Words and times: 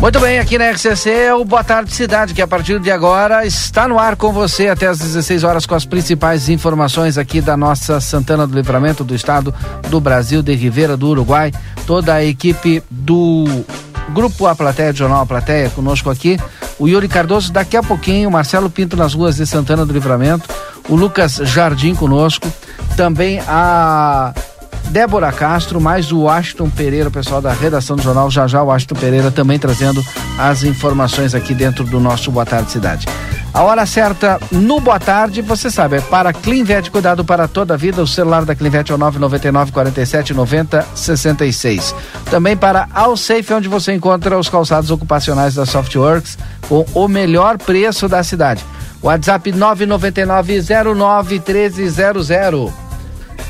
Muito 0.00 0.20
bem, 0.20 0.38
aqui 0.38 0.56
na 0.56 0.70
RCC 0.70 1.10
é 1.10 1.34
o 1.34 1.44
Boa 1.44 1.64
Tarde 1.64 1.92
Cidade, 1.92 2.32
que 2.32 2.40
a 2.40 2.46
partir 2.46 2.78
de 2.78 2.88
agora 2.88 3.44
está 3.44 3.88
no 3.88 3.98
ar 3.98 4.14
com 4.14 4.32
você 4.32 4.68
até 4.68 4.86
às 4.86 4.98
16 4.98 5.42
horas 5.42 5.66
com 5.66 5.74
as 5.74 5.84
principais 5.84 6.48
informações 6.48 7.18
aqui 7.18 7.40
da 7.40 7.56
nossa 7.56 8.00
Santana 8.00 8.46
do 8.46 8.54
Livramento, 8.54 9.02
do 9.02 9.12
estado 9.12 9.52
do 9.88 10.00
Brasil, 10.00 10.40
de 10.40 10.54
Ribeira 10.54 10.96
do 10.96 11.08
Uruguai. 11.08 11.52
Toda 11.84 12.14
a 12.14 12.24
equipe 12.24 12.80
do 12.88 13.44
Grupo 14.10 14.46
A 14.46 14.54
Plateia, 14.54 14.92
do 14.92 14.98
Jornal 14.98 15.22
A 15.22 15.26
Plateia, 15.26 15.68
conosco 15.70 16.08
aqui. 16.08 16.38
O 16.78 16.86
Yuri 16.86 17.08
Cardoso, 17.08 17.52
daqui 17.52 17.76
a 17.76 17.82
pouquinho, 17.82 18.28
o 18.28 18.32
Marcelo 18.32 18.70
Pinto 18.70 18.96
nas 18.96 19.14
ruas 19.14 19.34
de 19.34 19.46
Santana 19.46 19.84
do 19.84 19.92
Livramento, 19.92 20.48
o 20.88 20.94
Lucas 20.94 21.40
Jardim 21.42 21.96
conosco, 21.96 22.46
também 22.96 23.40
a 23.48 24.32
Débora 24.90 25.30
Castro, 25.30 25.80
mais 25.80 26.10
o 26.10 26.20
Washington 26.20 26.70
Pereira, 26.70 27.08
o 27.08 27.12
pessoal 27.12 27.42
da 27.42 27.52
redação 27.52 27.96
do 27.96 28.02
jornal, 28.02 28.30
já 28.30 28.46
já 28.46 28.62
o 28.62 28.66
Washington 28.66 28.94
Pereira 28.94 29.30
também 29.30 29.58
trazendo 29.58 30.02
as 30.38 30.62
informações 30.62 31.34
aqui 31.34 31.52
dentro 31.52 31.84
do 31.84 32.00
nosso 32.00 32.30
Boa 32.30 32.46
Tarde 32.46 32.70
Cidade. 32.70 33.06
A 33.52 33.62
hora 33.62 33.84
certa 33.86 34.38
no 34.50 34.80
Boa 34.80 34.98
Tarde, 34.98 35.42
você 35.42 35.70
sabe, 35.70 35.96
é 35.96 36.00
para 36.00 36.32
Clinvet, 36.32 36.90
cuidado 36.90 37.24
para 37.24 37.46
toda 37.46 37.74
a 37.74 37.76
vida. 37.76 38.02
O 38.02 38.06
celular 38.06 38.44
da 38.44 38.54
Clinvet 38.54 38.90
é 38.90 38.94
o 38.94 38.98
999 38.98 39.72
47 39.72 40.32
90 40.32 40.86
66. 40.94 41.94
Também 42.30 42.56
para 42.56 42.88
Alsafe, 42.94 43.52
onde 43.52 43.68
você 43.68 43.92
encontra 43.92 44.38
os 44.38 44.48
calçados 44.48 44.90
ocupacionais 44.90 45.54
da 45.54 45.66
Softworks 45.66 46.38
com 46.68 46.86
o 46.94 47.08
melhor 47.08 47.58
preço 47.58 48.08
da 48.08 48.22
cidade. 48.22 48.64
WhatsApp 49.02 49.52
999 49.52 50.62
09 50.94 51.42
1300. 51.46 52.87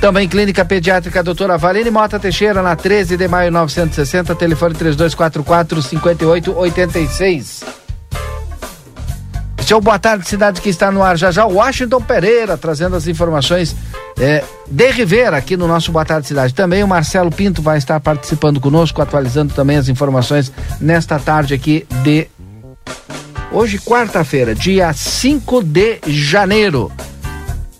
Também 0.00 0.28
Clínica 0.28 0.64
Pediátrica 0.64 1.22
Doutora 1.24 1.58
Valene 1.58 1.90
Mota 1.90 2.20
Teixeira, 2.20 2.62
na 2.62 2.76
13 2.76 3.16
de 3.16 3.26
maio 3.26 3.50
960, 3.50 4.34
telefone 4.36 4.74
3244 4.74 5.82
5886. 5.82 7.64
Seu 9.66 9.80
boa 9.82 9.98
tarde, 9.98 10.26
cidade 10.26 10.62
que 10.62 10.70
está 10.70 10.90
no 10.90 11.02
ar 11.02 11.18
já 11.18 11.30
já, 11.30 11.44
Washington 11.44 12.00
Pereira, 12.00 12.56
trazendo 12.56 12.96
as 12.96 13.06
informações 13.06 13.76
é, 14.18 14.42
de 14.66 14.90
Rivera 14.90 15.36
aqui 15.36 15.56
no 15.58 15.68
nosso 15.68 15.92
Boa 15.92 16.04
Tarde 16.06 16.26
Cidade. 16.26 16.54
Também 16.54 16.82
o 16.82 16.88
Marcelo 16.88 17.30
Pinto 17.30 17.60
vai 17.60 17.76
estar 17.76 18.00
participando 18.00 18.60
conosco, 18.60 19.02
atualizando 19.02 19.52
também 19.52 19.76
as 19.76 19.88
informações 19.88 20.50
nesta 20.80 21.18
tarde 21.18 21.52
aqui 21.52 21.86
de 22.02 22.28
hoje, 23.52 23.78
quarta-feira, 23.78 24.54
dia 24.54 24.90
5 24.92 25.62
de 25.62 26.00
janeiro. 26.06 26.90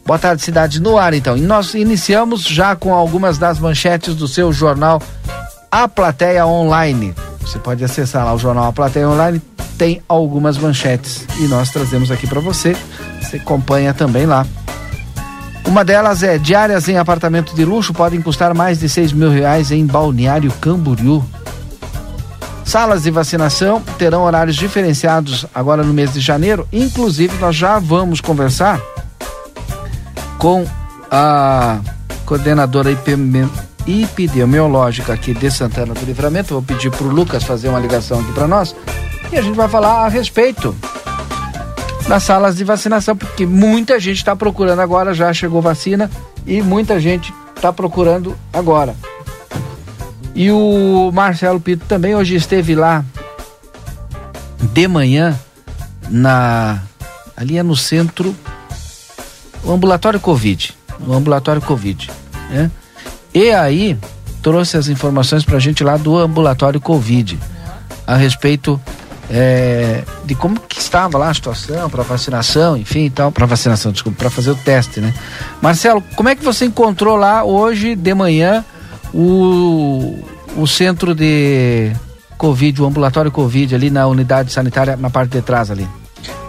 Boa 0.08 0.18
tarde, 0.18 0.40
cidade 0.40 0.80
no 0.80 0.96
ar, 0.96 1.12
então. 1.12 1.36
E 1.36 1.42
nós 1.42 1.74
iniciamos 1.74 2.40
já 2.40 2.74
com 2.74 2.94
algumas 2.94 3.36
das 3.36 3.58
manchetes 3.58 4.14
do 4.14 4.26
seu 4.26 4.50
jornal 4.50 5.02
A 5.70 5.86
Plateia 5.86 6.46
Online. 6.46 7.14
Você 7.42 7.58
pode 7.58 7.84
acessar 7.84 8.24
lá 8.24 8.32
o 8.32 8.38
jornal 8.38 8.64
A 8.64 8.72
Plateia 8.72 9.06
Online, 9.06 9.38
tem 9.76 10.00
algumas 10.08 10.56
manchetes 10.56 11.26
e 11.38 11.42
nós 11.42 11.68
trazemos 11.68 12.10
aqui 12.10 12.26
para 12.26 12.40
você. 12.40 12.74
Você 13.20 13.36
acompanha 13.36 13.92
também 13.92 14.24
lá. 14.24 14.46
Uma 15.66 15.84
delas 15.84 16.22
é 16.22 16.38
diárias 16.38 16.88
em 16.88 16.96
apartamento 16.96 17.54
de 17.54 17.66
luxo 17.66 17.92
podem 17.92 18.22
custar 18.22 18.54
mais 18.54 18.80
de 18.80 18.88
6 18.88 19.12
mil 19.12 19.28
reais 19.28 19.70
em 19.70 19.84
Balneário 19.84 20.50
Camboriú. 20.52 21.22
Salas 22.64 23.02
de 23.02 23.10
vacinação 23.10 23.82
terão 23.98 24.22
horários 24.22 24.56
diferenciados 24.56 25.44
agora 25.54 25.82
no 25.82 25.92
mês 25.92 26.14
de 26.14 26.20
janeiro. 26.20 26.66
Inclusive, 26.72 27.36
nós 27.36 27.54
já 27.54 27.78
vamos 27.78 28.22
conversar 28.22 28.80
com 30.38 30.64
a 31.10 31.80
coordenadora 32.24 32.90
epidemiológica 33.86 35.12
aqui 35.12 35.34
de 35.34 35.50
Santana 35.50 35.92
do 35.92 36.04
Livramento. 36.06 36.54
Vou 36.54 36.62
pedir 36.62 36.90
para 36.90 37.06
o 37.06 37.10
Lucas 37.10 37.44
fazer 37.44 37.68
uma 37.68 37.80
ligação 37.80 38.20
aqui 38.20 38.32
para 38.32 38.46
nós 38.46 38.74
e 39.32 39.36
a 39.36 39.42
gente 39.42 39.56
vai 39.56 39.68
falar 39.68 40.06
a 40.06 40.08
respeito 40.08 40.74
das 42.08 42.22
salas 42.22 42.56
de 42.56 42.64
vacinação, 42.64 43.14
porque 43.14 43.44
muita 43.44 44.00
gente 44.00 44.16
está 44.16 44.34
procurando 44.34 44.80
agora, 44.80 45.12
já 45.12 45.30
chegou 45.34 45.60
vacina 45.60 46.10
e 46.46 46.62
muita 46.62 46.98
gente 46.98 47.34
está 47.54 47.70
procurando 47.70 48.34
agora. 48.50 48.96
E 50.34 50.50
o 50.50 51.10
Marcelo 51.12 51.60
Pito 51.60 51.84
também 51.86 52.14
hoje 52.14 52.36
esteve 52.36 52.74
lá 52.74 53.04
de 54.60 54.88
manhã 54.88 55.38
na 56.08 56.80
ali 57.36 57.58
é 57.58 57.62
no 57.62 57.76
centro 57.76 58.34
o 59.68 59.72
ambulatório 59.72 60.18
Covid, 60.18 60.74
o 61.06 61.12
ambulatório 61.12 61.60
Covid, 61.60 62.10
né? 62.48 62.70
E 63.34 63.50
aí 63.50 63.98
trouxe 64.42 64.78
as 64.78 64.88
informações 64.88 65.44
para 65.44 65.58
a 65.58 65.60
gente 65.60 65.84
lá 65.84 65.98
do 65.98 66.16
ambulatório 66.16 66.80
Covid 66.80 67.38
a 68.06 68.16
respeito 68.16 68.80
é, 69.30 70.02
de 70.24 70.34
como 70.34 70.58
que 70.58 70.80
estava 70.80 71.18
lá 71.18 71.28
a 71.28 71.34
situação 71.34 71.90
para 71.90 72.02
vacinação, 72.02 72.78
enfim, 72.78 73.04
então 73.04 73.30
para 73.30 73.44
vacinação, 73.44 73.92
desculpa, 73.92 74.16
para 74.16 74.30
fazer 74.30 74.52
o 74.52 74.56
teste, 74.56 75.00
né? 75.00 75.12
Marcelo, 75.60 76.02
como 76.16 76.30
é 76.30 76.34
que 76.34 76.42
você 76.42 76.64
encontrou 76.64 77.16
lá 77.16 77.44
hoje 77.44 77.94
de 77.94 78.14
manhã 78.14 78.64
o, 79.12 80.18
o 80.56 80.66
centro 80.66 81.14
de 81.14 81.92
Covid, 82.38 82.80
o 82.80 82.86
ambulatório 82.86 83.30
Covid 83.30 83.74
ali 83.74 83.90
na 83.90 84.06
unidade 84.06 84.50
sanitária 84.50 84.96
na 84.96 85.10
parte 85.10 85.32
de 85.32 85.42
trás 85.42 85.70
ali? 85.70 85.86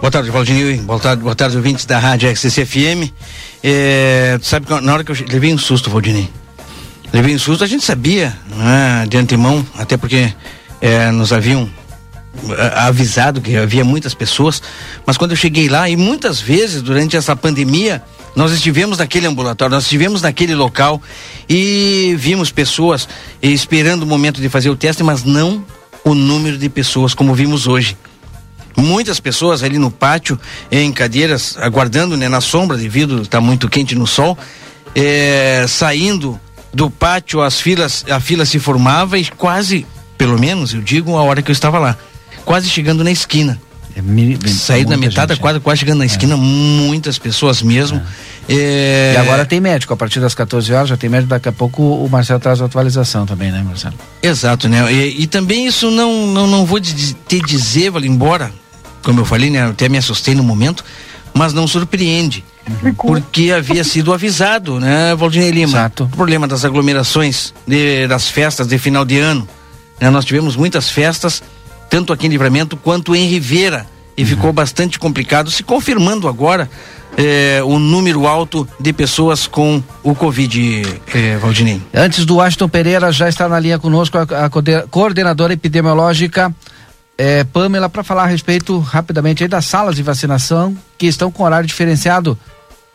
Boa 0.00 0.10
tarde, 0.10 0.30
Valdinho. 0.30 0.82
Boa 0.84 0.98
tarde, 0.98 1.22
boa 1.22 1.34
tarde, 1.34 1.58
ouvintes 1.58 1.84
da 1.84 1.98
Rádio 1.98 2.34
XCFM. 2.34 3.12
É, 3.62 4.38
sabe 4.40 4.64
que 4.64 4.80
na 4.80 4.94
hora 4.94 5.04
que 5.04 5.12
eu 5.12 5.16
levei 5.28 5.52
um 5.52 5.58
susto, 5.58 5.90
Valdinei. 5.90 6.26
Levei 7.12 7.34
um 7.34 7.38
susto, 7.38 7.62
a 7.62 7.66
gente 7.66 7.84
sabia, 7.84 8.34
né, 8.56 9.06
de 9.06 9.18
antemão, 9.18 9.64
até 9.76 9.98
porque 9.98 10.32
é, 10.80 11.10
nos 11.10 11.34
haviam 11.34 11.68
é, 12.48 12.80
avisado 12.80 13.42
que 13.42 13.54
havia 13.54 13.84
muitas 13.84 14.14
pessoas, 14.14 14.62
mas 15.04 15.18
quando 15.18 15.32
eu 15.32 15.36
cheguei 15.36 15.68
lá, 15.68 15.86
e 15.86 15.96
muitas 15.96 16.40
vezes 16.40 16.80
durante 16.80 17.14
essa 17.14 17.36
pandemia, 17.36 18.02
nós 18.34 18.52
estivemos 18.52 18.96
naquele 18.96 19.26
ambulatório, 19.26 19.74
nós 19.74 19.84
estivemos 19.84 20.22
naquele 20.22 20.54
local 20.54 21.02
e 21.46 22.14
vimos 22.18 22.50
pessoas 22.50 23.06
esperando 23.42 24.04
o 24.04 24.06
momento 24.06 24.40
de 24.40 24.48
fazer 24.48 24.70
o 24.70 24.76
teste, 24.76 25.02
mas 25.02 25.24
não 25.24 25.62
o 26.02 26.14
número 26.14 26.56
de 26.56 26.70
pessoas 26.70 27.12
como 27.12 27.34
vimos 27.34 27.66
hoje. 27.66 27.98
Muitas 28.76 29.20
pessoas 29.20 29.62
ali 29.62 29.78
no 29.78 29.90
pátio, 29.90 30.38
em 30.70 30.92
cadeiras, 30.92 31.56
aguardando 31.58 32.16
né, 32.16 32.28
na 32.28 32.40
sombra, 32.40 32.76
devido 32.76 33.22
estar 33.22 33.38
tá 33.38 33.40
muito 33.40 33.68
quente 33.68 33.94
no 33.94 34.06
sol, 34.06 34.38
é, 34.94 35.64
saindo 35.68 36.38
do 36.72 36.90
pátio, 36.90 37.40
as 37.40 37.60
filas, 37.60 38.04
a 38.08 38.20
fila 38.20 38.44
se 38.44 38.58
formava 38.58 39.18
e 39.18 39.24
quase, 39.26 39.86
pelo 40.16 40.38
menos, 40.38 40.72
eu 40.72 40.80
digo, 40.80 41.16
a 41.16 41.22
hora 41.22 41.42
que 41.42 41.50
eu 41.50 41.52
estava 41.52 41.78
lá, 41.78 41.96
quase 42.44 42.68
chegando 42.68 43.02
na 43.02 43.10
esquina. 43.10 43.60
É, 43.96 44.02
mi, 44.02 44.38
Saí 44.48 44.84
da 44.84 44.96
metade, 44.96 45.36
quase, 45.36 45.58
é. 45.58 45.60
quase 45.60 45.80
chegando 45.80 45.98
na 45.98 46.06
esquina, 46.06 46.34
é. 46.34 46.36
muitas 46.36 47.18
pessoas 47.18 47.62
mesmo. 47.62 47.98
É. 47.98 48.30
É... 48.52 49.12
E 49.14 49.16
agora 49.18 49.44
tem 49.44 49.60
médico, 49.60 49.92
a 49.92 49.96
partir 49.96 50.20
das 50.20 50.34
14 50.34 50.72
horas 50.72 50.88
já 50.88 50.96
tem 50.96 51.08
médico, 51.08 51.30
daqui 51.30 51.48
a 51.48 51.52
pouco 51.52 51.82
o 51.82 52.08
Marcelo 52.08 52.40
traz 52.40 52.60
a 52.60 52.64
atualização 52.64 53.26
também, 53.26 53.52
né, 53.52 53.62
Marcelo? 53.62 53.94
Exato, 54.22 54.68
né? 54.68 54.92
E, 54.92 55.22
e 55.22 55.26
também 55.26 55.66
isso 55.66 55.90
não, 55.90 56.26
não, 56.26 56.46
não 56.46 56.66
vou 56.66 56.80
te 56.80 57.40
dizer, 57.46 57.90
vale 57.90 58.08
embora, 58.08 58.50
como 59.02 59.20
eu 59.20 59.24
falei, 59.24 59.50
né? 59.50 59.68
Até 59.68 59.88
me 59.88 59.98
assustei 59.98 60.34
no 60.34 60.42
momento, 60.42 60.84
mas 61.32 61.52
não 61.52 61.66
surpreende. 61.66 62.44
Uhum. 62.68 62.94
Porque 62.94 63.50
havia 63.52 63.82
sido 63.84 64.12
avisado, 64.12 64.78
né, 64.78 65.14
Valdinei 65.14 65.50
Lima? 65.50 65.72
Exato. 65.72 66.04
O 66.04 66.08
problema 66.08 66.46
das 66.46 66.64
aglomerações, 66.64 67.54
de, 67.66 68.06
das 68.06 68.28
festas 68.28 68.66
de 68.66 68.78
final 68.78 69.04
de 69.04 69.18
ano. 69.18 69.48
Né? 70.00 70.10
Nós 70.10 70.24
tivemos 70.24 70.56
muitas 70.56 70.90
festas, 70.90 71.42
tanto 71.90 72.12
aqui 72.12 72.26
em 72.26 72.30
Livramento 72.30 72.76
quanto 72.76 73.14
em 73.14 73.26
Rivera. 73.26 73.86
E 74.16 74.22
uhum. 74.22 74.28
ficou 74.28 74.52
bastante 74.52 74.98
complicado, 74.98 75.50
se 75.50 75.62
confirmando 75.62 76.28
agora 76.28 76.70
eh, 77.16 77.60
o 77.64 77.78
número 77.78 78.26
alto 78.26 78.68
de 78.78 78.92
pessoas 78.92 79.46
com 79.46 79.82
o 80.02 80.14
Covid, 80.14 80.82
eh, 81.14 81.36
Valdinei. 81.38 81.80
Antes 81.94 82.24
do 82.24 82.36
Washington 82.36 82.68
Pereira, 82.68 83.10
já 83.12 83.28
está 83.28 83.48
na 83.48 83.58
linha 83.58 83.78
conosco 83.78 84.18
a, 84.18 84.22
a 84.22 84.50
coordenadora 84.88 85.52
epidemiológica 85.52 86.54
é, 87.20 87.44
Pamela, 87.44 87.90
para 87.90 88.02
falar 88.02 88.22
a 88.22 88.26
respeito 88.26 88.78
rapidamente 88.78 89.42
aí 89.42 89.48
das 89.48 89.66
salas 89.66 89.94
de 89.94 90.02
vacinação 90.02 90.74
que 90.96 91.06
estão 91.06 91.30
com 91.30 91.42
horário 91.42 91.66
diferenciado 91.66 92.38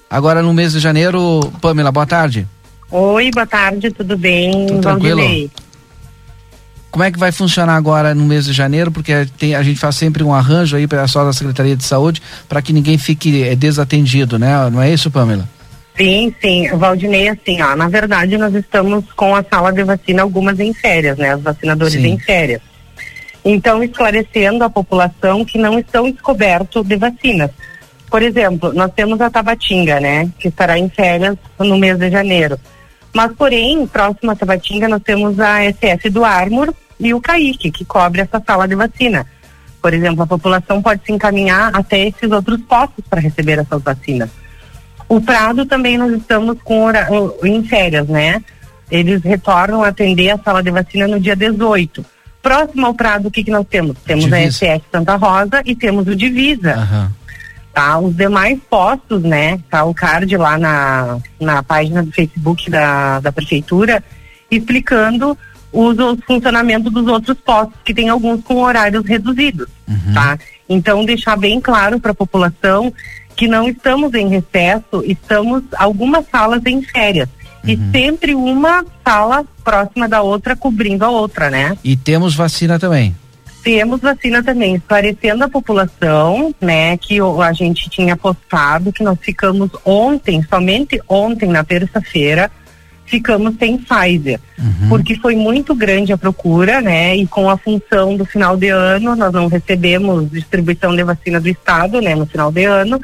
agora 0.10 0.42
no 0.42 0.52
mês 0.52 0.74
de 0.74 0.80
janeiro. 0.80 1.54
Pamela, 1.62 1.92
boa 1.92 2.08
tarde. 2.08 2.48
Oi, 2.90 3.30
boa 3.30 3.46
tarde, 3.46 3.92
tudo 3.92 4.18
bem? 4.18 4.66
Tudo 4.66 4.81
tranquilo? 4.81 5.22
Como 6.95 7.03
é 7.03 7.12
que 7.12 7.19
vai 7.19 7.30
funcionar 7.30 7.75
agora 7.75 8.15
no 8.15 8.24
mês 8.24 8.45
de 8.45 8.53
janeiro? 8.53 8.89
Porque 8.89 9.27
tem, 9.38 9.53
a 9.53 9.62
gente 9.62 9.77
faz 9.77 9.97
sempre 9.97 10.24
um 10.24 10.33
arranjo 10.33 10.77
aí 10.77 10.88
para 10.88 11.06
só 11.09 11.25
da 11.25 11.33
Secretaria 11.33 11.75
de 11.75 11.83
Saúde 11.83 12.21
para 12.47 12.62
que 12.62 12.71
ninguém 12.71 12.97
fique 12.97 13.44
é, 13.44 13.53
desatendido, 13.53 14.39
né? 14.39 14.69
Não 14.69 14.81
é 14.81 14.94
isso, 14.94 15.12
Pamela? 15.12 15.45
Sim, 15.97 16.33
sim, 16.39 16.69
Valdinei, 16.69 17.27
assim, 17.27 17.62
ó, 17.62 17.75
na 17.75 17.89
verdade 17.89 18.38
nós 18.38 18.56
estamos 18.56 19.12
com 19.12 19.36
a 19.36 19.44
sala 19.44 19.74
de 19.74 19.83
vacina 19.83 20.21
algumas 20.21 20.57
em 20.57 20.74
férias, 20.74 21.18
né? 21.18 21.36
Os 21.36 21.44
vacinadores 21.44 21.95
sim. 21.95 22.07
em 22.07 22.18
férias. 22.18 22.62
Então, 23.44 23.83
esclarecendo 23.83 24.63
a 24.63 24.69
população 24.69 25.44
que 25.44 25.57
não 25.57 25.77
estão 25.77 26.09
descobertos 26.09 26.81
de 26.88 26.95
vacinas. 26.95 27.51
Por 28.09 28.24
exemplo, 28.24 28.71
nós 28.71 28.89
temos 28.95 29.19
a 29.19 29.30
Tabatinga, 29.30 30.00
né, 30.00 30.30
que 30.39 30.47
estará 30.47 30.80
em 30.80 30.88
férias 30.88 31.36
no 31.59 31.77
mês 31.77 31.97
de 31.97 32.09
janeiro. 32.09 32.57
Mas, 33.13 33.33
porém, 33.33 33.86
próximo 33.86 34.31
à 34.31 34.36
Tabatinga, 34.36 34.88
nós 34.88 35.01
temos 35.03 35.38
a 35.42 35.59
SF 35.69 36.09
do 36.09 36.24
Armor, 36.24 36.74
e 37.00 37.13
o 37.13 37.21
CAIC, 37.21 37.71
que 37.71 37.86
cobre 37.86 38.21
essa 38.21 38.42
sala 38.45 38.68
de 38.68 38.75
vacina. 38.75 39.25
Por 39.81 39.94
exemplo, 39.94 40.24
a 40.24 40.27
população 40.27 40.81
pode 40.81 41.01
se 41.06 41.12
encaminhar 41.12 41.71
até 41.74 42.07
esses 42.07 42.31
outros 42.31 42.59
postos 42.62 43.06
para 43.09 43.21
receber 43.21 43.59
essas 43.59 43.81
vacinas. 43.81 44.30
O 45.07 45.21
Prado 45.21 45.65
também 45.65 45.97
nós 45.97 46.12
estamos 46.13 46.57
com 46.63 46.88
em 47.44 47.63
férias, 47.63 48.07
né? 48.07 48.42
Eles 48.89 49.21
retornam 49.21 49.83
a 49.83 49.89
atender 49.89 50.31
a 50.31 50.38
sala 50.38 50.63
de 50.63 50.71
vacina 50.71 51.07
no 51.07 51.19
dia 51.19 51.36
18. 51.36 52.03
Próximo 52.42 52.86
ao 52.88 52.94
Prado, 52.94 53.27
o 53.27 53.31
que, 53.31 53.44
que 53.44 53.51
nós 53.51 53.65
temos? 53.68 53.97
Temos 54.06 54.25
Divisa. 54.25 54.45
a 54.47 54.51
SS 54.51 54.83
Santa 54.92 55.15
Rosa 55.15 55.62
e 55.65 55.75
temos 55.75 56.07
o 56.07 56.15
Divisa. 56.15 56.77
Uhum. 56.77 57.09
Tá? 57.74 58.00
Os 58.00 58.15
demais 58.15 58.59
postos, 58.69 59.21
né? 59.21 59.59
Tá 59.69 59.83
o 59.83 59.94
card 59.94 60.36
lá 60.38 60.57
na, 60.57 61.18
na 61.39 61.62
página 61.62 62.01
do 62.01 62.12
Facebook 62.12 62.69
da, 62.69 63.19
da 63.19 63.31
Prefeitura 63.31 64.03
explicando 64.50 65.38
os 65.75 66.19
funcionamento 66.25 66.89
dos 66.89 67.06
outros 67.06 67.38
postos, 67.38 67.77
que 67.83 67.94
tem 67.94 68.07
alguns 68.07 68.42
com 68.44 68.62
horários 68.62 69.06
reduzidos, 69.06 69.68
uhum. 69.88 70.13
tá? 70.13 70.39
Então, 70.69 71.04
deixar 71.04 71.36
bem 71.36 71.60
claro 71.60 72.00
para 72.00 72.12
a 72.12 72.16
população 72.16 72.94
que 73.36 73.48
não 73.48 73.68
estamos 73.68 74.13
em 74.13 74.30
recesso, 74.30 75.04
estamos 75.06 75.63
algumas 75.77 76.25
salas 76.31 76.62
em 76.66 76.81
férias. 76.81 77.27
Uhum. 77.63 77.72
E 77.72 77.92
sempre 77.92 78.33
uma 78.33 78.86
sala 79.04 79.45
próxima 79.63 80.07
da 80.07 80.22
outra, 80.22 80.56
cobrindo 80.56 81.04
a 81.04 81.10
outra, 81.10 81.50
né? 81.50 81.78
E 81.83 81.98
temos 81.98 82.33
vacina 82.33 82.80
também. 82.80 83.13
Temos 83.62 84.00
vacina 84.00 84.44
também, 84.44 84.75
esclarecendo 84.75 85.44
a 85.44 85.50
população, 85.50 86.54
né, 86.62 86.95
que 86.98 87.18
a 87.19 87.51
gente 87.51 87.89
tinha 87.89 88.16
postado 88.16 88.94
que 88.94 89.04
nós 89.04 89.18
ficamos 89.19 89.71
ontem, 89.83 90.45
somente 90.48 91.01
ontem, 91.10 91.50
na 91.50 91.63
terça-feira, 91.63 92.51
ficamos 93.06 93.56
sem 93.57 93.78
Pfizer, 93.78 94.40
uhum. 94.57 94.90
porque 94.90 95.16
foi 95.16 95.36
muito 95.36 95.75
grande 95.75 96.12
a 96.12 96.18
procura, 96.18 96.81
né? 96.81 97.16
E 97.16 97.28
com 97.28 97.50
a 97.50 97.57
função 97.57 98.18
do 98.18 98.25
final 98.25 98.57
de 98.57 98.69
ano, 98.69 99.16
nós 99.16 99.31
não 99.31 99.48
recebemos 99.48 100.30
distribuição 100.31 100.96
de 100.96 101.04
vacina 101.04 101.40
do 101.40 101.48
Estado, 101.48 102.02
né? 102.02 102.16
No 102.16 102.25
final 102.25 102.52
de 102.52 102.66
ano. 102.66 103.00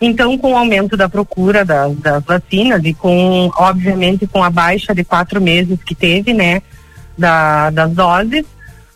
Então, 0.00 0.36
com 0.36 0.52
o 0.52 0.56
aumento 0.56 0.96
da 0.96 1.08
procura 1.08 1.64
das, 1.64 1.94
das 1.96 2.22
vacinas 2.24 2.82
e 2.84 2.92
com, 2.92 3.50
obviamente, 3.56 4.26
com 4.26 4.42
a 4.42 4.50
baixa 4.50 4.94
de 4.94 5.04
quatro 5.04 5.40
meses 5.40 5.78
que 5.82 5.94
teve, 5.94 6.34
né? 6.34 6.60
Da, 7.16 7.70
das 7.70 7.90
doses, 7.92 8.44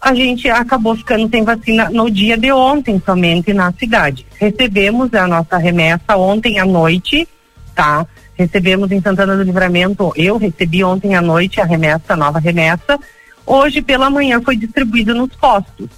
a 0.00 0.14
gente 0.14 0.48
acabou 0.48 0.96
ficando 0.96 1.28
sem 1.30 1.42
vacina 1.44 1.88
no 1.90 2.10
dia 2.10 2.36
de 2.36 2.50
ontem 2.52 3.00
somente 3.04 3.52
na 3.52 3.72
cidade. 3.72 4.26
Recebemos 4.38 5.12
a 5.14 5.26
nossa 5.26 5.56
remessa 5.56 6.16
ontem 6.16 6.58
à 6.58 6.66
noite, 6.66 7.26
tá? 7.74 8.06
Recebemos 8.40 8.90
em 8.90 9.02
Santana 9.02 9.36
do 9.36 9.42
Livramento, 9.42 10.14
eu 10.16 10.38
recebi 10.38 10.82
ontem 10.82 11.14
à 11.14 11.20
noite 11.20 11.60
a 11.60 11.64
remessa, 11.66 12.14
a 12.14 12.16
nova 12.16 12.38
remessa. 12.38 12.98
Hoje 13.44 13.82
pela 13.82 14.08
manhã 14.08 14.40
foi 14.40 14.56
distribuído 14.56 15.14
nos 15.14 15.36
postos. 15.36 15.90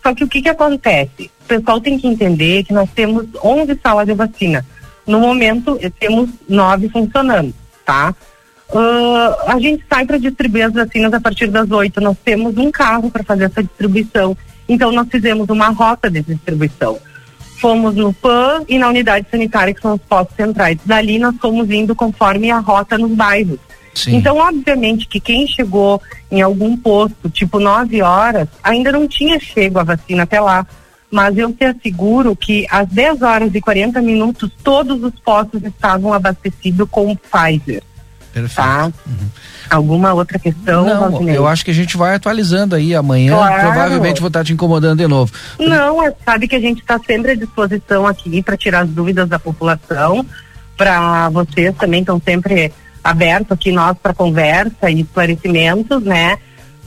Só 0.00 0.14
que 0.14 0.22
o 0.22 0.28
que 0.28 0.40
que 0.40 0.48
acontece? 0.48 1.28
O 1.44 1.48
pessoal 1.48 1.80
tem 1.80 1.98
que 1.98 2.06
entender 2.06 2.62
que 2.62 2.72
nós 2.72 2.88
temos 2.94 3.26
11 3.42 3.80
salas 3.82 4.06
de 4.06 4.14
vacina. 4.14 4.64
No 5.04 5.18
momento, 5.18 5.76
eh, 5.80 5.90
temos 5.90 6.30
nove 6.48 6.88
funcionando, 6.88 7.52
tá? 7.84 8.14
Uh, 8.68 9.50
a 9.50 9.58
gente 9.58 9.84
sai 9.90 10.06
para 10.06 10.18
distribuir 10.18 10.66
as 10.66 10.74
vacinas 10.74 11.12
a 11.12 11.20
partir 11.20 11.48
das 11.48 11.68
8. 11.68 12.00
Nós 12.00 12.16
temos 12.24 12.56
um 12.58 12.70
carro 12.70 13.10
para 13.10 13.24
fazer 13.24 13.46
essa 13.46 13.60
distribuição. 13.64 14.36
Então, 14.68 14.92
nós 14.92 15.08
fizemos 15.10 15.48
uma 15.48 15.70
rota 15.70 16.08
de 16.08 16.22
distribuição 16.22 16.96
fomos 17.58 17.94
no 17.94 18.12
PAN 18.12 18.64
e 18.68 18.78
na 18.78 18.88
unidade 18.88 19.26
sanitária, 19.30 19.74
que 19.74 19.80
são 19.80 19.94
os 19.94 20.00
postos 20.02 20.36
centrais. 20.36 20.78
Dali 20.84 21.18
nós 21.18 21.36
fomos 21.40 21.70
indo 21.70 21.94
conforme 21.94 22.50
a 22.50 22.58
rota 22.58 22.96
nos 22.96 23.12
bairros. 23.12 23.58
Sim. 23.94 24.16
Então, 24.16 24.36
obviamente 24.36 25.08
que 25.08 25.18
quem 25.18 25.46
chegou 25.46 26.00
em 26.30 26.40
algum 26.40 26.76
posto, 26.76 27.28
tipo 27.28 27.58
9 27.58 28.00
horas, 28.00 28.48
ainda 28.62 28.92
não 28.92 29.08
tinha 29.08 29.40
chego 29.40 29.78
a 29.78 29.84
vacina 29.84 30.22
até 30.22 30.40
lá. 30.40 30.66
Mas 31.10 31.38
eu 31.38 31.52
te 31.52 31.64
asseguro 31.64 32.36
que 32.36 32.66
às 32.70 32.86
10 32.88 33.22
horas 33.22 33.54
e 33.54 33.60
40 33.60 34.00
minutos 34.02 34.50
todos 34.62 35.02
os 35.02 35.18
postos 35.20 35.64
estavam 35.64 36.12
abastecidos 36.12 36.86
com 36.90 37.16
Pfizer. 37.16 37.82
Perfeito. 38.40 38.66
Tá? 38.66 38.92
Uhum. 39.06 39.28
Alguma 39.70 40.14
outra 40.14 40.38
questão? 40.38 40.84
Não, 40.84 41.28
eu 41.28 41.46
acho 41.46 41.64
que 41.64 41.70
a 41.70 41.74
gente 41.74 41.96
vai 41.96 42.14
atualizando 42.14 42.74
aí 42.74 42.94
amanhã. 42.94 43.34
Claro. 43.34 43.62
Provavelmente 43.62 44.20
vou 44.20 44.28
estar 44.28 44.44
te 44.44 44.52
incomodando 44.52 44.98
de 44.98 45.06
novo. 45.06 45.32
Não, 45.58 46.02
é, 46.02 46.14
sabe 46.24 46.48
que 46.48 46.56
a 46.56 46.60
gente 46.60 46.80
está 46.80 46.98
sempre 46.98 47.32
à 47.32 47.34
disposição 47.34 48.06
aqui 48.06 48.42
para 48.42 48.56
tirar 48.56 48.80
as 48.80 48.88
dúvidas 48.88 49.28
da 49.28 49.38
população. 49.38 50.24
Para 50.76 51.28
vocês 51.30 51.74
também 51.76 52.00
estão 52.00 52.20
sempre 52.24 52.72
abertos 53.02 53.52
aqui 53.52 53.72
nós 53.72 53.96
para 54.00 54.14
conversa 54.14 54.90
e 54.90 55.00
esclarecimentos, 55.00 56.02
né? 56.02 56.38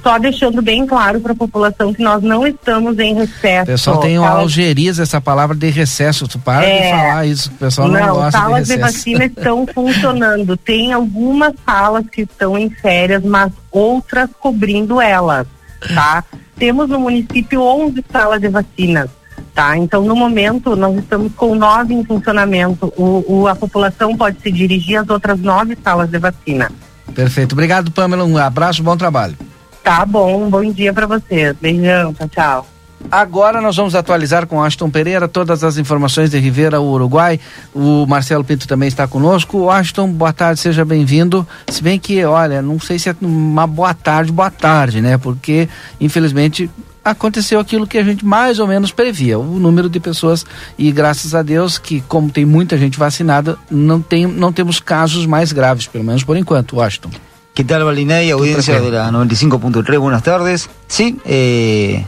Só 0.04 0.18
deixando 0.18 0.62
bem 0.62 0.86
claro 0.86 1.20
para 1.20 1.34
a 1.34 1.36
população 1.36 1.94
que 1.94 2.02
nós 2.02 2.22
não 2.24 2.46
estamos 2.46 2.98
em 3.00 3.14
recesso. 3.14 3.64
O 3.64 3.66
pessoal 3.66 4.00
tem 4.00 4.18
uma 4.18 4.30
algeriza 4.30 5.04
essa 5.04 5.22
palavra 5.22 5.56
de 5.56 5.70
recesso, 5.70 6.28
tu 6.28 6.40
para 6.40 6.66
é, 6.66 6.82
de 6.82 6.90
falar 6.90 7.26
isso, 7.26 7.50
o 7.50 7.54
pessoal 7.54 7.88
não, 7.88 8.00
não 8.00 8.16
gosta 8.16 8.32
salas 8.32 8.68
de, 8.68 8.76
de 8.76 8.82
vacina 8.82 9.26
estão 9.26 9.66
funcionando, 9.74 10.58
tem 10.58 10.92
algumas 10.92 11.54
salas 11.66 12.06
que 12.12 12.22
estão 12.24 12.58
em 12.58 12.70
férias, 12.70 13.24
mas 13.24 13.52
outras 13.72 14.30
cobrindo 14.40 15.00
elas, 15.00 15.46
tá? 15.94 16.24
Temos 16.58 16.90
no 16.90 17.00
município 17.00 17.62
11 17.62 18.04
salas 18.12 18.42
de 18.42 18.50
vacinas, 18.50 19.10
tá? 19.54 19.78
Então, 19.78 20.04
no 20.04 20.16
momento, 20.16 20.76
nós 20.76 20.98
estamos 20.98 21.32
com 21.36 21.54
nove 21.56 21.94
em 21.94 22.04
funcionamento, 22.04 22.92
o, 22.98 23.24
o 23.28 23.48
a 23.48 23.56
população 23.56 24.18
pode 24.18 24.42
se 24.42 24.52
dirigir 24.52 24.98
às 24.98 25.10
outras 25.10 25.40
nove 25.40 25.78
salas 25.84 26.10
de 26.10 26.18
vacina. 26.18 26.72
Perfeito, 27.14 27.54
obrigado 27.54 27.92
Pamela, 27.92 28.24
um 28.24 28.38
abraço, 28.38 28.82
bom 28.82 28.98
trabalho. 28.98 29.36
Tá 29.84 30.06
bom, 30.06 30.50
bom 30.50 30.72
dia 30.72 30.94
para 30.94 31.08
você. 31.08 31.54
Beijão, 31.54 32.14
tchau, 32.14 32.30
tchau. 32.30 32.68
Agora 33.10 33.60
nós 33.62 33.76
vamos 33.76 33.96
atualizar 33.96 34.46
com 34.46 34.62
Aston 34.62 34.90
Pereira 34.90 35.28
todas 35.28 35.64
as 35.64 35.78
informações 35.78 36.30
de 36.30 36.38
Rivera, 36.38 36.80
o 36.80 36.92
Uruguai. 36.92 37.40
O 37.74 38.06
Marcelo 38.06 38.44
Pinto 38.44 38.68
também 38.68 38.88
está 38.88 39.08
conosco. 39.08 39.70
Aston, 39.70 40.12
boa 40.12 40.32
tarde, 40.32 40.60
seja 40.60 40.86
bem-vindo. 40.86 41.48
Se 41.68 41.82
bem 41.82 41.98
que, 41.98 42.24
olha, 42.24 42.62
não 42.62 42.80
sei 42.80 43.00
se 43.00 43.10
é 43.10 43.16
uma 43.20 43.66
boa 43.66 43.94
tarde, 43.94 44.32
boa 44.32 44.52
tarde, 44.52 45.02
né? 45.02 45.18
Porque, 45.18 45.68
infelizmente, 46.00 46.70
aconteceu 47.04 47.60
aquilo 47.60 47.88
que 47.88 47.98
a 47.98 48.04
gente 48.04 48.24
mais 48.24 48.60
ou 48.60 48.68
menos 48.68 48.92
previa, 48.92 49.40
o 49.40 49.60
número 49.60 49.90
de 49.90 50.00
pessoas 50.00 50.46
e 50.78 50.92
graças 50.92 51.34
a 51.34 51.42
Deus 51.42 51.80
que 51.80 52.02
como 52.02 52.30
tem 52.30 52.46
muita 52.46 52.78
gente 52.78 53.00
vacinada, 53.00 53.58
não 53.70 54.00
tem 54.02 54.28
não 54.28 54.54
temos 54.54 54.80
casos 54.80 55.26
mais 55.26 55.52
graves, 55.52 55.88
pelo 55.88 56.04
menos 56.04 56.24
por 56.24 56.38
enquanto, 56.38 56.78
Washington. 56.78 57.10
¿Qué 57.54 57.66
tal, 57.66 57.84
Balinay? 57.84 58.30
Audiencia 58.30 58.80
de 58.80 58.92
la 58.92 59.12
95.3, 59.12 60.00
buenas 60.00 60.24
tardes. 60.24 60.70
Sí, 60.88 61.18
eh, 61.26 62.06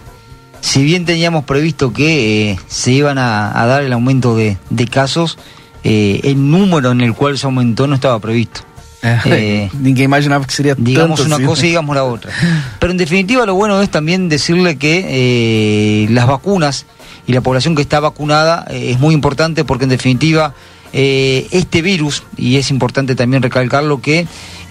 si 0.62 0.81
bien 0.84 1.04
teníamos 1.04 1.44
previsto 1.44 1.92
que 1.92 2.51
eh, 2.51 2.60
se 2.68 2.94
iban 2.94 3.17
a, 3.17 3.51
dar 3.65 3.84
el 3.84 3.91
aumento 3.91 4.38
de, 4.38 4.58
casos, 4.89 5.38
eh, 5.84 6.22
el 6.24 6.50
número 6.50 6.91
en 6.91 7.01
el 7.01 7.13
cual 7.13 7.38
se 7.38 7.46
aumentó 7.46 7.88
no 7.88 7.96
estaba 7.96 8.20
previsto. 8.20 8.62
Eh, 9.25 9.70
Ninguém 9.74 10.06
imaginaba 10.06 10.46
que 10.46 10.53
sería 10.53 10.75
Digamos 10.75 11.20
una 11.20 11.38
cosa 11.46 11.65
y 11.65 11.70
digamos 11.70 11.94
la 11.94 12.06
otra. 12.06 12.32
Pero 12.79 12.91
en 12.94 12.98
definitiva 12.98 13.46
lo 13.46 13.53
bueno 13.53 13.82
es 13.82 13.89
también 13.89 14.29
decirle 14.29 14.77
que 14.77 16.08
las 16.10 16.25
vacunas 16.25 16.86
y 17.27 17.34
la 17.34 17.41
población 17.41 17.75
que 17.75 17.82
está 17.82 18.00
vacunada 18.00 18.65
es 18.70 18.98
muy 19.01 19.13
importante 19.13 19.65
porque 19.65 19.84
en 19.84 19.89
definitiva 19.89 20.53
este 20.94 21.82
virus, 21.82 22.24
y 22.38 22.56
es 22.56 22.72
importante 22.72 23.13
también 23.15 23.44
recalcarlo, 23.44 24.00
que 24.00 24.25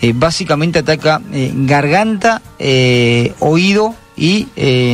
eh, 0.04 0.12
básicamente 0.16 0.80
ataca 0.80 1.23
eh, 1.32 1.52
garganta, 1.54 2.42
eh, 2.59 3.35
oído 3.38 3.94
y 4.16 4.49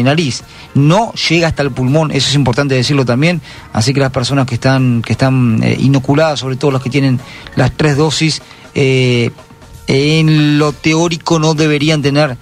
nariz. 0.05 0.43
No 0.75 1.13
llega 1.15 1.49
hasta 1.49 1.63
el 1.63 1.71
pulmón, 1.71 2.11
eso 2.11 2.29
es 2.29 2.35
importante 2.35 2.75
decirlo 2.75 3.07
también. 3.07 3.41
Así 3.73 3.95
que 3.95 4.01
las 4.01 4.13
personas 4.13 4.47
que 4.47 4.55
están, 4.57 5.01
que 5.03 5.13
están 5.13 5.63
inoculadas, 5.79 6.41
sobre 6.41 6.57
todo 6.57 6.71
las 6.71 6.83
que 6.83 6.91
tienen 6.91 7.19
las 7.57 7.73
tres 7.73 7.97
dosis, 7.97 8.41
en 8.75 10.59
lo 10.59 10.73
teórico 10.73 11.39
no 11.39 11.55
deberían 11.55 12.01
tener 12.01 12.37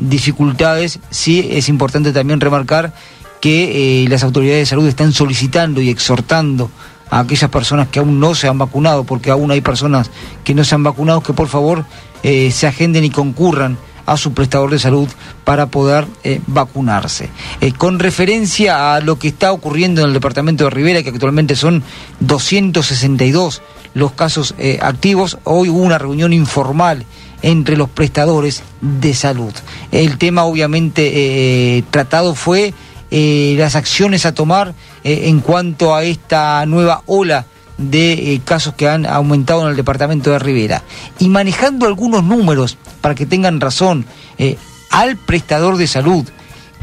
dificultades. 0.00 0.98
Sí 1.10 1.46
es 1.52 1.68
importante 1.68 2.12
también 2.12 2.40
remarcar 2.40 2.94
que 3.40 4.06
las 4.08 4.24
autoridades 4.24 4.62
de 4.62 4.66
salud 4.66 4.88
están 4.88 5.12
solicitando 5.12 5.80
y 5.82 5.90
exhortando 5.90 6.70
a 7.14 7.20
aquellas 7.20 7.48
personas 7.48 7.86
que 7.86 8.00
aún 8.00 8.18
no 8.18 8.34
se 8.34 8.48
han 8.48 8.58
vacunado, 8.58 9.04
porque 9.04 9.30
aún 9.30 9.52
hay 9.52 9.60
personas 9.60 10.10
que 10.42 10.52
no 10.52 10.64
se 10.64 10.74
han 10.74 10.82
vacunado, 10.82 11.20
que 11.20 11.32
por 11.32 11.46
favor 11.46 11.84
eh, 12.24 12.50
se 12.50 12.66
agenden 12.66 13.04
y 13.04 13.10
concurran 13.10 13.78
a 14.04 14.16
su 14.16 14.34
prestador 14.34 14.72
de 14.72 14.80
salud 14.80 15.08
para 15.44 15.66
poder 15.66 16.08
eh, 16.24 16.40
vacunarse. 16.48 17.30
Eh, 17.60 17.70
con 17.70 18.00
referencia 18.00 18.96
a 18.96 19.00
lo 19.00 19.16
que 19.16 19.28
está 19.28 19.52
ocurriendo 19.52 20.00
en 20.00 20.08
el 20.08 20.12
departamento 20.12 20.64
de 20.64 20.70
Rivera, 20.70 21.04
que 21.04 21.10
actualmente 21.10 21.54
son 21.54 21.84
262 22.18 23.62
los 23.94 24.10
casos 24.10 24.56
activos, 24.80 25.38
hoy 25.44 25.68
hubo 25.68 25.78
una 25.78 25.98
reunión 25.98 26.32
informal 26.32 27.06
entre 27.42 27.76
los 27.76 27.88
prestadores 27.88 28.64
de 28.80 29.14
salud. 29.14 29.52
El 29.92 30.18
tema 30.18 30.42
obviamente 30.42 31.84
tratado 31.92 32.34
fue 32.34 32.74
las 33.10 33.76
acciones 33.76 34.26
a 34.26 34.34
tomar 34.34 34.74
en 35.04 35.40
cuanto 35.40 35.94
a 35.94 36.02
esta 36.02 36.64
nueva 36.66 37.02
ola 37.06 37.46
de 37.78 38.34
eh, 38.34 38.40
casos 38.44 38.74
que 38.74 38.88
han 38.88 39.06
aumentado 39.06 39.62
en 39.62 39.70
el 39.70 39.76
departamento 39.76 40.30
de 40.30 40.38
Rivera. 40.38 40.82
Y 41.18 41.28
manejando 41.28 41.86
algunos 41.86 42.22
números, 42.22 42.78
para 43.00 43.14
que 43.14 43.26
tengan 43.26 43.60
razón, 43.60 44.06
eh, 44.38 44.56
al 44.90 45.16
prestador 45.16 45.76
de 45.76 45.86
salud. 45.86 46.24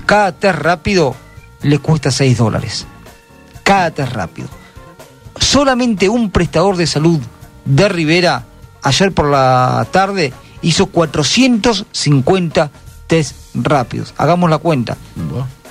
Cada 0.05 0.31
test 0.33 0.59
rápido 0.59 1.15
le 1.61 1.79
cuesta 1.79 2.11
6 2.11 2.37
dólares. 2.37 2.85
Cada 3.63 3.91
test 3.91 4.11
rápido. 4.11 4.49
Solamente 5.39 6.09
un 6.09 6.29
prestador 6.29 6.75
de 6.75 6.87
salud 6.87 7.19
de 7.65 7.89
Rivera, 7.89 8.45
ayer 8.81 9.11
por 9.11 9.29
la 9.29 9.87
tarde, 9.91 10.33
hizo 10.61 10.87
450 10.87 12.71
test 13.07 13.35
rápidos. 13.53 14.13
Hagamos 14.17 14.49
la 14.49 14.57
cuenta. 14.57 14.97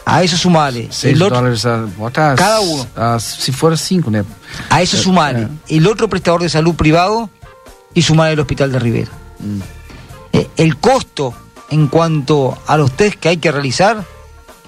A 0.04 0.22
eso 0.22 0.36
sumale. 0.36 0.88
6 0.90 1.14
el 1.14 1.22
otro- 1.22 1.36
dólares 1.36 1.64
a, 1.66 1.86
Cada 2.12 2.60
uno. 2.60 2.86
as- 2.96 3.22
se 3.22 3.52
for 3.52 3.76
5, 3.78 4.10
né? 4.10 4.24
A 4.70 4.82
eso 4.82 4.96
Eh, 4.96 5.00
sumale 5.00 5.42
eh. 5.42 5.48
el 5.76 5.86
otro 5.86 6.08
prestador 6.08 6.42
de 6.42 6.48
salud 6.48 6.74
privado 6.74 7.30
y 7.94 8.02
sumale 8.02 8.32
el 8.32 8.40
hospital 8.40 8.72
de 8.72 8.78
Rivera. 8.78 9.10
Mm. 9.38 9.60
Eh, 10.32 10.48
el 10.56 10.76
costo 10.78 11.34
en 11.70 11.86
cuanto 11.88 12.58
a 12.66 12.76
los 12.76 12.92
test 12.96 13.16
que 13.20 13.28
hay 13.28 13.36
que 13.36 13.52
realizar 13.52 14.04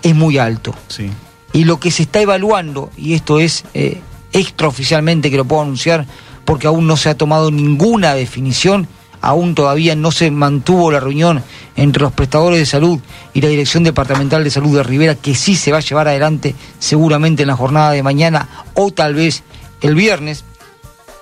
es 0.02 0.14
muy 0.14 0.38
alto. 0.38 0.74
Sim. 0.88 1.10
Y 1.52 1.64
lo 1.64 1.78
que 1.80 1.90
se 1.90 2.04
está 2.04 2.20
evaluando, 2.20 2.90
y 2.96 3.14
esto 3.14 3.38
es 3.40 3.64
eh, 3.74 4.00
extraoficialmente 4.32 5.30
que 5.30 5.36
lo 5.36 5.44
puedo 5.44 5.62
anunciar, 5.62 6.06
porque 6.44 6.66
aún 6.66 6.86
no 6.86 6.96
se 6.96 7.08
ha 7.08 7.16
tomado 7.16 7.50
ninguna 7.50 8.14
definición, 8.14 8.88
aún 9.22 9.54
todavía 9.54 9.94
no 9.94 10.10
se 10.10 10.30
mantuvo 10.30 10.90
la 10.90 11.00
reunión 11.00 11.42
entre 11.76 12.02
los 12.02 12.12
prestadores 12.12 12.58
de 12.58 12.66
salud 12.66 13.00
y 13.32 13.40
la 13.40 13.48
Dirección 13.48 13.84
Departamental 13.84 14.44
de 14.44 14.50
Salud 14.50 14.76
de 14.76 14.82
Rivera, 14.82 15.14
que 15.14 15.34
sí 15.34 15.54
se 15.56 15.72
va 15.72 15.78
a 15.78 15.82
llevar 15.82 16.08
adelante 16.08 16.54
seguramente 16.78 17.42
en 17.42 17.48
la 17.48 17.56
jornada 17.56 17.92
de 17.92 18.02
mañana 18.02 18.48
o 18.74 18.90
tal 18.90 19.14
vez 19.14 19.44
el 19.80 19.94
viernes, 19.94 20.44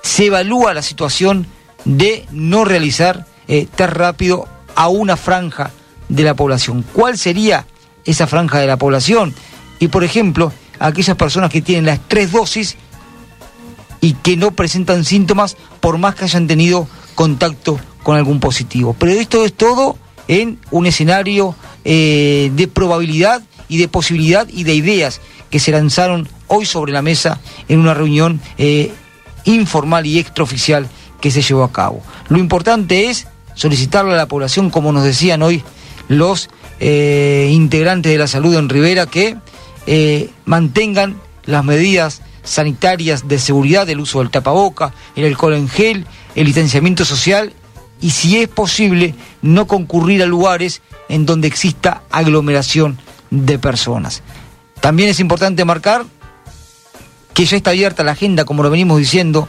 se 0.03 0.27
evalúa 0.27 0.75
la 0.75 0.83
situación 0.83 1.47
de 1.85 2.27
no 2.33 2.65
realizar 2.65 3.27
eh, 3.49 3.69
test 3.75 3.93
rápido 3.93 4.49
a 4.75 4.89
una 4.89 5.17
franja 5.17 5.71
de 6.09 6.25
la 6.25 6.35
población. 6.35 6.85
¿Cuál 6.93 7.19
sería 7.19 7.67
esa 8.05 8.27
franja 8.27 8.59
de 8.59 8.67
la 8.67 8.79
población? 8.79 9.35
Y 9.79 9.89
por 9.89 10.05
ejemplo, 10.05 10.53
aquellas 10.79 11.17
personas 11.17 11.51
que 11.51 11.63
tienen 11.63 11.87
las 11.87 12.01
tres 12.09 12.33
dosis 12.33 12.77
y 14.01 14.15
que 14.15 14.37
no 14.37 14.53
presentan 14.53 15.05
síntomas 15.05 15.57
por 15.81 15.99
más 15.99 16.15
que 16.15 16.25
hayan 16.25 16.47
tenido 16.47 16.89
contacto 17.15 17.79
con 18.03 18.17
algún 18.17 18.41
positivo. 18.41 18.95
Pero 18.99 19.13
esto 19.13 19.45
es 19.45 19.53
todo 19.53 19.97
en 20.29 20.59
un 20.71 20.87
escenario 20.87 21.55
eh, 21.85 22.51
de 22.55 22.69
probabilidad 22.69 23.43
y 23.69 23.79
de 23.79 23.89
posibilidad 23.89 24.47
y 24.49 24.65
de 24.65 24.75
ideas 24.75 25.21
que 25.51 25.59
se 25.59 25.73
lanzaron 25.73 26.29
hoy 26.47 26.67
sobre 26.67 26.93
la 26.93 27.03
mesa 27.03 27.41
en 27.69 27.81
una 27.81 27.95
reunión 27.95 28.41
eh, 28.59 28.93
informal 29.45 30.07
y 30.07 30.19
extraoficial 30.19 30.89
que 31.21 31.31
se 31.31 31.43
llevó 31.43 31.65
a 31.65 31.73
cabo. 31.73 32.03
Lo 32.29 32.39
importante 32.39 33.11
es 33.11 33.27
solicitarle 33.55 34.15
a 34.15 34.17
la 34.17 34.29
población, 34.29 34.71
como 34.71 34.93
nos 34.93 35.05
decían 35.05 35.43
hoy 35.43 35.63
los 36.09 36.49
eh, 36.79 37.51
integrantes 37.53 38.13
de 38.13 38.19
la 38.19 38.27
salud 38.27 38.55
en 38.57 38.69
Rivera, 38.69 39.07
que 39.07 39.37
mantengan 40.45 41.17
las 41.47 41.65
medidas 41.65 42.23
sanitarias 42.45 43.27
de 43.27 43.39
seguridad, 43.39 43.89
el 43.89 44.01
uso 44.01 44.21
del 44.21 44.31
tapaboca, 44.31 44.95
el 45.17 45.25
alcohol 45.25 45.55
en 45.55 45.69
gel, 45.69 46.07
el 46.37 46.47
distanciamiento 46.47 47.05
social 47.05 47.53
y 48.01 48.11
si 48.11 48.39
es 48.39 48.49
posible 48.49 49.15
no 49.43 49.67
concurrir 49.67 50.23
a 50.23 50.27
lugares 50.27 50.83
en 51.09 51.27
donde 51.27 51.49
exista 51.49 52.03
aglomeración 52.11 52.99
de 53.31 53.59
personas. 53.59 54.23
También 54.81 55.09
es 55.09 55.21
importante 55.21 55.65
marcar 55.65 56.05
que 57.35 57.45
ya 57.45 57.57
está 57.57 57.71
abierta 57.71 58.05
la 58.05 58.13
agenda, 58.13 58.45
como 58.45 58.63
lo 58.63 58.71
venimos 58.71 58.99
diciendo, 58.99 59.49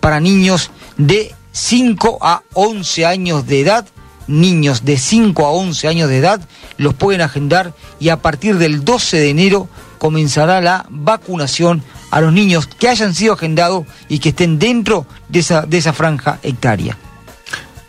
para 0.00 0.20
niños 0.20 0.70
de 0.96 1.34
5 1.52 2.18
a 2.22 2.42
11 2.54 3.06
años 3.06 3.46
de 3.46 3.60
edad. 3.60 3.86
Niños 4.26 4.84
de 4.84 4.96
5 4.96 5.44
a 5.44 5.50
11 5.50 5.88
años 5.88 6.08
de 6.08 6.18
edad 6.18 6.40
los 6.76 6.94
pueden 6.94 7.20
agendar 7.20 7.74
y 7.98 8.10
a 8.10 8.18
partir 8.18 8.58
del 8.58 8.84
12 8.84 9.16
de 9.16 9.30
enero 9.30 9.68
comenzará 9.98 10.60
la 10.60 10.86
vacunación 10.88 11.82
a 12.12 12.20
los 12.20 12.32
niños 12.32 12.68
que 12.68 12.88
hayan 12.88 13.12
sido 13.12 13.32
agendados 13.32 13.86
y 14.08 14.20
que 14.20 14.28
estén 14.28 14.60
dentro 14.60 15.04
de 15.28 15.40
esa, 15.40 15.62
de 15.62 15.78
esa 15.78 15.92
franja 15.92 16.38
hectárea. 16.44 16.96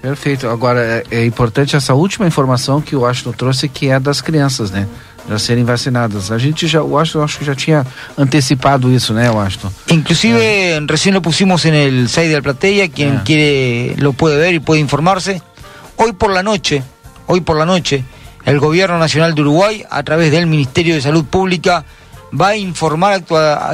Perfeito. 0.02 0.48
Agora, 0.50 0.82
é, 0.82 1.04
é 1.12 1.26
importante 1.26 1.76
essa 1.76 1.94
última 1.94 2.26
informação 2.26 2.82
que 2.82 2.96
o 2.96 3.02
Washington 3.02 3.34
trouxe, 3.34 3.70
que 3.70 3.90
é 3.90 4.00
das 4.00 4.20
crianças, 4.22 4.72
né? 4.72 4.88
Já 5.30 5.38
serem 5.38 5.64
vacinadas. 5.64 6.32
A 6.32 6.40
gente 6.40 6.68
já, 6.68 6.82
o 6.82 6.90
Washington 6.94 7.24
acho 7.24 7.38
que 7.38 7.46
já 7.46 7.54
tinha 7.56 7.86
antecipado 8.18 8.92
isso, 8.92 9.14
né, 9.14 9.30
Washington? 9.30 9.72
Inclusive 9.90 10.80
recién 10.88 11.14
lo 11.14 11.22
pusimos 11.22 11.64
en 11.66 11.76
el 11.76 12.10
site 12.10 12.30
de 12.30 12.36
la 12.36 12.42
platea, 12.42 12.90
quien 12.90 13.18
Ah. 13.18 13.24
quiere 13.24 13.96
lo 13.98 14.14
puede 14.14 14.38
ver 14.38 14.56
y 14.56 14.60
puede 14.60 14.82
informarse. 14.82 15.42
Hoy 15.98 16.14
por 16.14 16.32
la 16.34 16.42
noche, 16.42 16.82
hoy 17.28 17.42
por 17.42 17.56
la 17.56 17.68
noche, 17.68 18.04
el 18.46 18.58
Gobierno 18.58 18.98
Nacional 18.98 19.36
de 19.36 19.42
Uruguay, 19.42 19.86
a 19.88 20.02
través 20.02 20.32
del 20.32 20.48
Ministerio 20.48 20.96
de 20.96 21.02
Salud 21.02 21.26
Pública, 21.26 21.86
va 22.34 22.48
a 22.50 22.56
informar 22.58 23.24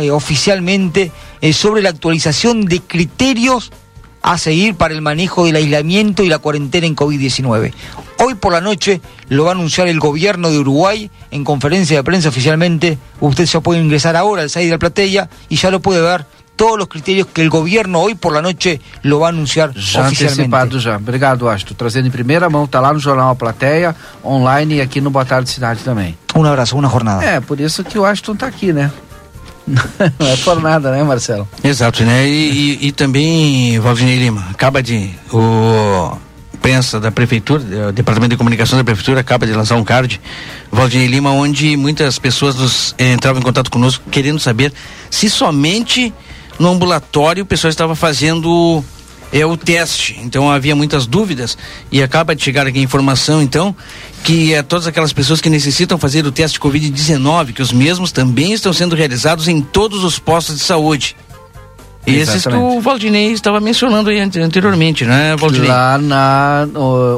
eh, 0.01 0.11
oficialmente 0.11 1.11
eh, 1.39 1.53
sobre 1.53 1.81
la 1.81 1.89
actualización 1.89 2.65
de 2.65 2.81
criterios 2.81 3.71
a 4.21 4.37
seguir 4.37 4.75
para 4.75 4.93
el 4.93 5.01
manejo 5.01 5.45
del 5.45 5.55
aislamiento 5.55 6.23
y 6.23 6.29
la 6.29 6.39
cuarentena 6.39 6.87
en 6.87 6.95
COVID-19. 6.95 7.73
Hoy 8.19 8.35
por 8.35 8.51
la 8.51 8.61
noche 8.61 8.99
lo 9.29 9.45
va 9.45 9.51
a 9.51 9.53
anunciar 9.53 9.87
el 9.87 9.99
gobierno 9.99 10.49
de 10.49 10.59
Uruguay 10.59 11.09
en 11.31 11.43
conferencia 11.43 11.97
de 11.97 12.03
prensa 12.03 12.29
oficialmente. 12.29 12.97
Usted 13.19 13.45
ya 13.45 13.59
puede 13.61 13.79
ingresar 13.81 14.15
ahora 14.15 14.41
al 14.41 14.49
site 14.49 14.65
de 14.65 14.71
la 14.71 14.79
platea 14.79 15.29
y 15.49 15.55
ya 15.55 15.69
lo 15.69 15.79
puede 15.81 16.01
ver 16.01 16.25
todos 16.55 16.77
los 16.79 16.87
criterios 16.87 17.27
que 17.27 17.43
el 17.43 17.49
gobierno 17.51 17.99
hoy 18.01 18.15
por 18.15 18.33
la 18.33 18.41
noche 18.41 18.81
lo 19.03 19.19
va 19.19 19.27
a 19.27 19.29
anunciar 19.29 19.71
Já 19.75 20.07
oficialmente. 20.07 20.41
antecipado 20.55 20.79
já. 20.79 20.95
Obrigado, 20.97 21.45
Washington. 21.45 21.75
Trazendo 21.77 22.07
em 22.07 22.11
primeira 22.11 22.49
mão, 22.49 22.65
tá 22.65 22.79
lá 22.81 22.91
no 22.91 22.99
Jornal 22.99 23.35
Plateia, 23.35 23.95
online 24.25 24.77
e 24.77 24.81
aqui 24.81 24.99
no 24.99 25.11
Boa 25.11 25.23
Tarde 25.23 25.51
Cidade 25.51 25.83
também. 25.83 26.17
Un 26.35 26.45
abrazo, 26.47 26.75
una 26.75 26.89
jornada. 26.89 27.23
É, 27.23 27.39
por 27.39 27.59
isso 27.59 27.83
que 27.83 27.99
o 27.99 28.01
Washington 28.01 28.35
tá 28.35 28.47
aqui, 28.47 28.73
né? 28.73 28.91
Não 30.19 30.27
é 30.27 30.37
por 30.37 30.61
nada, 30.61 30.91
né, 30.91 31.03
Marcelo? 31.03 31.47
Exato, 31.63 32.03
né? 32.03 32.27
E, 32.27 32.77
e, 32.81 32.87
e 32.87 32.91
também, 32.91 33.79
Valdinei 33.79 34.17
Lima, 34.17 34.47
acaba 34.51 34.81
de. 34.81 35.11
O 35.31 36.17
imprensa 36.67 36.99
da 36.99 37.09
prefeitura, 37.09 37.63
o 37.89 37.91
departamento 37.93 38.31
de 38.31 38.37
comunicação 38.37 38.77
da 38.77 38.83
prefeitura 38.83 39.21
acaba 39.21 39.47
de 39.47 39.53
lançar 39.53 39.75
um 39.75 39.85
card, 39.85 40.19
Valdinei 40.69 41.07
Lima, 41.07 41.31
onde 41.31 41.77
muitas 41.77 42.19
pessoas 42.19 42.55
nos, 42.55 42.93
eh, 42.97 43.13
entravam 43.13 43.39
em 43.39 43.43
contato 43.43 43.71
conosco 43.71 44.03
querendo 44.11 44.37
saber 44.37 44.73
se 45.09 45.29
somente 45.29 46.13
no 46.59 46.69
ambulatório 46.69 47.43
o 47.43 47.45
pessoal 47.45 47.69
estava 47.69 47.95
fazendo 47.95 48.83
é 49.31 49.45
o 49.45 49.55
teste. 49.57 50.19
Então 50.23 50.49
havia 50.49 50.75
muitas 50.75 51.05
dúvidas 51.05 51.57
e 51.91 52.01
acaba 52.01 52.35
de 52.35 52.43
chegar 52.43 52.65
aqui 52.67 52.79
a 52.79 52.81
informação 52.81 53.41
então 53.41 53.75
que 54.23 54.53
é 54.53 54.61
todas 54.61 54.87
aquelas 54.87 55.13
pessoas 55.13 55.39
que 55.41 55.49
necessitam 55.49 55.97
fazer 55.97 56.25
o 56.25 56.31
teste 56.31 56.59
COVID-19, 56.59 57.53
que 57.53 57.61
os 57.61 57.71
mesmos 57.71 58.11
também 58.11 58.53
estão 58.53 58.73
sendo 58.73 58.95
realizados 58.95 59.47
em 59.47 59.61
todos 59.61 60.03
os 60.03 60.19
postos 60.19 60.55
de 60.57 60.61
saúde. 60.63 61.15
Esses 62.05 62.29
que 62.29 62.35
Exatamente. 62.37 62.77
o 62.77 62.79
Valdinei 62.81 63.31
estava 63.33 63.59
mencionando 63.59 64.09
aí 64.09 64.19
ante- 64.19 64.39
anteriormente, 64.39 65.03
né, 65.03 65.35
Valdinei? 65.35 65.67
Lá 65.67 65.97
na, 65.97 66.65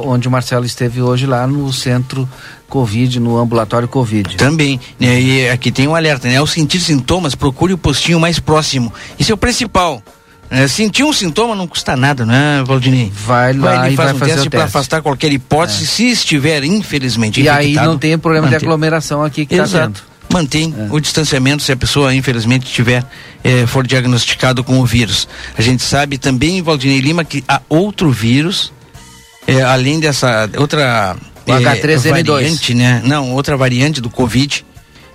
onde 0.04 0.28
o 0.28 0.32
Marcelo 0.32 0.66
esteve 0.66 1.00
hoje, 1.00 1.28
lá 1.28 1.46
no 1.46 1.72
centro 1.72 2.28
Covid, 2.68 3.20
no 3.20 3.38
ambulatório 3.38 3.88
Covid. 3.88 4.36
Também, 4.36 4.80
né? 5.00 5.22
E 5.22 5.50
aqui 5.50 5.72
tem 5.72 5.88
um 5.88 5.94
alerta, 5.94 6.28
né? 6.28 6.38
Ao 6.38 6.48
sentir 6.48 6.80
sintomas, 6.80 7.36
procure 7.36 7.72
o 7.72 7.78
postinho 7.78 8.20
mais 8.20 8.40
próximo. 8.40 8.92
Isso 9.20 9.32
é 9.32 9.36
o 9.36 9.38
principal. 9.38 10.02
Né? 10.50 10.68
sentir 10.68 11.04
um 11.04 11.14
sintoma 11.14 11.56
não 11.56 11.68
custa 11.68 11.96
nada, 11.96 12.26
né, 12.26 12.64
Valdinei? 12.66 13.12
Vai 13.26 13.54
lá 13.54 13.86
ele 13.86 13.94
e 13.94 13.96
faz 13.98 14.08
vai 14.10 14.16
um 14.16 14.20
fazer 14.20 14.34
teste 14.34 14.50
para 14.50 14.64
afastar 14.66 15.02
qualquer 15.02 15.32
hipótese, 15.32 15.86
se 15.86 16.10
estiver, 16.10 16.64
infelizmente, 16.64 17.42
E 17.42 17.48
aí 17.50 17.74
não 17.74 17.98
tem 17.98 18.18
problema 18.18 18.48
de 18.48 18.54
mantém. 18.54 18.68
aglomeração 18.68 19.24
aqui 19.24 19.46
que 19.46 19.56
tendo. 19.56 19.64
Exato. 19.64 20.04
Mantém 20.32 20.74
É. 20.78 20.88
o 20.94 21.00
distanciamento 21.00 21.64
se 21.64 21.72
a 21.72 21.76
pessoa, 21.76 22.14
infelizmente, 22.14 22.66
tiver, 22.72 23.04
eh, 23.44 23.66
for 23.66 23.86
diagnosticado 23.86 24.64
com 24.64 24.80
o 24.80 24.86
vírus. 24.86 25.28
A 25.58 25.62
gente 25.62 25.82
sabe 25.82 26.20
também, 26.20 26.62
Valdinei 26.62 27.00
Lima, 27.00 27.24
que 27.24 27.44
há 27.48 27.62
outro 27.68 28.12
vírus, 28.12 28.72
eh, 29.48 29.62
além 29.64 30.00
dessa 30.00 30.48
outra 30.58 31.16
O 31.48 31.52
H3N2. 31.52 32.10
variante, 32.12 32.74
né? 32.76 33.02
Não, 33.04 33.32
outra 33.34 33.58
variante 33.58 34.00
do 34.02 34.10
Covid. 34.10 34.64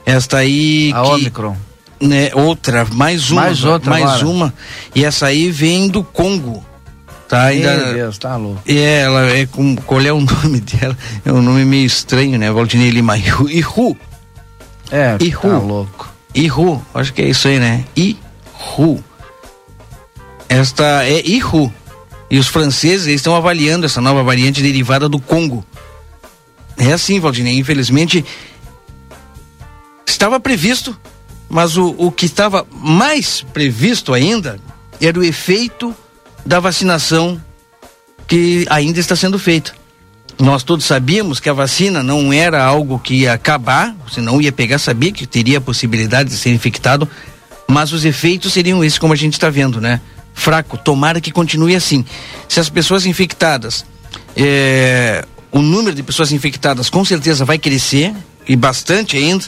Esta 0.04 0.38
aí 0.38 0.90
A 0.92 1.02
que, 1.02 1.08
Omicron. 1.10 1.56
Né, 2.00 2.30
outra, 2.34 2.84
mais 2.92 3.30
uma, 3.30 3.42
Mais 3.42 3.64
outra 3.64 3.90
mais 3.90 4.04
agora. 4.04 4.26
uma. 4.26 4.54
E 4.94 5.04
essa 5.04 5.26
aí 5.26 5.50
vem 5.50 5.88
do 5.88 6.02
Congo. 6.02 6.64
Tá 7.28 7.44
ainda 7.44 7.74
Meu 7.76 7.94
Deus, 7.94 8.18
tá 8.18 8.36
louco. 8.36 8.60
é, 8.66 9.00
ela 9.00 9.30
é 9.30 9.46
com. 9.46 9.74
Qual 9.76 10.00
é 10.00 10.12
o 10.12 10.20
nome 10.42 10.60
dela? 10.60 10.96
É 11.24 11.32
um 11.32 11.40
nome 11.40 11.64
meio 11.64 11.86
estranho, 11.86 12.38
né? 12.38 12.50
Valdinei 12.52 12.90
Lima. 12.90 13.16
Ihu. 13.16 13.48
Ihu. 13.48 13.96
É, 14.90 15.16
E 15.20 15.32
tá 15.32 15.58
louco. 15.58 16.12
Ihu. 16.34 16.84
Acho 16.94 17.12
que 17.14 17.22
é 17.22 17.28
isso 17.30 17.48
aí, 17.48 17.58
né? 17.58 17.84
Ihu. 17.96 19.02
Esta 20.48 21.04
é 21.04 21.20
Ihu. 21.26 21.72
E 22.30 22.38
os 22.38 22.46
franceses 22.48 23.06
estão 23.06 23.34
avaliando 23.34 23.86
essa 23.86 24.00
nova 24.00 24.22
variante 24.22 24.60
derivada 24.62 25.08
do 25.08 25.18
Congo. 25.18 25.64
É 26.76 26.92
assim, 26.92 27.18
Valdinei. 27.20 27.58
Infelizmente, 27.58 28.24
estava 30.06 30.38
previsto, 30.40 30.98
mas 31.48 31.76
o, 31.76 31.94
o 31.98 32.10
que 32.10 32.26
estava 32.26 32.66
mais 32.70 33.42
previsto 33.52 34.12
ainda 34.12 34.58
era 35.00 35.18
o 35.18 35.24
efeito 35.24 35.94
da 36.44 36.60
vacinação 36.60 37.40
que 38.26 38.66
ainda 38.70 38.98
está 39.00 39.14
sendo 39.14 39.38
feita. 39.38 39.72
nós 40.38 40.62
todos 40.62 40.84
sabíamos 40.84 41.38
que 41.38 41.48
a 41.48 41.52
vacina 41.52 42.02
não 42.02 42.32
era 42.32 42.64
algo 42.64 42.98
que 42.98 43.14
ia 43.14 43.32
acabar, 43.32 43.94
você 44.06 44.20
não 44.20 44.40
ia 44.40 44.50
pegar, 44.50 44.78
sabia 44.78 45.12
que 45.12 45.26
teria 45.26 45.58
a 45.58 45.60
possibilidade 45.60 46.30
de 46.30 46.36
ser 46.36 46.50
infectado, 46.50 47.08
mas 47.68 47.92
os 47.92 48.04
efeitos 48.04 48.52
seriam 48.52 48.82
esses 48.84 48.98
como 48.98 49.12
a 49.12 49.16
gente 49.16 49.34
está 49.34 49.48
vendo, 49.48 49.80
né? 49.80 50.00
Fraco, 50.34 50.76
tomara 50.76 51.20
que 51.20 51.30
continue 51.30 51.76
assim. 51.76 52.04
Se 52.48 52.58
as 52.58 52.68
pessoas 52.68 53.06
infectadas, 53.06 53.86
é, 54.36 55.24
o 55.52 55.62
número 55.62 55.94
de 55.94 56.02
pessoas 56.02 56.32
infectadas 56.32 56.90
com 56.90 57.04
certeza 57.04 57.44
vai 57.44 57.58
crescer, 57.58 58.12
e 58.46 58.56
bastante 58.56 59.16
ainda, 59.16 59.44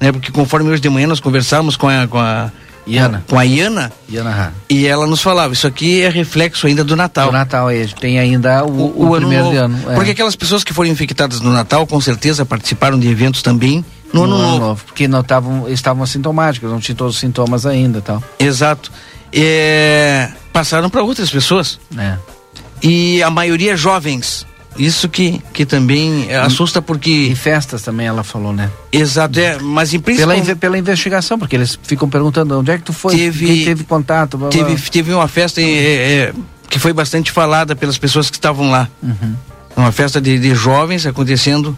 né? 0.00 0.12
Porque 0.12 0.30
conforme 0.30 0.70
hoje 0.70 0.80
de 0.80 0.88
manhã 0.88 1.06
nós 1.06 1.20
conversamos 1.20 1.76
com 1.76 1.88
a, 1.88 2.06
com 2.06 2.18
a 2.18 2.50
Iana. 2.88 3.24
Com 3.28 3.38
a 3.38 3.44
Iana. 3.44 3.92
Iana 4.08 4.54
E 4.68 4.86
ela 4.86 5.06
nos 5.06 5.20
falava, 5.20 5.52
isso 5.52 5.66
aqui 5.66 6.00
é 6.00 6.08
reflexo 6.08 6.66
ainda 6.66 6.82
do 6.82 6.96
Natal. 6.96 7.26
Do 7.26 7.32
Natal, 7.32 7.70
é, 7.70 7.86
tem 7.86 8.18
ainda 8.18 8.64
o, 8.64 8.70
o, 8.70 9.04
o, 9.04 9.12
o 9.12 9.16
primeiro 9.16 9.48
ano 9.50 9.58
ano. 9.58 9.90
É. 9.90 9.94
Porque 9.94 10.12
aquelas 10.12 10.34
pessoas 10.34 10.64
que 10.64 10.72
foram 10.72 10.90
infectadas 10.90 11.40
no 11.40 11.52
Natal, 11.52 11.86
com 11.86 12.00
certeza 12.00 12.46
participaram 12.46 12.98
de 12.98 13.08
eventos 13.08 13.42
também 13.42 13.84
no, 14.12 14.26
no 14.26 14.34
ano, 14.34 14.42
novo. 14.42 14.58
novo. 14.58 14.84
Porque 14.86 15.06
não 15.06 15.22
tavam, 15.22 15.68
estavam 15.68 16.02
assintomáticos, 16.02 16.70
não 16.70 16.80
tinham 16.80 16.96
todos 16.96 17.14
os 17.14 17.20
sintomas 17.20 17.66
ainda 17.66 18.00
tal. 18.00 18.22
Exato. 18.38 18.90
É, 19.32 20.30
passaram 20.52 20.88
para 20.88 21.02
outras 21.02 21.30
pessoas. 21.30 21.78
É. 21.96 22.16
E 22.82 23.22
a 23.22 23.30
maioria 23.30 23.76
jovens. 23.76 24.46
Isso 24.78 25.08
que, 25.08 25.42
que 25.52 25.66
também 25.66 26.32
assusta 26.34 26.80
porque. 26.80 27.10
E 27.10 27.34
festas 27.34 27.82
também 27.82 28.06
ela 28.06 28.22
falou, 28.22 28.52
né? 28.52 28.70
Exato, 28.92 29.40
é, 29.40 29.58
mas 29.58 29.92
em 29.92 29.98
pela, 29.98 30.34
pela 30.56 30.78
investigação, 30.78 31.38
porque 31.38 31.56
eles 31.56 31.78
ficam 31.82 32.08
perguntando 32.08 32.58
onde 32.58 32.70
é 32.70 32.78
que 32.78 32.84
tu 32.84 32.92
foi, 32.92 33.16
teve, 33.16 33.46
quem 33.46 33.64
teve 33.64 33.84
contato. 33.84 34.38
Blá, 34.38 34.48
blá. 34.48 34.58
Teve, 34.64 34.90
teve 34.90 35.12
uma 35.12 35.26
festa 35.26 35.60
é, 35.60 35.64
é, 35.64 36.34
que 36.70 36.78
foi 36.78 36.92
bastante 36.92 37.32
falada 37.32 37.74
pelas 37.74 37.98
pessoas 37.98 38.30
que 38.30 38.36
estavam 38.36 38.70
lá. 38.70 38.88
Uhum. 39.02 39.34
Uma 39.76 39.92
festa 39.92 40.20
de, 40.20 40.38
de 40.38 40.54
jovens 40.54 41.06
acontecendo 41.06 41.76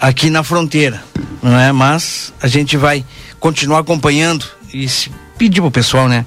aqui 0.00 0.30
na 0.30 0.42
fronteira, 0.42 1.02
não 1.42 1.58
é? 1.58 1.72
Mas 1.72 2.32
a 2.42 2.48
gente 2.48 2.76
vai 2.76 3.04
continuar 3.38 3.80
acompanhando 3.80 4.44
e 4.72 4.86
pedir 5.38 5.60
pro 5.60 5.70
pessoal, 5.70 6.08
né? 6.08 6.24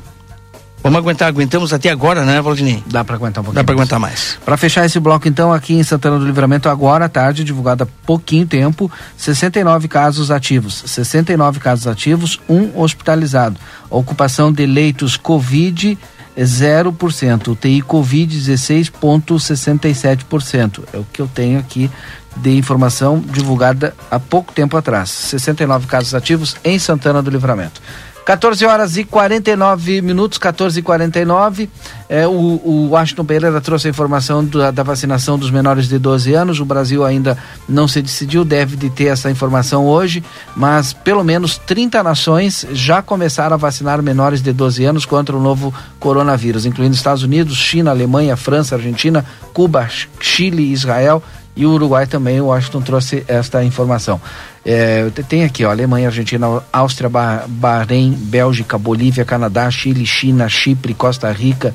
Vamos 0.83 0.99
aguentar, 0.99 1.29
aguentamos 1.29 1.71
até 1.71 1.89
agora, 1.89 2.25
né, 2.25 2.41
Valdinei? 2.41 2.83
Dá 2.87 3.05
para 3.05 3.15
aguentar 3.15 3.41
um 3.41 3.45
pouquinho. 3.45 3.63
Dá 3.63 3.65
para 3.65 3.73
aguentar 3.73 4.01
mais. 4.01 4.37
Para 4.43 4.57
fechar 4.57 4.85
esse 4.85 4.99
bloco, 4.99 5.29
então, 5.29 5.53
aqui 5.53 5.75
em 5.75 5.83
Santana 5.83 6.19
do 6.19 6.25
Livramento, 6.25 6.67
agora 6.67 7.05
à 7.05 7.09
tarde, 7.09 7.45
divulgado 7.45 7.83
há 7.83 7.87
pouquinho 8.05 8.45
tempo, 8.45 8.91
69 9.15 9.87
casos 9.87 10.29
ativos. 10.29 10.83
69 10.85 11.61
casos 11.61 11.87
ativos, 11.87 12.37
um 12.49 12.77
hospitalizado. 12.77 13.57
ocupação 13.89 14.51
de 14.51 14.65
leitos 14.65 15.15
Covid 15.15 15.97
0%, 16.37 17.47
UTI 17.47 17.81
Covid 17.81 18.37
16,67%. 18.37 20.83
É 20.91 20.97
o 20.97 21.05
que 21.13 21.21
eu 21.21 21.29
tenho 21.33 21.59
aqui 21.59 21.89
de 22.35 22.57
informação 22.57 23.19
divulgada 23.19 23.95
há 24.11 24.19
pouco 24.19 24.51
tempo 24.51 24.75
atrás. 24.75 25.09
69 25.09 25.87
casos 25.87 26.13
ativos 26.13 26.57
em 26.63 26.77
Santana 26.77 27.21
do 27.21 27.29
Livramento. 27.29 27.79
14 28.25 28.65
horas 28.65 28.95
e 28.95 29.03
49 29.03 30.01
minutos, 30.01 30.37
14 30.37 30.79
e 30.79 30.81
49. 30.81 31.69
É, 32.07 32.25
o, 32.25 32.31
o 32.31 32.89
Washington 32.91 33.25
Pereira 33.25 33.59
trouxe 33.59 33.87
a 33.87 33.89
informação 33.89 34.45
da, 34.45 34.71
da, 34.71 34.83
vacinação 34.83 35.37
dos 35.37 35.51
menores 35.51 35.89
de 35.89 35.99
12 35.99 36.33
anos. 36.33 36.59
O 36.59 36.65
Brasil 36.65 37.03
ainda 37.03 37.37
não 37.67 37.87
se 37.87 38.01
decidiu, 38.01 38.45
deve 38.45 38.77
de 38.77 38.89
ter 38.89 39.05
essa 39.05 39.29
informação 39.29 39.85
hoje, 39.85 40.23
mas 40.55 40.93
pelo 40.93 41.23
menos 41.23 41.57
30 41.57 42.01
nações 42.01 42.65
já 42.71 43.01
começaram 43.01 43.55
a 43.55 43.57
vacinar 43.57 44.01
menores 44.01 44.41
de 44.41 44.53
12 44.53 44.85
anos 44.85 45.05
contra 45.05 45.35
o 45.35 45.41
novo 45.41 45.73
coronavírus, 45.99 46.65
incluindo 46.65 46.95
Estados 46.95 47.23
Unidos, 47.23 47.57
China, 47.57 47.91
Alemanha, 47.91 48.37
França, 48.37 48.75
Argentina, 48.75 49.25
Cuba, 49.53 49.89
Chile, 50.19 50.71
Israel 50.71 51.21
e 51.55 51.65
o 51.65 51.71
Uruguai 51.71 52.07
também. 52.07 52.39
O 52.39 52.45
Washington 52.45 52.81
trouxe 52.81 53.23
esta 53.27 53.63
informação. 53.63 54.19
É, 54.65 55.09
tem 55.27 55.43
aqui, 55.43 55.65
ó, 55.65 55.71
Alemanha, 55.71 56.07
Argentina, 56.07 56.63
Áustria, 56.71 57.09
Bahrein, 57.47 58.11
Bélgica, 58.11 58.77
Bolívia, 58.77 59.25
Canadá, 59.25 59.69
Chile, 59.69 60.05
China, 60.05 60.47
Chipre, 60.47 60.93
Costa 60.93 61.31
Rica, 61.31 61.73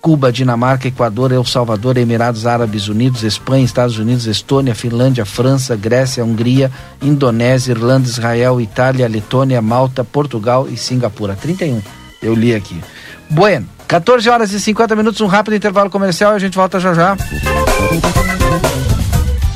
Cuba, 0.00 0.32
Dinamarca, 0.32 0.88
Equador, 0.88 1.30
El 1.30 1.44
Salvador, 1.44 1.98
Emirados 1.98 2.46
Árabes 2.46 2.88
Unidos, 2.88 3.22
Espanha, 3.22 3.64
Estados 3.64 3.98
Unidos, 3.98 4.26
Estônia, 4.26 4.74
Finlândia, 4.74 5.26
França, 5.26 5.76
Grécia, 5.76 6.24
Hungria, 6.24 6.70
Indonésia, 7.02 7.72
Irlanda, 7.72 8.08
Israel, 8.08 8.58
Itália, 8.60 9.06
Letônia, 9.06 9.60
Malta, 9.60 10.02
Portugal 10.02 10.66
e 10.70 10.76
Singapura. 10.78 11.36
31. 11.36 11.82
Eu 12.22 12.34
li 12.34 12.54
aqui. 12.54 12.80
Bueno, 13.28 13.68
14 13.86 14.28
horas 14.30 14.52
e 14.52 14.60
50 14.60 14.96
minutos, 14.96 15.20
um 15.20 15.26
rápido 15.26 15.54
intervalo 15.54 15.90
comercial 15.90 16.32
e 16.32 16.36
a 16.36 16.38
gente 16.38 16.56
volta 16.56 16.80
já 16.80 16.94
já. 16.94 17.16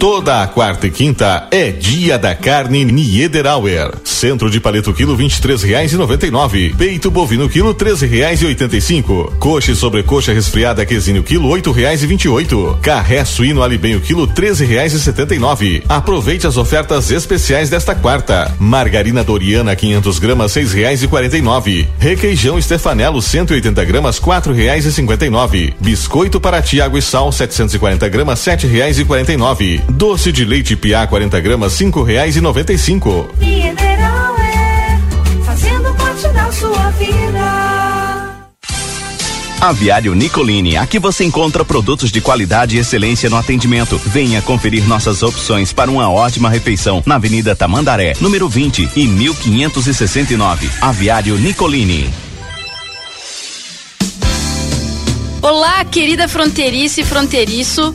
Toda 0.00 0.40
a 0.40 0.46
quarta 0.46 0.86
e 0.86 0.90
quinta 0.90 1.46
é 1.50 1.70
dia 1.70 2.18
da 2.18 2.34
carne 2.34 2.86
Niederauer. 2.86 3.92
Centro 4.02 4.50
de 4.50 4.58
paleto 4.58 4.94
quilo 4.94 5.14
vinte 5.14 5.36
e 5.36 5.42
três 5.42 5.62
reais 5.62 5.92
e 5.92 5.96
noventa 5.98 6.26
e 6.26 6.30
nove. 6.30 6.74
Peito 6.76 7.10
bovino 7.10 7.50
quilo 7.50 7.74
treze 7.74 8.06
reais 8.06 8.40
e 8.40 8.46
oitenta 8.46 8.74
e 8.74 8.80
cinco. 8.80 9.30
Coxa 9.38 9.72
e 9.72 9.74
sobrecoxa 9.74 10.32
resfriada 10.32 10.86
quesinho 10.86 11.22
quilo 11.22 11.48
oito 11.48 11.70
reais 11.70 12.02
e 12.02 12.06
vinte 12.06 12.24
e 12.24 12.28
oito. 12.30 12.78
Carré 12.80 13.22
suíno 13.26 13.62
alibenho 13.62 14.00
quilo 14.00 14.26
treze 14.26 14.64
reais 14.64 14.94
e 14.94 15.00
setenta 15.00 15.34
e 15.34 15.38
nove. 15.38 15.82
Aproveite 15.86 16.46
as 16.46 16.56
ofertas 16.56 17.10
especiais 17.10 17.68
desta 17.68 17.94
quarta. 17.94 18.54
Margarina 18.58 19.22
Doriana 19.22 19.76
500 19.76 20.18
gramas 20.18 20.52
seis 20.52 20.72
reais 20.72 21.02
e 21.02 21.08
quarenta 21.08 21.36
e 21.36 21.42
nove. 21.42 21.86
Requeijão 21.98 22.58
Stefanello 22.58 23.20
180 23.20 23.84
gramas 23.84 24.18
quatro 24.18 24.54
reais 24.54 24.86
e 24.86 24.92
cinquenta 24.92 25.26
e 25.26 25.30
nove. 25.30 25.74
Biscoito 25.78 26.40
para 26.40 26.62
Tiago 26.62 26.96
e 26.96 27.02
Sal 27.02 27.30
740 27.30 28.08
gramas 28.08 28.38
sete 28.38 28.66
reais 28.66 28.98
e 28.98 29.04
quarenta 29.04 29.30
e 29.30 29.36
nove. 29.36 29.89
Doce 29.90 30.30
de 30.30 30.44
leite 30.44 30.76
Piá 30.76 31.06
40 31.06 31.40
gramas 31.40 31.72
cinco 31.72 32.02
reais 32.02 32.36
e 32.36 32.40
noventa 32.40 32.72
e 32.72 32.78
cinco. 32.78 33.28
Mineral 33.38 34.36
é 34.38 34.98
fazendo 35.44 35.92
parte 35.94 36.28
da 36.28 36.52
sua 36.52 36.90
vida. 36.92 38.40
Aviário 39.60 40.14
Nicolini, 40.14 40.76
aqui 40.76 40.98
você 40.98 41.24
encontra 41.24 41.64
produtos 41.64 42.10
de 42.10 42.20
qualidade 42.20 42.76
e 42.76 42.78
excelência 42.78 43.28
no 43.28 43.36
atendimento. 43.36 44.00
Venha 44.06 44.40
conferir 44.40 44.86
nossas 44.86 45.22
opções 45.22 45.72
para 45.72 45.90
uma 45.90 46.08
ótima 46.08 46.48
refeição 46.48 47.02
na 47.04 47.16
Avenida 47.16 47.54
Tamandaré, 47.54 48.14
número 48.20 48.48
20 48.48 48.90
e 48.96 49.06
1569. 49.06 50.70
Aviário 50.80 51.36
Nicolini. 51.36 52.08
Olá, 55.42 55.84
querida 55.84 56.28
fronteiriça 56.28 57.00
e 57.00 57.04
fronteiriço. 57.04 57.94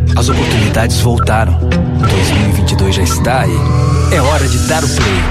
As 0.21 0.29
oportunidades 0.29 0.99
voltaram. 0.99 1.57
2022 1.57 2.93
já 2.93 3.01
está 3.01 3.39
aí. 3.39 3.57
É 4.11 4.21
hora 4.21 4.47
de 4.47 4.59
dar 4.67 4.83
o 4.83 4.87
play. 4.87 5.23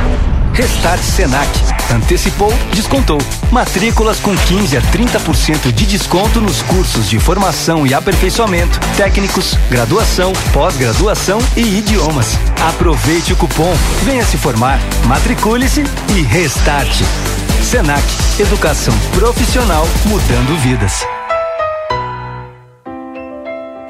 Restart 0.52 1.00
Senac. 1.00 1.48
Antecipou, 1.94 2.52
descontou. 2.74 3.18
Matrículas 3.52 4.18
com 4.18 4.36
15 4.36 4.76
a 4.76 4.82
30% 4.82 5.70
de 5.72 5.86
desconto 5.86 6.40
nos 6.40 6.60
cursos 6.62 7.08
de 7.08 7.20
formação 7.20 7.86
e 7.86 7.94
aperfeiçoamento, 7.94 8.80
técnicos, 8.96 9.56
graduação, 9.70 10.32
pós-graduação 10.52 11.38
e 11.56 11.78
idiomas. 11.78 12.36
Aproveite 12.60 13.32
o 13.32 13.36
cupom, 13.36 13.72
venha 14.02 14.24
se 14.24 14.36
formar, 14.36 14.80
matricule-se 15.06 15.84
e 16.16 16.22
restarte. 16.22 17.04
Senac, 17.62 18.02
educação 18.40 18.94
profissional 19.14 19.86
mudando 20.06 20.60
vidas. 20.60 21.06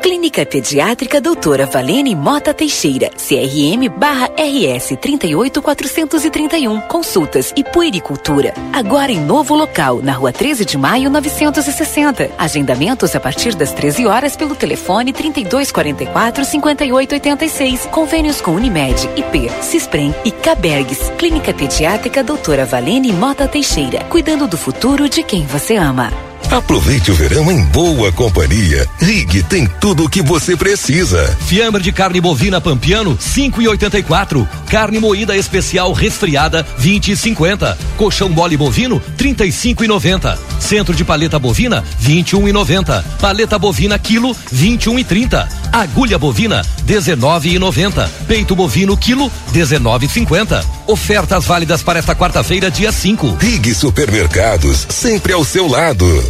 Clínica 0.03 0.47
Pediátrica 0.47 1.21
Doutora 1.21 1.67
Valene 1.67 2.15
Mota 2.17 2.55
Teixeira, 2.55 3.11
CRM 3.11 3.87
barra 3.95 4.31
RS 4.37 4.97
38431. 4.97 6.81
Consultas 6.83 7.53
e 7.55 7.63
puericultura. 7.63 8.55
Agora 8.73 9.13
em 9.13 9.21
novo 9.21 9.55
local, 9.55 10.01
na 10.03 10.13
rua 10.13 10.33
13 10.33 10.65
de 10.65 10.79
maio 10.79 11.11
960. 11.11 12.31
Agendamentos 12.39 13.15
a 13.15 13.21
partir 13.21 13.55
das 13.55 13.73
13 13.73 14.07
horas 14.07 14.37
pelo 14.37 14.55
telefone 14.55 15.13
3244 15.13 16.45
5886. 16.47 17.87
Convênios 17.87 18.41
com 18.41 18.53
Unimed, 18.53 19.07
IP, 19.17 19.51
Cisprem 19.63 20.15
e 20.25 20.31
Cabergs. 20.31 21.13
Clínica 21.19 21.53
Pediátrica 21.53 22.25
Doutora 22.25 22.65
Valene 22.65 23.13
Mota 23.13 23.47
Teixeira. 23.47 24.05
Cuidando 24.05 24.49
do 24.49 24.57
futuro 24.57 25.09
de 25.09 25.23
quem 25.23 25.45
você 25.45 25.77
ama. 25.77 26.30
Aproveite 26.51 27.11
o 27.11 27.15
verão 27.15 27.51
em 27.51 27.63
boa 27.67 28.11
companhia. 28.13 28.89
Rig 28.99 29.43
tem 29.45 29.67
tudo 29.81 30.05
o 30.05 30.09
que 30.09 30.21
você 30.21 30.57
precisa. 30.57 31.37
Fiambre 31.47 31.83
de 31.83 31.93
carne 31.93 32.21
bovina 32.21 32.61
Pampiano, 32.61 33.17
5,84. 33.17 34.47
Carne 34.69 34.99
moída 34.99 35.37
especial 35.37 35.93
resfriada, 35.93 36.67
20,50. 36.81 37.77
Colchão 37.97 38.29
mole 38.29 38.57
bovino, 38.57 39.01
35,90. 39.17 40.39
Centro 40.59 40.95
de 40.95 41.05
paleta 41.05 41.39
bovina, 41.39 41.85
21,90. 42.03 43.05
Paleta 43.21 43.59
bovina 43.59 43.99
quilo, 43.99 44.35
21,30. 44.55 45.49
Agulha 45.73 46.19
bovina, 46.19 46.63
19,90. 46.87 48.09
Peito 48.27 48.57
bovino 48.57 48.97
quilo, 48.97 49.31
19,50. 49.53 50.65
Ofertas 50.87 51.45
válidas 51.45 51.83
para 51.83 51.99
esta 51.99 52.15
quarta-feira, 52.15 52.71
dia 52.71 52.91
5. 52.91 53.37
Rig 53.41 53.75
Supermercados, 53.75 54.87
sempre 54.91 55.33
ao 55.33 55.45
seu 55.45 55.69
lado. 55.69 56.30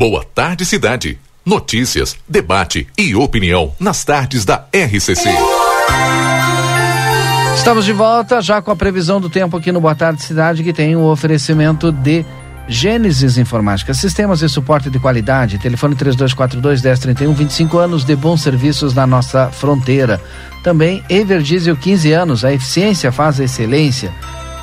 Boa 0.00 0.24
tarde, 0.24 0.64
cidade. 0.64 1.18
Notícias, 1.44 2.16
debate 2.26 2.88
e 2.96 3.14
opinião 3.14 3.74
nas 3.78 4.02
tardes 4.02 4.46
da 4.46 4.64
RCC. 4.72 5.28
Estamos 7.54 7.84
de 7.84 7.92
volta 7.92 8.40
já 8.40 8.62
com 8.62 8.70
a 8.70 8.76
previsão 8.76 9.20
do 9.20 9.28
tempo 9.28 9.58
aqui 9.58 9.70
no 9.70 9.78
Boa 9.78 9.94
Tarde 9.94 10.22
Cidade, 10.22 10.64
que 10.64 10.72
tem 10.72 10.96
o 10.96 11.04
oferecimento 11.04 11.92
de 11.92 12.24
Gênesis 12.66 13.36
Informática, 13.36 13.92
sistemas 13.92 14.38
de 14.38 14.48
suporte 14.48 14.88
de 14.88 14.98
qualidade, 14.98 15.58
telefone 15.58 15.94
3242 15.94 16.80
1031, 16.80 17.34
25 17.34 17.76
anos 17.76 18.02
de 18.02 18.16
bons 18.16 18.40
serviços 18.40 18.94
na 18.94 19.06
nossa 19.06 19.50
fronteira. 19.50 20.18
Também 20.64 21.04
Everdiesel 21.10 21.76
15 21.76 22.10
anos, 22.10 22.42
a 22.42 22.50
eficiência 22.50 23.12
faz 23.12 23.38
a 23.38 23.44
excelência. 23.44 24.10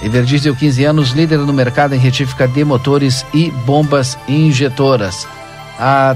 Everdiesel 0.01 0.55
15 0.55 0.83
anos, 0.85 1.09
líder 1.11 1.39
no 1.39 1.53
mercado 1.53 1.95
em 1.95 1.99
retífica 1.99 2.47
de 2.47 2.63
motores 2.63 3.25
e 3.33 3.49
bombas 3.65 4.17
injetoras. 4.27 5.27
A 5.79 6.15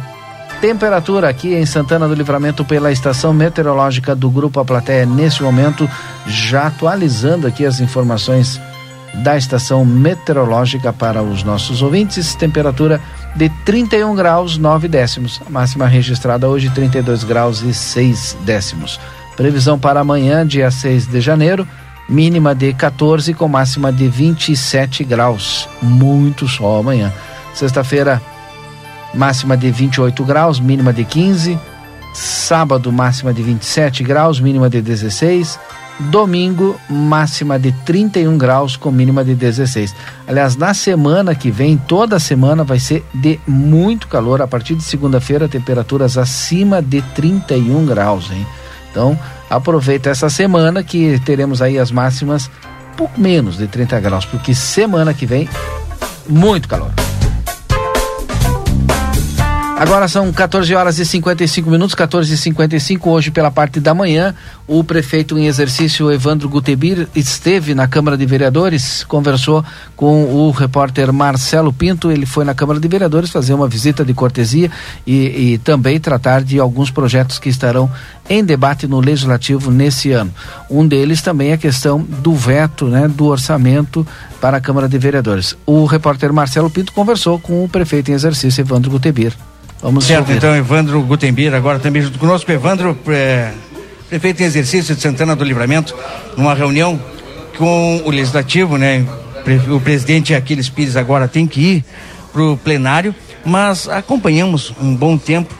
temperatura 0.60 1.28
aqui 1.28 1.56
em 1.56 1.66
Santana 1.66 2.08
do 2.08 2.14
Livramento 2.14 2.64
pela 2.64 2.92
estação 2.92 3.34
meteorológica 3.34 4.16
do 4.16 4.30
Grupo 4.30 4.60
A 4.60 4.66
Plateia 4.66 5.06
neste 5.06 5.42
momento, 5.42 5.90
já 6.28 6.68
atualizando 6.68 7.48
aqui 7.48 7.66
as 7.66 7.80
informações 7.80 8.62
da 9.16 9.36
estação 9.36 9.84
meteorológica 9.84 10.94
para 10.94 11.22
os 11.22 11.44
nossos 11.44 11.82
ouvintes, 11.82 12.36
temperatura 12.36 13.02
de 13.36 13.50
31 13.66 14.16
graus 14.16 14.58
9 14.58 14.88
décimos, 14.88 15.42
a 15.46 15.50
máxima 15.50 15.88
registrada 15.88 16.48
hoje 16.48 16.70
32 16.70 17.24
graus 17.24 17.62
e 17.62 17.74
6 17.74 18.38
décimos. 18.46 19.00
Previsão 19.36 19.80
para 19.80 20.00
amanhã, 20.00 20.46
dia 20.46 20.70
6 20.70 21.08
de 21.08 21.20
janeiro, 21.20 21.68
mínima 22.12 22.54
de 22.54 22.74
14 22.74 23.34
com 23.34 23.48
máxima 23.48 23.92
de 23.92 24.08
27 24.10 25.04
graus. 25.06 25.68
Muito 25.82 26.48
sol 26.48 26.82
amanhã. 26.82 27.12
Sexta-feira, 27.54 28.22
máxima 29.14 29.56
de 29.56 29.72
28 29.72 30.24
graus, 30.26 30.60
mínima 30.60 30.92
de 30.92 31.06
15. 31.06 31.58
Sábado, 32.14 32.92
máxima 32.92 33.34
de 33.34 33.42
27 33.42 34.04
graus, 34.04 34.42
mínima 34.42 34.70
de 34.70 34.82
16. 34.82 35.58
Domingo, 36.10 36.76
máxima 36.90 37.58
de 37.58 37.72
31 37.72 38.38
graus 38.38 38.76
com 38.76 38.92
mínima 38.92 39.24
de 39.24 39.34
16. 39.34 39.96
Aliás, 40.28 40.58
na 40.58 40.74
semana 40.74 41.34
que 41.34 41.50
vem, 41.50 41.78
toda 41.78 42.20
semana 42.20 42.64
vai 42.64 42.80
ser 42.80 43.06
de 43.14 43.40
muito 43.48 44.08
calor. 44.08 44.42
A 44.42 44.48
partir 44.48 44.76
de 44.76 44.84
segunda-feira, 44.84 45.48
temperaturas 45.48 46.18
acima 46.18 46.82
de 46.82 47.02
31 47.02 47.86
graus, 47.86 48.30
hein? 48.32 48.46
Então, 48.90 49.18
aproveita 49.52 50.10
essa 50.10 50.30
semana 50.30 50.84
que 50.84 51.20
teremos 51.26 51.62
aí 51.62 51.78
as 51.78 51.92
máximas 51.92 52.50
pouco 52.96 53.20
menos 53.20 53.58
de 53.58 53.68
30 53.68 54.00
graus, 54.00 54.26
porque 54.26 54.56
semana 54.56 55.14
que 55.14 55.26
vem, 55.26 55.50
muito 56.28 56.68
calor. 56.68 56.92
Agora 59.82 60.08
são 60.08 60.32
14 60.32 60.76
horas 60.76 61.00
e 61.00 61.06
55 61.08 61.68
minutos, 61.68 61.96
14 61.96 62.32
e 62.32 62.38
55 62.38 63.10
hoje 63.10 63.32
pela 63.32 63.50
parte 63.50 63.80
da 63.80 63.96
manhã. 63.96 64.36
O 64.68 64.84
prefeito 64.84 65.40
em 65.40 65.48
exercício 65.48 66.12
Evandro 66.12 66.48
Gutebir 66.48 67.08
esteve 67.16 67.74
na 67.74 67.88
Câmara 67.88 68.16
de 68.16 68.24
Vereadores, 68.24 69.04
conversou 69.04 69.66
com 69.96 70.36
o 70.36 70.52
repórter 70.52 71.12
Marcelo 71.12 71.74
Pinto. 71.74 72.12
Ele 72.12 72.28
foi 72.28 72.46
na 72.46 72.54
Câmara 72.54 72.80
de 72.80 72.88
Vereadores 72.88 73.32
fazer 73.32 73.56
uma 73.56 73.68
visita 73.68 74.06
de 74.06 74.14
cortesia 74.14 74.70
e, 75.04 75.54
e 75.54 75.58
também 75.58 76.00
tratar 76.00 76.44
de 76.44 76.60
alguns 76.60 76.92
projetos 76.92 77.40
que 77.40 77.50
estarão 77.50 77.92
em 78.30 78.44
debate 78.44 78.86
no 78.86 79.00
legislativo 79.00 79.72
nesse 79.72 80.12
ano. 80.12 80.32
Um 80.70 80.88
deles 80.88 81.24
também 81.24 81.50
é 81.50 81.54
a 81.54 81.58
questão 81.58 82.04
do 82.04 82.36
veto, 82.36 82.86
né, 82.86 83.08
do 83.08 83.26
orçamento 83.26 84.06
para 84.40 84.58
a 84.58 84.62
Câmara 84.62 84.88
de 84.88 85.00
Vereadores. 85.00 85.58
O 85.66 85.86
repórter 85.86 86.32
Marcelo 86.32 86.70
Pinto 86.70 86.94
conversou 86.94 87.40
com 87.40 87.66
o 87.66 87.68
prefeito 87.68 88.12
em 88.12 88.14
exercício 88.14 88.62
Evandro 88.62 88.92
Gutebir. 88.92 89.34
Vamos 89.82 90.06
certo, 90.06 90.20
ouvir. 90.22 90.38
então, 90.38 90.56
Evandro 90.56 91.02
Gutenbir, 91.02 91.56
agora 91.56 91.80
também 91.80 92.04
junto 92.04 92.20
conosco, 92.20 92.52
Evandro, 92.52 92.96
é, 93.08 93.52
prefeito 94.08 94.44
em 94.44 94.46
exercício 94.46 94.94
de 94.94 95.02
Santana 95.02 95.36
do 95.36 95.44
Livramento, 95.44 95.96
numa 96.38 96.54
reunião 96.54 97.02
com 97.58 98.00
o 98.06 98.12
Legislativo, 98.12 98.78
né? 98.78 99.04
O 99.74 99.80
presidente 99.80 100.36
Aquiles 100.36 100.70
Pires 100.70 100.96
agora 100.96 101.28
tem 101.28 101.48
que 101.48 101.60
ir 101.60 101.86
para 102.32 102.44
o 102.44 102.58
plenário, 102.58 103.16
mas 103.44 103.90
acompanhamos 103.90 104.72
um 104.80 104.96
bom 104.96 105.18
tempo 105.18 105.52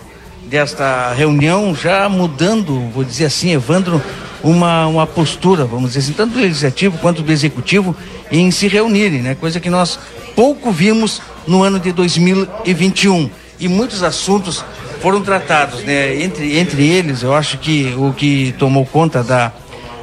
desta 0.44 1.12
reunião, 1.14 1.74
já 1.74 2.08
mudando, 2.08 2.92
vou 2.94 3.04
dizer 3.04 3.26
assim, 3.26 3.54
Evandro, 3.54 4.00
uma, 4.44 4.86
uma 4.86 5.08
postura, 5.08 5.66
vamos 5.66 5.94
dizer 5.94 6.00
assim, 6.00 6.14
tanto 6.14 6.34
do 6.34 6.40
Legislativo 6.40 6.96
quanto 7.00 7.24
do 7.24 7.32
Executivo, 7.32 7.96
em 8.32 8.52
se 8.52 8.68
reunirem, 8.68 9.24
né? 9.24 9.34
Coisa 9.34 9.60
que 9.60 9.70
nós 9.70 9.98
pouco 10.36 10.72
vimos 10.72 11.24
no 11.48 11.64
ano 11.64 11.80
de 11.80 11.92
2021 11.92 13.41
e 13.62 13.68
muitos 13.68 14.02
assuntos 14.02 14.66
foram 15.00 15.22
tratados, 15.22 15.84
né? 15.84 16.22
Entre, 16.22 16.58
entre 16.58 16.86
eles, 16.86 17.22
eu 17.22 17.34
acho 17.34 17.60
que 17.60 17.94
o 17.96 18.12
que 18.12 18.54
tomou 18.58 18.86
conta 18.86 19.24
da, 19.24 19.52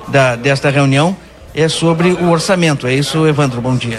da, 0.07 0.37
desta 0.37 0.71
reunião 0.71 1.16
é 1.53 1.68
sobre 1.68 2.11
o 2.11 2.31
orçamento. 2.31 2.87
É 2.87 2.94
isso, 2.94 3.27
Evandro, 3.27 3.61
bom 3.61 3.77
dia. 3.77 3.99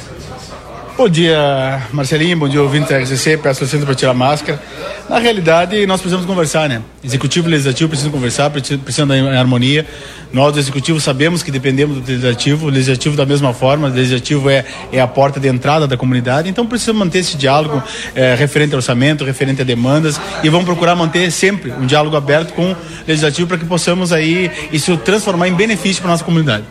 Bom 0.98 1.08
dia, 1.08 1.82
Marcelinho, 1.92 2.38
bom 2.38 2.50
dia, 2.50 2.62
ouvinte 2.62 2.90
da 2.90 3.00
RCC, 3.00 3.38
peço 3.38 3.64
licença 3.64 3.86
para 3.86 3.96
tirar 3.96 4.12
a 4.12 4.14
máscara. 4.14 4.62
Na 5.10 5.18
realidade, 5.18 5.86
nós 5.86 6.00
precisamos 6.00 6.26
conversar, 6.26 6.68
né? 6.68 6.82
Executivo 7.04 7.48
e 7.48 7.52
Legislativo 7.52 7.90
precisam 7.90 8.12
conversar, 8.12 8.50
precisam 8.50 9.14
em 9.14 9.38
harmonia. 9.38 9.86
Nós, 10.32 10.54
do 10.54 10.60
Executivo, 10.60 11.00
sabemos 11.00 11.42
que 11.42 11.50
dependemos 11.50 11.98
do 11.98 12.08
Legislativo, 12.08 12.68
o 12.68 12.70
Legislativo 12.70 13.16
da 13.16 13.26
mesma 13.26 13.52
forma, 13.52 13.88
o 13.88 13.92
Legislativo 13.92 14.48
é, 14.48 14.64
é 14.92 15.02
a 15.02 15.08
porta 15.08 15.40
de 15.40 15.48
entrada 15.48 15.88
da 15.88 15.98
comunidade, 15.98 16.48
então 16.48 16.68
precisamos 16.68 17.00
manter 17.00 17.20
esse 17.20 17.36
diálogo 17.36 17.82
é, 18.14 18.36
referente 18.36 18.74
ao 18.74 18.78
orçamento, 18.78 19.24
referente 19.24 19.62
a 19.62 19.66
demandas, 19.66 20.22
e 20.44 20.50
vamos 20.50 20.66
procurar 20.66 20.96
manter 20.96 21.32
sempre 21.32 21.72
um 21.72 21.88
diálogo 21.88 22.16
aberto 22.16 22.54
com 22.54 22.72
o 22.72 22.78
Legislativo 23.08 23.48
para 23.48 23.58
que 23.58 23.66
possamos 23.66 24.14
aí 24.14 24.52
isso 24.72 24.96
transformar 24.98 25.48
em 25.48 25.54
benefício 25.54 26.02
para 26.02 26.12
nossa 26.12 26.24
comunidade. 26.24 26.64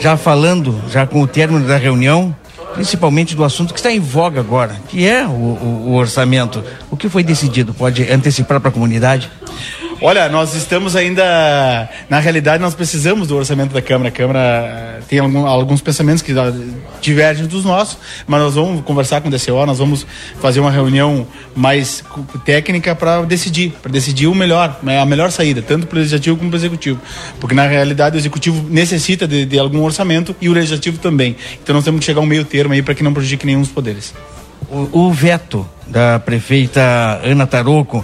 Já 0.00 0.16
falando, 0.16 0.80
já 0.90 1.06
com 1.06 1.20
o 1.20 1.26
término 1.26 1.66
da 1.66 1.76
reunião, 1.76 2.34
principalmente 2.74 3.34
do 3.34 3.44
assunto 3.44 3.74
que 3.74 3.80
está 3.80 3.92
em 3.92 4.00
voga 4.00 4.40
agora, 4.40 4.76
que 4.88 5.06
é 5.06 5.26
o, 5.26 5.30
o, 5.30 5.84
o 5.88 5.94
orçamento. 5.94 6.64
O 6.90 6.96
que 6.96 7.08
foi 7.08 7.22
decidido? 7.22 7.74
Pode 7.74 8.10
antecipar 8.10 8.58
para 8.58 8.70
a 8.70 8.72
comunidade? 8.72 9.30
Olha, 10.02 10.30
nós 10.30 10.54
estamos 10.54 10.96
ainda. 10.96 11.86
Na 12.08 12.18
realidade, 12.20 12.62
nós 12.62 12.74
precisamos 12.74 13.28
do 13.28 13.36
orçamento 13.36 13.74
da 13.74 13.82
Câmara. 13.82 14.08
A 14.08 14.12
Câmara 14.12 14.40
eh, 14.40 15.00
tem 15.06 15.18
algum, 15.18 15.44
alguns 15.44 15.82
pensamentos 15.82 16.22
que 16.22 16.32
divergem 17.02 17.46
dos 17.46 17.66
nossos, 17.66 17.98
mas 18.26 18.40
nós 18.40 18.54
vamos 18.54 18.82
conversar 18.82 19.20
com 19.20 19.28
o 19.28 19.30
DCO, 19.30 19.66
nós 19.66 19.78
vamos 19.78 20.06
fazer 20.40 20.58
uma 20.58 20.70
reunião 20.70 21.26
mais 21.54 22.02
técnica 22.46 22.94
para 22.94 23.20
decidir, 23.24 23.72
para 23.82 23.92
decidir 23.92 24.26
o 24.26 24.34
melhor, 24.34 24.78
né, 24.82 24.98
a 24.98 25.04
melhor 25.04 25.30
saída, 25.30 25.60
tanto 25.60 25.86
para 25.86 25.96
o 25.96 25.98
Legislativo 25.98 26.38
como 26.38 26.48
para 26.48 26.56
o 26.56 26.60
Executivo. 26.60 26.98
Porque 27.38 27.54
na 27.54 27.66
realidade 27.66 28.16
o 28.16 28.18
Executivo 28.18 28.66
necessita 28.70 29.28
de, 29.28 29.44
de 29.44 29.58
algum 29.58 29.82
orçamento 29.82 30.34
e 30.40 30.48
o 30.48 30.52
Legislativo 30.54 30.96
também. 30.96 31.36
Então 31.62 31.74
nós 31.74 31.84
temos 31.84 32.00
que 32.00 32.06
chegar 32.06 32.20
a 32.20 32.22
um 32.22 32.26
meio 32.26 32.46
termo 32.46 32.72
aí 32.72 32.80
para 32.80 32.94
que 32.94 33.02
não 33.02 33.12
prejudique 33.12 33.44
nenhum 33.44 33.60
dos 33.60 33.70
poderes. 33.70 34.14
O, 34.70 35.08
o 35.08 35.12
veto 35.12 35.68
da 35.86 36.18
prefeita 36.18 37.20
Ana 37.22 37.46
Taroco, 37.46 38.02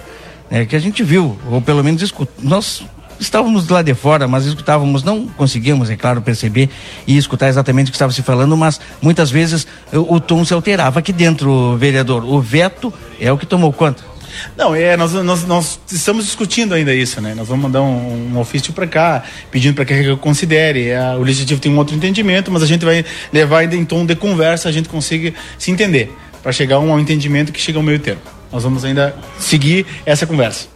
né, 0.51 0.67
que 0.67 0.77
a 0.77 0.79
gente 0.79 1.03
viu, 1.03 1.39
ou 1.51 1.61
pelo 1.61 1.83
menos 1.83 2.03
escut... 2.03 2.31
nós 2.43 2.85
estávamos 3.19 3.69
lá 3.69 3.83
de 3.83 3.95
fora, 3.95 4.29
mas 4.29 4.45
escutávamos, 4.45 5.03
não 5.03 5.27
conseguíamos, 5.27 5.91
é 5.91 5.97
claro, 5.97 6.21
perceber 6.21 6.69
e 7.07 7.17
escutar 7.17 7.49
exatamente 7.49 7.89
o 7.89 7.91
que 7.91 7.97
estava 7.97 8.13
se 8.13 8.23
falando, 8.23 8.57
mas 8.57 8.81
muitas 9.01 9.31
vezes 9.31 9.67
o, 9.93 10.15
o 10.15 10.21
tom 10.21 10.45
se 10.45 10.53
alterava 10.53 10.99
aqui 10.99 11.13
dentro, 11.13 11.77
vereador. 11.77 12.25
O 12.25 12.41
veto 12.41 12.93
é 13.21 13.31
o 13.33 13.39
que 13.39 13.47
tomou 13.47 13.73
conta. 13.73 14.17
Não, 14.57 14.75
é, 14.75 14.97
nós, 14.97 15.13
nós, 15.15 15.45
nós 15.45 15.81
estamos 15.91 16.27
discutindo 16.27 16.75
ainda 16.75 16.95
isso, 16.95 17.21
né? 17.23 17.35
Nós 17.35 17.49
vamos 17.49 17.63
mandar 17.63 17.81
um, 17.81 18.35
um 18.35 18.39
ofício 18.39 18.73
para 18.73 18.87
cá, 18.87 19.25
pedindo 19.51 19.75
para 19.75 19.85
que 19.85 19.95
a 19.95 19.97
Regra 19.97 20.17
considere. 20.17 20.89
É, 20.89 21.01
o 21.15 21.23
legislativo 21.23 21.59
tem 21.61 21.73
um 21.73 21.79
outro 21.79 21.97
entendimento, 21.97 22.51
mas 22.51 22.63
a 22.63 22.67
gente 22.67 22.85
vai 22.85 23.05
levar 23.33 23.73
em 23.73 23.85
tom 23.85 24.05
de 24.05 24.15
conversa, 24.15 24.69
a 24.69 24.73
gente 24.73 24.91
consiga 24.91 25.33
se 25.59 25.71
entender, 25.71 26.15
para 26.43 26.53
chegar 26.53 26.77
a 26.77 26.81
um 26.81 26.99
entendimento 26.99 27.51
que 27.51 27.61
chega 27.61 27.79
ao 27.79 27.83
meio 27.83 27.99
termo. 27.99 28.36
Nós 28.53 28.63
vamos 28.63 28.85
ainda 28.85 29.15
seguir 29.39 29.87
essa 30.05 30.27
conversa. 30.27 30.67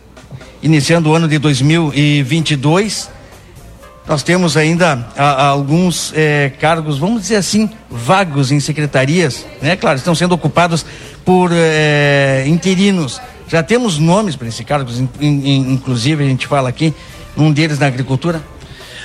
Iniciando 0.63 1.11
o 1.11 1.15
ano 1.15 1.27
de 1.29 1.39
2022, 1.39 3.09
nós 4.07 4.23
temos 4.23 4.57
ainda 4.57 5.09
a- 5.17 5.25
a 5.25 5.47
alguns 5.47 6.13
eh, 6.15 6.53
cargos, 6.61 6.99
vamos 6.99 7.23
dizer 7.23 7.37
assim, 7.37 7.71
vagos 7.91 8.51
em 8.53 8.61
secretarias, 8.61 9.47
né? 9.63 9.77
Claro, 9.77 9.97
estão 9.99 10.15
sendo 10.15 10.33
ocupados 10.35 10.85
por 11.25 11.51
interinos. 12.47 13.21
Já 13.49 13.63
temos 13.63 13.99
nomes 13.99 14.37
para 14.37 14.49
esses 14.49 14.65
cargos, 14.65 14.99
in- 15.01 15.09
in- 15.21 15.73
inclusive 15.73 16.25
a 16.25 16.27
gente 16.29 16.47
fala 16.47 16.69
aqui, 16.69 16.95
um 17.37 17.53
deles 17.53 17.79
na 17.79 17.87
agricultura. 17.87 18.43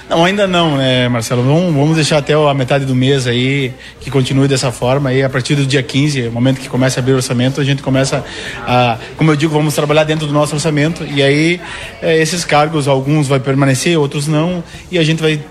Não, 0.08 0.24
ainda 0.24 0.46
não, 0.46 0.78
né, 0.78 1.10
Marcelo? 1.10 1.42
Vamos, 1.42 1.74
vamos 1.74 1.96
deixar 1.96 2.20
até 2.20 2.34
a 2.34 2.54
metade 2.54 2.86
do 2.86 2.94
mês 2.94 3.26
aí 3.26 3.74
que 4.00 4.12
continue 4.12 4.48
dessa 4.48 4.72
forma. 4.72 5.10
Aí 5.10 5.24
a 5.24 5.30
partir 5.30 5.56
do 5.56 5.66
dia 5.66 5.82
15, 5.82 6.30
momento 6.30 6.60
que 6.60 6.70
começa 6.70 7.00
a 7.00 7.02
abrir 7.02 7.14
o 7.14 7.16
orçamento, 7.16 7.60
a 7.60 7.64
gente 7.64 7.82
começa 7.82 8.24
a, 8.68 9.00
como 9.18 9.32
eu 9.32 9.36
digo, 9.36 9.52
vamos 9.52 9.74
trabalhar 9.74 10.04
dentro 10.04 10.28
do 10.28 10.34
nosso 10.34 10.54
orçamento. 10.54 11.04
E 11.04 11.24
aí 11.24 11.60
eh, 12.04 12.22
esses 12.22 12.46
cargos, 12.46 12.88
alguns 12.88 13.28
vai 13.28 13.40
permanecer, 13.40 13.98
outros 13.98 14.28
não, 14.28 14.64
e 14.92 15.00
a 15.00 15.04
gente 15.04 15.24
vai 15.24 15.44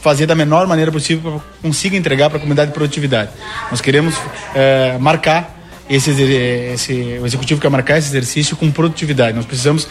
fazer 0.00 0.26
da 0.26 0.34
menor 0.34 0.66
maneira 0.66 0.90
possível 0.90 1.30
para 1.30 1.40
consiga 1.62 1.96
entregar 1.96 2.30
para 2.30 2.38
a 2.38 2.40
comunidade 2.40 2.72
de 2.72 2.74
produtividade. 2.74 3.30
Nós 3.70 3.80
queremos 3.80 4.16
eh, 4.56 4.96
marcar 4.98 5.56
esse, 5.88 6.10
esse, 6.10 7.18
o 7.22 7.26
executivo 7.26 7.60
quer 7.60 7.70
marcar 7.70 7.96
esse 7.96 8.08
exercício 8.08 8.56
com 8.56 8.70
produtividade. 8.70 9.36
Nós 9.36 9.46
precisamos 9.46 9.88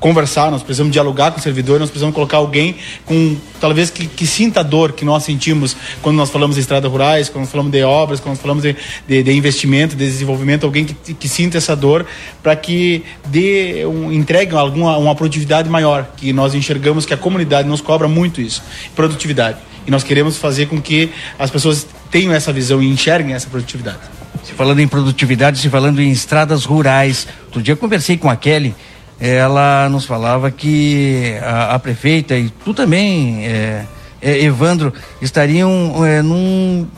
conversar, 0.00 0.50
nós 0.50 0.62
precisamos 0.62 0.92
dialogar 0.92 1.30
com 1.30 1.38
o 1.38 1.42
servidor, 1.42 1.78
nós 1.78 1.90
precisamos 1.90 2.14
colocar 2.14 2.38
alguém 2.38 2.74
com 3.04 3.36
talvez 3.60 3.90
que, 3.90 4.06
que 4.06 4.26
sinta 4.26 4.60
a 4.60 4.62
dor 4.62 4.92
que 4.92 5.04
nós 5.04 5.22
sentimos 5.22 5.76
quando 6.02 6.16
nós 6.16 6.30
falamos 6.30 6.56
de 6.56 6.62
estradas 6.62 6.90
rurais, 6.90 7.28
quando 7.28 7.42
nós 7.42 7.50
falamos 7.50 7.70
de 7.70 7.82
obras, 7.82 8.18
quando 8.18 8.30
nós 8.30 8.40
falamos 8.40 8.62
de, 8.62 8.74
de, 9.06 9.22
de 9.22 9.32
investimento, 9.32 9.94
de 9.94 10.04
desenvolvimento, 10.04 10.64
alguém 10.64 10.86
que, 10.86 11.14
que 11.14 11.28
sinta 11.28 11.58
essa 11.58 11.76
dor 11.76 12.06
para 12.42 12.56
que 12.56 13.04
dê 13.26 13.84
um, 13.84 14.10
entregue 14.10 14.56
alguma 14.56 14.96
uma 14.96 15.14
produtividade 15.14 15.68
maior, 15.68 16.10
que 16.16 16.32
nós 16.32 16.54
enxergamos 16.54 17.04
que 17.04 17.12
a 17.12 17.16
comunidade 17.16 17.68
nos 17.68 17.82
cobra 17.82 18.08
muito 18.08 18.40
isso, 18.40 18.62
produtividade. 18.96 19.58
E 19.86 19.90
nós 19.90 20.02
queremos 20.02 20.36
fazer 20.36 20.66
com 20.66 20.80
que 20.80 21.10
as 21.38 21.50
pessoas 21.50 21.86
tenham 22.10 22.32
essa 22.32 22.52
visão 22.52 22.82
e 22.82 22.88
enxerguem 22.88 23.34
essa 23.34 23.48
produtividade. 23.48 23.98
Se 24.44 24.52
falando 24.52 24.80
em 24.80 24.88
produtividade, 24.88 25.58
se 25.58 25.68
falando 25.68 26.00
em 26.00 26.10
estradas 26.10 26.64
rurais. 26.64 27.26
Outro 27.46 27.62
dia 27.62 27.72
eu 27.72 27.76
conversei 27.76 28.16
com 28.16 28.30
a 28.30 28.36
Kelly, 28.36 28.74
ela 29.20 29.88
nos 29.90 30.06
falava 30.06 30.50
que 30.50 31.34
a, 31.42 31.74
a 31.74 31.78
prefeita 31.78 32.36
e 32.36 32.48
tu 32.64 32.72
também, 32.72 33.46
é, 33.46 33.84
é, 34.22 34.42
Evandro, 34.42 34.92
estariam 35.20 36.04
é, 36.06 36.22
num, 36.22 36.88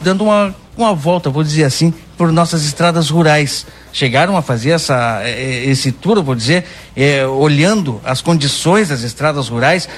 dando 0.00 0.24
uma, 0.24 0.54
uma 0.76 0.92
volta, 0.92 1.30
vou 1.30 1.44
dizer 1.44 1.64
assim, 1.64 1.94
por 2.16 2.32
nossas 2.32 2.64
estradas 2.64 3.10
rurais. 3.10 3.64
Chegaram 3.92 4.36
a 4.36 4.42
fazer 4.42 4.70
essa, 4.70 5.20
é, 5.22 5.64
esse 5.66 5.92
tour, 5.92 6.20
vou 6.22 6.34
dizer, 6.34 6.64
é, 6.96 7.24
olhando 7.24 8.00
as 8.04 8.20
condições 8.20 8.88
das 8.88 9.02
estradas 9.02 9.48
rurais 9.48 9.88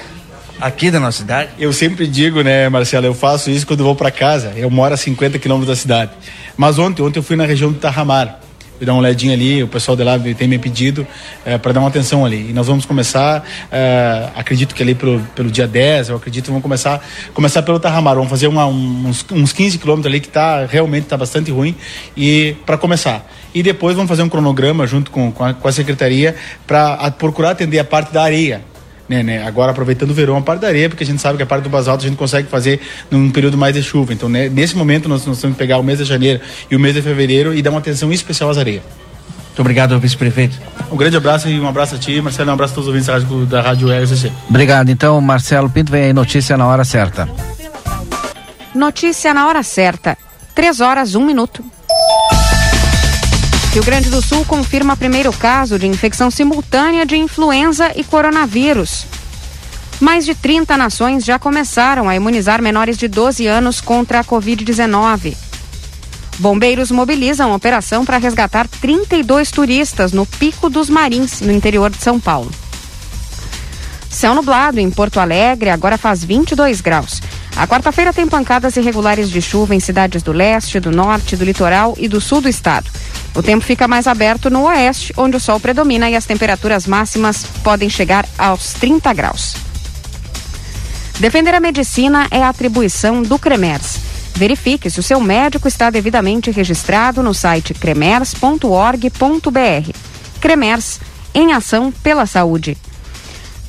aqui 0.59 0.91
da 0.91 0.99
nossa 0.99 1.17
cidade. 1.17 1.49
Eu 1.57 1.73
sempre 1.73 2.05
digo, 2.05 2.43
né, 2.43 2.69
Marcelo, 2.69 3.07
eu 3.07 3.15
faço 3.15 3.49
isso 3.49 3.65
quando 3.65 3.83
vou 3.83 3.95
para 3.95 4.11
casa. 4.11 4.53
Eu 4.55 4.69
moro 4.69 4.93
a 4.93 4.97
50 4.97 5.39
quilômetros 5.39 5.75
da 5.75 5.81
cidade. 5.81 6.11
Mas 6.55 6.77
ontem, 6.77 7.01
ontem 7.01 7.17
eu 7.17 7.23
fui 7.23 7.35
na 7.35 7.45
região 7.45 7.71
do 7.71 7.79
Tarramar. 7.79 8.39
Fui 8.81 8.85
dar 8.87 8.93
uma 8.93 9.01
olhadinha 9.01 9.35
ali, 9.35 9.61
o 9.61 9.67
pessoal 9.67 9.95
de 9.95 10.03
lá 10.03 10.17
tem 10.17 10.47
me 10.47 10.57
pedido 10.57 11.05
para 11.61 11.71
dar 11.71 11.81
uma 11.81 11.89
atenção 11.89 12.25
ali. 12.25 12.49
E 12.49 12.51
nós 12.51 12.65
vamos 12.65 12.83
começar, 12.83 13.43
eh, 13.71 14.29
acredito 14.35 14.73
que 14.73 14.81
ali 14.81 14.95
pelo, 14.95 15.19
pelo 15.35 15.51
dia 15.51 15.67
10, 15.67 16.09
eu 16.09 16.15
acredito 16.15 16.45
que 16.45 16.49
vamos 16.49 16.63
começar, 16.63 16.99
começar 17.31 17.61
pelo 17.61 17.79
Tarramar. 17.79 18.15
Vamos 18.15 18.31
fazer 18.31 18.47
uma, 18.47 18.65
uns, 18.65 19.23
uns 19.31 19.53
15 19.53 19.77
quilômetros 19.77 20.11
ali 20.11 20.19
que 20.19 20.29
tá, 20.29 20.65
realmente 20.65 21.03
está 21.03 21.15
bastante 21.15 21.51
ruim 21.51 21.75
e 22.17 22.55
para 22.65 22.75
começar. 22.75 23.23
E 23.53 23.61
depois 23.61 23.95
vamos 23.95 24.09
fazer 24.09 24.23
um 24.23 24.29
cronograma 24.29 24.87
junto 24.87 25.11
com, 25.11 25.31
com, 25.31 25.43
a, 25.43 25.53
com 25.53 25.67
a 25.67 25.71
secretaria 25.71 26.35
para 26.65 27.11
procurar 27.11 27.51
atender 27.51 27.77
a 27.77 27.83
parte 27.83 28.11
da 28.11 28.23
areia. 28.23 28.70
Né, 29.11 29.21
né? 29.21 29.45
Agora 29.45 29.71
aproveitando 29.71 30.11
o 30.11 30.13
verão, 30.13 30.37
a 30.37 30.41
parte 30.41 30.61
da 30.61 30.69
areia, 30.69 30.87
porque 30.87 31.03
a 31.03 31.05
gente 31.05 31.21
sabe 31.21 31.35
que 31.35 31.43
a 31.43 31.45
parte 31.45 31.63
do 31.63 31.69
basalto 31.69 32.05
a 32.05 32.07
gente 32.07 32.17
consegue 32.17 32.47
fazer 32.47 32.79
num 33.11 33.29
período 33.29 33.57
mais 33.57 33.73
de 33.73 33.83
chuva. 33.83 34.13
Então, 34.13 34.29
né, 34.29 34.47
nesse 34.47 34.73
momento, 34.73 35.09
nós, 35.09 35.25
nós 35.25 35.41
temos 35.41 35.57
que 35.57 35.59
pegar 35.59 35.79
o 35.79 35.83
mês 35.83 35.97
de 35.97 36.05
janeiro 36.05 36.39
e 36.69 36.77
o 36.77 36.79
mês 36.79 36.95
de 36.95 37.01
fevereiro 37.01 37.53
e 37.53 37.61
dar 37.61 37.71
uma 37.71 37.79
atenção 37.79 38.09
especial 38.13 38.49
às 38.49 38.57
areias. 38.57 38.83
Muito 39.47 39.59
obrigado, 39.59 39.99
vice-prefeito. 39.99 40.57
Um 40.89 40.95
grande 40.95 41.17
abraço 41.17 41.49
e 41.49 41.59
um 41.59 41.67
abraço 41.67 41.95
a 41.95 41.97
ti, 41.97 42.21
Marcelo, 42.21 42.51
um 42.51 42.53
abraço 42.53 42.71
a 42.71 42.75
todos 42.75 42.87
os 42.87 42.95
ouvintes 42.95 43.49
da 43.49 43.61
rádio, 43.61 43.89
RCC. 43.89 44.31
Obrigado. 44.49 44.87
Então, 44.87 45.19
Marcelo 45.19 45.69
Pinto, 45.69 45.91
vem 45.91 46.03
aí 46.03 46.13
notícia 46.13 46.55
na 46.55 46.65
hora 46.65 46.85
certa. 46.85 47.27
Notícia 48.73 49.33
na 49.33 49.45
hora 49.45 49.61
certa. 49.61 50.17
3 50.55 50.79
horas, 50.79 51.15
1 51.15 51.25
minuto. 51.25 51.61
Rio 53.71 53.83
Grande 53.85 54.09
do 54.09 54.21
Sul 54.21 54.43
confirma 54.43 54.97
primeiro 54.97 55.31
caso 55.31 55.79
de 55.79 55.87
infecção 55.87 56.29
simultânea 56.29 57.05
de 57.05 57.15
influenza 57.15 57.89
e 57.95 58.03
coronavírus. 58.03 59.05
Mais 59.97 60.25
de 60.25 60.35
30 60.35 60.75
nações 60.75 61.23
já 61.23 61.39
começaram 61.39 62.09
a 62.09 62.15
imunizar 62.15 62.61
menores 62.61 62.97
de 62.97 63.07
12 63.07 63.47
anos 63.47 63.79
contra 63.79 64.19
a 64.19 64.25
Covid-19. 64.25 65.37
Bombeiros 66.37 66.91
mobilizam 66.91 67.55
operação 67.55 68.03
para 68.03 68.17
resgatar 68.17 68.67
32 68.67 69.49
turistas 69.51 70.11
no 70.11 70.25
Pico 70.25 70.69
dos 70.69 70.89
Marins, 70.89 71.39
no 71.39 71.53
interior 71.53 71.89
de 71.89 72.03
São 72.03 72.19
Paulo. 72.19 72.51
Céu 74.09 74.35
nublado 74.35 74.81
em 74.81 74.91
Porto 74.91 75.17
Alegre, 75.17 75.69
agora 75.69 75.97
faz 75.97 76.21
22 76.25 76.81
graus. 76.81 77.21
A 77.55 77.65
quarta-feira 77.65 78.11
tem 78.11 78.27
pancadas 78.27 78.75
irregulares 78.75 79.29
de 79.29 79.41
chuva 79.41 79.73
em 79.73 79.79
cidades 79.79 80.21
do 80.21 80.33
leste, 80.33 80.79
do 80.79 80.91
norte, 80.91 81.37
do 81.37 81.45
litoral 81.45 81.95
e 81.97 82.09
do 82.09 82.19
sul 82.19 82.41
do 82.41 82.49
estado. 82.49 82.89
O 83.33 83.41
tempo 83.41 83.63
fica 83.63 83.87
mais 83.87 84.07
aberto 84.07 84.49
no 84.49 84.63
oeste, 84.63 85.13
onde 85.15 85.37
o 85.37 85.39
sol 85.39 85.59
predomina 85.59 86.09
e 86.09 86.15
as 86.15 86.25
temperaturas 86.25 86.85
máximas 86.85 87.45
podem 87.63 87.89
chegar 87.89 88.27
aos 88.37 88.73
30 88.73 89.13
graus. 89.13 89.55
Defender 91.19 91.53
a 91.53 91.59
medicina 91.59 92.27
é 92.31 92.43
a 92.43 92.49
atribuição 92.49 93.21
do 93.21 93.39
CREMERS. 93.39 93.99
Verifique 94.35 94.89
se 94.89 94.99
o 94.99 95.03
seu 95.03 95.21
médico 95.21 95.67
está 95.67 95.89
devidamente 95.89 96.51
registrado 96.51 97.21
no 97.21 97.33
site 97.33 97.73
cremers.org.br. 97.73 99.91
CREMERS, 100.41 100.99
em 101.33 101.53
ação 101.53 101.93
pela 102.03 102.25
saúde. 102.25 102.77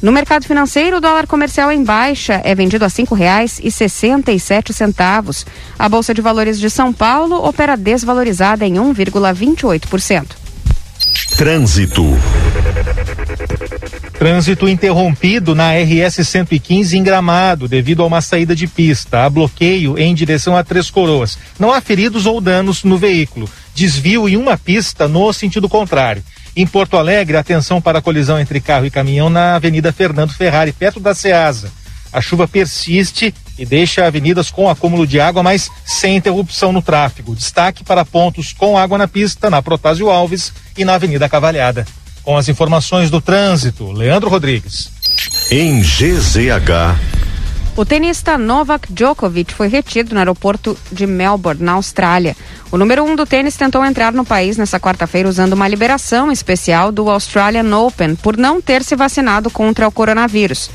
No 0.02 0.10
mercado 0.10 0.44
financeiro, 0.44 0.96
o 0.96 1.00
dólar 1.00 1.28
comercial 1.28 1.70
em 1.70 1.84
baixa 1.84 2.40
é 2.42 2.56
vendido 2.56 2.84
a 2.84 2.88
R$ 2.88 2.92
5,67. 2.92 5.46
A 5.78 5.88
Bolsa 5.88 6.12
de 6.12 6.20
Valores 6.20 6.58
de 6.58 6.68
São 6.68 6.92
Paulo 6.92 7.36
opera 7.36 7.76
desvalorizada 7.76 8.66
em 8.66 8.74
1,28%. 8.74 10.26
Trânsito. 11.36 12.18
Trânsito 14.18 14.68
interrompido 14.68 15.54
na 15.54 15.70
RS 15.72 16.26
115 16.26 16.98
em 16.98 17.04
Gramado, 17.04 17.68
devido 17.68 18.02
a 18.02 18.06
uma 18.06 18.20
saída 18.20 18.56
de 18.56 18.66
pista. 18.66 19.24
Há 19.24 19.30
bloqueio 19.30 19.96
em 19.96 20.12
direção 20.14 20.56
a 20.56 20.64
Três 20.64 20.90
Coroas. 20.90 21.38
Não 21.60 21.72
há 21.72 21.80
feridos 21.80 22.26
ou 22.26 22.40
danos 22.40 22.82
no 22.82 22.98
veículo. 22.98 23.48
Desvio 23.72 24.28
em 24.28 24.36
uma 24.36 24.58
pista 24.58 25.06
no 25.06 25.32
sentido 25.32 25.68
contrário. 25.68 26.24
Em 26.54 26.66
Porto 26.66 26.98
Alegre, 26.98 27.36
atenção 27.36 27.80
para 27.80 27.98
a 27.98 28.02
colisão 28.02 28.38
entre 28.38 28.60
carro 28.60 28.84
e 28.84 28.90
caminhão 28.90 29.30
na 29.30 29.56
Avenida 29.56 29.92
Fernando 29.92 30.34
Ferrari, 30.34 30.72
perto 30.72 31.00
da 31.00 31.14
Ceasa. 31.14 31.72
A 32.12 32.20
chuva 32.20 32.46
persiste 32.46 33.34
e 33.58 33.64
deixa 33.64 34.06
avenidas 34.06 34.50
com 34.50 34.68
acúmulo 34.68 35.06
de 35.06 35.18
água, 35.18 35.42
mas 35.42 35.70
sem 35.84 36.16
interrupção 36.16 36.70
no 36.70 36.82
tráfego. 36.82 37.34
Destaque 37.34 37.82
para 37.82 38.04
pontos 38.04 38.52
com 38.52 38.76
água 38.76 38.98
na 38.98 39.08
pista, 39.08 39.48
na 39.48 39.62
Protásio 39.62 40.10
Alves 40.10 40.52
e 40.76 40.84
na 40.84 40.94
Avenida 40.94 41.28
Cavalhada. 41.28 41.86
Com 42.22 42.36
as 42.36 42.48
informações 42.48 43.10
do 43.10 43.20
trânsito, 43.20 43.90
Leandro 43.90 44.28
Rodrigues. 44.28 44.90
Em 45.50 45.80
GZH. 45.80 46.98
O 47.74 47.86
tenista 47.86 48.36
Novak 48.36 48.92
Djokovic 48.92 49.54
foi 49.54 49.66
retido 49.66 50.12
no 50.12 50.18
aeroporto 50.18 50.76
de 50.92 51.06
Melbourne, 51.06 51.64
na 51.64 51.72
Austrália. 51.72 52.36
O 52.70 52.76
número 52.76 53.02
um 53.02 53.16
do 53.16 53.24
tênis 53.24 53.56
tentou 53.56 53.82
entrar 53.82 54.12
no 54.12 54.26
país 54.26 54.58
nessa 54.58 54.78
quarta-feira 54.78 55.26
usando 55.26 55.54
uma 55.54 55.66
liberação 55.66 56.30
especial 56.30 56.92
do 56.92 57.08
Australian 57.08 57.74
Open 57.74 58.14
por 58.14 58.36
não 58.36 58.60
ter 58.60 58.84
se 58.84 58.94
vacinado 58.94 59.50
contra 59.50 59.88
o 59.88 59.92
coronavírus. 59.92 60.70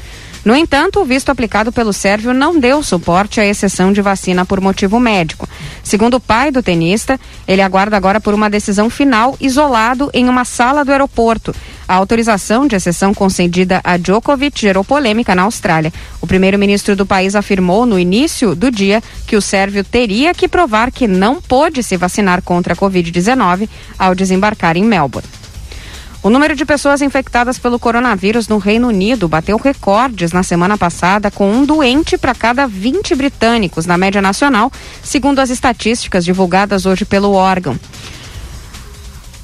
No 0.48 0.56
entanto, 0.56 1.02
o 1.02 1.04
visto 1.04 1.30
aplicado 1.30 1.74
pelo 1.74 1.92
Sérvio 1.92 2.34
não 2.34 2.58
deu 2.58 2.82
suporte 2.82 3.42
à 3.42 3.46
exceção 3.46 3.92
de 3.92 4.02
vacina 4.02 4.46
por 4.46 4.62
motivo 4.62 4.98
médico. 4.98 5.46
Segundo 5.84 6.14
o 6.14 6.20
pai 6.22 6.52
do 6.52 6.64
tenista, 6.64 7.20
ele 7.46 7.62
aguarda 7.62 7.98
agora 7.98 8.22
por 8.22 8.34
uma 8.34 8.50
decisão 8.50 8.90
final 8.90 9.36
isolado 9.42 10.10
em 10.14 10.30
uma 10.30 10.46
sala 10.46 10.86
do 10.86 10.92
aeroporto. 10.94 11.54
A 11.86 11.96
autorização 11.96 12.66
de 12.66 12.78
exceção 12.78 13.14
concedida 13.14 13.82
a 13.84 13.98
Djokovic 13.98 14.58
gerou 14.58 14.86
polêmica 14.86 15.36
na 15.36 15.42
Austrália. 15.42 15.92
O 16.22 16.28
primeiro-ministro 16.28 16.96
do 16.96 17.06
país 17.06 17.36
afirmou 17.36 17.86
no 17.86 18.00
início 18.00 18.56
do 18.56 18.72
dia 18.72 19.04
que 19.28 19.36
o 19.36 19.42
sérvio 19.42 19.84
teria 19.84 20.34
que 20.34 20.48
provar 20.48 20.94
que 20.94 21.10
não 21.10 21.42
pôde 21.42 21.84
se 21.84 21.98
vacinar 21.98 22.42
contra 22.42 22.74
a 22.74 22.78
Covid-19 22.78 23.68
ao 24.00 24.16
desembarcar 24.16 24.78
em 24.78 24.84
Melbourne. 24.86 25.28
O 26.28 26.30
número 26.30 26.58
de 26.58 26.66
pessoas 26.66 27.02
infectadas 27.02 27.58
pelo 27.58 27.80
coronavírus 27.80 28.50
no 28.50 28.58
Reino 28.58 28.90
Unido 28.90 29.30
bateu 29.30 29.56
recordes 29.56 30.34
na 30.34 30.44
semana 30.44 30.78
passada, 30.78 31.32
com 31.32 31.50
um 31.50 31.66
doente 31.66 32.18
para 32.18 32.36
cada 32.36 32.68
20 32.68 33.16
britânicos 33.16 33.86
na 33.86 33.98
média 33.98 34.22
nacional, 34.22 34.70
segundo 35.02 35.40
as 35.40 35.50
estatísticas 35.50 36.26
divulgadas 36.26 36.86
hoje 36.86 37.06
pelo 37.06 37.32
órgão. 37.32 37.80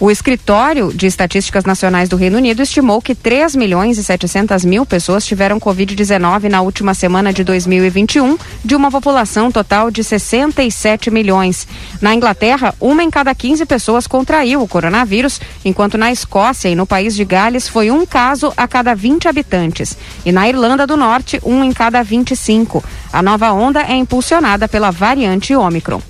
O 0.03 0.11
Escritório 0.11 0.91
de 0.93 1.07
Estatísticas 1.07 1.63
Nacionais 1.63 2.09
do 2.09 2.17
Reino 2.17 2.35
Unido 2.35 2.61
estimou 2.61 3.01
que 3.01 3.15
3 3.15 3.55
milhões 3.55 3.97
e 3.97 4.03
700 4.03 4.65
mil 4.65 4.85
pessoas 4.85 5.25
tiveram 5.25 5.61
Covid-19 5.61 6.49
na 6.49 6.59
última 6.59 6.93
semana 6.93 7.31
de 7.31 7.41
2021, 7.41 8.37
de 8.65 8.75
uma 8.75 8.91
população 8.91 9.49
total 9.49 9.89
de 9.89 10.03
67 10.03 11.09
milhões. 11.09 11.65
Na 12.01 12.13
Inglaterra, 12.13 12.75
uma 12.81 13.01
em 13.01 13.09
cada 13.09 13.33
15 13.33 13.65
pessoas 13.65 14.05
contraiu 14.05 14.61
o 14.61 14.67
coronavírus, 14.67 15.39
enquanto 15.63 15.97
na 15.97 16.11
Escócia 16.11 16.67
e 16.67 16.75
no 16.75 16.85
país 16.85 17.15
de 17.15 17.23
Gales 17.23 17.69
foi 17.69 17.89
um 17.89 18.05
caso 18.05 18.51
a 18.57 18.67
cada 18.67 18.93
20 18.93 19.29
habitantes. 19.29 19.97
E 20.25 20.33
na 20.33 20.49
Irlanda 20.49 20.85
do 20.85 20.97
Norte, 20.97 21.39
um 21.45 21.63
em 21.63 21.71
cada 21.71 22.03
25. 22.03 22.83
A 23.13 23.21
nova 23.21 23.53
onda 23.53 23.81
é 23.81 23.95
impulsionada 23.95 24.67
pela 24.67 24.91
variante 24.91 25.55
Ômicron. 25.55 26.01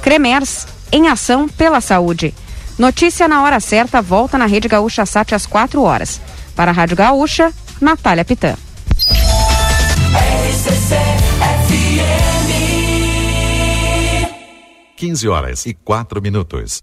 Cremers, 0.00 0.66
em 0.90 1.06
ação 1.08 1.46
pela 1.46 1.82
saúde. 1.82 2.32
Notícia 2.80 3.28
na 3.28 3.42
hora 3.42 3.60
certa 3.60 4.00
volta 4.00 4.38
na 4.38 4.46
Rede 4.46 4.66
Gaúcha 4.66 5.04
Sat 5.04 5.34
às 5.34 5.44
4 5.44 5.82
horas. 5.82 6.18
Para 6.56 6.70
a 6.70 6.74
Rádio 6.74 6.96
Gaúcha, 6.96 7.52
Natália 7.78 8.24
Pitã. 8.24 8.56
15 14.96 15.28
horas 15.28 15.66
e 15.66 15.74
4 15.74 16.22
minutos. 16.22 16.80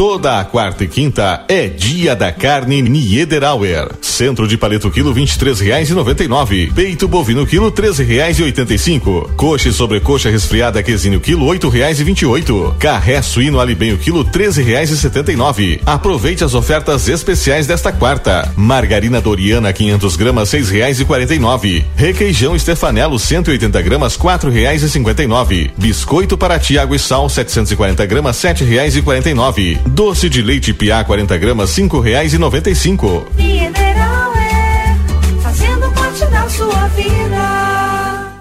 Toda 0.00 0.38
a 0.38 0.44
quarta 0.46 0.82
e 0.82 0.88
quinta 0.88 1.44
é 1.46 1.68
dia 1.68 2.16
da 2.16 2.32
carne 2.32 2.80
Niederauer. 2.80 3.86
Centro 4.00 4.48
de 4.48 4.56
paleto 4.56 4.90
quilo 4.90 5.12
vinte 5.12 5.36
e 5.36 5.62
reais 5.62 5.90
e 5.90 5.92
noventa 5.92 6.24
e 6.24 6.26
nove. 6.26 6.72
Peito 6.74 7.06
bovino 7.06 7.44
quilo 7.44 7.70
treze 7.70 8.02
reais 8.02 8.38
e 8.38 8.42
oitenta 8.42 8.72
e 8.72 8.78
cinco. 8.78 9.30
Coxa 9.36 9.68
e 9.68 9.72
sobrecoxa 9.72 10.30
resfriada 10.30 10.82
quesinho 10.82 11.20
quilo 11.20 11.44
oito 11.44 11.68
reais 11.68 12.00
e 12.00 12.04
vinte 12.04 12.22
e 12.22 12.26
oito. 12.26 12.74
Carré 12.78 13.20
suíno 13.20 13.60
alibenho 13.60 13.98
quilo 13.98 14.24
treze 14.24 14.62
reais 14.62 14.90
e 14.90 14.96
setenta 14.96 15.32
e 15.32 15.36
nove. 15.36 15.82
Aproveite 15.84 16.44
as 16.44 16.54
ofertas 16.54 17.06
especiais 17.06 17.66
desta 17.66 17.92
quarta. 17.92 18.50
Margarina 18.56 19.20
Doriana 19.20 19.70
500 19.70 20.16
gramas 20.16 20.48
seis 20.48 20.70
reais 20.70 20.98
e 20.98 21.04
quarenta 21.04 21.34
e 21.34 21.38
nove. 21.38 21.84
Requeijão 21.94 22.58
Stefanello 22.58 23.18
180 23.18 23.82
gramas 23.82 24.16
quatro 24.16 24.50
reais 24.50 24.82
e 24.82 24.88
cinquenta 24.88 25.22
e 25.22 25.26
nove. 25.26 25.70
Biscoito 25.76 26.38
para 26.38 26.58
Tiago 26.58 26.94
e 26.94 26.98
Sal 26.98 27.28
740 27.28 28.06
gramas 28.06 28.36
sete 28.36 28.64
reais 28.64 28.96
e 28.96 29.02
quarenta 29.02 29.28
e 29.28 29.34
nove. 29.34 29.78
Doce 29.92 30.28
de 30.28 30.40
leite 30.40 30.72
Piá 30.72 31.02
40 31.02 31.36
gramas 31.36 31.70
cinco 31.70 31.98
reais 31.98 32.32
e 32.32 32.38
noventa 32.38 32.70
e 32.70 32.76
cinco. 32.76 33.26
Mineral 33.36 34.32
é 34.36 34.96
fazendo 35.42 35.90
parte 35.92 36.24
da 36.26 36.48
sua 36.48 36.88
vida. 36.88 38.40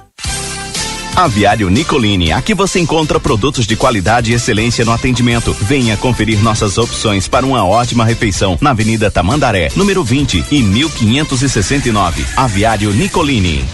Aviário 1.15 1.69
Nicolini, 1.69 2.31
aqui 2.31 2.53
você 2.53 2.79
encontra 2.79 3.19
produtos 3.19 3.65
de 3.65 3.75
qualidade 3.75 4.31
e 4.31 4.35
excelência 4.35 4.85
no 4.85 4.91
atendimento. 4.91 5.51
Venha 5.59 5.97
conferir 5.97 6.39
nossas 6.41 6.77
opções 6.77 7.27
para 7.27 7.45
uma 7.45 7.65
ótima 7.65 8.05
refeição 8.05 8.57
na 8.61 8.69
Avenida 8.69 9.09
Tamandaré, 9.09 9.69
número 9.75 10.03
20 10.03 10.45
e 10.51 10.61
1569. 10.61 12.25
Aviário 12.37 12.91
Nicolini. 12.91 13.65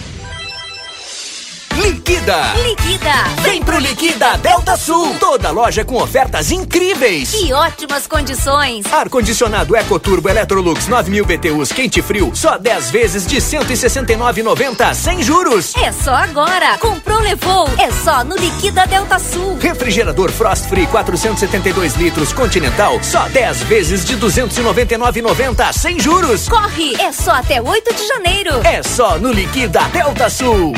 Liquida! 1.76 2.54
Liquida! 2.54 3.12
Vem 3.42 3.62
pro 3.62 3.78
Liquida 3.78 4.38
Delta 4.38 4.78
Sul! 4.78 5.14
Toda 5.20 5.50
loja 5.50 5.84
com 5.84 5.96
ofertas 5.96 6.50
incríveis! 6.50 7.34
E 7.34 7.52
ótimas 7.52 8.06
condições! 8.06 8.90
Ar-condicionado 8.90 9.76
EcoTurbo 9.76 10.26
Electrolux 10.26 10.88
9000 10.88 11.26
BTUs 11.26 11.72
quente 11.72 12.00
e 12.00 12.02
frio, 12.02 12.30
só 12.34 12.56
10 12.56 12.90
vezes 12.90 13.26
de 13.26 13.36
169,90 13.36 14.94
sem 14.94 15.22
juros! 15.22 15.74
É 15.76 15.92
só 15.92 16.14
agora! 16.14 16.78
Comprou, 16.78 17.20
levou! 17.20 17.68
É 17.78 17.90
só 17.90 18.24
no 18.24 18.36
Liquida 18.36 18.86
Delta 18.86 19.18
Sul! 19.18 19.58
Refrigerador 19.60 20.32
Frost 20.32 20.68
Free 20.70 20.86
472 20.86 21.94
litros 21.96 22.32
Continental, 22.32 22.98
só 23.02 23.28
10 23.28 23.62
vezes 23.64 24.04
de 24.06 24.16
299,90 24.16 25.72
sem 25.74 26.00
juros! 26.00 26.48
Corre! 26.48 26.96
É 26.98 27.12
só 27.12 27.32
até 27.32 27.60
8 27.60 27.94
de 27.94 28.06
janeiro! 28.06 28.66
É 28.66 28.82
só 28.82 29.18
no 29.18 29.30
Liquida 29.30 29.82
Delta 29.92 30.30
Sul! 30.30 30.72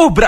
O 0.00 0.10
Brasil 0.10 0.27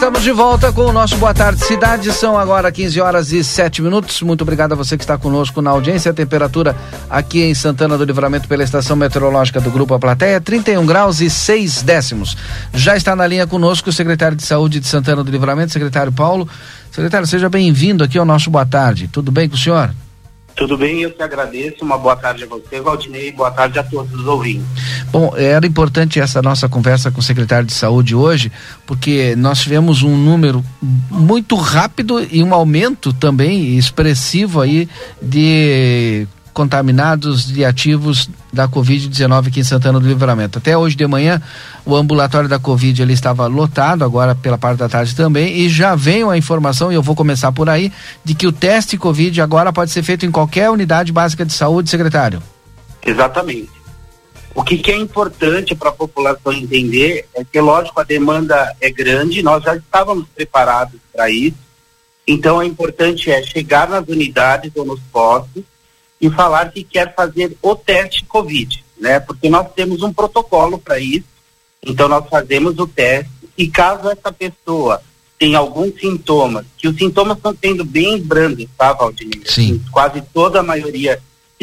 Estamos 0.00 0.22
de 0.22 0.32
volta 0.32 0.72
com 0.72 0.86
o 0.86 0.92
nosso 0.94 1.14
Boa 1.18 1.34
Tarde 1.34 1.62
Cidade. 1.62 2.10
São 2.10 2.38
agora 2.38 2.72
15 2.72 2.98
horas 3.02 3.32
e 3.32 3.44
7 3.44 3.82
minutos. 3.82 4.22
Muito 4.22 4.40
obrigado 4.40 4.72
a 4.72 4.74
você 4.74 4.96
que 4.96 5.04
está 5.04 5.18
conosco 5.18 5.60
na 5.60 5.68
audiência. 5.68 6.10
A 6.10 6.14
temperatura 6.14 6.74
aqui 7.10 7.42
em 7.42 7.54
Santana 7.54 7.98
do 7.98 8.04
Livramento 8.04 8.48
pela 8.48 8.62
estação 8.62 8.96
meteorológica 8.96 9.60
do 9.60 9.70
Grupo 9.70 9.92
A 9.92 9.98
Plateia, 9.98 10.40
31 10.40 10.86
graus 10.86 11.20
e 11.20 11.28
6 11.28 11.82
décimos. 11.82 12.34
Já 12.72 12.96
está 12.96 13.14
na 13.14 13.26
linha 13.26 13.46
conosco 13.46 13.90
o 13.90 13.92
secretário 13.92 14.38
de 14.38 14.42
Saúde 14.42 14.80
de 14.80 14.88
Santana 14.88 15.22
do 15.22 15.30
Livramento, 15.30 15.70
secretário 15.70 16.12
Paulo. 16.12 16.48
Secretário, 16.90 17.26
seja 17.26 17.50
bem-vindo 17.50 18.02
aqui 18.02 18.16
ao 18.16 18.24
nosso 18.24 18.50
Boa 18.50 18.64
Tarde. 18.64 19.06
Tudo 19.06 19.30
bem 19.30 19.50
com 19.50 19.54
o 19.54 19.58
senhor? 19.58 19.90
Tudo 20.54 20.76
bem, 20.76 21.02
eu 21.02 21.10
que 21.10 21.22
agradeço. 21.22 21.84
Uma 21.84 21.96
boa 21.96 22.16
tarde 22.16 22.44
a 22.44 22.46
você, 22.46 22.80
Valdinei, 22.80 23.32
boa 23.32 23.50
tarde 23.50 23.78
a 23.78 23.82
todos 23.82 24.12
os 24.12 24.26
ouvintes. 24.26 24.66
Bom, 25.10 25.32
era 25.36 25.66
importante 25.66 26.20
essa 26.20 26.42
nossa 26.42 26.68
conversa 26.68 27.10
com 27.10 27.20
o 27.20 27.22
secretário 27.22 27.66
de 27.66 27.72
saúde 27.72 28.14
hoje, 28.14 28.52
porque 28.86 29.34
nós 29.36 29.60
tivemos 29.60 30.02
um 30.02 30.16
número 30.16 30.64
muito 31.10 31.56
rápido 31.56 32.26
e 32.30 32.42
um 32.42 32.54
aumento 32.54 33.12
também 33.12 33.76
expressivo 33.76 34.60
aí 34.60 34.88
de 35.20 36.26
contaminados 36.52 37.46
de 37.46 37.64
ativos 37.64 38.28
da 38.52 38.68
Covid-19 38.68 39.48
aqui 39.48 39.60
em 39.60 39.64
Santana 39.64 39.98
do 39.98 40.06
Livramento. 40.06 40.58
Até 40.58 40.76
hoje 40.76 40.96
de 40.96 41.06
manhã, 41.06 41.40
o 41.84 41.96
ambulatório 41.96 42.48
da 42.48 42.58
Covid 42.58 43.02
ele 43.02 43.12
estava 43.12 43.46
lotado, 43.46 44.04
agora 44.04 44.34
pela 44.34 44.58
parte 44.58 44.78
da 44.78 44.88
tarde 44.88 45.14
também, 45.14 45.58
e 45.58 45.68
já 45.68 45.94
veio 45.94 46.30
a 46.30 46.36
informação, 46.36 46.90
e 46.90 46.94
eu 46.94 47.02
vou 47.02 47.16
começar 47.16 47.52
por 47.52 47.68
aí, 47.68 47.92
de 48.24 48.34
que 48.34 48.46
o 48.46 48.52
teste 48.52 48.96
Covid 48.96 49.40
agora 49.40 49.72
pode 49.72 49.90
ser 49.90 50.02
feito 50.02 50.26
em 50.26 50.30
qualquer 50.30 50.70
unidade 50.70 51.12
básica 51.12 51.44
de 51.44 51.52
saúde, 51.52 51.90
secretário. 51.90 52.42
Exatamente. 53.04 53.80
O 54.54 54.64
que, 54.64 54.78
que 54.78 54.90
é 54.90 54.96
importante 54.96 55.74
para 55.74 55.90
a 55.90 55.92
população 55.92 56.52
entender 56.52 57.26
é 57.34 57.44
que, 57.44 57.60
lógico, 57.60 58.00
a 58.00 58.04
demanda 58.04 58.74
é 58.80 58.90
grande, 58.90 59.42
nós 59.42 59.62
já 59.62 59.76
estávamos 59.76 60.26
preparados 60.34 61.00
para 61.12 61.30
isso, 61.30 61.56
então 62.26 62.60
é 62.60 62.66
importante 62.66 63.30
é 63.30 63.42
chegar 63.42 63.88
nas 63.88 64.06
unidades 64.06 64.72
ou 64.74 64.84
nos 64.84 65.00
postos 65.12 65.62
e 66.20 66.28
falar 66.28 66.70
que 66.70 66.84
quer 66.84 67.14
fazer 67.14 67.56
o 67.62 67.74
teste 67.74 68.24
Covid, 68.24 68.84
né? 68.98 69.18
Porque 69.20 69.48
nós 69.48 69.66
temos 69.74 70.02
um 70.02 70.12
protocolo 70.12 70.78
para 70.78 70.98
isso, 70.98 71.24
então 71.84 72.08
nós 72.08 72.28
fazemos 72.28 72.78
o 72.78 72.86
teste 72.86 73.30
e 73.56 73.68
caso 73.68 74.08
essa 74.08 74.32
pessoa 74.32 75.02
tenha 75.38 75.58
alguns 75.58 75.98
sintomas, 75.98 76.66
que 76.76 76.86
os 76.86 76.96
sintomas 76.96 77.38
estão 77.38 77.56
sendo 77.58 77.82
bem 77.82 78.20
brandos, 78.20 78.66
tá, 78.76 78.92
Valdinei? 78.92 79.40
Sim. 79.46 79.82
Quase 79.90 80.20
toda 80.34 80.60
a 80.60 80.62
maioria, 80.62 81.18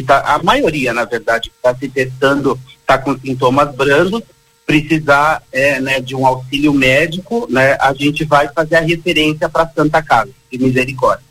tá, 0.06 0.20
a 0.22 0.42
maioria, 0.42 0.94
na 0.94 1.06
verdade, 1.06 1.52
que 1.52 1.56
está 1.56 1.76
se 1.76 1.88
testando 1.88 2.60
está 2.80 2.98
com 2.98 3.20
sintomas 3.20 3.76
brandos, 3.76 4.24
precisar 4.66 5.44
é, 5.52 5.80
né, 5.80 6.00
de 6.00 6.16
um 6.16 6.26
auxílio 6.26 6.74
médico, 6.74 7.48
né, 7.50 7.78
a 7.80 7.94
gente 7.94 8.26
vai 8.26 8.48
fazer 8.48 8.78
a 8.78 8.82
referência 8.82 9.48
para 9.48 9.70
Santa 9.70 10.02
Casa 10.02 10.32
de 10.52 10.58
Misericórdia. 10.58 11.27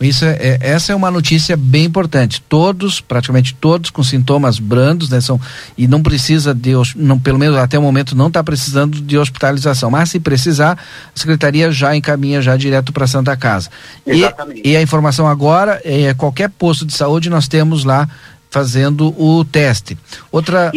Isso 0.00 0.24
é, 0.24 0.30
é, 0.40 0.58
essa 0.60 0.92
é 0.92 0.94
uma 0.94 1.10
notícia 1.10 1.56
bem 1.56 1.84
importante. 1.84 2.42
Todos, 2.48 3.00
praticamente 3.00 3.54
todos, 3.54 3.90
com 3.90 4.02
sintomas 4.02 4.58
brandos, 4.58 5.10
né? 5.10 5.20
São, 5.20 5.40
e 5.76 5.86
não 5.86 6.02
precisa 6.02 6.54
de, 6.54 6.72
não, 6.96 7.18
pelo 7.18 7.38
menos 7.38 7.56
até 7.56 7.78
o 7.78 7.82
momento, 7.82 8.16
não 8.16 8.28
está 8.28 8.42
precisando 8.42 9.00
de 9.00 9.18
hospitalização. 9.18 9.90
Mas 9.90 10.10
se 10.10 10.20
precisar, 10.20 10.78
a 11.14 11.18
secretaria 11.18 11.70
já 11.70 11.94
encaminha 11.94 12.40
já 12.40 12.56
direto 12.56 12.92
para 12.92 13.06
Santa 13.06 13.36
Casa. 13.36 13.70
Exatamente. 14.06 14.62
E, 14.64 14.72
e 14.72 14.76
a 14.76 14.82
informação 14.82 15.26
agora 15.26 15.80
é 15.84 16.14
qualquer 16.14 16.48
posto 16.50 16.84
de 16.86 16.94
saúde 16.94 17.28
nós 17.30 17.46
temos 17.46 17.84
lá 17.84 18.08
fazendo 18.50 19.14
o 19.20 19.44
teste. 19.44 19.96
Outra. 20.30 20.72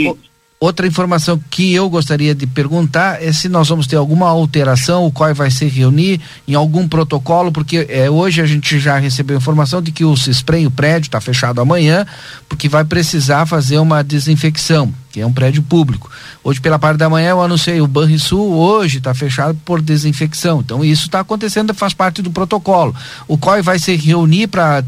Outra 0.63 0.87
informação 0.87 1.37
que 1.49 1.73
eu 1.73 1.89
gostaria 1.89 2.33
de 2.33 2.47
perguntar 2.47 3.21
é 3.21 3.33
se 3.33 3.49
nós 3.49 3.67
vamos 3.67 3.85
ter 3.85 3.97
alguma 3.97 4.29
alteração, 4.29 5.05
o 5.05 5.11
qual 5.11 5.35
vai 5.35 5.51
se 5.51 5.65
reunir 5.65 6.21
em 6.47 6.53
algum 6.53 6.87
protocolo, 6.87 7.51
porque 7.51 7.85
é, 7.89 8.09
hoje 8.09 8.41
a 8.41 8.45
gente 8.45 8.79
já 8.79 8.97
recebeu 8.97 9.35
informação 9.35 9.81
de 9.81 9.91
que 9.91 10.05
o 10.05 10.15
CISPREM, 10.15 10.65
o 10.65 10.71
prédio, 10.71 11.07
está 11.07 11.19
fechado 11.19 11.59
amanhã, 11.59 12.07
porque 12.47 12.69
vai 12.69 12.85
precisar 12.85 13.45
fazer 13.45 13.77
uma 13.77 14.01
desinfecção, 14.01 14.93
que 15.11 15.19
é 15.19 15.27
um 15.27 15.33
prédio 15.33 15.61
público. 15.61 16.09
Hoje, 16.41 16.61
pela 16.61 16.79
parte 16.79 16.97
da 16.97 17.09
manhã, 17.09 17.31
eu 17.31 17.41
anunciei 17.41 17.81
o 17.81 17.85
Banrisul 17.85 18.53
hoje 18.53 18.99
está 18.99 19.13
fechado 19.13 19.59
por 19.65 19.81
desinfecção. 19.81 20.61
Então, 20.61 20.81
isso 20.81 21.07
está 21.07 21.19
acontecendo, 21.19 21.73
faz 21.73 21.93
parte 21.93 22.21
do 22.21 22.31
protocolo. 22.31 22.95
O 23.27 23.37
qual 23.37 23.61
vai 23.61 23.79
se 23.79 23.97
reunir 23.97 24.47
para 24.47 24.81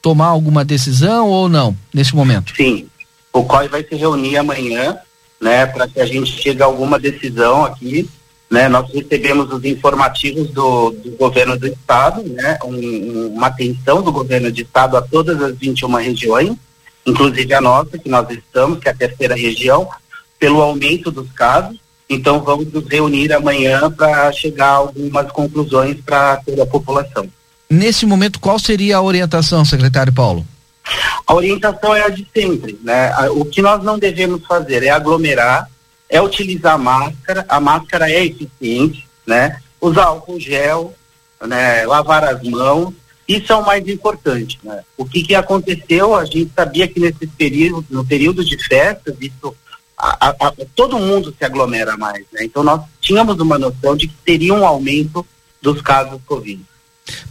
tomar 0.00 0.28
alguma 0.28 0.64
decisão 0.64 1.28
ou 1.28 1.50
não, 1.50 1.76
nesse 1.92 2.16
momento? 2.16 2.54
Sim. 2.56 2.86
O 3.30 3.44
COI 3.44 3.68
vai 3.68 3.84
se 3.84 3.94
reunir 3.94 4.38
amanhã 4.38 4.96
né, 5.40 5.66
para 5.66 5.86
que 5.86 6.00
a 6.00 6.06
gente 6.06 6.30
chegue 6.40 6.62
a 6.62 6.66
alguma 6.66 6.98
decisão 6.98 7.64
aqui. 7.64 8.08
Né, 8.50 8.66
nós 8.66 8.90
recebemos 8.90 9.52
os 9.52 9.62
informativos 9.64 10.48
do, 10.50 10.90
do 10.90 11.10
governo 11.18 11.58
do 11.58 11.66
estado, 11.66 12.22
né, 12.22 12.58
um, 12.64 13.34
uma 13.34 13.48
atenção 13.48 14.00
do 14.00 14.10
governo 14.10 14.50
do 14.50 14.58
estado 14.58 14.96
a 14.96 15.02
todas 15.02 15.42
as 15.42 15.54
21 15.58 15.94
regiões, 15.96 16.56
inclusive 17.04 17.52
a 17.52 17.60
nossa, 17.60 17.98
que 17.98 18.08
nós 18.08 18.26
estamos, 18.30 18.78
que 18.78 18.88
é 18.88 18.92
a 18.92 18.96
terceira 18.96 19.34
região, 19.34 19.86
pelo 20.38 20.62
aumento 20.62 21.10
dos 21.10 21.30
casos. 21.32 21.78
Então 22.08 22.40
vamos 22.40 22.72
nos 22.72 22.88
reunir 22.88 23.34
amanhã 23.34 23.90
para 23.90 24.32
chegar 24.32 24.68
a 24.68 24.76
algumas 24.76 25.30
conclusões 25.30 25.98
para 26.00 26.36
toda 26.38 26.62
a 26.62 26.66
população. 26.66 27.28
Nesse 27.68 28.06
momento, 28.06 28.40
qual 28.40 28.58
seria 28.58 28.96
a 28.96 29.02
orientação, 29.02 29.62
secretário 29.62 30.12
Paulo? 30.12 30.46
A 31.26 31.34
orientação 31.34 31.94
é 31.94 32.02
a 32.02 32.08
de 32.08 32.26
sempre, 32.34 32.78
né? 32.82 33.12
O 33.30 33.44
que 33.44 33.60
nós 33.60 33.82
não 33.82 33.98
devemos 33.98 34.44
fazer 34.46 34.82
é 34.82 34.90
aglomerar, 34.90 35.68
é 36.08 36.20
utilizar 36.20 36.78
máscara, 36.78 37.44
a 37.48 37.60
máscara 37.60 38.10
é 38.10 38.24
eficiente, 38.24 39.06
né? 39.26 39.60
Usar 39.80 40.04
álcool 40.04 40.40
gel, 40.40 40.94
né? 41.46 41.86
Lavar 41.86 42.24
as 42.24 42.42
mãos, 42.42 42.94
isso 43.28 43.52
é 43.52 43.56
o 43.56 43.64
mais 43.64 43.86
importante, 43.86 44.58
né? 44.62 44.82
O 44.96 45.04
que 45.04 45.22
que 45.22 45.34
aconteceu, 45.34 46.14
a 46.14 46.24
gente 46.24 46.50
sabia 46.56 46.88
que 46.88 46.98
nesse 46.98 47.26
período, 47.26 47.84
no 47.90 48.04
período 48.04 48.42
de 48.42 48.56
festas, 48.66 49.14
isso, 49.20 49.54
a, 49.96 50.28
a, 50.28 50.48
a, 50.48 50.52
todo 50.74 50.98
mundo 50.98 51.34
se 51.36 51.44
aglomera 51.44 51.94
mais, 51.98 52.24
né? 52.32 52.44
Então 52.44 52.64
nós 52.64 52.80
tínhamos 53.02 53.38
uma 53.38 53.58
noção 53.58 53.94
de 53.94 54.08
que 54.08 54.14
teria 54.24 54.54
um 54.54 54.66
aumento 54.66 55.26
dos 55.60 55.82
casos 55.82 56.18
Covid. 56.24 56.62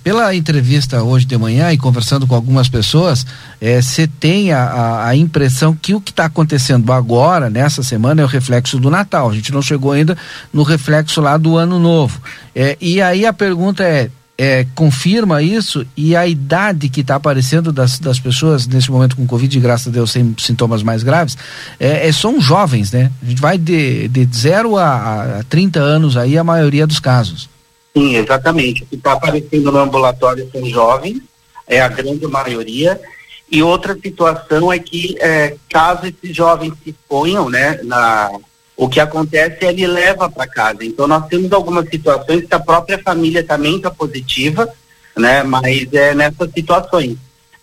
Pela 0.03 0.33
entrevista 0.33 1.03
hoje 1.03 1.25
de 1.25 1.37
manhã 1.37 1.71
e 1.71 1.77
conversando 1.77 2.25
com 2.25 2.33
algumas 2.33 2.69
pessoas, 2.69 3.25
você 3.59 4.03
é, 4.03 4.09
tem 4.19 4.51
a, 4.51 5.05
a, 5.05 5.15
impressão 5.15 5.75
que 5.75 5.93
o 5.93 6.01
que 6.01 6.11
está 6.11 6.25
acontecendo 6.25 6.91
agora, 6.93 7.49
nessa 7.49 7.83
semana, 7.83 8.21
é 8.21 8.25
o 8.25 8.27
reflexo 8.27 8.79
do 8.79 8.89
Natal. 8.89 9.29
A 9.29 9.35
gente 9.35 9.51
não 9.51 9.61
chegou 9.61 9.91
ainda 9.91 10.17
no 10.53 10.63
reflexo 10.63 11.21
lá 11.21 11.37
do 11.37 11.57
Ano 11.57 11.79
Novo. 11.79 12.21
É, 12.55 12.77
e 12.79 13.01
aí 13.01 13.25
a 13.25 13.33
pergunta 13.33 13.83
é, 13.83 14.09
é, 14.37 14.65
confirma 14.75 15.41
isso 15.41 15.85
e 15.95 16.15
a 16.15 16.27
idade 16.27 16.89
que 16.89 17.01
está 17.01 17.15
aparecendo 17.15 17.71
das, 17.71 17.97
das 17.97 18.19
pessoas 18.19 18.67
nesse 18.67 18.91
momento 18.91 19.15
com 19.15 19.25
Covid, 19.25 19.59
graças 19.59 19.87
a 19.87 19.91
Deus, 19.91 20.11
sem 20.11 20.35
sintomas 20.37 20.83
mais 20.83 21.01
graves, 21.01 21.35
é, 21.79 22.09
são 22.11 22.39
jovens, 22.39 22.91
né? 22.91 23.11
A 23.21 23.25
gente 23.25 23.41
vai 23.41 23.57
de, 23.57 24.07
de 24.07 24.27
0 24.31 24.77
a, 24.77 25.39
a 25.39 25.43
30 25.43 25.79
anos 25.79 26.15
aí, 26.15 26.37
a 26.37 26.43
maioria 26.43 26.85
dos 26.85 26.99
casos. 26.99 27.49
Sim, 27.97 28.15
exatamente. 28.15 28.83
O 28.83 28.85
que 28.85 28.95
está 28.95 29.13
aparecendo 29.13 29.71
no 29.71 29.79
ambulatório 29.79 30.47
são 30.51 30.63
jovens, 30.69 31.19
é 31.65 31.81
a 31.81 31.87
grande 31.87 32.27
maioria. 32.27 33.01
E 33.49 33.63
outra 33.63 33.95
situação 33.95 34.71
é 34.71 34.77
que, 34.77 35.17
é, 35.19 35.55
caso 35.69 36.05
esses 36.05 36.35
jovens 36.35 36.73
se 36.83 36.93
ponham, 37.07 37.49
né, 37.49 37.79
na, 37.83 38.29
o 38.75 38.87
que 38.87 38.99
acontece 38.99 39.65
é 39.65 39.69
ele 39.69 39.87
leva 39.87 40.29
para 40.29 40.45
casa. 40.45 40.85
Então, 40.85 41.07
nós 41.07 41.25
temos 41.27 41.51
algumas 41.51 41.89
situações 41.89 42.45
que 42.45 42.53
a 42.53 42.59
própria 42.59 42.99
família 42.99 43.43
também 43.43 43.77
está 43.77 43.89
positiva, 43.89 44.71
né, 45.15 45.41
mas 45.41 45.91
é 45.91 46.13
nessas 46.13 46.51
situações. 46.51 47.17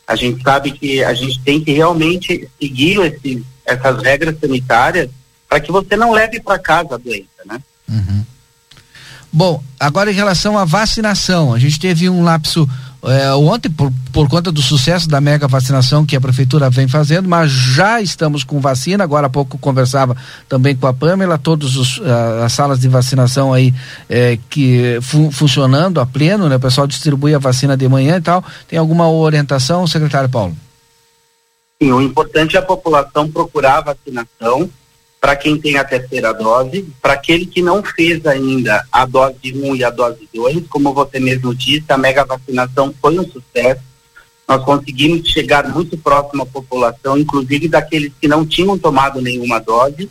A 0.07 0.17
gente 0.17 0.43
sabe 0.43 0.73
que 0.73 1.05
a 1.05 1.15
gente 1.15 1.41
tem 1.45 1.63
que 1.63 1.73
realmente 1.73 2.49
seguir 2.61 3.01
esse, 3.01 3.45
essas 3.65 4.03
regras 4.03 4.39
sanitárias 4.41 5.09
para 5.49 5.61
que 5.61 5.71
você 5.71 5.97
não 5.97 6.11
leve 6.11 6.41
para 6.41 6.59
casa 6.59 6.97
a 6.97 6.99
doença, 6.99 7.43
né? 7.47 7.63
Uhum. 7.89 8.25
Bom, 9.37 9.61
agora 9.81 10.13
em 10.13 10.15
relação 10.15 10.57
à 10.57 10.65
vacinação, 10.65 11.53
a 11.53 11.59
gente 11.59 11.81
teve 11.81 12.09
um 12.09 12.23
lapso 12.23 12.69
é, 13.03 13.35
ontem 13.35 13.69
por, 13.69 13.93
por 14.13 14.29
conta 14.29 14.53
do 14.53 14.63
sucesso 14.63 15.09
da 15.09 15.21
mega 15.21 15.49
vacinação 15.49 16.07
que 16.07 16.15
a 16.15 16.21
prefeitura 16.21 16.71
vem 16.71 16.87
fazendo, 16.87 17.29
mas 17.29 17.51
já 17.51 18.01
estamos 18.01 18.45
com 18.45 18.61
vacina. 18.61 19.03
Agora 19.03 19.27
há 19.27 19.29
pouco 19.29 19.59
conversava 19.59 20.17
também 20.49 20.77
com 20.77 20.87
a 20.87 20.95
Pamela, 20.95 21.37
todas 21.37 22.01
as 22.45 22.53
salas 22.53 22.79
de 22.79 22.87
vacinação 22.87 23.53
aí 23.53 23.75
é, 24.09 24.39
que 24.49 25.01
fun, 25.03 25.33
funcionando 25.33 26.01
a 26.01 26.07
pleno, 26.07 26.49
né? 26.49 26.55
O 26.55 26.61
pessoal 26.61 26.87
distribui 26.87 27.35
a 27.35 27.39
vacina 27.41 27.77
de 27.77 27.89
manhã 27.89 28.19
e 28.19 28.23
tal. 28.23 28.45
Tem 28.69 28.79
alguma 28.79 29.11
orientação, 29.11 29.85
secretário 29.89 30.29
Paulo? 30.29 30.57
Sim, 31.83 31.91
o 31.91 32.01
importante 32.01 32.57
é 32.57 32.61
a 32.61 32.63
população 32.63 33.29
procurar 33.29 33.79
a 33.79 33.95
vacinação 33.95 34.71
para 35.25 35.37
quem 35.37 35.59
tem 35.59 35.79
a 35.79 35.85
terceira 35.85 36.35
dose, 36.35 36.87
para 37.01 37.15
aquele 37.15 37.47
que 37.47 37.63
não 37.63 37.83
fez 37.83 38.27
ainda 38.27 38.85
a 38.93 39.07
dose 39.07 39.55
1 39.55 39.75
e 39.75 39.83
a 39.83 39.89
dose 39.89 40.29
2, 40.35 40.67
como 40.69 40.93
você 40.93 41.19
mesmo 41.19 41.55
disse, 41.55 41.87
a 41.89 41.97
mega 41.97 42.27
vacinação 42.27 42.95
foi 43.01 43.19
um 43.19 43.25
sucesso. 43.25 43.81
Nós 44.47 44.63
conseguimos 44.63 45.27
chegar 45.31 45.67
muito 45.67 45.97
próximo 45.97 46.43
à 46.43 46.47
população, 46.47 47.17
inclusive 47.17 47.69
daqueles 47.69 48.13
que 48.21 48.29
não 48.29 48.45
tinham 48.45 48.77
tomado 48.77 49.23
nenhuma 49.23 49.59
dose. 49.59 50.11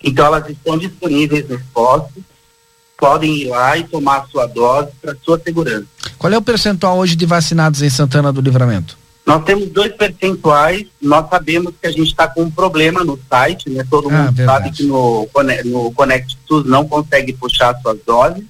Então, 0.00 0.26
elas 0.26 0.48
estão 0.48 0.78
disponíveis 0.78 1.48
nos 1.48 1.62
postos, 1.74 2.22
podem 2.96 3.34
ir 3.38 3.48
lá 3.48 3.76
e 3.76 3.82
tomar 3.82 4.18
a 4.18 4.26
sua 4.26 4.46
dose 4.46 4.92
para 5.02 5.16
sua 5.24 5.40
segurança. 5.40 5.88
Qual 6.16 6.32
é 6.32 6.38
o 6.38 6.42
percentual 6.42 6.98
hoje 6.98 7.16
de 7.16 7.26
vacinados 7.26 7.82
em 7.82 7.90
Santana 7.90 8.32
do 8.32 8.40
Livramento? 8.40 9.01
Nós 9.24 9.44
temos 9.44 9.68
dois 9.68 9.92
percentuais, 9.92 10.86
nós 11.00 11.28
sabemos 11.30 11.72
que 11.80 11.86
a 11.86 11.90
gente 11.90 12.08
está 12.08 12.26
com 12.26 12.42
um 12.42 12.50
problema 12.50 13.04
no 13.04 13.18
site, 13.30 13.70
né? 13.70 13.86
Todo 13.88 14.08
ah, 14.10 14.12
mundo 14.12 14.32
verdade. 14.32 14.64
sabe 14.64 14.76
que 14.76 14.82
no, 14.82 15.28
no 15.64 15.92
Connect 15.92 16.36
SUS 16.46 16.64
não 16.64 16.86
consegue 16.86 17.32
puxar 17.32 17.78
suas 17.80 17.98
doses. 18.04 18.44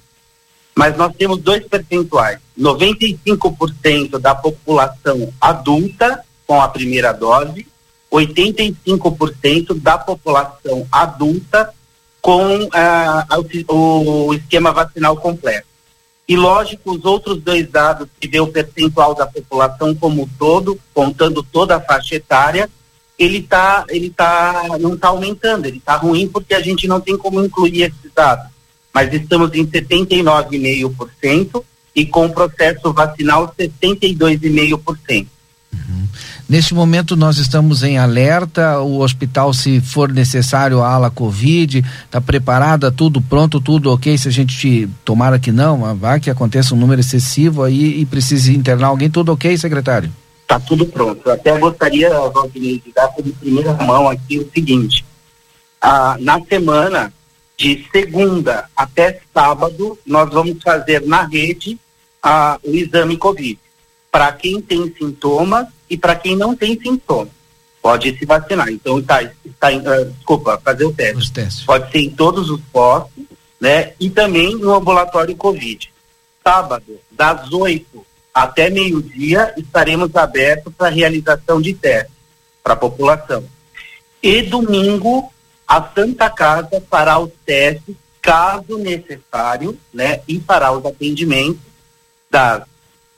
mas 0.75 0.97
nós 0.97 1.13
temos 1.15 1.37
dois 1.39 1.63
percentuais: 1.67 2.39
95% 2.59 4.17
da 4.17 4.33
população 4.33 5.31
adulta 5.39 6.23
com 6.47 6.59
a 6.59 6.67
primeira 6.67 7.11
dose, 7.13 7.67
85% 8.11 9.79
da 9.79 9.97
população 9.97 10.87
adulta 10.91 11.71
com 12.19 12.67
ah, 12.73 13.27
o, 13.69 14.27
o 14.27 14.33
esquema 14.33 14.71
vacinal 14.71 15.17
completo. 15.17 15.67
E 16.27 16.35
lógico, 16.37 16.93
os 16.93 17.03
outros 17.05 17.41
dois 17.41 17.69
dados 17.69 18.07
que 18.19 18.27
vê 18.27 18.39
o 18.39 18.47
percentual 18.47 19.13
da 19.13 19.27
população 19.27 19.93
como 19.93 20.23
um 20.23 20.29
todo, 20.39 20.79
contando 20.93 21.43
toda 21.43 21.75
a 21.75 21.81
faixa 21.81 22.15
etária, 22.15 22.69
ele 23.19 23.41
tá, 23.41 23.83
ele 23.89 24.09
tá, 24.09 24.63
não 24.79 24.93
está 24.93 25.09
aumentando, 25.09 25.65
ele 25.65 25.77
está 25.77 25.95
ruim 25.95 26.27
porque 26.27 26.53
a 26.53 26.61
gente 26.61 26.87
não 26.87 27.01
tem 27.01 27.17
como 27.17 27.43
incluir 27.43 27.83
esses 27.83 28.11
dados. 28.15 28.47
Mas 28.93 29.13
estamos 29.13 29.53
em 29.53 29.65
79,5% 29.65 31.63
e 31.95 32.05
com 32.05 32.25
o 32.25 32.33
processo 32.33 32.93
vacinal 32.93 33.53
62,5%. 33.57 35.27
Neste 36.47 36.73
momento 36.73 37.15
nós 37.15 37.37
estamos 37.37 37.83
em 37.83 37.97
alerta, 37.97 38.79
o 38.79 38.99
hospital, 38.99 39.53
se 39.53 39.81
for 39.81 40.11
necessário, 40.11 40.81
a 40.81 40.89
ala 40.89 41.09
Covid, 41.09 41.83
está 42.05 42.19
preparada, 42.19 42.91
tudo 42.91 43.21
pronto, 43.21 43.61
tudo 43.61 43.91
ok, 43.91 44.17
se 44.17 44.27
a 44.27 44.31
gente 44.31 44.89
tomara 45.05 45.39
que 45.39 45.51
não, 45.51 45.95
vá 45.95 46.19
que 46.19 46.29
aconteça 46.29 46.75
um 46.75 46.77
número 46.77 47.01
excessivo 47.01 47.63
aí 47.63 48.01
e 48.01 48.05
precise 48.05 48.55
internar 48.55 48.87
alguém, 48.87 49.09
tudo 49.09 49.31
ok, 49.31 49.57
secretário? 49.57 50.11
Está 50.41 50.59
tudo 50.59 50.85
pronto. 50.85 51.29
Até 51.31 51.57
gostaria, 51.57 52.09
Valdinei, 52.29 52.81
de 52.85 52.91
dar 52.93 53.09
de 53.19 53.31
primeira 53.31 53.73
mão 53.73 54.09
aqui 54.09 54.37
o 54.37 54.49
seguinte. 54.53 55.03
Ah, 55.81 56.17
na 56.19 56.39
semana 56.41 57.11
de 57.57 57.87
segunda 57.91 58.69
até 58.75 59.19
sábado, 59.33 59.97
nós 60.05 60.29
vamos 60.29 60.61
fazer 60.61 61.05
na 61.07 61.25
rede 61.25 61.79
ah, 62.21 62.59
o 62.63 62.71
exame 62.71 63.17
Covid. 63.17 63.59
Para 64.13 64.31
quem 64.31 64.61
tem 64.61 64.93
sintomas 64.95 65.65
e 65.89 65.97
para 65.97 66.15
quem 66.15 66.35
não 66.35 66.55
tem 66.55 66.79
sintomas. 66.79 67.33
Pode 67.81 68.15
se 68.15 68.25
vacinar. 68.27 68.69
Então, 68.69 68.99
está, 68.99 69.23
está 69.23 69.71
uh, 69.71 70.05
desculpa, 70.11 70.61
fazer 70.63 70.85
o 70.85 70.93
teste. 70.93 71.17
Pode 71.65 71.91
ser 71.91 71.97
em 71.97 72.11
todos 72.11 72.51
os 72.51 72.61
postos, 72.71 73.23
né? 73.59 73.93
E 73.99 74.11
também 74.11 74.55
no 74.55 74.71
ambulatório 74.71 75.35
Covid. 75.35 75.91
Sábado, 76.43 76.99
das 77.09 77.51
8 77.51 78.05
até 78.31 78.69
meio-dia 78.69 79.53
estaremos 79.57 80.15
abertos 80.15 80.71
para 80.77 80.89
realização 80.89 81.59
de 81.59 81.73
testes 81.73 82.13
para 82.63 82.73
a 82.73 82.77
população. 82.77 83.43
E 84.21 84.41
domingo, 84.43 85.33
a 85.67 85.81
Santa 85.93 86.29
Casa 86.29 86.81
fará 86.89 87.17
os 87.19 87.31
testes, 87.43 87.95
caso 88.21 88.77
necessário, 88.77 89.77
né, 89.93 90.21
e 90.27 90.39
fará 90.39 90.71
os 90.71 90.85
atendimentos 90.85 91.59
das 92.31 92.63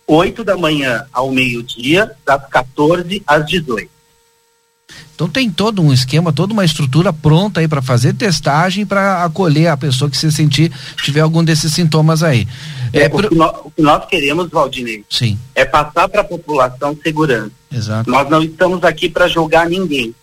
8 0.08 0.44
da 0.44 0.56
manhã 0.56 1.06
ao 1.12 1.32
meio-dia, 1.32 2.12
das 2.26 2.48
14 2.48 3.24
às 3.26 3.46
18. 3.46 3.96
Então 5.16 5.30
tem 5.30 5.50
todo 5.50 5.82
um 5.82 5.94
esquema, 5.94 6.34
toda 6.34 6.54
uma 6.54 6.66
estrutura 6.66 7.14
pronta 7.14 7.62
aí 7.62 7.68
para 7.68 7.82
fazer 7.82 8.14
testagem 8.14 8.86
para 8.86 9.24
acolher 9.24 9.68
a 9.68 9.78
pessoa 9.78 10.12
que 10.12 10.18
se 10.18 10.30
sentir 10.32 10.72
tiver 11.02 11.22
algum 11.22 11.44
desses 11.44 11.74
sintomas 11.74 12.22
aí. 12.22 12.46
É, 12.92 13.04
é 13.04 13.08
o, 13.08 13.12
pro... 13.12 13.30
que 13.30 13.36
nós, 13.36 13.56
o, 13.64 13.72
que 13.72 13.82
nós, 13.82 14.06
queremos, 14.06 14.50
Valdinei, 14.50 15.06
Sim. 15.10 15.40
é 15.56 15.64
passar 15.64 16.10
para 16.10 16.22
a 16.22 16.24
população 16.24 16.98
segurança. 17.02 17.52
Exato. 17.72 18.10
Nós 18.10 18.30
não 18.30 18.44
estamos 18.44 18.84
aqui 18.84 19.10
para 19.10 19.28
julgar 19.28 19.70
ninguém. 19.70 20.14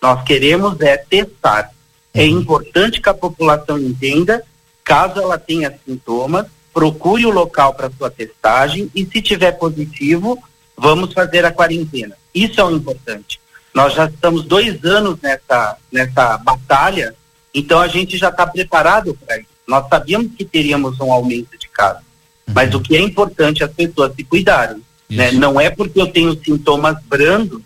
Nós 0.00 0.22
queremos 0.22 0.78
é 0.80 0.96
testar. 0.98 1.70
É 2.12 2.20
uhum. 2.20 2.24
É 2.24 2.26
importante 2.26 3.00
que 3.00 3.08
a 3.08 3.14
população 3.14 3.78
entenda, 3.78 4.42
caso 4.84 5.18
ela 5.18 5.38
tenha 5.38 5.72
sintomas, 5.86 6.46
procure 6.72 7.26
o 7.26 7.30
local 7.30 7.74
para 7.74 7.90
sua 7.90 8.10
testagem 8.10 8.90
e 8.94 9.04
se 9.04 9.20
tiver 9.20 9.52
positivo, 9.52 10.42
vamos 10.76 11.12
fazer 11.12 11.44
a 11.44 11.52
quarentena. 11.52 12.16
Isso 12.34 12.60
é 12.60 12.64
o 12.64 12.70
importante. 12.70 13.40
Nós 13.74 13.94
já 13.94 14.06
estamos 14.06 14.44
dois 14.44 14.84
anos 14.84 15.18
nessa, 15.22 15.76
nessa 15.90 16.38
batalha, 16.38 17.14
então 17.54 17.80
a 17.80 17.88
gente 17.88 18.16
já 18.16 18.28
está 18.28 18.46
preparado 18.46 19.16
para 19.24 19.38
isso. 19.38 19.48
Nós 19.66 19.86
sabíamos 19.88 20.32
que 20.36 20.44
teríamos 20.44 20.98
um 21.00 21.12
aumento 21.12 21.56
de 21.58 21.68
casos, 21.68 22.02
uhum. 22.46 22.54
mas 22.54 22.74
o 22.74 22.80
que 22.80 22.96
é 22.96 23.00
importante 23.00 23.62
é 23.62 23.66
as 23.66 23.72
pessoas 23.72 24.14
se 24.14 24.24
cuidarem. 24.24 24.82
Né? 25.08 25.30
Não 25.32 25.60
é 25.60 25.70
porque 25.70 26.00
eu 26.00 26.06
tenho 26.06 26.38
sintomas 26.42 26.96
brandos, 27.04 27.60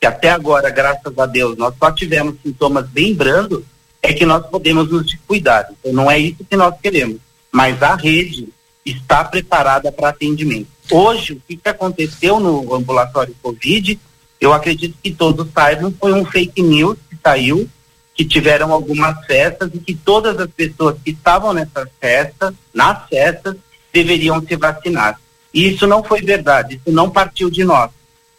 que 0.00 0.06
até 0.06 0.30
agora, 0.30 0.70
graças 0.70 1.16
a 1.16 1.26
Deus, 1.26 1.56
nós 1.56 1.74
só 1.78 1.90
tivemos 1.90 2.36
sintomas 2.42 2.88
bem 2.88 3.14
brandos, 3.14 3.62
é 4.00 4.12
que 4.12 4.26
nós 4.26 4.44
podemos 4.46 4.90
nos 4.90 5.06
descuidar. 5.06 5.68
Então 5.70 5.92
não 5.92 6.10
é 6.10 6.18
isso 6.18 6.44
que 6.48 6.56
nós 6.56 6.74
queremos. 6.80 7.18
Mas 7.52 7.82
a 7.82 7.94
rede 7.94 8.48
está 8.84 9.22
preparada 9.22 9.92
para 9.92 10.08
atendimento. 10.08 10.68
Hoje, 10.90 11.34
o 11.34 11.42
que, 11.46 11.56
que 11.56 11.68
aconteceu 11.68 12.40
no 12.40 12.74
ambulatório 12.74 13.36
Covid 13.42 14.00
eu 14.42 14.52
acredito 14.52 14.98
que 15.00 15.12
todos 15.12 15.46
saibam, 15.54 15.94
foi 16.00 16.12
um 16.12 16.24
fake 16.24 16.60
news 16.60 16.98
que 17.08 17.16
saiu, 17.22 17.68
que 18.12 18.24
tiveram 18.24 18.72
algumas 18.72 19.24
festas 19.24 19.70
e 19.72 19.78
que 19.78 19.94
todas 19.94 20.36
as 20.36 20.50
pessoas 20.50 20.96
que 21.02 21.12
estavam 21.12 21.52
nessas 21.52 21.88
festas, 22.00 22.52
nas 22.74 23.08
festas, 23.08 23.54
deveriam 23.92 24.44
se 24.44 24.56
vacinar. 24.56 25.20
E 25.54 25.68
isso 25.68 25.86
não 25.86 26.02
foi 26.02 26.22
verdade, 26.22 26.80
isso 26.84 26.92
não 26.92 27.08
partiu 27.08 27.48
de 27.48 27.62
nós, 27.62 27.92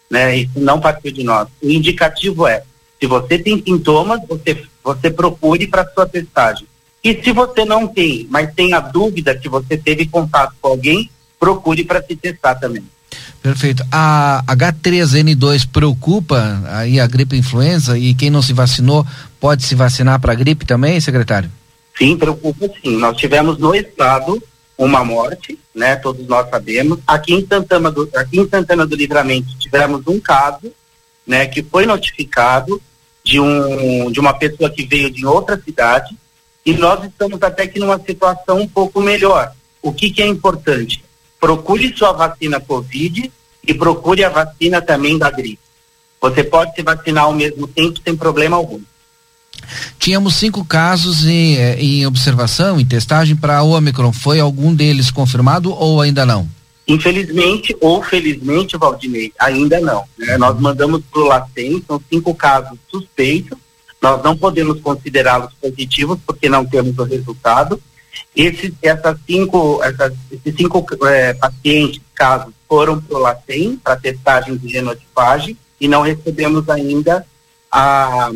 né? 0.09 0.35
Isso 0.35 0.59
não 0.59 0.81
partiu 0.81 1.09
de 1.09 1.23
nós. 1.23 1.47
O 1.61 1.69
indicativo 1.69 2.45
é, 2.45 2.63
se 2.99 3.07
você 3.07 3.39
tem 3.39 3.63
sintomas, 3.63 4.19
você, 4.27 4.61
você 4.83 5.09
procure 5.09 5.67
para 5.67 5.89
sua 5.93 6.05
testagem. 6.05 6.67
E 7.03 7.21
se 7.21 7.33
você 7.33 7.65
não 7.65 7.85
tem, 7.85 8.25
mas 8.29 8.53
tem 8.53 8.73
a 8.73 8.79
dúvida 8.79 9.35
que 9.35 9.49
você 9.49 9.75
teve 9.75 10.05
contato 10.05 10.53
com 10.61 10.69
alguém, 10.69 11.09
procure 11.37 11.83
para 11.83 12.01
se 12.01 12.15
testar 12.15 12.55
também. 12.55 12.83
Perfeito. 13.41 13.83
A 13.91 14.41
H3N2 14.47 15.67
preocupa 15.71 16.63
aí 16.69 17.01
a 17.01 17.05
gripe 17.05 17.35
influenza 17.35 17.97
e 17.97 18.13
quem 18.13 18.29
não 18.29 18.41
se 18.41 18.53
vacinou 18.53 19.05
pode 19.37 19.63
se 19.63 19.75
vacinar 19.75 20.19
para 20.21 20.31
a 20.31 20.35
gripe 20.35 20.65
também, 20.65 20.99
secretário? 21.01 21.51
Sim, 21.97 22.17
preocupa 22.17 22.69
sim. 22.81 22.97
Nós 22.97 23.17
tivemos 23.17 23.57
no 23.57 23.75
estado 23.75 24.41
uma 24.77 25.03
morte, 25.03 25.59
né? 25.75 25.97
Todos 25.97 26.25
nós 26.25 26.49
sabemos. 26.49 26.99
Aqui 27.05 27.33
em 27.33 27.45
Santana 27.45 27.91
do, 27.91 28.09
aqui 28.15 28.39
em 28.39 28.47
Santana 28.47 28.87
do 28.87 28.95
Livramento 28.95 29.57
tivemos 29.59 30.07
um 30.07 30.21
caso, 30.21 30.71
né? 31.27 31.45
Que 31.45 31.61
foi 31.61 31.85
notificado 31.85 32.81
de 33.23 33.41
um 33.41 34.09
de 34.09 34.19
uma 34.21 34.33
pessoa 34.33 34.69
que 34.69 34.85
veio 34.85 35.11
de 35.11 35.25
outra 35.25 35.61
cidade 35.61 36.17
e 36.65 36.73
nós 36.73 37.03
estamos 37.03 37.41
até 37.41 37.67
que 37.67 37.79
numa 37.79 37.99
situação 37.99 38.59
um 38.59 38.67
pouco 38.67 39.01
melhor. 39.01 39.51
O 39.81 39.91
que 39.91 40.09
que 40.09 40.21
é 40.21 40.27
importante? 40.27 41.03
procure 41.43 41.93
sua 41.93 42.13
vacina 42.13 42.57
Covid 42.57 43.29
e 43.67 43.73
procure 43.73 44.23
a 44.23 44.29
vacina 44.29 44.81
também 44.81 45.17
da 45.17 45.29
gripe. 45.29 45.59
Você 46.21 46.41
pode 46.41 46.73
se 46.73 46.81
vacinar 46.81 47.25
ao 47.25 47.33
mesmo 47.33 47.67
tempo 47.67 47.99
sem 48.01 48.15
problema 48.15 48.55
algum. 48.55 48.79
Tínhamos 49.99 50.35
cinco 50.35 50.63
casos 50.63 51.25
em, 51.25 51.57
eh, 51.57 51.75
em 51.81 52.05
observação, 52.05 52.79
em 52.79 52.85
testagem 52.85 53.35
para 53.35 53.61
o 53.61 53.71
Omicron. 53.71 54.13
Foi 54.13 54.39
algum 54.39 54.73
deles 54.73 55.11
confirmado 55.11 55.73
ou 55.73 55.99
ainda 55.99 56.25
não? 56.25 56.47
Infelizmente 56.87 57.75
ou 57.81 58.01
felizmente, 58.01 58.77
Valdinei, 58.77 59.33
ainda 59.37 59.81
não. 59.81 60.05
Né? 60.17 60.37
Nós 60.37 60.57
mandamos 60.57 61.01
para 61.11 61.21
o 61.21 61.27
LACEN, 61.27 61.83
são 61.85 62.01
cinco 62.09 62.33
casos 62.33 62.77
suspeitos. 62.89 63.57
Nós 64.03 64.21
não 64.21 64.37
podemos 64.37 64.81
considerá-los 64.81 65.53
positivos 65.53 66.19
porque 66.27 66.47
não 66.47 66.65
temos 66.65 66.97
o 66.99 67.03
resultado 67.03 67.81
esses, 68.35 68.73
essas 68.81 69.17
cinco, 69.25 69.81
essas, 69.83 70.13
esses 70.31 70.55
cinco 70.55 70.85
é, 71.05 71.33
pacientes, 71.33 72.01
casos, 72.15 72.53
foram 72.67 72.99
para 72.99 73.17
o 73.17 73.19
LACEN, 73.19 73.77
para 73.77 73.95
testagem 73.95 74.57
de 74.57 74.67
genotipagem, 74.69 75.57
e 75.79 75.87
não 75.87 76.01
recebemos 76.01 76.67
ainda 76.69 77.25
a, 77.71 78.31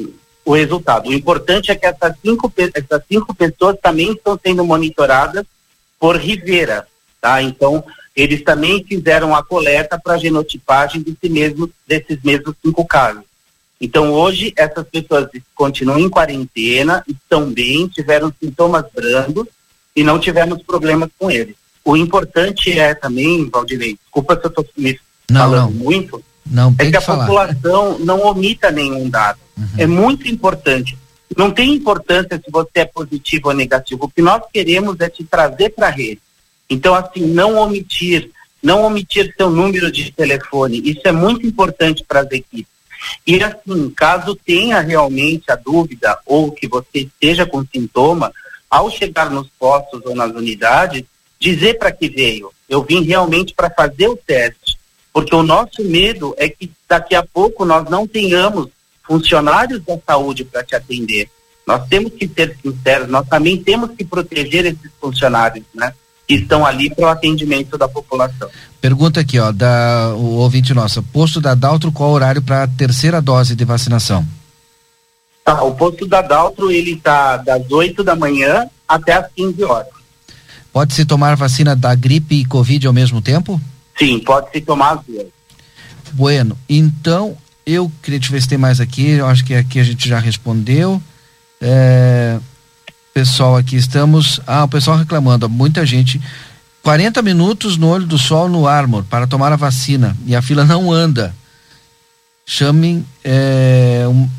o 0.46 0.54
resultado. 0.54 1.10
O 1.10 1.14
importante 1.14 1.72
é 1.72 1.76
que 1.76 1.86
essas 1.86 2.14
cinco, 2.24 2.52
essas 2.74 3.02
cinco 3.10 3.34
pessoas 3.34 3.78
também 3.82 4.12
estão 4.12 4.40
sendo 4.44 4.64
monitoradas 4.64 5.46
por 6.00 6.16
Rivera, 6.16 6.88
tá? 7.20 7.42
Então, 7.42 7.84
eles 8.16 8.44
também 8.44 8.84
fizeram 8.84 9.36
a 9.36 9.44
coleta 9.44 10.00
para 10.00 10.18
genotipagem 10.18 11.02
desse 11.02 11.30
mesmo, 11.30 11.70
desses 11.88 12.22
mesmos 12.24 12.56
cinco 12.64 12.86
casos. 12.86 13.24
Então, 13.80 14.12
hoje, 14.12 14.54
essas 14.58 14.86
pessoas 14.88 15.28
continuam 15.54 16.00
em 16.00 16.10
quarentena, 16.10 17.04
estão 17.08 17.52
bem, 17.52 17.88
tiveram 17.88 18.34
sintomas 18.42 18.86
brandos, 18.94 19.46
e 19.96 20.04
não 20.04 20.20
tivemos 20.20 20.62
problemas 20.64 21.10
com 21.18 21.30
ele. 21.30 21.56
O 21.84 21.96
importante 21.96 22.78
é 22.78 22.94
também, 22.94 23.50
Valdinei, 23.50 23.98
desculpa 24.04 24.36
se 24.36 24.46
eu 24.46 24.50
estou 24.50 24.66
me 24.78 25.00
não, 25.30 25.42
falando 25.42 25.74
não. 25.74 25.84
muito, 25.84 26.24
não, 26.46 26.76
é 26.78 26.86
que, 26.86 26.92
que 26.92 26.98
a 26.98 27.02
falar. 27.02 27.26
população 27.26 27.98
não 28.00 28.26
omita 28.26 28.72
nenhum 28.72 29.10
dado. 29.10 29.40
Uhum. 29.58 29.68
É 29.78 29.88
muito 29.88 30.28
importante. 30.28 30.98
Não 31.36 31.52
tem 31.52 31.74
importância 31.74 32.38
se 32.44 32.50
você 32.52 32.70
é 32.80 32.86
positivo 32.86 33.50
ou 33.50 33.54
negativo. 33.54 34.06
O 34.06 34.10
que 34.10 34.22
nós 34.22 34.42
queremos 34.52 35.00
é 35.00 35.10
te 35.10 35.24
trazer 35.24 35.70
para 35.70 35.88
a 35.88 35.92
rede. 35.92 36.22
Então, 36.70 36.94
assim, 36.94 37.22
não 37.22 37.56
omitir, 37.56 38.32
não 38.62 38.84
omitir 38.84 39.34
seu 39.36 39.50
número 39.50 39.92
de 39.92 40.12
telefone. 40.12 40.82
Isso 40.84 41.02
é 41.06 41.12
muito 41.12 41.46
importante 41.46 42.04
para 42.08 42.22
as 42.22 42.32
equipes. 42.32 42.77
E 43.26 43.42
assim, 43.44 43.90
caso 43.92 44.36
tenha 44.36 44.80
realmente 44.80 45.52
a 45.52 45.56
dúvida 45.56 46.18
ou 46.26 46.52
que 46.52 46.68
você 46.68 47.00
esteja 47.00 47.46
com 47.46 47.66
sintoma, 47.66 48.32
ao 48.70 48.92
chegar 48.92 49.30
nos 49.30 49.48
postos 49.58 50.02
ou 50.06 50.16
nas 50.16 50.32
unidades, 50.32 51.04
dizer 51.40 51.78
para 51.78 51.92
que 51.92 52.10
veio. 52.10 52.52
Eu 52.68 52.84
vim 52.84 53.04
realmente 53.04 53.54
para 53.54 53.70
fazer 53.70 54.08
o 54.08 54.18
teste, 54.18 54.78
porque 55.14 55.34
o 55.34 55.44
nosso 55.44 55.84
medo 55.84 56.36
é 56.38 56.50
que 56.50 56.70
daqui 56.88 57.16
a 57.16 57.24
pouco 57.24 57.64
nós 57.64 57.90
não 57.90 58.06
tenhamos 58.06 58.70
funcionários 59.06 59.84
da 59.84 59.98
saúde 60.06 60.44
para 60.44 60.64
te 60.64 60.76
atender. 60.76 61.30
Nós 61.66 61.88
temos 61.88 62.14
que 62.14 62.28
ser 62.28 62.58
sinceros, 62.62 63.08
nós 63.08 63.28
também 63.28 63.62
temos 63.62 63.92
que 63.92 64.04
proteger 64.04 64.66
esses 64.66 64.92
funcionários, 65.00 65.66
né? 65.74 65.94
Que 66.28 66.36
estão 66.36 66.66
ali 66.66 66.94
para 66.94 67.06
o 67.06 67.10
atendimento 67.10 67.78
da 67.78 67.88
população. 67.88 68.50
Pergunta 68.82 69.20
aqui, 69.20 69.40
ó, 69.40 69.52
da 69.52 70.14
o 70.16 70.36
ouvinte 70.36 70.74
nossa, 70.74 71.02
posto 71.02 71.42
da 71.42 71.56
Daltro, 71.56 71.92
qual 71.92 72.12
horário 72.12 72.42
para 72.42 72.64
a 72.64 72.68
terceira 72.68 73.22
dose 73.22 73.56
de 73.56 73.66
vacinação? 73.66 74.26
Tá, 75.44 75.64
o 75.64 75.74
posto 75.74 76.06
da 76.06 76.22
Daltro, 76.22 76.70
ele 76.70 76.92
está 76.92 77.38
das 77.38 77.72
8 77.72 78.04
da 78.04 78.16
manhã 78.16 78.70
até 78.88 79.14
as 79.14 79.28
15 79.36 79.64
horas. 79.64 79.88
Pode-se 80.72 81.06
tomar 81.06 81.36
vacina 81.36 81.76
da 81.76 81.96
gripe 81.96 82.36
e 82.36 82.46
Covid 82.46 82.86
ao 82.86 82.94
mesmo 82.94 83.22
tempo? 83.22 83.60
Sim, 83.98 84.20
pode-se 84.20 84.62
tomar 84.62 84.96
as 84.96 85.06
duas. 85.06 85.28
Bueno, 86.14 86.58
então 86.70 87.36
eu 87.66 87.92
queria 88.02 88.20
te 88.20 88.32
ver 88.32 88.42
se 88.42 88.48
tem 88.48 88.58
mais 88.58 88.80
aqui, 88.80 89.10
eu 89.12 89.26
acho 89.26 89.44
que 89.44 89.56
aqui 89.56 89.80
a 89.80 89.84
gente 89.84 90.08
já 90.08 90.20
respondeu. 90.20 91.02
É, 91.60 92.38
pessoal 93.18 93.58
aqui 93.58 93.76
estamos. 93.76 94.40
Ah, 94.46 94.64
o 94.64 94.68
pessoal 94.68 94.96
reclamando, 94.96 95.50
muita 95.50 95.84
gente. 95.84 96.22
40 96.84 97.20
minutos 97.24 97.76
no 97.76 97.90
olho 97.90 98.06
do 98.06 98.16
sol 98.16 98.48
no 98.48 98.68
Armor 98.68 99.04
para 99.06 99.26
tomar 99.26 99.52
a 99.52 99.56
vacina 99.56 100.16
e 100.28 100.36
a 100.36 100.42
fila 100.42 100.64
não 100.64 100.92
anda. 100.92 101.34
Chamem 102.46 103.04
é, 103.24 104.06
um, 104.08 104.30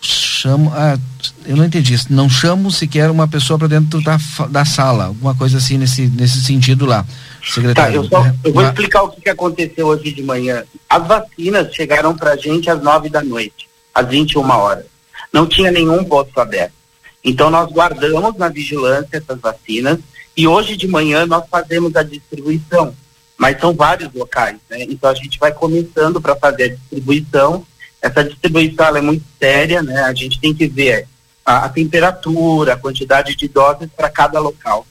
chamo, 0.00 0.72
ah, 0.74 0.98
eu 1.44 1.54
não 1.58 1.64
entendi, 1.66 1.94
não 2.08 2.26
chamo 2.30 2.72
sequer 2.72 3.10
uma 3.10 3.28
pessoa 3.28 3.58
para 3.58 3.68
dentro 3.68 4.02
da, 4.02 4.18
da 4.48 4.64
sala, 4.64 5.04
alguma 5.04 5.34
coisa 5.34 5.58
assim 5.58 5.76
nesse, 5.76 6.06
nesse 6.06 6.42
sentido 6.42 6.86
lá. 6.86 7.04
Secretário. 7.44 8.08
Tá, 8.08 8.16
eu, 8.16 8.24
só, 8.24 8.34
eu 8.42 8.52
vou 8.54 8.64
explicar 8.64 9.02
o 9.02 9.10
que, 9.10 9.20
que 9.20 9.28
aconteceu 9.28 9.88
hoje 9.88 10.10
de 10.10 10.22
manhã. 10.22 10.64
As 10.88 11.06
vacinas 11.06 11.74
chegaram 11.74 12.16
para 12.16 12.32
a 12.32 12.36
gente 12.36 12.70
às 12.70 12.82
nove 12.82 13.10
da 13.10 13.22
noite, 13.22 13.68
às 13.94 14.08
21 14.08 14.48
horas. 14.48 14.86
Não 15.30 15.46
tinha 15.46 15.70
nenhum 15.70 16.02
posto 16.02 16.40
aberto. 16.40 16.79
Então 17.24 17.50
nós 17.50 17.70
guardamos 17.70 18.36
na 18.36 18.48
vigilância 18.48 19.18
essas 19.18 19.40
vacinas 19.40 19.98
e 20.36 20.46
hoje 20.46 20.76
de 20.76 20.88
manhã 20.88 21.26
nós 21.26 21.44
fazemos 21.50 21.94
a 21.96 22.02
distribuição. 22.02 22.94
Mas 23.36 23.58
são 23.58 23.74
vários 23.74 24.12
locais, 24.12 24.58
né? 24.68 24.82
Então 24.82 25.10
a 25.10 25.14
gente 25.14 25.38
vai 25.38 25.52
começando 25.52 26.20
para 26.20 26.36
fazer 26.36 26.64
a 26.64 26.68
distribuição 26.68 27.66
essa 28.02 28.24
distribuição 28.24 28.96
é 28.96 29.00
muito 29.00 29.24
séria, 29.38 29.82
né? 29.82 30.02
A 30.02 30.14
gente 30.14 30.40
tem 30.40 30.54
que 30.54 30.66
ver 30.66 31.06
a, 31.44 31.66
a 31.66 31.68
temperatura, 31.68 32.72
a 32.72 32.78
quantidade 32.78 33.36
de 33.36 33.46
doses 33.46 33.90
para 33.94 34.08
cada 34.08 34.40
local. 34.40 34.86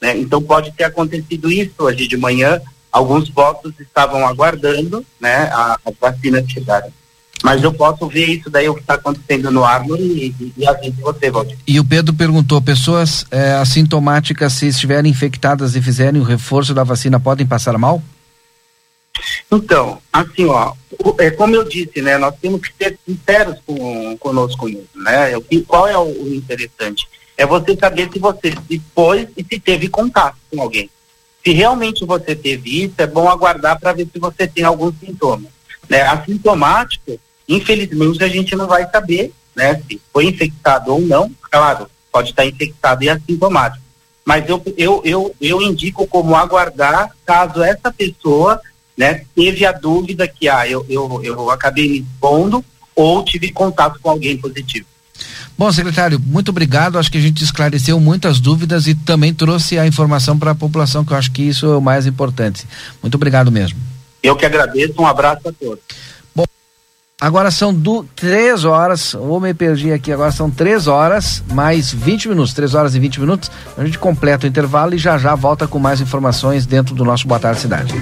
Né? 0.00 0.16
Então 0.18 0.40
pode 0.40 0.72
ter 0.72 0.84
acontecido 0.84 1.50
isso 1.50 1.74
hoje 1.78 2.06
de 2.06 2.16
manhã. 2.16 2.60
Alguns 2.90 3.28
postos 3.28 3.72
estavam 3.80 4.26
aguardando, 4.26 5.04
né? 5.20 5.48
A, 5.52 5.78
as 5.84 5.94
vacinas 6.00 6.48
chegarem. 6.48 6.92
Mas 7.42 7.62
eu 7.62 7.72
posso 7.72 8.06
ver 8.06 8.26
isso 8.26 8.48
daí 8.48 8.68
o 8.68 8.74
que 8.74 8.80
está 8.80 8.94
acontecendo 8.94 9.50
no 9.50 9.64
árvore 9.64 10.02
e, 10.02 10.26
e, 10.40 10.54
e 10.56 10.90
você, 11.00 11.30
Valdir. 11.30 11.58
E 11.66 11.80
o 11.80 11.84
Pedro 11.84 12.14
perguntou: 12.14 12.62
pessoas 12.62 13.26
é, 13.30 13.54
assintomáticas, 13.54 14.52
se 14.52 14.68
estiverem 14.68 15.10
infectadas 15.10 15.74
e 15.74 15.82
fizerem 15.82 16.20
o 16.20 16.24
reforço 16.24 16.72
da 16.72 16.84
vacina, 16.84 17.18
podem 17.18 17.46
passar 17.46 17.76
mal? 17.76 18.00
Então, 19.50 20.00
assim, 20.12 20.46
ó, 20.46 20.72
é 21.18 21.30
como 21.30 21.54
eu 21.54 21.64
disse, 21.64 22.00
né, 22.00 22.16
nós 22.16 22.34
temos 22.40 22.60
que 22.62 22.72
ser 22.78 22.98
sinceros 23.06 23.58
com, 23.66 24.16
conosco 24.18 24.66
mesmo, 24.66 24.86
né? 24.94 25.36
O, 25.36 25.44
qual 25.66 25.86
é 25.86 25.98
o, 25.98 26.02
o 26.02 26.34
interessante? 26.34 27.06
É 27.36 27.44
você 27.44 27.76
saber 27.76 28.08
se 28.12 28.18
você 28.18 28.54
se 28.68 28.78
pôs 28.94 29.26
e 29.36 29.44
se 29.44 29.58
teve 29.58 29.88
contato 29.88 30.36
com 30.50 30.62
alguém. 30.62 30.88
Se 31.44 31.52
realmente 31.52 32.04
você 32.04 32.36
teve 32.36 32.84
isso, 32.84 32.94
é 32.98 33.06
bom 33.06 33.28
aguardar 33.28 33.78
para 33.80 33.92
ver 33.92 34.08
se 34.12 34.18
você 34.18 34.46
tem 34.46 34.64
algum 34.64 34.92
sintoma. 34.92 35.48
Né? 35.88 36.02
Assintomático, 36.02 37.18
infelizmente, 37.48 38.22
a 38.22 38.28
gente 38.28 38.54
não 38.56 38.66
vai 38.66 38.88
saber 38.88 39.32
né, 39.54 39.80
se 39.86 40.00
foi 40.12 40.26
infectado 40.26 40.92
ou 40.92 41.00
não. 41.00 41.30
Claro, 41.50 41.88
pode 42.10 42.30
estar 42.30 42.44
infectado 42.44 43.04
e 43.04 43.08
assintomático. 43.08 43.82
Mas 44.24 44.48
eu, 44.48 44.62
eu, 44.76 45.02
eu, 45.04 45.34
eu 45.40 45.62
indico 45.62 46.06
como 46.06 46.36
aguardar 46.36 47.10
caso 47.26 47.62
essa 47.62 47.92
pessoa 47.92 48.60
né, 48.96 49.24
teve 49.34 49.64
a 49.66 49.72
dúvida 49.72 50.28
que 50.28 50.48
ah, 50.48 50.68
eu, 50.68 50.86
eu, 50.88 51.20
eu 51.24 51.50
acabei 51.50 51.88
me 51.88 51.98
expondo 52.00 52.64
ou 52.94 53.24
tive 53.24 53.50
contato 53.50 53.98
com 54.00 54.10
alguém 54.10 54.36
positivo. 54.36 54.86
Bom, 55.56 55.70
secretário, 55.70 56.18
muito 56.18 56.50
obrigado. 56.50 56.98
Acho 56.98 57.10
que 57.10 57.18
a 57.18 57.20
gente 57.20 57.42
esclareceu 57.42 57.98
muitas 58.00 58.40
dúvidas 58.40 58.86
e 58.86 58.94
também 58.94 59.34
trouxe 59.34 59.78
a 59.78 59.86
informação 59.86 60.38
para 60.38 60.52
a 60.52 60.54
população, 60.54 61.04
que 61.04 61.12
eu 61.12 61.16
acho 61.16 61.30
que 61.30 61.42
isso 61.42 61.66
é 61.66 61.76
o 61.76 61.80
mais 61.80 62.06
importante. 62.06 62.66
Muito 63.02 63.14
obrigado 63.14 63.50
mesmo. 63.50 63.78
Eu 64.22 64.36
que 64.36 64.46
agradeço, 64.46 64.94
um 65.00 65.06
abraço 65.06 65.48
a 65.48 65.52
todos. 65.52 65.82
Agora 67.22 67.52
são 67.52 67.72
do, 67.72 68.02
três 68.16 68.64
horas, 68.64 69.14
ou 69.14 69.38
me 69.38 69.54
perdi 69.54 69.92
aqui, 69.92 70.10
agora 70.10 70.32
são 70.32 70.50
três 70.50 70.88
horas, 70.88 71.40
mais 71.52 71.92
20 71.92 72.30
minutos, 72.30 72.52
três 72.52 72.74
horas 72.74 72.96
e 72.96 72.98
20 72.98 73.20
minutos. 73.20 73.48
A 73.78 73.84
gente 73.84 73.96
completa 73.96 74.44
o 74.44 74.48
intervalo 74.48 74.92
e 74.92 74.98
já 74.98 75.16
já 75.16 75.32
volta 75.36 75.68
com 75.68 75.78
mais 75.78 76.00
informações 76.00 76.66
dentro 76.66 76.96
do 76.96 77.04
nosso 77.04 77.28
Boa 77.28 77.38
Tarde 77.38 77.60
Cidade. 77.60 77.94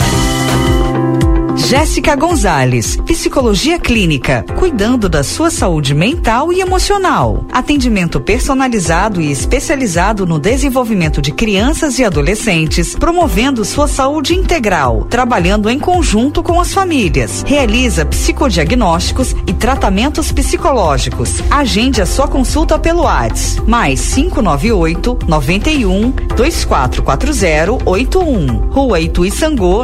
Jéssica 1.68 2.16
Gonzalez, 2.16 2.96
Psicologia 3.06 3.78
Clínica, 3.78 4.44
cuidando 4.58 5.08
da 5.08 5.22
sua 5.22 5.50
saúde 5.50 5.94
mental 5.94 6.52
e 6.52 6.60
emocional. 6.60 7.44
Atendimento 7.52 8.20
personalizado 8.20 9.20
e 9.20 9.30
especializado 9.30 10.26
no 10.26 10.38
desenvolvimento 10.38 11.22
de 11.22 11.30
crianças 11.30 11.98
e 11.98 12.04
adolescentes, 12.04 12.96
promovendo 12.96 13.64
sua 13.64 13.86
saúde 13.86 14.34
integral, 14.34 15.04
trabalhando 15.08 15.70
em 15.70 15.78
conjunto 15.78 16.42
com 16.42 16.60
as 16.60 16.72
famílias. 16.72 17.44
Realiza 17.46 18.04
psicodiagnósticos 18.04 19.36
e 19.46 19.52
tratamentos 19.52 20.32
psicológicos. 20.32 21.40
Agende 21.50 22.02
a 22.02 22.06
sua 22.06 22.26
consulta 22.26 22.78
pelo 22.78 23.02
WhatsApp, 23.02 23.68
mais 23.68 24.14
598 24.14 25.18
91 25.26 26.10
2440 26.36 27.88
81. 27.88 28.70
Rua 28.70 28.98
Itu 28.98 29.22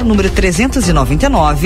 número 0.04 0.30
399 0.30 1.65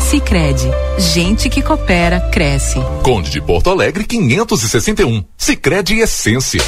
Sicredi, 0.00 0.68
gente 0.98 1.48
que 1.48 1.62
coopera 1.62 2.20
cresce. 2.32 2.78
Conde 3.02 3.30
de 3.30 3.40
Porto 3.40 3.70
Alegre 3.70 4.04
561. 4.04 5.24
Sicredi 5.36 5.98
Essência. 5.98 6.62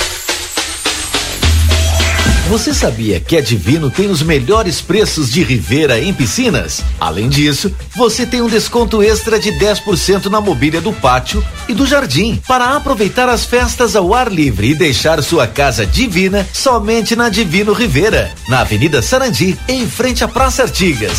Você 2.49 2.73
sabia 2.73 3.21
que 3.21 3.37
a 3.37 3.43
Divino 3.43 3.91
tem 3.91 4.09
os 4.09 4.23
melhores 4.23 4.81
preços 4.81 5.31
de 5.31 5.43
Rivera 5.43 6.01
em 6.01 6.15
piscinas? 6.15 6.83
Além 6.99 7.29
disso, 7.29 7.71
você 7.95 8.25
tem 8.25 8.41
um 8.41 8.49
desconto 8.49 9.03
extra 9.03 9.39
de 9.39 9.53
10% 9.53 10.27
na 10.31 10.41
mobília 10.41 10.81
do 10.81 10.91
pátio 10.91 11.45
e 11.69 11.75
do 11.75 11.87
jardim 11.87 12.41
para 12.49 12.75
aproveitar 12.75 13.29
as 13.29 13.45
festas 13.45 13.95
ao 13.95 14.15
ar 14.15 14.33
livre 14.33 14.71
e 14.71 14.75
deixar 14.75 15.23
sua 15.23 15.47
casa 15.47 15.85
divina 15.85 16.49
somente 16.51 17.15
na 17.15 17.29
Divino 17.29 17.75
Rivera, 17.75 18.31
na 18.49 18.61
Avenida 18.61 19.03
Sarandi, 19.03 19.59
em 19.69 19.87
frente 19.87 20.25
à 20.25 20.29
Praça 20.29 20.63
Artigas. 20.63 21.19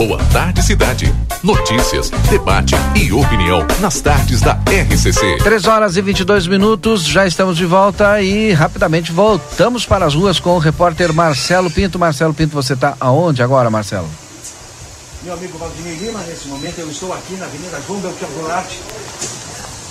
Boa 0.00 0.16
Tarde 0.32 0.62
Cidade. 0.62 1.14
Notícias, 1.42 2.08
debate 2.30 2.74
e 2.96 3.12
opinião 3.12 3.66
nas 3.80 4.00
tardes 4.00 4.40
da 4.40 4.54
RCC. 4.54 5.36
3 5.42 5.66
horas 5.66 5.94
e 5.94 6.00
22 6.00 6.46
minutos, 6.46 7.04
já 7.04 7.26
estamos 7.26 7.58
de 7.58 7.66
volta 7.66 8.22
e 8.22 8.50
rapidamente 8.54 9.12
voltamos 9.12 9.84
para 9.84 10.06
as 10.06 10.14
ruas 10.14 10.40
com 10.40 10.56
o 10.56 10.58
repórter 10.58 11.12
Marcelo 11.12 11.70
Pinto. 11.70 11.98
Marcelo 11.98 12.32
Pinto, 12.32 12.54
você 12.54 12.72
está 12.72 12.96
aonde 12.98 13.42
agora, 13.42 13.68
Marcelo? 13.68 14.08
Meu 15.22 15.34
amigo 15.34 15.58
Valdinei 15.58 15.96
Lima, 15.96 16.20
nesse 16.20 16.48
momento 16.48 16.78
eu 16.78 16.90
estou 16.90 17.12
aqui 17.12 17.34
na 17.34 17.44
Avenida 17.44 17.78
João 17.86 18.00
Belchior 18.00 18.30
Goulart. 18.30 18.70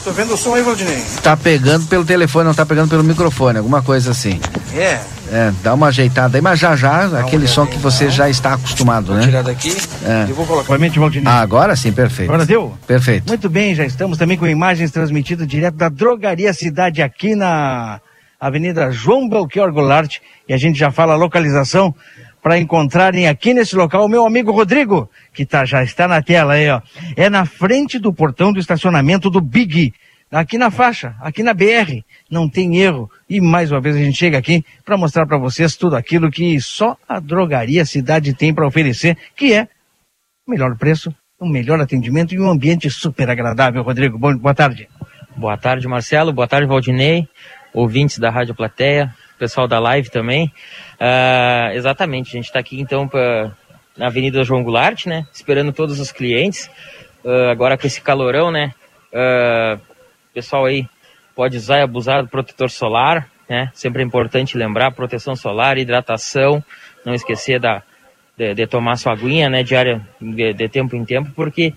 Tô 0.04 0.12
vendo 0.12 0.34
o 0.34 0.38
som 0.38 0.56
aí, 0.56 0.64
Valdinei. 0.64 1.04
Tá 1.22 1.36
pegando 1.36 1.86
pelo 1.88 2.06
telefone, 2.06 2.45
não 2.45 2.54
tá 2.54 2.66
pegando 2.66 2.89
pelo 2.89 3.04
microfone, 3.04 3.58
alguma 3.58 3.82
coisa 3.82 4.12
assim. 4.12 4.39
É. 4.76 5.00
É, 5.32 5.54
dá 5.62 5.74
uma 5.76 5.88
ajeitada 5.88 6.38
aí, 6.38 6.41
mas 6.41 6.58
já 6.58 6.76
já, 6.76 7.20
aquele 7.20 7.47
som 7.47 7.66
que 7.66 7.78
você 7.78 8.10
já 8.10 8.28
está 8.30 8.54
acostumado, 8.54 9.08
Vou 9.08 9.16
né? 9.18 9.24
tirar 9.26 9.43
daqui 9.43 9.76
É. 10.04 10.26
e 10.28 10.34
vou 10.34 10.45
colocar. 10.45 10.70
Realmente, 10.70 10.97
Valdinei. 10.97 11.32
Ah, 11.32 11.39
agora 11.41 11.76
sim, 11.76 11.91
perfeito. 11.91 12.30
Agora 12.32 12.45
deu? 12.45 12.76
Perfeito. 12.88 13.28
Muito 13.28 13.47
bem, 13.50 13.76
já 13.76 13.86
estamos 13.86 14.18
também 14.18 14.38
com 14.38 14.47
imagens 14.47 14.89
transmitidas 14.89 15.45
direto 15.45 15.76
da 15.76 15.89
Drogaria 15.89 16.52
Cidade 16.54 17.02
aqui 17.04 17.36
na 17.36 18.00
Avenida 18.39 18.89
João 18.91 19.30
Belchior 19.30 19.72
Goulart. 19.72 20.18
E 20.47 20.54
a 20.54 20.58
gente 20.58 20.80
já 20.80 20.89
fala 20.89 21.14
a 21.14 21.18
localização 21.18 21.93
para 22.42 22.58
encontrarem 22.58 23.28
aqui 23.28 23.54
nesse 23.54 23.76
local 23.76 24.06
o 24.06 24.10
meu 24.10 24.26
amigo 24.26 24.52
Rodrigo, 24.52 25.10
que 25.34 25.46
tá, 25.46 25.66
já 25.66 25.84
está 25.84 26.08
na 26.08 26.22
tela 26.22 26.54
aí, 26.54 26.70
ó. 26.70 26.82
É 27.16 27.30
na 27.30 27.46
frente 27.46 28.00
do 28.00 28.14
portão 28.14 28.52
do 28.54 28.60
estacionamento 28.60 29.30
do 29.30 29.42
Big. 29.42 29.94
Aqui 30.32 30.60
na 30.60 30.70
faixa, 30.70 31.16
aqui 31.22 31.42
na 31.42 31.56
BR, 31.56 32.04
não 32.30 32.48
tem 32.48 32.78
erro. 32.78 33.10
E 33.28 33.42
mais 33.42 33.72
uma 33.72 33.82
vez 33.82 33.96
a 33.96 34.00
gente 34.00 34.18
chega 34.18 34.38
aqui 34.38 34.64
para 34.86 34.96
mostrar 34.96 35.26
para 35.26 35.40
vocês 35.40 35.76
tudo 35.76 35.96
aquilo 35.96 36.30
que 36.30 36.60
só 36.62 36.96
a 37.08 37.20
Drogaria 37.20 37.84
Cidade 37.84 38.34
tem 38.36 38.54
para 38.54 38.68
oferecer, 38.68 39.18
que 39.36 39.54
é 39.54 39.68
o 40.48 40.52
melhor 40.52 40.78
preço, 40.78 41.14
o 41.40 41.48
melhor 41.48 41.82
atendimento 41.82 42.36
e 42.36 42.40
um 42.40 42.50
ambiente 42.50 42.90
super 42.92 43.28
agradável. 43.30 43.82
Rodrigo, 43.82 44.20
boa 44.20 44.54
tarde. 44.54 44.88
Boa 45.36 45.58
tarde, 45.58 45.88
Marcelo. 45.88 46.32
Boa 46.32 46.48
tarde, 46.48 46.68
Valdinei. 46.68 47.28
Ouvintes 47.74 48.20
da 48.20 48.30
Rádio 48.30 48.54
Plateia, 48.54 49.14
pessoal 49.40 49.68
da 49.68 49.80
live 49.80 50.10
também. 50.10 50.52
Ah, 51.00 51.72
exatamente, 51.74 52.30
a 52.30 52.32
gente 52.34 52.46
está 52.46 52.60
aqui 52.60 52.80
então 52.80 53.08
pra, 53.08 53.52
na 53.98 54.08
Avenida 54.08 54.44
João 54.44 54.62
Goulart, 54.62 55.06
né? 55.08 55.26
Esperando 55.34 55.72
todos 55.72 56.00
os 56.00 56.12
clientes. 56.12 56.70
Ah, 57.26 57.50
agora 57.50 57.78
com 57.78 57.88
esse 57.88 58.02
calorão, 58.02 58.52
né? 58.52 58.74
Ah, 59.14 59.80
pessoal 60.34 60.66
aí 60.66 60.86
pode 61.36 61.58
usar 61.58 61.80
e 61.80 61.82
abusar 61.82 62.22
do 62.22 62.30
protetor 62.30 62.70
solar, 62.70 63.30
né? 63.50 63.72
Sempre 63.74 64.04
é 64.04 64.06
importante 64.06 64.58
lembrar 64.58 64.92
proteção 64.92 65.36
solar, 65.36 65.78
hidratação, 65.78 66.64
não 67.06 67.14
esquecer 67.14 67.60
da, 67.60 67.82
de, 68.38 68.54
de 68.54 68.68
tomar 68.68 68.98
sua 68.98 69.14
aguinha, 69.14 69.50
né? 69.50 69.64
Diária, 69.64 70.06
de, 70.20 70.54
de 70.54 70.70
tempo 70.70 70.96
em 70.96 71.06
tempo, 71.06 71.32
porque 71.36 71.74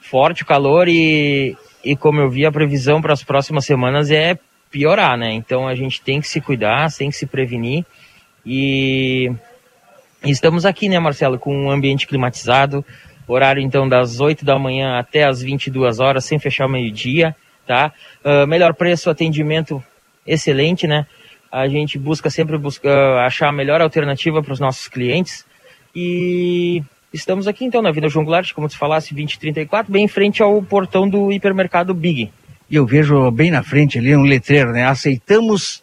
forte 0.00 0.42
o 0.42 0.46
calor 0.46 0.88
e, 0.88 1.56
e 1.84 1.94
como 1.94 2.20
eu 2.20 2.30
vi 2.30 2.46
a 2.46 2.52
previsão 2.52 3.02
para 3.02 3.12
as 3.12 3.22
próximas 3.22 3.64
semanas 3.66 4.10
é 4.10 4.38
piorar, 4.70 5.16
né? 5.16 5.32
Então 5.32 5.66
a 5.66 5.74
gente 5.74 6.00
tem 6.00 6.20
que 6.20 6.28
se 6.28 6.40
cuidar, 6.40 6.92
tem 6.92 7.10
que 7.10 7.16
se 7.16 7.26
prevenir 7.26 7.84
e 8.44 9.32
estamos 10.22 10.64
aqui, 10.64 10.88
né, 10.88 10.98
Marcelo, 10.98 11.38
com 11.38 11.54
um 11.54 11.70
ambiente 11.70 12.06
climatizado, 12.06 12.84
horário 13.26 13.60
então 13.60 13.88
das 13.88 14.20
8 14.20 14.44
da 14.44 14.58
manhã 14.58 14.98
até 14.98 15.24
as 15.24 15.42
22 15.42 15.98
horas, 15.98 16.24
sem 16.24 16.38
fechar 16.38 16.66
o 16.66 16.68
meio-dia, 16.68 17.34
tá? 17.66 17.92
Ah, 18.24 18.46
melhor 18.46 18.74
preço, 18.74 19.10
atendimento 19.10 19.82
excelente, 20.26 20.86
né? 20.86 21.06
A 21.50 21.66
gente 21.68 21.98
busca 21.98 22.30
sempre 22.30 22.58
busca 22.58 22.90
achar 23.24 23.48
a 23.48 23.52
melhor 23.52 23.80
alternativa 23.80 24.42
para 24.42 24.52
os 24.52 24.60
nossos 24.60 24.88
clientes 24.88 25.44
e 25.94 26.82
estamos 27.12 27.48
aqui 27.48 27.64
então 27.64 27.80
na 27.80 27.88
Avenida 27.88 28.08
João 28.08 28.26
como 28.54 28.68
tu 28.68 28.76
falasse, 28.76 29.14
2034, 29.14 29.90
bem 29.90 30.04
em 30.04 30.08
frente 30.08 30.42
ao 30.42 30.62
portão 30.62 31.08
do 31.08 31.32
hipermercado 31.32 31.94
Big. 31.94 32.30
E 32.68 32.76
eu 32.76 32.86
vejo 32.86 33.30
bem 33.30 33.50
na 33.50 33.62
frente 33.62 33.98
ali 33.98 34.16
um 34.16 34.22
letreiro, 34.22 34.72
né? 34.72 34.84
Aceitamos 34.84 35.82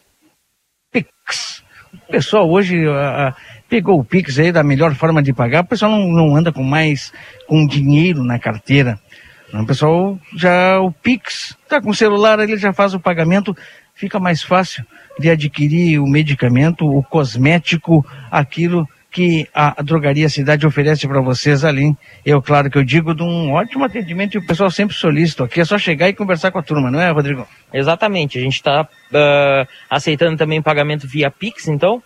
Pix. 0.92 1.64
O 1.94 2.12
pessoal 2.12 2.50
hoje 2.50 2.86
ah, 2.88 3.30
ah, 3.30 3.36
pegou 3.70 4.00
o 4.00 4.04
Pix 4.04 4.38
aí 4.38 4.52
da 4.52 4.64
melhor 4.64 4.94
forma 4.96 5.24
de 5.24 5.34
pagar. 5.34 5.64
O 5.64 5.68
pessoal 5.68 5.92
não, 5.92 6.12
não 6.12 6.36
anda 6.36 6.52
com 6.52 6.64
mais 6.64 7.14
com 7.48 7.66
dinheiro 7.66 8.24
na 8.24 8.38
carteira. 8.38 9.00
O 9.54 9.66
pessoal 9.66 10.20
já 10.36 10.80
o 10.80 10.92
Pix 10.92 11.56
tá 11.70 11.80
com 11.80 11.92
o 11.92 11.96
celular, 11.96 12.40
ele 12.40 12.58
já 12.58 12.74
faz 12.74 12.94
o 12.94 13.00
pagamento, 13.00 13.56
fica 13.94 14.20
mais 14.20 14.42
fácil 14.42 14.84
de 15.20 15.30
adquirir 15.30 16.00
o 16.00 16.08
medicamento, 16.08 16.86
o 16.86 17.04
cosmético, 17.04 18.04
aquilo 18.32 18.90
que 19.14 19.48
a 19.54 19.82
drogaria 19.84 20.28
cidade 20.28 20.66
oferece 20.66 21.08
para 21.08 21.22
vocês 21.22 21.64
ali. 21.64 21.96
Eu, 22.26 22.42
claro 22.42 22.70
que 22.70 22.78
eu 22.78 22.84
digo 22.84 23.14
de 23.14 23.22
um 23.22 23.54
ótimo 23.54 23.86
atendimento 23.86 24.34
e 24.34 24.40
o 24.40 24.46
pessoal 24.46 24.72
sempre 24.72 24.96
solicita 24.96 25.44
aqui. 25.44 25.62
É 25.62 25.66
só 25.66 25.78
chegar 25.78 26.10
e 26.10 26.14
conversar 26.14 26.52
com 26.52 26.58
a 26.58 26.64
turma, 26.64 26.90
não 26.90 27.00
é, 27.00 27.12
Rodrigo? 27.12 27.48
Exatamente, 27.72 28.40
a 28.40 28.42
gente 28.42 28.56
está 28.56 28.88
aceitando 29.90 30.36
também 30.36 30.62
pagamento 30.62 31.08
via 31.08 31.30
Pix, 31.30 31.68
então 31.68 32.02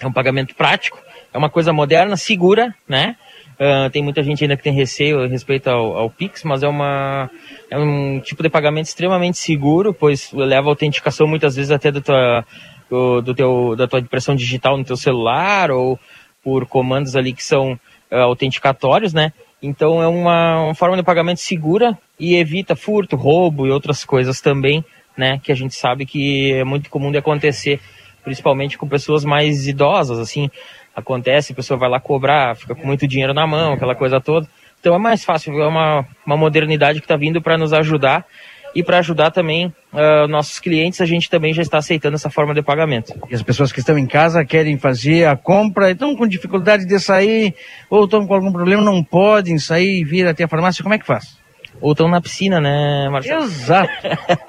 é 0.00 0.06
um 0.06 0.12
pagamento 0.12 0.54
prático, 0.54 0.98
é 1.34 1.36
uma 1.36 1.50
coisa 1.50 1.72
moderna, 1.72 2.16
segura, 2.16 2.72
né? 2.88 3.16
Ah, 3.58 3.90
tem 3.90 4.02
muita 4.02 4.22
gente 4.22 4.42
ainda 4.42 4.56
que 4.56 4.62
tem 4.62 4.72
receio 4.72 5.22
a 5.22 5.26
respeito 5.26 5.68
ao, 5.68 5.96
ao 5.96 6.10
Pix, 6.10 6.42
mas 6.42 6.62
é, 6.62 6.68
uma, 6.68 7.30
é 7.70 7.78
um 7.78 8.20
tipo 8.20 8.42
de 8.42 8.48
pagamento 8.48 8.86
extremamente 8.86 9.38
seguro, 9.38 9.94
pois 9.94 10.32
leva 10.32 10.68
autenticação 10.68 11.26
muitas 11.26 11.54
vezes 11.54 11.70
até 11.70 11.92
do 11.92 12.00
tua, 12.00 12.44
do, 12.90 13.20
do 13.20 13.34
teu, 13.34 13.76
da 13.76 13.86
tua 13.86 14.00
impressão 14.00 14.34
digital 14.34 14.76
no 14.76 14.84
teu 14.84 14.96
celular 14.96 15.70
ou 15.70 15.98
por 16.42 16.66
comandos 16.66 17.16
ali 17.16 17.32
que 17.32 17.42
são 17.42 17.78
ah, 18.10 18.22
autenticatórios, 18.22 19.12
né? 19.12 19.32
Então 19.62 20.02
é 20.02 20.08
uma, 20.08 20.64
uma 20.64 20.74
forma 20.74 20.96
de 20.96 21.02
pagamento 21.02 21.38
segura 21.38 21.96
e 22.18 22.34
evita 22.34 22.74
furto, 22.74 23.16
roubo 23.16 23.66
e 23.66 23.70
outras 23.70 24.04
coisas 24.04 24.40
também, 24.40 24.84
né? 25.16 25.40
Que 25.42 25.52
a 25.52 25.54
gente 25.54 25.74
sabe 25.74 26.04
que 26.04 26.52
é 26.52 26.64
muito 26.64 26.90
comum 26.90 27.12
de 27.12 27.18
acontecer, 27.18 27.80
principalmente 28.24 28.76
com 28.76 28.88
pessoas 28.88 29.24
mais 29.24 29.68
idosas, 29.68 30.18
assim. 30.18 30.50
Acontece, 30.94 31.52
a 31.52 31.56
pessoa 31.56 31.78
vai 31.78 31.88
lá 31.88 31.98
cobrar, 31.98 32.54
fica 32.54 32.74
com 32.74 32.86
muito 32.86 33.06
dinheiro 33.06 33.32
na 33.32 33.46
mão, 33.46 33.72
aquela 33.72 33.94
coisa 33.94 34.20
toda. 34.20 34.46
Então 34.78 34.94
é 34.94 34.98
mais 34.98 35.24
fácil, 35.24 35.58
é 35.62 35.66
uma, 35.66 36.04
uma 36.26 36.36
modernidade 36.36 36.98
que 36.98 37.04
está 37.04 37.16
vindo 37.16 37.40
para 37.40 37.56
nos 37.56 37.72
ajudar 37.72 38.26
e 38.74 38.82
para 38.82 38.98
ajudar 38.98 39.30
também 39.30 39.72
ah, 39.92 40.26
nossos 40.26 40.58
clientes, 40.58 41.00
a 41.00 41.06
gente 41.06 41.28
também 41.28 41.52
já 41.52 41.62
está 41.62 41.78
aceitando 41.78 42.14
essa 42.14 42.30
forma 42.30 42.54
de 42.54 42.62
pagamento. 42.62 43.12
E 43.30 43.34
as 43.34 43.42
pessoas 43.42 43.70
que 43.70 43.80
estão 43.80 43.98
em 43.98 44.06
casa 44.06 44.44
querem 44.44 44.78
fazer 44.78 45.26
a 45.26 45.36
compra, 45.36 45.90
estão 45.90 46.16
com 46.16 46.26
dificuldade 46.26 46.86
de 46.86 46.98
sair, 46.98 47.54
ou 47.90 48.04
estão 48.04 48.26
com 48.26 48.34
algum 48.34 48.50
problema, 48.50 48.82
não 48.82 49.04
podem 49.04 49.58
sair 49.58 50.00
e 50.00 50.04
vir 50.04 50.26
até 50.26 50.44
a 50.44 50.48
farmácia, 50.48 50.82
como 50.82 50.94
é 50.94 50.98
que 50.98 51.06
faz? 51.06 51.36
Ou 51.80 51.92
estão 51.92 52.08
na 52.08 52.20
piscina, 52.20 52.60
né, 52.60 53.08
Marcelo? 53.10 53.44
Exato. 53.44 53.90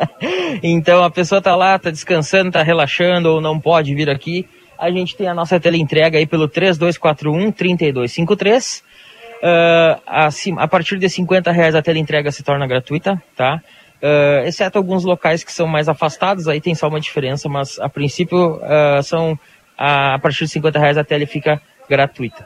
então 0.62 1.04
a 1.04 1.10
pessoa 1.10 1.42
tá 1.42 1.56
lá, 1.56 1.78
tá 1.78 1.90
descansando, 1.90 2.52
tá 2.52 2.62
relaxando 2.64 3.30
ou 3.30 3.42
não 3.42 3.60
pode 3.60 3.94
vir 3.94 4.10
aqui. 4.10 4.48
A 4.80 4.90
gente 4.92 5.16
tem 5.16 5.28
a 5.28 5.34
nossa 5.34 5.60
teleentrega 5.60 6.18
aí 6.18 6.26
pelo 6.26 6.48
3241 6.48 7.52
3253. 7.52 8.84
Uh, 9.44 10.02
acima, 10.06 10.62
a 10.62 10.68
partir 10.70 10.98
de 10.98 11.10
50 11.10 11.52
reais 11.52 11.76
a 11.76 11.82
teleentrega 11.82 12.32
se 12.32 12.44
torna 12.44 12.66
gratuita, 12.66 13.22
tá? 13.36 13.62
Uh, 14.04 14.46
exceto 14.46 14.78
alguns 14.78 15.06
locais 15.06 15.46
que 15.46 15.52
são 15.54 15.66
mais 15.66 15.88
afastados, 15.88 16.50
aí 16.50 16.60
tem 16.60 16.76
só 16.76 16.90
uma 16.90 17.00
diferença, 17.00 17.48
mas 17.48 17.80
a 17.80 17.88
princípio 17.88 18.58
uh, 18.58 19.02
são 19.02 19.40
a, 19.78 20.16
a 20.16 20.20
partir 20.20 20.44
de 20.44 20.52
50 20.52 20.78
reais 20.78 20.98
a 20.98 21.06
tele 21.06 21.26
fica 21.26 21.62
gratuita. 21.90 22.46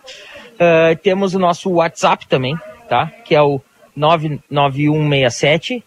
Uh, 0.53 0.95
temos 1.01 1.33
o 1.33 1.39
nosso 1.39 1.71
WhatsApp 1.71 2.27
também, 2.27 2.55
tá? 2.87 3.11
Que 3.25 3.33
é 3.33 3.41
o 3.41 3.59
99167 3.95 5.83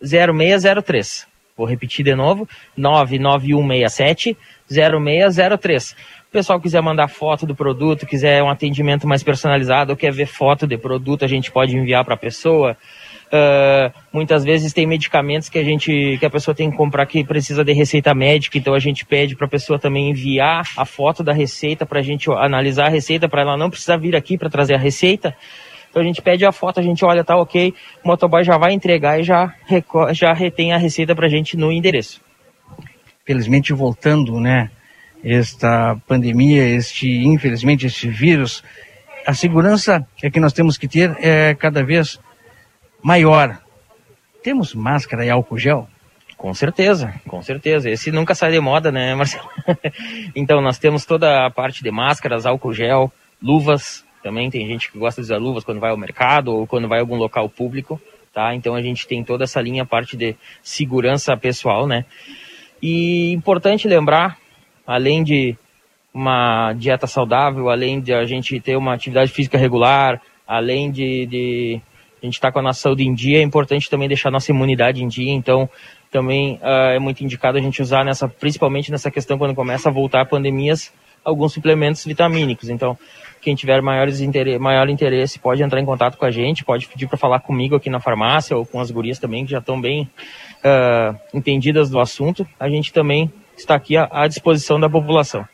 0603. 0.00 1.26
Vou 1.56 1.66
repetir 1.66 2.04
de 2.04 2.14
novo, 2.14 2.48
99167 2.76 4.36
0603. 4.70 5.96
O 6.28 6.30
pessoal 6.30 6.60
quiser 6.60 6.80
mandar 6.80 7.08
foto 7.08 7.44
do 7.44 7.56
produto, 7.56 8.06
quiser 8.06 8.40
um 8.42 8.50
atendimento 8.50 9.08
mais 9.08 9.24
personalizado, 9.24 9.90
ou 9.92 9.96
quer 9.96 10.12
ver 10.12 10.26
foto 10.26 10.66
de 10.66 10.78
produto, 10.78 11.24
a 11.24 11.28
gente 11.28 11.50
pode 11.50 11.76
enviar 11.76 12.04
para 12.04 12.14
a 12.14 12.18
pessoa. 12.18 12.76
Uh, 13.28 13.92
muitas 14.10 14.42
vezes 14.42 14.72
tem 14.72 14.86
medicamentos 14.86 15.50
que 15.50 15.58
a 15.58 15.62
gente 15.62 16.16
que 16.18 16.24
a 16.24 16.30
pessoa 16.30 16.54
tem 16.54 16.70
que 16.70 16.76
comprar 16.78 17.04
que 17.04 17.22
precisa 17.22 17.62
de 17.62 17.74
receita 17.74 18.14
médica, 18.14 18.56
então 18.56 18.72
a 18.72 18.78
gente 18.78 19.04
pede 19.04 19.36
para 19.36 19.46
a 19.46 19.50
pessoa 19.50 19.78
também 19.78 20.08
enviar 20.08 20.66
a 20.78 20.86
foto 20.86 21.22
da 21.22 21.34
receita 21.34 21.84
para 21.84 22.00
a 22.00 22.02
gente 22.02 22.30
analisar 22.30 22.86
a 22.86 22.88
receita 22.88 23.28
para 23.28 23.42
ela 23.42 23.54
não 23.54 23.68
precisar 23.68 23.98
vir 23.98 24.16
aqui 24.16 24.38
para 24.38 24.48
trazer 24.48 24.76
a 24.76 24.78
receita. 24.78 25.36
Então 25.90 26.00
a 26.00 26.04
gente 26.04 26.22
pede 26.22 26.46
a 26.46 26.52
foto, 26.52 26.80
a 26.80 26.82
gente 26.82 27.04
olha, 27.04 27.22
tá 27.22 27.36
ok, 27.36 27.74
o 28.02 28.08
motoboy 28.08 28.42
já 28.44 28.56
vai 28.56 28.72
entregar 28.72 29.20
e 29.20 29.22
já, 29.22 29.52
já 30.12 30.32
retém 30.32 30.72
a 30.72 30.78
receita 30.78 31.14
pra 31.14 31.28
gente 31.28 31.54
no 31.54 31.70
endereço. 31.70 32.22
Felizmente 33.26 33.74
voltando, 33.74 34.40
né, 34.40 34.70
esta 35.22 35.96
pandemia, 36.06 36.64
este, 36.64 37.08
infelizmente, 37.26 37.86
este 37.86 38.08
vírus, 38.08 38.62
a 39.26 39.34
segurança 39.34 40.06
é 40.22 40.30
que 40.30 40.40
nós 40.40 40.54
temos 40.54 40.78
que 40.78 40.88
ter 40.88 41.14
é 41.20 41.54
cada 41.54 41.84
vez 41.84 42.18
maior. 43.08 43.58
Temos 44.42 44.74
máscara 44.74 45.24
e 45.24 45.30
álcool 45.30 45.56
gel? 45.56 45.88
Com 46.36 46.52
certeza, 46.52 47.14
com 47.26 47.40
certeza. 47.40 47.88
Esse 47.88 48.12
nunca 48.12 48.34
sai 48.34 48.52
de 48.52 48.60
moda, 48.60 48.92
né, 48.92 49.14
Marcelo? 49.14 49.48
então 50.36 50.60
nós 50.60 50.78
temos 50.78 51.06
toda 51.06 51.46
a 51.46 51.50
parte 51.50 51.82
de 51.82 51.90
máscaras, 51.90 52.44
álcool 52.44 52.74
gel, 52.74 53.10
luvas, 53.42 54.04
também 54.22 54.50
tem 54.50 54.66
gente 54.66 54.92
que 54.92 54.98
gosta 54.98 55.22
de 55.22 55.24
usar 55.24 55.38
luvas 55.38 55.64
quando 55.64 55.80
vai 55.80 55.90
ao 55.90 55.96
mercado 55.96 56.54
ou 56.54 56.66
quando 56.66 56.86
vai 56.86 56.98
a 56.98 57.00
algum 57.00 57.16
local 57.16 57.48
público, 57.48 57.98
tá? 58.30 58.54
Então 58.54 58.74
a 58.74 58.82
gente 58.82 59.08
tem 59.08 59.24
toda 59.24 59.44
essa 59.44 59.60
linha, 59.62 59.86
parte 59.86 60.14
de 60.14 60.36
segurança 60.62 61.34
pessoal, 61.34 61.86
né? 61.86 62.04
E 62.82 63.32
importante 63.32 63.88
lembrar, 63.88 64.36
além 64.86 65.24
de 65.24 65.56
uma 66.12 66.74
dieta 66.74 67.06
saudável, 67.06 67.70
além 67.70 68.02
de 68.02 68.12
a 68.12 68.26
gente 68.26 68.60
ter 68.60 68.76
uma 68.76 68.92
atividade 68.92 69.32
física 69.32 69.56
regular, 69.56 70.20
além 70.46 70.90
de, 70.90 71.26
de 71.26 71.82
a 72.22 72.26
gente 72.26 72.34
estar 72.34 72.48
tá 72.48 72.52
com 72.52 72.58
a 72.58 72.62
nossa 72.62 72.80
saúde 72.80 73.04
em 73.04 73.14
dia, 73.14 73.38
é 73.38 73.42
importante 73.42 73.88
também 73.88 74.08
deixar 74.08 74.28
a 74.28 74.32
nossa 74.32 74.50
imunidade 74.50 75.02
em 75.02 75.08
dia. 75.08 75.32
Então, 75.32 75.68
também 76.10 76.54
uh, 76.56 76.94
é 76.94 76.98
muito 76.98 77.22
indicado 77.22 77.58
a 77.58 77.60
gente 77.60 77.82
usar 77.82 78.04
nessa, 78.04 78.28
principalmente 78.28 78.90
nessa 78.90 79.10
questão 79.10 79.38
quando 79.38 79.54
começa 79.54 79.88
a 79.88 79.92
voltar 79.92 80.24
pandemias, 80.26 80.92
alguns 81.24 81.52
suplementos 81.52 82.04
vitamínicos. 82.04 82.68
Então, 82.68 82.96
quem 83.40 83.54
tiver 83.54 83.80
maiores 83.82 84.20
interesse, 84.20 84.58
maior 84.58 84.88
interesse 84.88 85.38
pode 85.38 85.62
entrar 85.62 85.80
em 85.80 85.84
contato 85.84 86.16
com 86.16 86.24
a 86.24 86.30
gente, 86.30 86.64
pode 86.64 86.86
pedir 86.88 87.06
para 87.06 87.16
falar 87.16 87.40
comigo 87.40 87.76
aqui 87.76 87.90
na 87.90 88.00
farmácia 88.00 88.56
ou 88.56 88.64
com 88.66 88.80
as 88.80 88.90
gurias 88.90 89.18
também 89.18 89.44
que 89.44 89.52
já 89.52 89.58
estão 89.58 89.80
bem 89.80 90.10
uh, 90.64 91.18
entendidas 91.32 91.90
do 91.90 92.00
assunto. 92.00 92.46
A 92.58 92.68
gente 92.68 92.92
também 92.92 93.32
está 93.56 93.74
aqui 93.74 93.96
à, 93.96 94.08
à 94.10 94.26
disposição 94.26 94.80
da 94.80 94.88
população. 94.88 95.46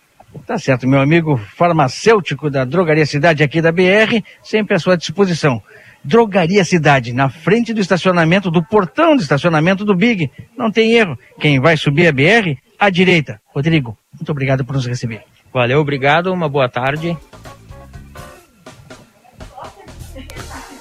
Tá 0.47 0.59
certo, 0.59 0.87
meu 0.87 1.01
amigo 1.01 1.37
farmacêutico 1.37 2.51
da 2.51 2.65
Drogaria 2.65 3.07
Cidade 3.07 3.43
aqui 3.43 3.63
da 3.63 3.71
BR, 3.71 4.21
sempre 4.43 4.75
à 4.75 4.79
sua 4.79 4.97
disposição. 4.97 5.63
Drogaria 6.05 6.65
Cidade, 6.65 7.13
na 7.13 7.29
frente 7.31 7.73
do 7.73 7.81
estacionamento, 7.81 8.51
do 8.51 8.63
portão 8.63 9.17
de 9.17 9.23
estacionamento 9.23 9.85
do 9.85 9.95
Big. 9.95 10.31
Não 10.57 10.71
tem 10.71 10.93
erro. 10.93 11.19
Quem 11.41 11.59
vai 11.59 11.77
subir 11.77 12.07
a 12.07 12.13
BR, 12.13 12.59
à 12.79 12.91
direita. 12.91 13.41
Rodrigo, 13.55 13.97
muito 14.13 14.31
obrigado 14.31 14.65
por 14.65 14.75
nos 14.75 14.87
receber. 14.87 15.23
Valeu, 15.53 15.81
obrigado, 15.81 16.33
uma 16.33 16.49
boa 16.49 16.69
tarde. 16.69 17.17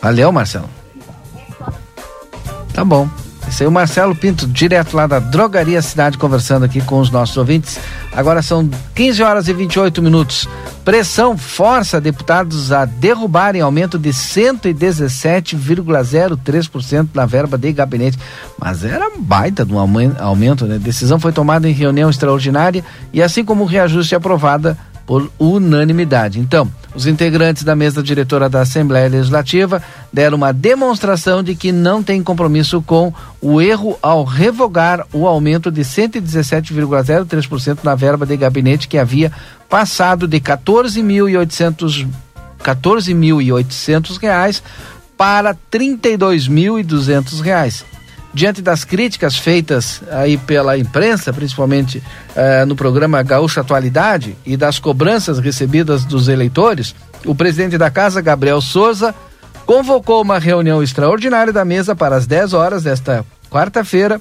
Valeu, 0.01 0.31
Marcelo. 0.31 0.69
Tá 2.73 2.83
bom. 2.83 3.07
Esse 3.47 3.63
aí 3.63 3.65
é 3.65 3.69
o 3.69 3.71
Marcelo 3.71 4.15
Pinto, 4.15 4.47
direto 4.47 4.95
lá 4.95 5.05
da 5.05 5.19
Drogaria 5.19 5.79
Cidade, 5.81 6.17
conversando 6.17 6.63
aqui 6.65 6.81
com 6.81 6.99
os 6.99 7.11
nossos 7.11 7.37
ouvintes. 7.37 7.79
Agora 8.11 8.41
são 8.41 8.67
15 8.95 9.21
horas 9.21 9.47
e 9.47 9.53
28 9.53 10.01
minutos. 10.01 10.49
Pressão 10.83 11.37
força 11.37 12.01
deputados 12.01 12.71
a 12.71 12.85
derrubarem 12.85 13.61
aumento 13.61 13.99
de 13.99 14.09
117,03% 14.09 17.09
na 17.13 17.25
verba 17.25 17.57
de 17.57 17.71
gabinete. 17.71 18.17
Mas 18.59 18.83
era 18.83 19.11
baita 19.17 19.65
de 19.65 19.73
um 19.73 19.79
aumento, 19.79 20.65
né? 20.65 20.77
Decisão 20.79 21.19
foi 21.19 21.31
tomada 21.31 21.69
em 21.69 21.73
reunião 21.73 22.09
extraordinária 22.09 22.83
e 23.13 23.21
assim 23.21 23.45
como 23.45 23.63
o 23.63 23.67
reajuste 23.67 24.15
aprovada 24.15 24.75
por 25.05 25.31
unanimidade. 25.37 26.39
Então, 26.39 26.71
os 26.95 27.05
integrantes 27.07 27.63
da 27.63 27.75
mesa 27.75 28.03
diretora 28.03 28.47
da 28.47 28.61
Assembleia 28.61 29.09
Legislativa 29.09 29.81
deram 30.11 30.37
uma 30.37 30.53
demonstração 30.53 31.41
de 31.43 31.55
que 31.55 31.71
não 31.71 32.03
tem 32.03 32.21
compromisso 32.23 32.81
com 32.81 33.13
o 33.41 33.59
erro 33.61 33.97
ao 34.01 34.23
revogar 34.23 35.05
o 35.11 35.27
aumento 35.27 35.71
de 35.71 35.81
117,03% 35.81 37.79
na 37.83 37.95
verba 37.95 38.25
de 38.25 38.37
gabinete 38.37 38.87
que 38.87 38.97
havia 38.97 39.31
passado 39.69 40.27
de 40.27 40.39
14.800 40.39 42.07
14.800 42.63 44.17
reais 44.21 44.63
para 45.17 45.53
32.200 45.69 47.41
reais 47.41 47.83
diante 48.33 48.61
das 48.61 48.83
críticas 48.83 49.37
feitas 49.37 50.01
aí 50.11 50.37
pela 50.37 50.77
imprensa, 50.77 51.31
principalmente 51.31 52.01
eh, 52.35 52.65
no 52.65 52.75
programa 52.75 53.21
Gaúcha 53.21 53.61
Atualidade 53.61 54.35
e 54.45 54.57
das 54.57 54.79
cobranças 54.79 55.37
recebidas 55.39 56.03
dos 56.03 56.27
eleitores, 56.27 56.95
o 57.25 57.35
presidente 57.35 57.77
da 57.77 57.91
casa, 57.91 58.21
Gabriel 58.21 58.59
Souza, 58.59 59.13
convocou 59.65 60.21
uma 60.21 60.39
reunião 60.39 60.81
extraordinária 60.81 61.53
da 61.53 61.63
mesa 61.63 61.95
para 61.95 62.15
as 62.15 62.25
10 62.25 62.53
horas 62.53 62.83
desta 62.83 63.23
quarta-feira 63.49 64.19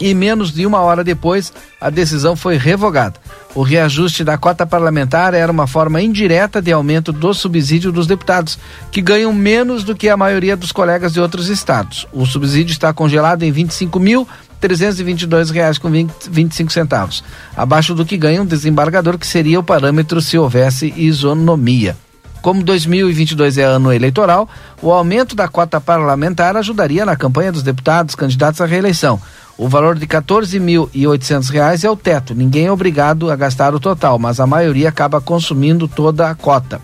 e 0.00 0.14
menos 0.14 0.52
de 0.52 0.66
uma 0.66 0.80
hora 0.80 1.02
depois 1.02 1.52
a 1.80 1.90
decisão 1.90 2.36
foi 2.36 2.56
revogada. 2.56 3.20
O 3.54 3.62
reajuste 3.62 4.22
da 4.22 4.36
cota 4.38 4.66
parlamentar 4.66 5.34
era 5.34 5.50
uma 5.50 5.66
forma 5.66 6.00
indireta 6.00 6.60
de 6.62 6.72
aumento 6.72 7.12
do 7.12 7.32
subsídio 7.34 7.90
dos 7.90 8.06
deputados, 8.06 8.58
que 8.90 9.02
ganham 9.02 9.32
menos 9.32 9.82
do 9.84 9.96
que 9.96 10.08
a 10.08 10.16
maioria 10.16 10.56
dos 10.56 10.72
colegas 10.72 11.12
de 11.12 11.20
outros 11.20 11.48
estados. 11.48 12.06
O 12.12 12.24
subsídio 12.26 12.72
está 12.72 12.92
congelado 12.92 13.42
em 13.42 13.52
25.322 13.52 15.50
reais 15.50 15.78
com 15.78 15.90
20, 15.90 16.12
25 16.30 16.72
centavos, 16.72 17.24
abaixo 17.56 17.94
do 17.94 18.04
que 18.04 18.16
ganha 18.16 18.42
um 18.42 18.46
desembargador, 18.46 19.18
que 19.18 19.26
seria 19.26 19.58
o 19.58 19.64
parâmetro 19.64 20.20
se 20.20 20.38
houvesse 20.38 20.92
isonomia. 20.96 21.96
Como 22.40 22.62
2022 22.62 23.58
é 23.58 23.64
ano 23.64 23.92
eleitoral, 23.92 24.48
o 24.80 24.92
aumento 24.92 25.34
da 25.34 25.48
cota 25.48 25.80
parlamentar 25.80 26.56
ajudaria 26.56 27.04
na 27.04 27.16
campanha 27.16 27.50
dos 27.50 27.62
deputados 27.62 28.14
candidatos 28.14 28.60
à 28.60 28.66
reeleição. 28.66 29.20
O 29.58 29.68
valor 29.68 29.96
de 29.96 30.02
R$ 30.02 30.06
14.800 30.06 31.82
é 31.82 31.90
o 31.90 31.96
teto. 31.96 32.32
Ninguém 32.32 32.66
é 32.66 32.72
obrigado 32.72 33.28
a 33.28 33.34
gastar 33.34 33.74
o 33.74 33.80
total, 33.80 34.16
mas 34.16 34.38
a 34.38 34.46
maioria 34.46 34.88
acaba 34.88 35.20
consumindo 35.20 35.88
toda 35.88 36.30
a 36.30 36.34
cota. 36.34 36.80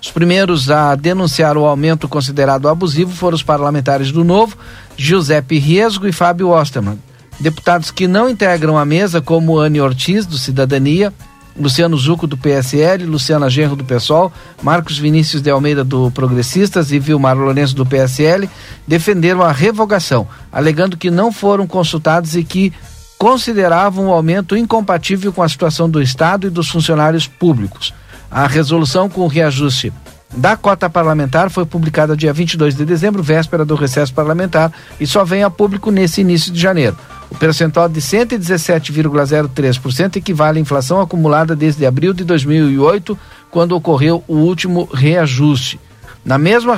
Os 0.00 0.10
primeiros 0.10 0.70
a 0.70 0.94
denunciar 0.94 1.56
o 1.56 1.64
aumento 1.64 2.06
considerado 2.06 2.68
abusivo 2.68 3.10
foram 3.12 3.34
os 3.34 3.42
parlamentares 3.42 4.12
do 4.12 4.22
Novo, 4.24 4.58
Giuseppe 4.94 5.58
Riesgo 5.58 6.06
e 6.06 6.12
Fábio 6.12 6.50
Osterman. 6.50 6.98
Deputados 7.40 7.90
que 7.90 8.06
não 8.06 8.28
integram 8.28 8.76
a 8.76 8.84
mesa, 8.84 9.22
como 9.22 9.58
Anne 9.58 9.80
Ortiz, 9.80 10.26
do 10.26 10.36
Cidadania, 10.36 11.14
Luciano 11.58 11.96
Zuco 11.96 12.26
do 12.26 12.36
PSL, 12.36 13.04
Luciana 13.04 13.50
Genro 13.50 13.74
do 13.74 13.84
PSOL, 13.84 14.32
Marcos 14.62 14.96
Vinícius 14.96 15.42
de 15.42 15.50
Almeida 15.50 15.82
do 15.82 16.10
Progressistas 16.10 16.92
e 16.92 16.98
Vilmar 16.98 17.36
Lourenço 17.36 17.74
do 17.74 17.84
PSL 17.84 18.48
defenderam 18.86 19.42
a 19.42 19.52
revogação, 19.52 20.26
alegando 20.52 20.96
que 20.96 21.10
não 21.10 21.32
foram 21.32 21.66
consultados 21.66 22.36
e 22.36 22.44
que 22.44 22.72
consideravam 23.18 24.06
o 24.06 24.12
aumento 24.12 24.56
incompatível 24.56 25.32
com 25.32 25.42
a 25.42 25.48
situação 25.48 25.90
do 25.90 26.00
Estado 26.00 26.46
e 26.46 26.50
dos 26.50 26.68
funcionários 26.68 27.26
públicos. 27.26 27.92
A 28.30 28.46
resolução 28.46 29.08
com 29.08 29.22
o 29.22 29.28
reajuste 29.28 29.92
da 30.36 30.56
cota 30.56 30.88
parlamentar 30.88 31.50
foi 31.50 31.64
publicada 31.64 32.16
dia 32.16 32.32
22 32.32 32.76
de 32.76 32.84
dezembro, 32.84 33.22
véspera 33.22 33.64
do 33.64 33.74
recesso 33.74 34.12
parlamentar, 34.12 34.70
e 35.00 35.06
só 35.06 35.24
vem 35.24 35.42
a 35.42 35.50
público 35.50 35.90
nesse 35.90 36.20
início 36.20 36.52
de 36.52 36.60
janeiro. 36.60 36.96
O 37.30 37.34
percentual 37.34 37.88
de 37.88 38.00
117,03% 38.00 40.16
equivale 40.16 40.58
à 40.58 40.62
inflação 40.62 41.00
acumulada 41.00 41.54
desde 41.54 41.84
abril 41.84 42.14
de 42.14 42.24
2008, 42.24 43.18
quando 43.50 43.72
ocorreu 43.72 44.24
o 44.26 44.36
último 44.36 44.88
reajuste. 44.92 45.78
Na 46.24 46.38
mesma 46.38 46.76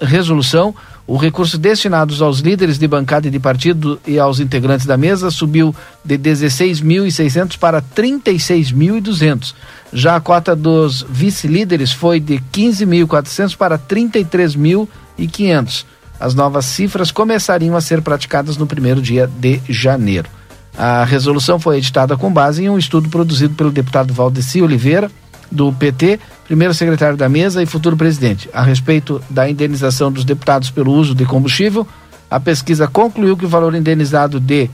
resolução, 0.00 0.74
o 1.06 1.16
recurso 1.16 1.56
destinado 1.56 2.22
aos 2.22 2.40
líderes 2.40 2.78
de 2.78 2.86
bancada 2.86 3.28
e 3.28 3.30
de 3.30 3.40
partido 3.40 3.98
e 4.06 4.18
aos 4.18 4.40
integrantes 4.40 4.84
da 4.84 4.96
mesa 4.96 5.30
subiu 5.30 5.74
de 6.04 6.18
16.600 6.18 7.56
para 7.58 7.80
36.200. 7.80 9.54
Já 9.92 10.16
a 10.16 10.20
cota 10.20 10.54
dos 10.54 11.06
vice-líderes 11.08 11.92
foi 11.92 12.20
de 12.20 12.42
15.400 12.52 13.56
para 13.56 13.78
33.500. 13.78 15.86
As 16.20 16.34
novas 16.34 16.64
cifras 16.64 17.10
começariam 17.10 17.76
a 17.76 17.80
ser 17.80 18.02
praticadas 18.02 18.56
no 18.56 18.66
primeiro 18.66 19.00
dia 19.00 19.28
de 19.38 19.60
janeiro. 19.68 20.28
A 20.76 21.04
resolução 21.04 21.58
foi 21.58 21.78
editada 21.78 22.16
com 22.16 22.32
base 22.32 22.64
em 22.64 22.70
um 22.70 22.78
estudo 22.78 23.08
produzido 23.08 23.54
pelo 23.54 23.70
deputado 23.70 24.12
Valdeci 24.12 24.62
Oliveira, 24.62 25.10
do 25.50 25.72
PT, 25.72 26.20
primeiro 26.44 26.74
secretário 26.74 27.16
da 27.16 27.28
mesa 27.28 27.62
e 27.62 27.66
futuro 27.66 27.96
presidente. 27.96 28.48
A 28.52 28.62
respeito 28.62 29.20
da 29.30 29.48
indenização 29.48 30.12
dos 30.12 30.24
deputados 30.24 30.70
pelo 30.70 30.92
uso 30.92 31.14
de 31.14 31.24
combustível, 31.24 31.86
a 32.30 32.38
pesquisa 32.38 32.86
concluiu 32.86 33.36
que 33.36 33.46
o 33.46 33.48
valor 33.48 33.74
indenizado 33.74 34.38
de 34.38 34.70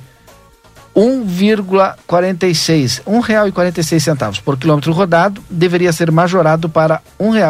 1,46, 0.94 3.02
um 3.04 3.18
real 3.18 3.48
e 3.48 3.52
quarenta 3.52 3.82
centavos 3.82 4.38
por 4.38 4.56
quilômetro 4.56 4.92
rodado 4.92 5.42
deveria 5.50 5.92
ser 5.92 6.12
majorado 6.12 6.68
para 6.68 7.02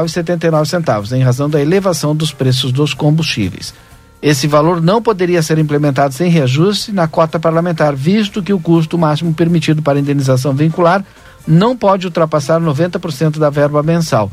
setenta 0.09 0.65
centavos 0.65 1.13
em 1.13 1.23
razão 1.23 1.51
da 1.51 1.61
elevação 1.61 2.17
dos 2.17 2.33
preços 2.33 2.73
dos 2.73 2.95
combustíveis. 2.95 3.75
Esse 4.23 4.47
valor 4.47 4.81
não 4.81 5.03
poderia 5.03 5.43
ser 5.43 5.59
implementado 5.59 6.15
sem 6.15 6.31
reajuste 6.31 6.91
na 6.91 7.07
cota 7.07 7.39
parlamentar, 7.39 7.95
visto 7.95 8.43
que 8.43 8.55
o 8.55 8.59
custo 8.59 8.97
máximo 8.97 9.35
permitido 9.35 9.83
para 9.83 9.99
indenização 9.99 10.55
vincular 10.55 11.05
não 11.47 11.77
pode 11.77 12.07
ultrapassar 12.07 12.59
90% 12.59 13.39
da 13.39 13.51
verba 13.51 13.83
mensal. 13.83 14.33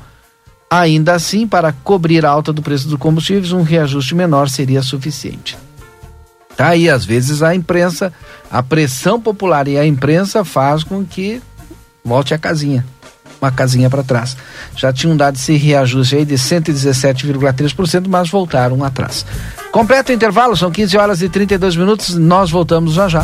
Ainda 0.70 1.16
assim, 1.16 1.46
para 1.46 1.74
cobrir 1.74 2.26
a 2.26 2.30
alta 2.30 2.54
do 2.54 2.62
preço 2.62 2.88
dos 2.88 2.98
combustíveis, 2.98 3.52
um 3.52 3.64
reajuste 3.64 4.16
menor 4.16 4.48
seria 4.48 4.82
suficiente. 4.82 5.58
Tá 6.62 6.68
aí, 6.68 6.88
às 6.88 7.04
vezes 7.04 7.42
a 7.42 7.56
imprensa, 7.56 8.14
a 8.52 8.62
pressão 8.62 9.20
popular 9.20 9.68
e 9.68 9.80
a 9.80 9.84
imprensa 9.84 10.46
faz 10.46 10.84
com 10.84 11.04
que 11.04 11.42
volte 12.06 12.36
a 12.36 12.38
casinha, 12.38 12.86
uma 13.42 13.52
casinha 13.52 13.90
para 13.90 14.04
trás. 14.04 14.38
Já 14.76 14.94
tinham 14.94 15.18
dado 15.18 15.38
esse 15.38 15.58
reajuste 15.58 16.18
aí 16.18 16.24
de 16.24 16.36
117,3%, 16.36 18.06
mas 18.08 18.30
voltaram 18.30 18.84
atrás. 18.84 19.26
Completo 19.72 20.12
o 20.12 20.16
intervalo, 20.16 20.56
são 20.56 20.70
15 20.70 20.98
horas 21.00 21.22
e 21.24 21.30
32 21.30 21.76
minutos, 21.76 22.14
nós 22.14 22.52
voltamos 22.52 22.94
já 22.94 23.10
já. 23.10 23.24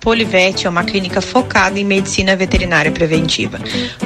Polivete 0.00 0.66
é 0.66 0.70
uma 0.70 0.84
clínica 0.84 1.20
focada 1.20 1.78
em 1.78 1.84
medicina 1.84 2.36
veterinária 2.36 2.90
preventiva, 2.90 3.58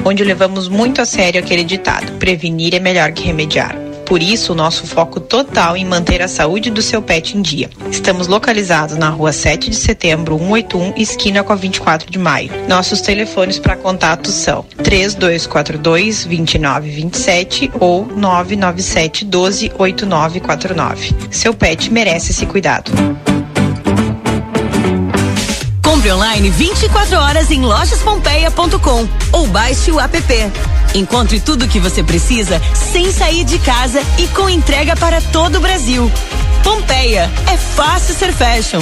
onde 0.05 0.23
levamos 0.23 0.67
muito 0.67 1.01
a 1.01 1.05
sério 1.05 1.39
aquele 1.39 1.63
ditado: 1.63 2.11
prevenir 2.13 2.75
é 2.75 2.79
melhor 2.79 3.11
que 3.11 3.23
remediar. 3.23 3.89
Por 4.09 4.23
isso, 4.23 4.53
o 4.53 4.55
nosso 4.55 4.87
foco 4.87 5.19
total 5.19 5.77
em 5.77 5.85
manter 5.85 6.19
a 6.19 6.27
saúde 6.27 6.71
do 6.71 6.81
seu 6.81 6.99
pet 6.99 7.37
em 7.37 7.43
dia. 7.43 7.69
Estamos 7.91 8.25
localizados 8.25 8.97
na 8.97 9.07
rua 9.07 9.31
7 9.31 9.69
de 9.69 9.75
setembro, 9.75 10.35
181, 10.35 10.93
esquina 10.97 11.43
com 11.43 11.53
a 11.53 11.55
24 11.55 12.09
de 12.09 12.17
maio. 12.17 12.49
Nossos 12.67 13.01
telefones 13.01 13.59
para 13.59 13.75
contato 13.75 14.31
são 14.31 14.65
3242 14.83 16.25
2927 16.25 17.71
ou 17.79 18.07
997 18.07 19.25
12 19.25 19.71
8949. 19.77 21.11
Seu 21.29 21.53
pet 21.53 21.93
merece 21.93 22.31
esse 22.31 22.47
cuidado. 22.47 22.91
Online 26.11 26.49
24 26.49 27.17
horas 27.17 27.51
em 27.51 27.61
lojaspompeia.com 27.61 29.07
ou 29.31 29.47
baixe 29.47 29.91
o 29.91 29.99
app. 29.99 30.17
Encontre 30.95 31.39
tudo 31.39 31.65
o 31.65 31.67
que 31.67 31.79
você 31.79 32.03
precisa 32.03 32.61
sem 32.73 33.11
sair 33.11 33.43
de 33.43 33.59
casa 33.59 34.01
e 34.17 34.27
com 34.29 34.49
entrega 34.49 34.95
para 34.95 35.21
todo 35.21 35.57
o 35.57 35.61
Brasil. 35.61 36.11
Pompeia, 36.63 37.29
é 37.51 37.57
fácil 37.57 38.15
ser 38.15 38.33
fashion. 38.33 38.81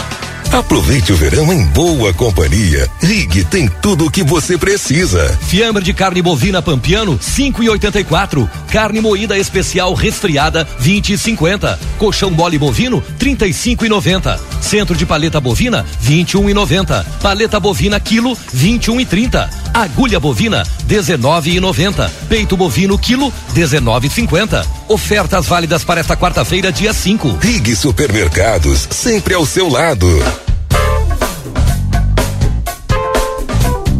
Aproveite 0.51 1.13
o 1.13 1.15
verão 1.15 1.51
em 1.53 1.63
boa 1.67 2.13
companhia. 2.13 2.89
Rig 3.01 3.45
tem 3.45 3.69
tudo 3.81 4.05
o 4.05 4.11
que 4.11 4.21
você 4.21 4.57
precisa. 4.57 5.39
Fiambre 5.47 5.81
de 5.81 5.93
carne 5.93 6.21
bovina 6.21 6.61
Pampiano, 6.61 7.17
5,84. 7.17 8.49
Carne 8.69 8.99
moída 8.99 9.37
especial 9.37 9.93
resfriada, 9.93 10.67
20,50. 10.81 11.79
Colchão 11.97 12.29
mole 12.29 12.57
bovino, 12.57 13.01
35,90. 13.17 14.37
Centro 14.59 14.93
de 14.93 15.05
paleta 15.05 15.39
bovina, 15.39 15.85
21,90. 16.05 17.05
Paleta 17.21 17.57
bovina 17.57 17.97
quilo, 17.97 18.37
21,30. 18.53 19.49
Agulha 19.73 20.19
bovina, 20.19 20.67
19,90. 20.85 22.09
Peito 22.27 22.57
bovino 22.57 22.97
quilo, 22.99 23.33
19,50. 23.55 24.65
Ofertas 24.89 25.47
válidas 25.47 25.85
para 25.85 26.01
esta 26.01 26.17
quarta-feira, 26.17 26.73
dia 26.73 26.93
5. 26.93 27.37
Rig 27.39 27.73
Supermercados, 27.73 28.85
sempre 28.91 29.33
ao 29.33 29.45
seu 29.45 29.69
lado. 29.69 30.09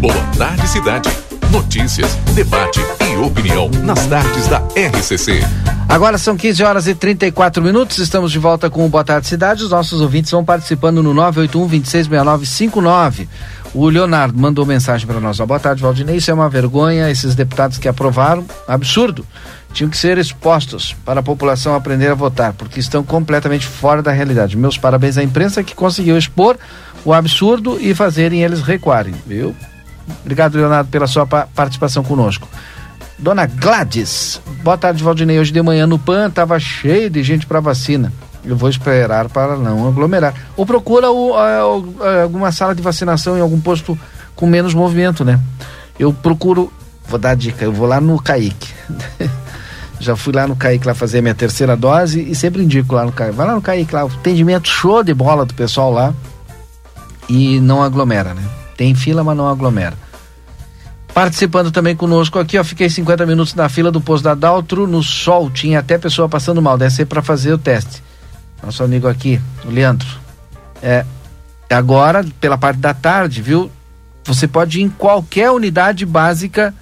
Boa 0.02 0.16
tarde, 0.36 0.68
cidade. 0.68 1.10
Notícias, 1.52 2.16
debate 2.34 2.80
e 3.08 3.18
opinião 3.18 3.70
nas 3.84 4.08
tardes 4.08 4.48
da 4.48 4.58
RCC. 4.76 5.42
Agora 5.88 6.18
são 6.18 6.36
15 6.36 6.64
horas 6.64 6.88
e 6.88 6.96
34 6.96 7.62
minutos. 7.64 8.00
Estamos 8.00 8.32
de 8.32 8.40
volta 8.40 8.68
com 8.68 8.84
o 8.84 8.90
Boa 8.90 9.04
Tarde 9.04 9.28
Cidade. 9.28 9.64
Os 9.64 9.70
nossos 9.70 10.02
ouvintes 10.02 10.32
vão 10.32 10.44
participando 10.44 11.04
no 11.04 11.14
981 11.14 11.68
266959. 11.68 13.30
O 13.76 13.88
Leonardo 13.90 14.36
mandou 14.40 14.66
mensagem 14.66 15.06
para 15.06 15.20
nós. 15.20 15.40
Ó, 15.40 15.46
Boa 15.46 15.60
tarde, 15.60 15.84
Valdinei. 15.84 16.16
Isso 16.16 16.32
é 16.32 16.34
uma 16.34 16.50
vergonha. 16.50 17.12
Esses 17.12 17.36
deputados 17.36 17.78
que 17.78 17.88
aprovaram, 17.88 18.44
absurdo. 18.68 19.24
Tinham 19.72 19.90
que 19.92 19.98
ser 19.98 20.18
expostos 20.18 20.96
para 21.06 21.20
a 21.20 21.24
população 21.24 21.76
aprender 21.76 22.08
a 22.08 22.16
votar, 22.16 22.54
porque 22.54 22.80
estão 22.80 23.04
completamente 23.04 23.68
fora 23.68 24.02
da 24.02 24.12
realidade. 24.12 24.58
Meus 24.58 24.80
parabéns 24.80 25.16
à 25.16 25.24
imprensa 25.24 25.64
que 25.64 25.76
conseguiu 25.76 26.18
expor 26.18 26.58
o 27.06 27.14
absurdo 27.14 27.78
e 27.80 27.94
fazerem 27.94 28.44
eles 28.44 28.62
recuarem, 28.62 29.14
viu? 29.28 29.56
Obrigado, 30.22 30.56
Leonardo, 30.56 30.90
pela 30.90 31.08
sua 31.08 31.26
pa- 31.26 31.48
participação 31.56 32.04
conosco. 32.04 32.48
Dona 33.18 33.46
Gladys, 33.46 34.42
boa 34.64 34.78
tarde, 34.78 35.04
Valdinei. 35.04 35.40
Hoje 35.40 35.52
de 35.52 35.62
manhã 35.62 35.86
no 35.86 36.00
PAN 36.00 36.28
estava 36.28 36.60
cheio 36.60 37.10
de 37.10 37.22
gente 37.24 37.46
para 37.46 37.60
vacina. 37.60 38.12
Eu 38.44 38.56
vou 38.58 38.68
esperar 38.70 39.30
para 39.30 39.56
não 39.56 39.88
aglomerar. 39.88 40.34
Ou 40.58 40.66
procura 40.66 41.12
o- 41.12 41.36
a- 41.36 42.08
a- 42.08 42.24
alguma 42.24 42.52
sala 42.52 42.74
de 42.74 42.82
vacinação 42.82 43.38
em 43.38 43.42
algum 43.42 43.60
posto 43.62 43.98
com 44.36 44.48
menos 44.48 44.74
movimento, 44.74 45.24
né? 45.24 45.40
Eu 46.00 46.12
procuro, 46.12 46.74
vou 47.08 47.20
dar 47.20 47.32
a 47.32 47.36
dica, 47.36 47.64
eu 47.64 47.72
vou 47.72 47.86
lá 47.88 48.02
no 48.02 48.20
Caique. 48.20 48.70
Já 50.00 50.16
fui 50.16 50.34
lá 50.34 50.48
no 50.48 50.56
Caique 50.56 50.88
lá 50.88 50.96
fazer 50.96 51.22
minha 51.22 51.36
terceira 51.36 51.78
dose 51.78 52.20
e 52.28 52.34
sempre 52.34 52.64
indico 52.64 52.96
lá 52.96 53.06
no 53.06 53.12
Caique. 53.12 53.36
Vai 53.36 53.46
lá 53.46 53.54
no 53.54 53.62
Caique 53.62 53.94
lá, 53.94 54.04
o 54.04 54.08
atendimento 54.08 54.68
show 54.68 55.04
de 55.04 55.14
bola 55.14 55.46
do 55.46 55.54
pessoal 55.54 55.92
lá 55.94 56.12
e 57.30 57.60
não 57.60 57.84
aglomera, 57.84 58.34
né? 58.34 58.42
Tem 58.82 58.96
fila, 58.96 59.24
mas 59.24 59.38
não 59.38 59.48
aglomera. 59.48 59.94
Participando 61.14 61.70
também 61.70 61.96
conosco 61.96 62.40
aqui, 62.40 62.58
ó, 62.58 62.64
fiquei 62.64 62.90
50 62.90 63.28
minutos 63.28 63.54
na 63.54 63.70
fila 63.70 63.92
do 63.92 64.02
posto 64.02 64.24
da 64.24 64.34
Daltro, 64.34 64.88
no 64.88 65.04
sol, 65.04 65.52
tinha 65.52 65.78
até 65.78 66.00
pessoa 66.00 66.28
passando 66.28 66.64
mal, 66.64 66.80
deve 66.80 66.92
ser 66.92 67.06
para 67.06 67.22
fazer 67.22 67.54
o 67.54 67.60
teste. 67.60 68.02
Nosso 68.64 68.84
amigo 68.84 69.08
aqui, 69.08 69.40
o 69.64 69.70
Leandro. 69.70 70.08
É, 70.82 71.06
agora, 71.70 72.26
pela 72.40 72.58
parte 72.58 72.80
da 72.80 72.92
tarde, 72.92 73.40
viu? 73.40 73.70
Você 74.24 74.48
pode 74.48 74.80
ir 74.80 74.82
em 74.82 74.90
qualquer 74.90 75.52
unidade 75.52 76.04
básica 76.04 76.74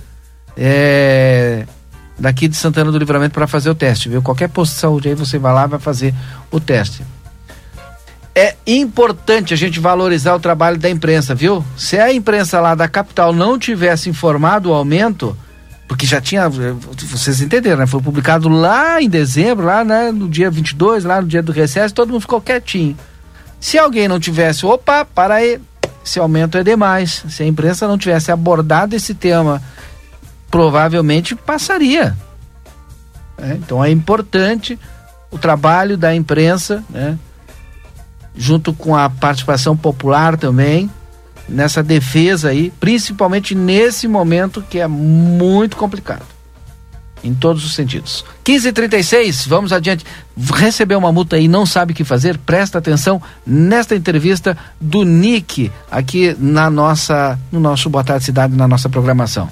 é, 0.55 1.65
daqui 2.17 2.47
de 2.47 2.55
Santana 2.55 2.93
do 2.93 2.97
Livramento 2.97 3.33
para 3.33 3.45
fazer 3.45 3.69
o 3.71 3.75
teste, 3.75 4.07
viu? 4.07 4.21
Qualquer 4.21 4.47
posto 4.47 4.71
de 4.71 4.79
saúde 4.79 5.09
aí 5.09 5.15
você 5.15 5.37
vai 5.37 5.53
lá 5.53 5.67
vai 5.67 5.79
fazer 5.79 6.15
o 6.49 6.61
teste. 6.61 7.03
É 8.39 8.55
importante 8.65 9.53
a 9.53 9.57
gente 9.57 9.81
valorizar 9.81 10.33
o 10.33 10.39
trabalho 10.39 10.77
da 10.77 10.89
imprensa, 10.89 11.35
viu? 11.35 11.61
Se 11.75 11.99
a 11.99 12.13
imprensa 12.13 12.61
lá 12.61 12.73
da 12.73 12.87
capital 12.87 13.33
não 13.33 13.59
tivesse 13.59 14.09
informado 14.09 14.69
o 14.69 14.73
aumento, 14.73 15.35
porque 15.89 16.05
já 16.05 16.21
tinha, 16.21 16.47
vocês 16.47 17.41
entenderam, 17.41 17.79
né? 17.79 17.85
Foi 17.85 18.01
publicado 18.01 18.47
lá 18.47 19.01
em 19.01 19.09
dezembro, 19.09 19.65
lá 19.65 19.83
né? 19.83 20.09
no 20.09 20.29
dia 20.29 20.49
22, 20.49 21.03
lá 21.03 21.21
no 21.21 21.27
dia 21.27 21.43
do 21.43 21.51
recesso, 21.51 21.93
todo 21.93 22.13
mundo 22.13 22.21
ficou 22.21 22.39
quietinho. 22.39 22.97
Se 23.59 23.77
alguém 23.77 24.07
não 24.07 24.21
tivesse, 24.21 24.65
opa, 24.65 25.03
para 25.03 25.33
aí, 25.33 25.59
esse 26.01 26.17
aumento 26.17 26.57
é 26.57 26.63
demais. 26.63 27.25
Se 27.27 27.43
a 27.43 27.45
imprensa 27.45 27.89
não 27.89 27.97
tivesse 27.97 28.31
abordado 28.31 28.95
esse 28.95 29.13
tema, 29.13 29.61
provavelmente 30.49 31.35
passaria. 31.35 32.15
É, 33.37 33.51
então 33.55 33.83
é 33.83 33.91
importante 33.91 34.79
o 35.29 35.37
trabalho 35.37 35.97
da 35.97 36.15
imprensa, 36.15 36.81
né? 36.89 37.19
Junto 38.35 38.73
com 38.73 38.95
a 38.95 39.09
participação 39.09 39.75
popular 39.75 40.37
também, 40.37 40.89
nessa 41.47 41.81
defesa 41.81 42.49
aí, 42.49 42.71
principalmente 42.79 43.55
nesse 43.55 44.07
momento 44.07 44.63
que 44.69 44.79
é 44.79 44.87
muito 44.87 45.75
complicado. 45.75 46.25
Em 47.21 47.33
todos 47.33 47.65
os 47.65 47.73
sentidos. 47.73 48.23
15h36, 48.45 49.45
vamos 49.45 49.73
adiante. 49.73 50.05
Recebeu 50.37 50.97
uma 50.97 51.11
multa 51.11 51.37
e 51.37 51.49
não 51.49 51.65
sabe 51.65 51.91
o 51.91 51.95
que 51.95 52.05
fazer? 52.05 52.37
Presta 52.37 52.77
atenção 52.77 53.21
nesta 53.45 53.93
entrevista 53.93 54.57
do 54.79 55.03
Nick, 55.03 55.69
aqui 55.91 56.33
na 56.39 56.69
nossa, 56.69 57.37
no 57.51 57.59
nosso 57.59 57.89
Boa 57.89 58.05
Tarde 58.05 58.23
Cidade, 58.23 58.55
na 58.55 58.69
nossa 58.69 58.87
programação. 58.87 59.49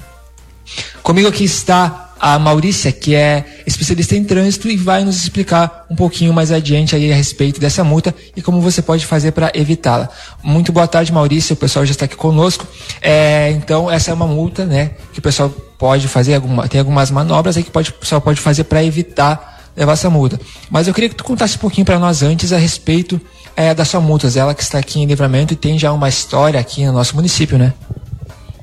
Comigo 1.02 1.28
aqui 1.28 1.44
está 1.44 2.07
a 2.20 2.38
Maurícia, 2.38 2.90
que 2.92 3.14
é 3.14 3.44
especialista 3.66 4.16
em 4.16 4.24
trânsito 4.24 4.68
e 4.68 4.76
vai 4.76 5.04
nos 5.04 5.16
explicar 5.16 5.86
um 5.90 5.96
pouquinho 5.96 6.32
mais 6.32 6.50
adiante 6.50 6.94
aí 6.96 7.12
a 7.12 7.14
respeito 7.14 7.60
dessa 7.60 7.84
multa 7.84 8.14
e 8.36 8.42
como 8.42 8.60
você 8.60 8.82
pode 8.82 9.06
fazer 9.06 9.32
para 9.32 9.50
evitá-la. 9.54 10.08
Muito 10.42 10.72
boa 10.72 10.86
tarde, 10.86 11.12
Maurícia. 11.12 11.54
O 11.54 11.56
pessoal 11.56 11.84
já 11.84 11.92
está 11.92 12.04
aqui 12.04 12.16
conosco. 12.16 12.66
É, 13.00 13.50
então, 13.52 13.90
essa 13.90 14.10
é 14.10 14.14
uma 14.14 14.26
multa, 14.26 14.64
né, 14.64 14.92
que 15.12 15.18
o 15.18 15.22
pessoal 15.22 15.50
pode 15.78 16.08
fazer, 16.08 16.34
alguma, 16.34 16.66
tem 16.66 16.80
algumas 16.80 17.10
manobras 17.10 17.56
aí 17.56 17.62
que 17.62 17.70
pode, 17.70 17.90
o 17.90 17.94
pessoal 17.94 18.20
pode 18.20 18.40
fazer 18.40 18.64
para 18.64 18.82
evitar 18.82 19.56
levar 19.76 19.92
essa 19.92 20.10
multa. 20.10 20.40
Mas 20.68 20.88
eu 20.88 20.94
queria 20.94 21.08
que 21.08 21.14
tu 21.14 21.22
contasse 21.22 21.56
um 21.56 21.60
pouquinho 21.60 21.84
para 21.84 21.98
nós 21.98 22.22
antes 22.22 22.52
a 22.52 22.58
respeito 22.58 23.20
é, 23.56 23.72
da 23.72 23.84
sua 23.84 24.00
multa. 24.00 24.28
Ela 24.36 24.54
que 24.54 24.62
está 24.62 24.78
aqui 24.78 25.00
em 25.00 25.06
livramento 25.06 25.52
e 25.52 25.56
tem 25.56 25.78
já 25.78 25.92
uma 25.92 26.08
história 26.08 26.58
aqui 26.58 26.84
no 26.84 26.92
nosso 26.92 27.14
município, 27.14 27.56
né? 27.56 27.72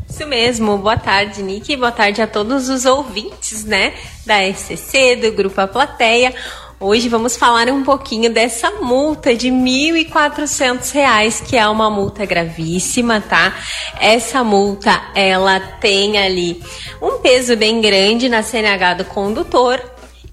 Isso 0.10 0.26
mesmo. 0.28 0.78
Boa 0.78 0.97
tarde, 0.97 1.41
Nick. 1.43 1.76
Boa 1.76 1.91
tarde 1.91 2.22
a 2.22 2.28
todos 2.28 2.70
os 2.70 2.86
ouvintes, 2.86 3.66
né, 3.66 3.93
da 4.26 4.41
SCC, 4.43 5.16
do 5.16 5.32
Grupo 5.32 5.60
A 5.60 5.68
Plateia. 5.68 6.34
Hoje 6.78 7.08
vamos 7.08 7.38
falar 7.38 7.70
um 7.70 7.84
pouquinho 7.84 8.30
dessa 8.32 8.70
multa 8.70 9.34
de 9.34 9.49
R$ 9.49 9.56
1.400, 9.56 11.41
que 11.43 11.56
é 11.56 11.66
uma 11.68 11.89
multa 11.89 12.26
gravíssima, 12.26 13.22
tá? 13.22 13.58
Essa 13.97 14.43
multa, 14.43 15.01
ela 15.16 15.58
tem 15.60 16.18
ali 16.18 16.62
um 17.01 17.20
peso 17.20 17.56
bem 17.56 17.80
grande 17.80 18.28
na 18.28 18.43
CNH 18.43 18.93
do 18.95 19.06
condutor, 19.06 19.80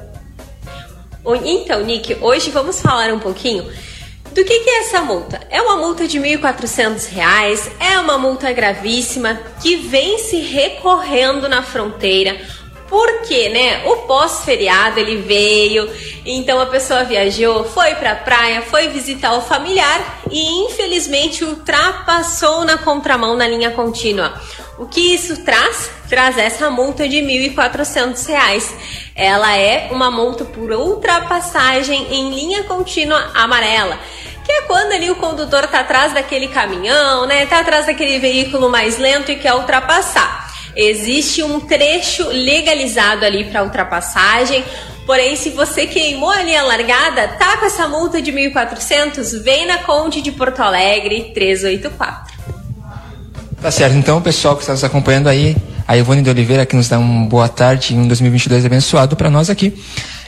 Então, 1.43 1.83
Nick, 1.83 2.17
hoje 2.21 2.49
vamos 2.49 2.79
falar 2.79 3.11
um 3.13 3.19
pouquinho 3.19 3.69
do 4.31 4.45
que, 4.45 4.59
que 4.59 4.69
é 4.69 4.79
essa 4.79 5.01
multa. 5.01 5.41
É 5.49 5.61
uma 5.61 5.75
multa 5.75 6.07
de 6.07 6.17
R$ 6.17 6.37
1.400, 6.37 7.69
é 7.81 7.99
uma 7.99 8.17
multa 8.17 8.49
gravíssima 8.53 9.37
que 9.61 9.75
vem 9.75 10.17
se 10.17 10.37
recorrendo 10.37 11.49
na 11.49 11.61
fronteira 11.61 12.39
porque, 12.89 13.49
né? 13.49 13.85
O 13.85 13.97
pós-feriado 14.07 14.99
ele 14.99 15.17
veio, 15.17 15.89
então 16.25 16.59
a 16.59 16.65
pessoa 16.65 17.03
viajou, 17.03 17.65
foi 17.65 17.95
pra 17.95 18.15
praia, 18.15 18.61
foi 18.61 18.87
visitar 18.89 19.33
o 19.33 19.41
familiar 19.41 20.21
e 20.31 20.65
infelizmente 20.65 21.43
ultrapassou 21.43 22.63
na 22.63 22.77
contramão 22.77 23.35
na 23.35 23.47
linha 23.47 23.71
contínua. 23.71 24.33
O 24.77 24.85
que 24.85 25.13
isso 25.13 25.43
traz? 25.43 25.89
Traz 26.07 26.37
essa 26.37 26.69
multa 26.69 27.07
de 27.07 27.19
R$ 27.19 27.49
1.400. 27.49 28.71
Ela 29.15 29.57
é 29.57 29.89
uma 29.91 30.11
multa 30.11 30.45
por 30.45 30.71
ultrapassagem 30.71 32.07
em 32.11 32.29
linha 32.33 32.63
contínua 32.63 33.31
amarela 33.33 33.99
que 34.47 34.51
é 34.53 34.61
quando 34.61 34.93
ali 34.93 35.11
o 35.11 35.15
condutor 35.17 35.67
tá 35.67 35.81
atrás 35.81 36.13
daquele 36.13 36.47
caminhão, 36.47 37.25
né? 37.25 37.45
Tá 37.45 37.59
atrás 37.59 37.85
daquele 37.85 38.17
veículo 38.17 38.69
mais 38.69 38.97
lento 38.97 39.29
e 39.29 39.35
quer 39.35 39.53
ultrapassar. 39.53 40.46
Existe 40.77 41.41
um 41.41 41.59
trecho 41.59 42.27
legalizado 42.29 43.25
ali 43.25 43.45
para 43.45 43.63
ultrapassagem. 43.63 44.63
Porém, 45.07 45.35
se 45.35 45.49
você 45.49 45.87
queimou 45.87 46.29
ali 46.29 46.55
a 46.55 46.61
largada, 46.61 47.29
tá 47.29 47.57
com 47.57 47.65
essa 47.65 47.87
multa 47.87 48.21
de 48.21 48.31
1.400, 48.31 49.41
vem 49.41 49.65
na 49.65 49.79
Conde 49.79 50.21
de 50.21 50.31
Porto 50.31 50.59
Alegre 50.59 51.31
384. 51.33 52.37
Tá 53.59 53.71
certo, 53.71 53.95
então, 53.95 54.21
pessoal 54.21 54.55
que 54.55 54.61
está 54.61 54.73
nos 54.73 54.83
acompanhando 54.83 55.27
aí, 55.27 55.57
a 55.87 55.97
Ivone 55.97 56.21
de 56.21 56.29
Oliveira 56.29 56.63
que 56.63 56.75
nos 56.75 56.87
dá 56.87 56.99
uma 56.99 57.25
boa 57.25 57.49
tarde 57.49 57.95
em 57.95 57.99
um 57.99 58.07
2022 58.07 58.65
abençoado 58.65 59.15
para 59.15 59.31
nós 59.31 59.49
aqui. 59.49 59.73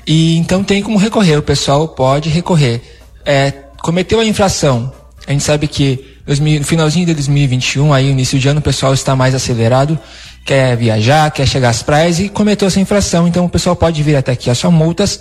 E 0.07 0.35
então 0.37 0.63
tem 0.63 0.81
como 0.81 0.97
recorrer, 0.97 1.37
o 1.37 1.43
pessoal 1.43 1.89
pode 1.89 2.29
recorrer. 2.29 2.81
É, 3.23 3.51
cometeu 3.83 4.19
a 4.19 4.25
infração, 4.25 4.91
a 5.27 5.31
gente 5.31 5.43
sabe 5.43 5.67
que 5.67 6.17
no 6.25 6.63
finalzinho 6.63 7.05
de 7.05 7.13
2021, 7.13 7.93
aí 7.93 8.09
início 8.09 8.39
de 8.39 8.47
ano, 8.47 8.59
o 8.59 8.63
pessoal 8.63 8.93
está 8.93 9.15
mais 9.15 9.35
acelerado 9.35 9.99
quer 10.45 10.75
viajar, 10.75 11.31
quer 11.31 11.47
chegar 11.47 11.69
às 11.69 11.83
praias 11.83 12.19
e 12.19 12.29
cometeu 12.29 12.67
essa 12.67 12.79
infração. 12.79 13.27
Então 13.27 13.45
o 13.45 13.49
pessoal 13.49 13.75
pode 13.75 14.01
vir 14.01 14.15
até 14.15 14.31
aqui 14.31 14.49
a 14.49 14.55
sua 14.55 14.71
multas, 14.71 15.19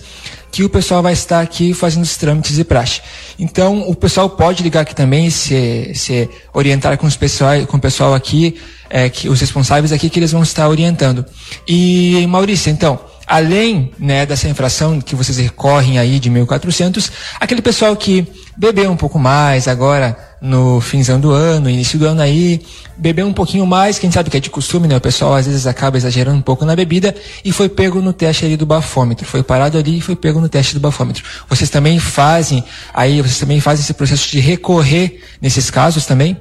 que 0.50 0.64
o 0.64 0.68
pessoal 0.68 1.02
vai 1.02 1.12
estar 1.12 1.40
aqui 1.40 1.74
fazendo 1.74 2.02
os 2.02 2.16
trâmites 2.16 2.58
e 2.58 2.64
praxe. 2.64 3.00
Então 3.38 3.88
o 3.88 3.94
pessoal 3.94 4.30
pode 4.30 4.62
ligar 4.62 4.80
aqui 4.80 4.94
também 4.94 5.30
se, 5.30 5.92
se 5.94 6.28
orientar 6.54 6.96
com, 6.96 7.06
os 7.06 7.16
pessoal, 7.16 7.66
com 7.66 7.76
o 7.76 7.80
pessoal 7.80 8.14
aqui, 8.14 8.58
é, 8.88 9.08
que, 9.08 9.28
os 9.28 9.40
responsáveis 9.40 9.92
aqui 9.92 10.08
que 10.08 10.18
eles 10.18 10.32
vão 10.32 10.42
estar 10.42 10.68
orientando. 10.68 11.24
E 11.66 12.26
Maurício, 12.28 12.70
então, 12.70 12.98
além 13.28 13.92
né, 13.98 14.24
dessa 14.24 14.48
infração 14.48 15.00
que 15.00 15.14
vocês 15.14 15.36
recorrem 15.36 15.98
aí 15.98 16.18
de 16.18 16.30
1.400, 16.30 17.10
aquele 17.38 17.60
pessoal 17.60 17.94
que 17.94 18.26
bebeu 18.56 18.90
um 18.90 18.96
pouco 18.96 19.18
mais 19.18 19.68
agora 19.68 20.16
no 20.40 20.80
finzão 20.80 21.20
do 21.20 21.30
ano, 21.30 21.68
início 21.68 21.98
do 21.98 22.06
ano 22.06 22.22
aí, 22.22 22.60
bebeu 22.96 23.26
um 23.26 23.32
pouquinho 23.32 23.66
mais, 23.66 23.98
quem 23.98 24.10
sabe 24.10 24.30
que 24.30 24.36
é 24.36 24.40
de 24.40 24.50
costume, 24.50 24.88
né? 24.88 24.96
O 24.96 25.00
pessoal 25.00 25.34
às 25.34 25.46
vezes 25.46 25.66
acaba 25.66 25.96
exagerando 25.96 26.38
um 26.38 26.42
pouco 26.42 26.64
na 26.64 26.74
bebida 26.74 27.14
e 27.44 27.52
foi 27.52 27.68
pego 27.68 28.00
no 28.00 28.12
teste 28.12 28.44
ali 28.44 28.56
do 28.56 28.64
bafômetro, 28.64 29.26
foi 29.26 29.42
parado 29.42 29.76
ali 29.76 29.98
e 29.98 30.00
foi 30.00 30.16
pego 30.16 30.40
no 30.40 30.48
teste 30.48 30.74
do 30.74 30.80
bafômetro. 30.80 31.22
Vocês 31.48 31.68
também 31.68 31.98
fazem, 31.98 32.64
aí 32.94 33.20
vocês 33.20 33.38
também 33.38 33.60
fazem 33.60 33.82
esse 33.82 33.94
processo 33.94 34.30
de 34.30 34.40
recorrer 34.40 35.22
nesses 35.40 35.70
casos 35.70 36.06
também? 36.06 36.36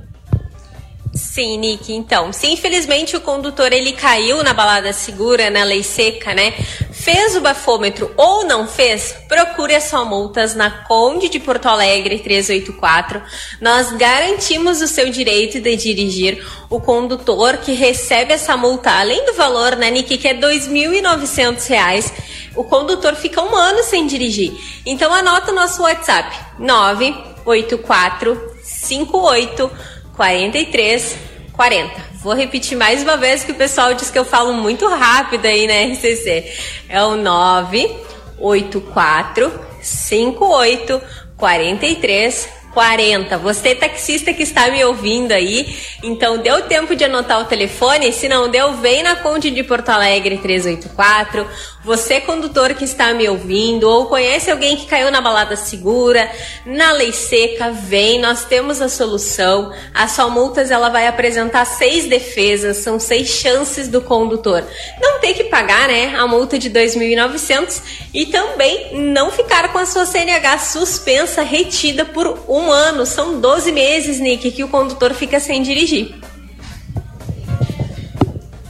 Sim, 1.13 1.57
Nick. 1.57 1.93
Então, 1.93 2.31
se 2.31 2.47
infelizmente 2.47 3.15
o 3.15 3.21
condutor 3.21 3.73
ele 3.73 3.93
caiu 3.93 4.43
na 4.43 4.53
balada 4.53 4.93
segura, 4.93 5.49
na 5.49 5.63
lei 5.63 5.83
seca, 5.83 6.33
né? 6.33 6.53
Fez 6.91 7.35
o 7.35 7.41
bafômetro 7.41 8.11
ou 8.17 8.43
não 8.45 8.67
fez, 8.67 9.15
procure 9.27 9.73
as 9.75 9.85
sua 9.85 10.03
multas 10.03 10.53
na 10.53 10.69
Conde 10.69 11.29
de 11.29 11.39
Porto 11.39 11.67
Alegre 11.67 12.19
384. 12.19 13.21
Nós 13.61 13.91
garantimos 13.93 14.81
o 14.81 14.87
seu 14.87 15.09
direito 15.09 15.59
de 15.61 15.75
dirigir. 15.75 16.45
O 16.69 16.79
condutor 16.79 17.57
que 17.57 17.73
recebe 17.73 18.33
essa 18.33 18.57
multa, 18.57 18.91
além 18.91 19.25
do 19.25 19.33
valor, 19.33 19.75
né, 19.75 19.89
Nick, 19.89 20.17
que 20.17 20.27
é 20.27 20.33
R$ 20.33 20.39
2.900, 20.39 22.11
o 22.55 22.63
condutor 22.63 23.15
fica 23.15 23.41
um 23.41 23.55
ano 23.55 23.83
sem 23.83 24.05
dirigir. 24.05 24.53
Então 24.85 25.13
anota 25.13 25.51
o 25.51 25.55
nosso 25.55 25.81
WhatsApp: 25.83 26.35
984 26.59 28.57
58 28.63 29.71
43 30.17 31.15
40. 31.53 31.93
Vou 32.21 32.33
repetir 32.33 32.77
mais 32.77 33.01
uma 33.03 33.17
vez 33.17 33.43
que 33.43 33.51
o 33.51 33.55
pessoal 33.55 33.93
diz 33.93 34.09
que 34.09 34.17
eu 34.17 34.25
falo 34.25 34.51
muito 34.51 34.87
rápido 34.87 35.45
aí 35.45 35.67
na 35.67 35.93
RCC. 35.93 36.51
É 36.89 37.03
o 37.03 37.15
984 37.15 39.67
58 39.81 41.01
43 41.37 42.49
40. 42.73 43.37
Você 43.39 43.73
taxista 43.73 44.33
que 44.33 44.43
está 44.43 44.69
me 44.69 44.83
ouvindo 44.85 45.31
aí, 45.31 45.75
então 46.03 46.37
deu 46.37 46.61
tempo 46.63 46.95
de 46.95 47.05
anotar 47.05 47.41
o 47.41 47.45
telefone? 47.45 48.11
Se 48.11 48.29
não 48.29 48.49
deu, 48.49 48.73
vem 48.73 49.01
na 49.01 49.15
Conde 49.15 49.49
de 49.49 49.63
Porto 49.63 49.89
Alegre 49.89 50.37
384. 50.37 51.47
Você 51.87 52.19
condutor 52.19 52.73
que 52.73 52.83
está 52.83 53.13
me 53.13 53.29
ouvindo 53.29 53.89
ou 53.89 54.07
conhece 54.07 54.51
alguém 54.51 54.75
que 54.75 54.87
caiu 54.87 55.09
na 55.09 55.21
balada 55.21 55.55
segura, 55.55 56.29
na 56.65 56.91
lei 56.91 57.13
seca, 57.13 57.71
vem, 57.71 58.19
nós 58.19 58.43
temos 58.43 58.81
a 58.81 58.89
solução. 58.89 59.71
A 59.93 60.05
Só 60.09 60.29
Multas 60.29 60.69
ela 60.69 60.89
vai 60.89 61.07
apresentar 61.07 61.63
seis 61.63 62.03
defesas, 62.03 62.75
são 62.75 62.99
seis 62.99 63.29
chances 63.29 63.87
do 63.87 64.01
condutor. 64.01 64.65
Não 64.99 65.21
ter 65.21 65.33
que 65.33 65.45
pagar, 65.45 65.87
né, 65.87 66.13
a 66.17 66.27
multa 66.27 66.59
de 66.59 66.69
2.900 66.69 67.81
e 68.13 68.25
também 68.25 69.01
não 69.13 69.31
ficar 69.31 69.71
com 69.71 69.77
a 69.77 69.85
sua 69.85 70.05
CNH 70.05 70.57
suspensa 70.57 71.41
retida 71.41 72.03
por 72.03 72.37
um 72.49 72.69
ano. 72.69 73.05
São 73.05 73.39
12 73.39 73.71
meses, 73.71 74.19
Nick, 74.19 74.51
que 74.51 74.63
o 74.65 74.67
condutor 74.67 75.13
fica 75.13 75.39
sem 75.39 75.63
dirigir. 75.63 76.13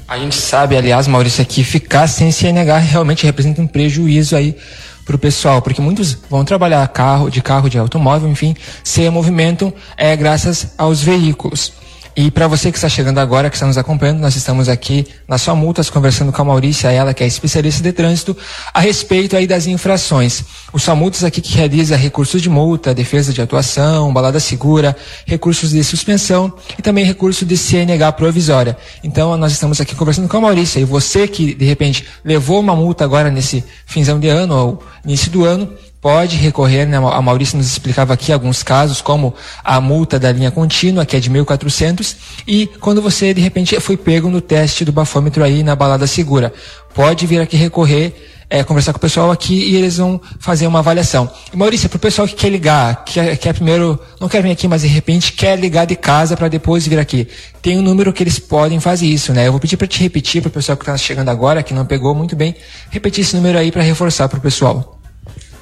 A 0.07 0.17
gente 0.17 0.35
sabe, 0.35 0.77
aliás, 0.77 1.05
Maurício, 1.05 1.45
que 1.45 1.65
ficar 1.65 2.07
sem 2.07 2.31
CNH 2.31 2.77
realmente 2.77 3.25
representa 3.25 3.61
um 3.61 3.67
prejuízo 3.67 4.37
aí 4.37 4.55
para 5.05 5.15
o 5.15 5.19
pessoal, 5.19 5.61
porque 5.61 5.81
muitos 5.81 6.17
vão 6.29 6.45
trabalhar 6.45 6.87
carro, 6.87 7.29
de 7.29 7.41
carro, 7.41 7.69
de 7.69 7.77
automóvel, 7.77 8.29
enfim, 8.29 8.55
sem 8.83 9.09
movimento 9.09 9.73
é 9.97 10.15
graças 10.15 10.73
aos 10.77 11.01
veículos. 11.01 11.73
E 12.19 12.31
para 12.31 12.47
você 12.47 12.71
que 12.71 12.79
está 12.79 12.89
chegando 12.89 13.19
agora, 13.19 13.47
que 13.47 13.55
está 13.55 13.67
nos 13.67 13.77
acompanhando, 13.77 14.17
nós 14.17 14.35
estamos 14.35 14.67
aqui 14.67 15.05
na 15.27 15.37
sua 15.37 15.53
multas 15.53 15.87
conversando 15.87 16.31
com 16.31 16.41
a 16.41 16.45
Maurícia, 16.45 16.91
ela 16.91 17.13
que 17.13 17.23
é 17.23 17.27
especialista 17.27 17.83
de 17.83 17.91
trânsito, 17.91 18.35
a 18.73 18.79
respeito 18.79 19.37
aí 19.37 19.45
das 19.45 19.67
infrações. 19.67 20.43
O 20.73 20.79
Sua 20.79 20.95
Multas 20.95 21.23
aqui 21.23 21.41
que 21.41 21.55
realiza 21.55 21.95
recursos 21.95 22.41
de 22.41 22.49
multa, 22.49 22.91
defesa 22.91 23.31
de 23.31 23.39
atuação, 23.39 24.11
balada 24.11 24.39
segura, 24.39 24.97
recursos 25.27 25.69
de 25.69 25.83
suspensão 25.83 26.51
e 26.75 26.81
também 26.81 27.05
recurso 27.05 27.45
de 27.45 27.55
CNH 27.55 28.11
provisória. 28.13 28.75
Então 29.03 29.37
nós 29.37 29.51
estamos 29.51 29.79
aqui 29.79 29.93
conversando 29.93 30.27
com 30.27 30.37
a 30.37 30.41
Maurícia 30.41 30.79
e 30.79 30.85
você 30.85 31.27
que 31.27 31.53
de 31.53 31.65
repente 31.65 32.03
levou 32.25 32.59
uma 32.59 32.75
multa 32.75 33.03
agora 33.03 33.29
nesse 33.29 33.63
finzão 33.85 34.19
de 34.19 34.27
ano 34.27 34.55
ou 34.55 34.83
início 35.05 35.29
do 35.29 35.45
ano, 35.45 35.71
pode 36.01 36.35
recorrer, 36.35 36.85
né? 36.85 36.97
A 36.97 37.21
Maurício 37.21 37.57
nos 37.57 37.67
explicava 37.67 38.13
aqui 38.13 38.31
alguns 38.31 38.63
casos, 38.63 39.01
como 39.01 39.33
a 39.63 39.81
multa 39.81 40.19
da 40.19 40.31
linha 40.31 40.51
contínua, 40.51 41.05
que 41.05 41.15
é 41.15 41.19
de 41.19 41.29
1.400, 41.29 42.15
e 42.47 42.67
quando 42.79 43.01
você, 43.01 43.33
de 43.33 43.41
repente, 43.41 43.79
foi 43.79 43.97
pego 43.97 44.29
no 44.29 44.41
teste 44.41 44.85
do 44.85 44.91
bafômetro 44.91 45.43
aí 45.43 45.63
na 45.63 45.75
balada 45.75 46.07
segura. 46.07 46.53
Pode 46.93 47.27
vir 47.27 47.41
aqui 47.41 47.55
recorrer, 47.57 48.13
é, 48.49 48.63
conversar 48.63 48.93
com 48.93 48.97
o 48.97 49.01
pessoal 49.01 49.29
aqui 49.29 49.53
e 49.53 49.75
eles 49.75 49.97
vão 49.97 50.19
fazer 50.39 50.67
uma 50.67 50.79
avaliação. 50.79 51.29
Maurício, 51.53 51.89
para 51.89 51.97
o 51.97 51.99
pessoal 51.99 52.27
que 52.27 52.35
quer 52.35 52.49
ligar, 52.49 53.03
que 53.03 53.35
quer 53.35 53.53
primeiro, 53.53 53.99
não 54.19 54.29
quer 54.29 54.41
vir 54.41 54.51
aqui, 54.51 54.67
mas 54.67 54.81
de 54.81 54.87
repente 54.87 55.33
quer 55.33 55.59
ligar 55.59 55.85
de 55.85 55.95
casa 55.95 56.37
para 56.37 56.47
depois 56.47 56.87
vir 56.87 56.97
aqui, 56.97 57.27
tem 57.61 57.77
um 57.77 57.81
número 57.81 58.13
que 58.13 58.23
eles 58.23 58.39
podem 58.39 58.79
fazer 58.79 59.05
isso, 59.05 59.33
né? 59.33 59.47
Eu 59.47 59.51
vou 59.51 59.59
pedir 59.59 59.75
para 59.75 59.87
te 59.87 59.99
repetir 60.01 60.41
para 60.41 60.49
o 60.49 60.51
pessoal 60.51 60.77
que 60.77 60.83
está 60.83 60.95
chegando 60.97 61.29
agora, 61.29 61.61
que 61.61 61.73
não 61.73 61.85
pegou 61.85 62.15
muito 62.15 62.35
bem, 62.35 62.55
repetir 62.89 63.23
esse 63.23 63.35
número 63.35 63.57
aí 63.57 63.71
para 63.71 63.81
reforçar 63.81 64.29
para 64.29 64.39
o 64.39 64.41
pessoal. 64.41 64.96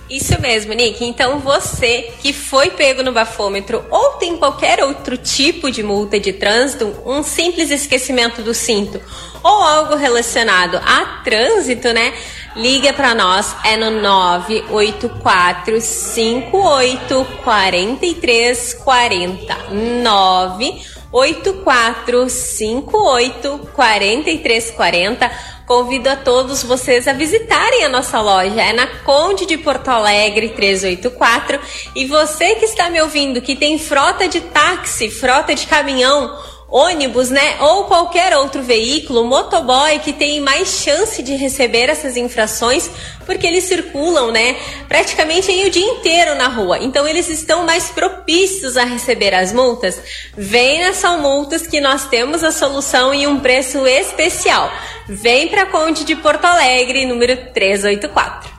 Isso 0.09 0.39
mesmo, 0.39 0.73
Nick. 0.73 1.03
Então 1.03 1.39
você 1.39 2.13
que 2.21 2.31
foi 2.31 2.69
pego 2.69 3.01
no 3.01 3.11
bafômetro 3.11 3.83
ou 3.89 4.11
tem 4.11 4.37
qualquer 4.37 4.83
outro 4.83 5.17
tipo 5.17 5.71
de 5.71 5.81
multa 5.81 6.19
de 6.19 6.31
trânsito, 6.31 6.95
um 7.05 7.23
simples 7.23 7.71
esquecimento 7.71 8.43
do 8.43 8.53
cinto 8.53 9.01
ou 9.41 9.63
algo 9.63 9.95
relacionado 9.95 10.77
a 10.77 11.21
trânsito, 11.23 11.91
né? 11.91 12.13
Liga 12.55 12.93
para 12.93 13.13
nós, 13.13 13.55
é 13.65 13.75
no 13.75 13.91
984 14.01 15.81
58 15.81 17.27
43 17.43 18.73
40. 18.75 19.57
984 20.03 21.04
58 21.15 23.69
43 23.73 24.71
40 24.71 25.31
Convido 25.65 26.09
a 26.09 26.15
todos 26.15 26.61
vocês 26.61 27.07
a 27.07 27.13
visitarem 27.13 27.85
a 27.85 27.89
nossa 27.89 28.21
loja. 28.21 28.61
É 28.61 28.71
na 28.71 28.85
Conde 29.03 29.47
de 29.47 29.57
Porto 29.57 29.87
Alegre 29.87 30.49
384. 30.49 31.59
E 31.95 32.05
você 32.05 32.53
que 32.55 32.65
está 32.65 32.87
me 32.91 33.01
ouvindo, 33.01 33.41
que 33.41 33.55
tem 33.55 33.79
frota 33.79 34.27
de 34.27 34.41
táxi, 34.41 35.09
frota 35.09 35.55
de 35.55 35.65
caminhão, 35.65 36.37
ônibus, 36.67 37.29
né? 37.29 37.57
Ou 37.59 37.85
qualquer 37.85 38.35
outro 38.37 38.61
veículo, 38.61 39.25
motoboy 39.25 39.99
que 39.99 40.11
tem 40.11 40.39
mais 40.39 40.67
chance 40.67 41.21
de 41.21 41.35
receber 41.35 41.89
essas 41.89 42.17
infrações, 42.17 42.89
porque 43.25 43.45
eles 43.45 43.65
circulam, 43.65 44.31
né? 44.31 44.55
Praticamente 44.87 45.51
o 45.51 45.69
dia 45.69 45.85
inteiro 45.85 46.35
na 46.35 46.47
rua. 46.47 46.79
Então 46.79 47.07
eles 47.07 47.29
estão 47.29 47.65
mais 47.65 47.89
propícios 47.89 48.77
a 48.77 48.83
receber 48.83 49.33
as 49.33 49.53
multas. 49.53 50.01
Vem 50.35 50.93
São 50.93 51.21
Multas 51.21 51.67
que 51.67 51.79
nós 51.79 52.07
temos 52.07 52.43
a 52.43 52.51
solução 52.51 53.13
e 53.13 53.27
um 53.27 53.39
preço 53.39 53.85
especial. 53.87 54.71
Vem 55.07 55.47
para 55.47 55.67
Conde 55.67 56.03
de 56.03 56.15
Porto 56.15 56.45
Alegre, 56.45 57.05
número 57.05 57.35
384. 57.53 58.54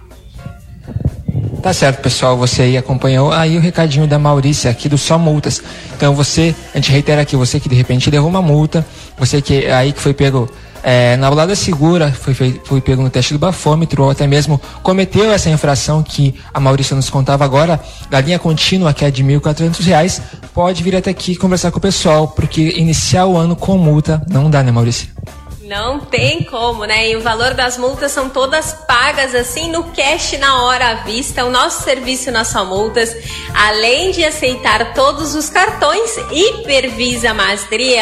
Tá 1.66 1.72
certo, 1.72 2.00
pessoal. 2.00 2.36
Você 2.36 2.62
aí 2.62 2.76
acompanhou 2.76 3.32
aí 3.32 3.56
o 3.56 3.60
recadinho 3.60 4.06
da 4.06 4.20
Maurícia 4.20 4.70
aqui 4.70 4.88
do 4.88 4.96
Só 4.96 5.18
Multas. 5.18 5.60
Então 5.96 6.14
você, 6.14 6.54
a 6.72 6.76
gente 6.76 6.92
reitera 6.92 7.22
aqui, 7.22 7.34
você 7.34 7.58
que 7.58 7.68
de 7.68 7.74
repente 7.74 8.08
levou 8.08 8.30
uma 8.30 8.40
multa, 8.40 8.86
você 9.18 9.42
que 9.42 9.66
aí 9.66 9.92
que 9.92 10.00
foi 10.00 10.14
pego 10.14 10.48
é, 10.80 11.16
na 11.16 11.28
balada 11.28 11.56
segura, 11.56 12.12
foi, 12.12 12.34
foi, 12.34 12.80
pego 12.80 13.02
no 13.02 13.10
teste 13.10 13.32
do 13.32 13.40
bafômetro, 13.40 14.04
ou 14.04 14.10
até 14.10 14.28
mesmo 14.28 14.60
cometeu 14.80 15.32
essa 15.32 15.50
infração 15.50 16.04
que 16.04 16.36
a 16.54 16.60
Maurícia 16.60 16.94
nos 16.94 17.10
contava 17.10 17.44
agora, 17.44 17.80
da 18.08 18.20
linha 18.20 18.38
contínua, 18.38 18.94
que 18.94 19.04
é 19.04 19.10
de 19.10 19.24
R$ 19.24 19.40
1.400, 19.40 20.20
pode 20.54 20.84
vir 20.84 20.94
até 20.94 21.10
aqui 21.10 21.34
conversar 21.34 21.72
com 21.72 21.78
o 21.78 21.82
pessoal, 21.82 22.28
porque 22.28 22.76
iniciar 22.76 23.26
o 23.26 23.36
ano 23.36 23.56
com 23.56 23.76
multa 23.76 24.22
não 24.30 24.48
dá, 24.48 24.62
né, 24.62 24.70
Maurícia? 24.70 25.08
Não 25.66 25.98
tem 25.98 26.44
como, 26.44 26.84
né? 26.84 27.08
E 27.08 27.16
o 27.16 27.20
valor 27.20 27.52
das 27.52 27.76
multas 27.76 28.12
são 28.12 28.28
todas 28.28 28.72
pagas 28.86 29.34
assim 29.34 29.68
no 29.68 29.82
cash 29.82 30.38
na 30.38 30.62
hora 30.62 30.90
à 30.90 30.94
vista. 31.02 31.44
O 31.44 31.50
nosso 31.50 31.82
serviço 31.82 32.30
na 32.30 32.44
Só 32.44 32.64
Multas, 32.64 33.12
além 33.52 34.12
de 34.12 34.24
aceitar 34.24 34.94
todos 34.94 35.34
os 35.34 35.50
cartões 35.50 36.16
Hipervisa 36.30 37.34
Master 37.34 37.80
e 37.80 37.96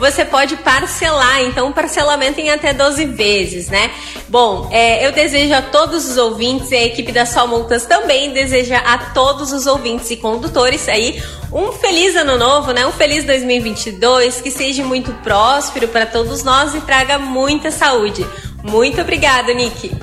você 0.00 0.24
pode 0.24 0.56
parcelar, 0.56 1.40
então 1.42 1.70
parcelamento 1.70 2.40
em 2.40 2.50
até 2.50 2.72
12 2.72 3.04
vezes, 3.04 3.68
né? 3.68 3.92
Bom, 4.28 4.68
é, 4.72 5.06
eu 5.06 5.12
desejo 5.12 5.54
a 5.54 5.62
todos 5.62 6.08
os 6.08 6.16
ouvintes 6.16 6.72
e 6.72 6.74
a 6.74 6.84
equipe 6.84 7.12
da 7.12 7.24
Só 7.24 7.46
Multas 7.46 7.86
também 7.86 8.32
deseja 8.32 8.78
a 8.78 8.98
todos 8.98 9.52
os 9.52 9.66
ouvintes 9.66 10.10
e 10.10 10.16
condutores 10.16 10.88
aí 10.88 11.22
um 11.54 11.70
feliz 11.70 12.16
ano 12.16 12.36
novo, 12.36 12.72
né? 12.72 12.84
Um 12.84 12.90
feliz 12.90 13.22
2022, 13.22 14.40
que 14.40 14.50
seja 14.50 14.82
muito 14.82 15.12
próspero 15.22 15.86
para 15.86 16.04
todos 16.04 16.42
nós 16.42 16.74
e 16.74 16.80
traga 16.80 17.03
muita 17.18 17.70
saúde. 17.70 18.26
Muito 18.62 19.00
obrigada, 19.00 19.52
Nick. 19.52 19.94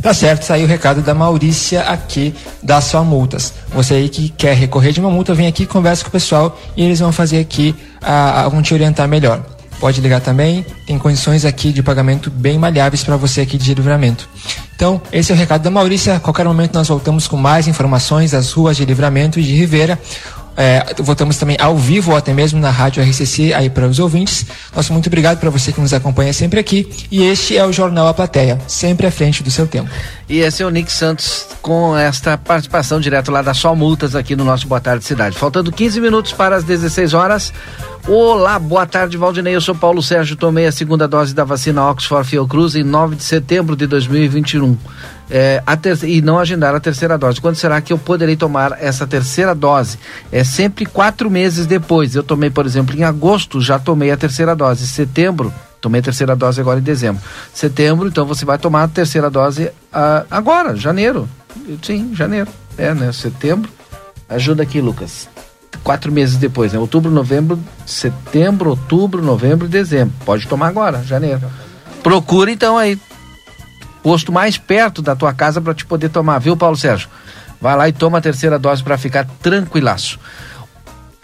Tá 0.00 0.14
certo, 0.14 0.44
saiu 0.44 0.64
o 0.64 0.68
recado 0.68 1.02
da 1.02 1.12
Maurícia 1.12 1.82
aqui 1.82 2.32
da 2.62 2.80
Só 2.80 3.02
Multas. 3.02 3.52
Você 3.74 3.94
aí 3.94 4.08
que 4.08 4.28
quer 4.28 4.54
recorrer 4.54 4.92
de 4.92 5.00
uma 5.00 5.10
multa, 5.10 5.34
vem 5.34 5.48
aqui, 5.48 5.66
conversa 5.66 6.04
com 6.04 6.08
o 6.08 6.12
pessoal 6.12 6.58
e 6.76 6.84
eles 6.84 7.00
vão 7.00 7.10
fazer 7.10 7.40
aqui, 7.40 7.74
a, 8.00 8.48
te 8.62 8.74
orientar 8.74 9.08
melhor. 9.08 9.44
Pode 9.80 10.00
ligar 10.00 10.20
também, 10.20 10.64
tem 10.86 10.98
condições 10.98 11.44
aqui 11.44 11.72
de 11.72 11.82
pagamento 11.82 12.30
bem 12.30 12.58
malháveis 12.58 13.04
para 13.04 13.16
você 13.16 13.42
aqui 13.42 13.56
de 13.56 13.74
livramento. 13.74 14.28
Então, 14.74 15.00
esse 15.12 15.30
é 15.30 15.34
o 15.34 15.38
recado 15.38 15.62
da 15.62 15.70
Maurícia. 15.70 16.16
A 16.16 16.20
qualquer 16.20 16.44
momento 16.44 16.74
nós 16.74 16.88
voltamos 16.88 17.28
com 17.28 17.36
mais 17.36 17.68
informações 17.68 18.32
das 18.32 18.52
ruas 18.52 18.76
de 18.76 18.84
livramento 18.84 19.38
e 19.38 19.42
de 19.42 19.54
Rivera. 19.54 19.98
É, 20.60 20.84
voltamos 20.98 21.36
também 21.36 21.56
ao 21.60 21.76
vivo 21.76 22.10
ou 22.10 22.16
até 22.16 22.34
mesmo 22.34 22.58
na 22.58 22.70
rádio 22.70 23.00
RCC 23.00 23.54
aí 23.54 23.70
para 23.70 23.86
os 23.86 24.00
ouvintes. 24.00 24.44
Nosso 24.74 24.92
muito 24.92 25.06
obrigado 25.06 25.38
para 25.38 25.50
você 25.50 25.72
que 25.72 25.80
nos 25.80 25.94
acompanha 25.94 26.32
sempre 26.32 26.58
aqui. 26.58 26.90
E 27.12 27.22
este 27.22 27.56
é 27.56 27.64
o 27.64 27.72
Jornal 27.72 28.08
A 28.08 28.12
Plateia, 28.12 28.58
sempre 28.66 29.06
à 29.06 29.10
frente 29.10 29.40
do 29.40 29.52
seu 29.52 29.68
tempo. 29.68 29.88
E 30.28 30.40
esse 30.40 30.62
é 30.62 30.66
o 30.66 30.70
Nick 30.70 30.92
Santos 30.92 31.46
com 31.62 31.96
esta 31.96 32.36
participação 32.36 33.00
direto 33.00 33.30
lá 33.30 33.40
da 33.40 33.54
Só 33.54 33.74
Multas 33.74 34.14
aqui 34.14 34.36
no 34.36 34.44
nosso 34.44 34.68
Boa 34.68 34.80
Tarde 34.80 35.04
Cidade. 35.04 35.38
Faltando 35.38 35.72
15 35.72 36.00
minutos 36.02 36.32
para 36.32 36.54
as 36.54 36.64
16 36.64 37.14
horas. 37.14 37.52
Olá, 38.06 38.58
boa 38.58 38.84
tarde, 38.84 39.16
Valdinei. 39.16 39.56
Eu 39.56 39.60
sou 39.60 39.74
Paulo 39.74 40.02
Sérgio. 40.02 40.36
Tomei 40.36 40.66
a 40.66 40.72
segunda 40.72 41.08
dose 41.08 41.34
da 41.34 41.44
vacina 41.44 41.88
Oxford 41.88 42.28
Fiocruz 42.28 42.74
em 42.74 42.84
9 42.84 43.16
de 43.16 43.22
setembro 43.22 43.74
de 43.74 43.86
2021 43.86 44.76
é, 45.30 45.62
ter, 45.80 45.98
e 46.04 46.20
não 46.20 46.38
agendar 46.38 46.74
a 46.74 46.80
terceira 46.80 47.16
dose. 47.16 47.40
Quando 47.40 47.56
será 47.56 47.80
que 47.80 47.92
eu 47.92 47.98
poderei 47.98 48.36
tomar 48.36 48.76
essa 48.80 49.06
terceira 49.06 49.54
dose? 49.54 49.98
É 50.30 50.44
sempre 50.44 50.86
quatro 50.86 51.30
meses 51.30 51.66
depois. 51.66 52.14
Eu 52.14 52.22
tomei, 52.22 52.50
por 52.50 52.66
exemplo, 52.66 52.96
em 52.96 53.04
agosto, 53.04 53.60
já 53.60 53.78
tomei 53.78 54.10
a 54.10 54.16
terceira 54.16 54.54
dose. 54.54 54.86
Setembro, 54.86 55.52
tomei 55.80 56.00
a 56.00 56.04
terceira 56.04 56.36
dose 56.36 56.60
agora 56.60 56.78
em 56.78 56.82
dezembro. 56.82 57.22
Setembro, 57.52 58.08
então 58.08 58.26
você 58.26 58.44
vai 58.44 58.58
tomar 58.58 58.84
a 58.84 58.88
terceira 58.88 59.30
dose 59.30 59.70
ah, 59.92 60.24
agora, 60.30 60.76
janeiro. 60.76 61.28
Sim, 61.82 62.14
janeiro. 62.14 62.48
É, 62.76 62.94
né? 62.94 63.12
Setembro. 63.12 63.70
Ajuda 64.28 64.62
aqui, 64.62 64.80
Lucas. 64.80 65.28
Quatro 65.82 66.10
meses 66.12 66.36
depois, 66.36 66.72
né? 66.72 66.78
Outubro, 66.78 67.10
novembro, 67.10 67.58
setembro, 67.86 68.70
outubro, 68.70 69.22
novembro, 69.22 69.68
dezembro. 69.68 70.14
Pode 70.24 70.46
tomar 70.46 70.68
agora, 70.68 71.02
janeiro. 71.02 71.42
Procura 72.02 72.50
então 72.50 72.76
aí 72.76 72.98
posto 74.02 74.32
mais 74.32 74.56
perto 74.56 75.02
da 75.02 75.14
tua 75.14 75.32
casa 75.34 75.60
para 75.60 75.74
te 75.74 75.84
poder 75.84 76.08
tomar, 76.08 76.38
viu, 76.38 76.56
Paulo 76.56 76.76
Sérgio? 76.76 77.08
vai 77.60 77.76
lá 77.76 77.88
e 77.88 77.92
toma 77.92 78.18
a 78.18 78.20
terceira 78.20 78.58
dose 78.58 78.82
para 78.82 78.96
ficar 78.98 79.26
tranquilaço. 79.42 80.18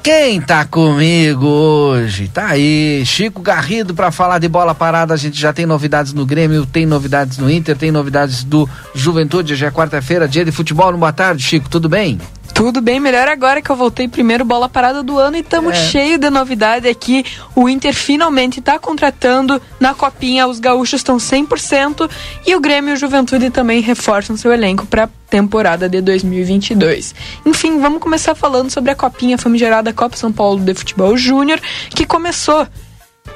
Quem 0.05 0.39
tá 0.39 0.67
comigo 0.67 1.47
hoje? 1.47 2.29
Tá 2.29 2.49
aí, 2.49 3.03
Chico 3.07 3.41
Garrido 3.41 3.95
para 3.95 4.13
falar 4.13 4.39
de 4.39 4.47
bola 4.47 4.75
parada. 4.75 5.15
A 5.15 5.17
gente 5.17 5.41
já 5.41 5.51
tem 5.51 5.65
novidades 5.65 6.13
no 6.13 6.27
Grêmio, 6.27 6.67
tem 6.67 6.85
novidades 6.85 7.39
no 7.39 7.51
Inter, 7.51 7.75
tem 7.75 7.91
novidades 7.91 8.45
do 8.45 8.69
Juventude. 8.95 9.55
Hoje 9.55 9.65
é 9.65 9.71
quarta-feira, 9.71 10.29
dia 10.29 10.45
de 10.45 10.53
futebol. 10.53 10.95
Boa 10.95 11.11
tarde, 11.11 11.43
Chico, 11.43 11.71
tudo 11.71 11.89
bem? 11.89 12.21
Tudo 12.55 12.81
bem, 12.81 13.01
melhor 13.01 13.27
agora 13.27 13.61
que 13.61 13.69
eu 13.69 13.75
voltei 13.75 14.07
primeiro 14.07 14.45
bola 14.45 14.69
parada 14.69 15.03
do 15.03 15.19
ano 15.19 15.37
e 15.37 15.41
estamos 15.41 15.73
É. 15.75 15.77
cheio 15.77 16.17
de 16.17 16.31
novidade 16.31 16.89
aqui. 16.89 17.25
O 17.55 17.69
Inter 17.69 17.93
finalmente 17.93 18.61
está 18.61 18.79
contratando 18.79 19.61
na 19.81 19.93
copinha, 19.93 20.47
os 20.47 20.61
gaúchos 20.61 21.01
estão 21.01 21.19
100% 21.19 22.09
e 22.47 22.55
o 22.55 22.61
Grêmio 22.61 22.93
e 22.93 22.95
o 22.95 22.97
Juventude 22.97 23.51
também 23.51 23.81
reforçam 23.81 24.37
seu 24.37 24.53
elenco 24.53 24.87
para 24.87 25.11
temporada 25.29 25.89
de 25.89 26.01
2022. 26.01 27.13
Enfim, 27.45 27.81
vamos 27.81 28.01
começar 28.01 28.37
falando 28.37 28.71
sobre 28.71 28.93
a 28.93 28.95
copinha 28.95 29.37
famigerada 29.37 29.93
Copa 29.93 30.17
São 30.17 30.33
Paulo 30.33 30.61
de 30.61 30.75
Futebol 30.75 31.17
Júnior, 31.17 31.61
que 31.91 32.07
começou 32.07 32.67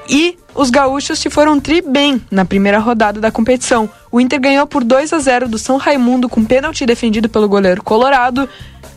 e 0.08 0.38
os 0.54 0.70
gaúchos 0.70 1.18
se 1.18 1.28
foram 1.28 1.60
tri 1.60 1.82
bem 1.82 2.22
na 2.30 2.44
primeira 2.44 2.78
rodada 2.78 3.20
da 3.20 3.30
competição. 3.30 3.88
O 4.10 4.20
Inter 4.20 4.40
ganhou 4.40 4.66
por 4.66 4.82
2 4.82 5.12
a 5.12 5.18
0 5.18 5.48
do 5.48 5.58
São 5.58 5.76
Raimundo 5.76 6.28
com 6.28 6.44
pênalti 6.44 6.86
defendido 6.86 7.28
pelo 7.28 7.48
goleiro 7.48 7.82
Colorado. 7.82 8.48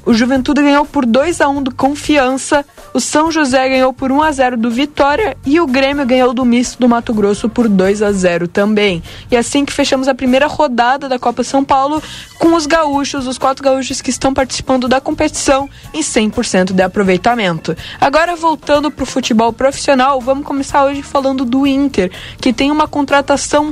O 0.06 0.14
Juventude 0.14 0.62
ganhou 0.62 0.86
por 0.86 1.06
2 1.06 1.42
a 1.42 1.48
1 1.48 1.64
do 1.64 1.76
Confiança. 1.76 2.66
O 2.94 3.00
São 3.00 3.32
José 3.32 3.70
ganhou 3.70 3.94
por 3.94 4.12
1 4.12 4.22
a 4.22 4.32
0 4.32 4.58
do 4.58 4.72
Vitória 4.72 5.38
e 5.46 5.60
o 5.60 5.68
Grêmio 5.68 6.06
ganhou 6.06 6.34
do 6.34 6.44
Misto 6.44 6.80
do 6.80 6.90
Mato 6.90 7.14
Grosso 7.14 7.48
por 7.48 7.70
2 7.70 8.02
a 8.02 8.12
0 8.12 8.48
também. 8.48 9.04
E 9.30 9.38
assim 9.38 9.64
que 9.64 9.72
fechamos 9.72 10.08
a 10.08 10.16
primeira 10.16 10.48
rodada 10.48 11.08
da 11.08 11.20
Copa 11.20 11.44
São 11.44 11.64
Paulo 11.64 12.02
com 12.40 12.56
os 12.56 12.66
gaúchos, 12.66 13.28
os 13.28 13.38
quatro 13.38 13.64
gaúchos 13.64 14.02
que 14.02 14.10
estão 14.10 14.34
participando 14.34 14.88
da 14.88 15.00
competição 15.00 15.70
em 15.94 16.02
100% 16.02 16.74
de 16.74 16.82
aproveitamento. 16.82 17.78
Agora 18.00 18.36
voltando 18.36 18.90
para 18.90 19.04
o 19.04 19.08
futebol 19.08 19.54
profissional, 19.54 20.20
vamos 20.20 20.46
começar 20.46 20.84
hoje 20.84 21.04
falando 21.04 21.46
do 21.46 21.68
Inter, 21.68 22.12
que 22.40 22.52
tem 22.52 22.72
uma 22.72 22.88
contratação 22.88 23.72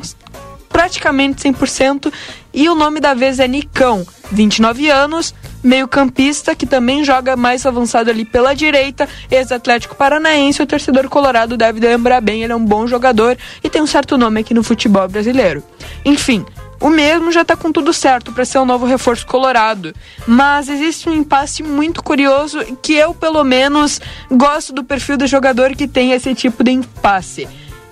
praticamente 0.70 1.44
100% 1.44 2.14
e 2.54 2.70
o 2.70 2.76
nome 2.76 3.00
da 3.00 3.14
vez 3.14 3.40
é 3.40 3.48
Nicão, 3.48 4.06
29 4.32 4.90
anos, 4.90 5.34
meio-campista 5.64 6.56
que 6.56 6.66
também 6.66 7.04
joga 7.04 7.36
mais 7.36 7.66
avançado 7.66 8.10
ali 8.10 8.26
pela 8.26 8.54
direita, 8.54 9.08
ex-Atlético 9.30 9.96
Paranaense, 9.96 10.62
o 10.62 10.68
torcedor 10.68 11.10
colorado 11.10 11.58
deve 11.58 11.80
lembrar 11.80 12.22
bem, 12.22 12.44
ele 12.44 12.54
é 12.54 12.56
um 12.56 12.66
bom 12.66 12.88
jogador 12.88 13.38
e 13.64 13.70
tem 13.70 13.82
um 13.82 13.88
certo 13.88 14.18
nome 14.18 14.42
aqui 14.42 14.54
no 14.54 14.64
futebol 14.64 15.08
brasileiro. 15.08 15.64
Enfim, 16.06 16.46
o 16.82 16.90
mesmo 16.90 17.32
já 17.32 17.44
tá 17.44 17.58
com 17.58 17.72
tudo 17.72 17.92
certo 17.92 18.32
para 18.32 18.46
ser 18.46 18.58
o 18.58 18.66
novo 18.66 18.86
reforço 18.86 19.28
colorado, 19.28 19.94
mas 20.26 20.70
existe 20.70 21.10
um 21.10 21.14
impasse 21.14 21.62
muito 21.62 22.02
curioso 22.02 22.60
que 22.82 22.94
eu 22.94 23.14
pelo 23.14 23.44
menos 23.44 24.00
gosto 24.32 24.72
do 24.72 24.84
perfil 24.84 25.18
do 25.18 25.28
jogador 25.28 25.76
que 25.76 25.88
tem 25.88 26.14
esse 26.14 26.34
tipo 26.34 26.64
de 26.64 26.72
impasse. 26.72 27.48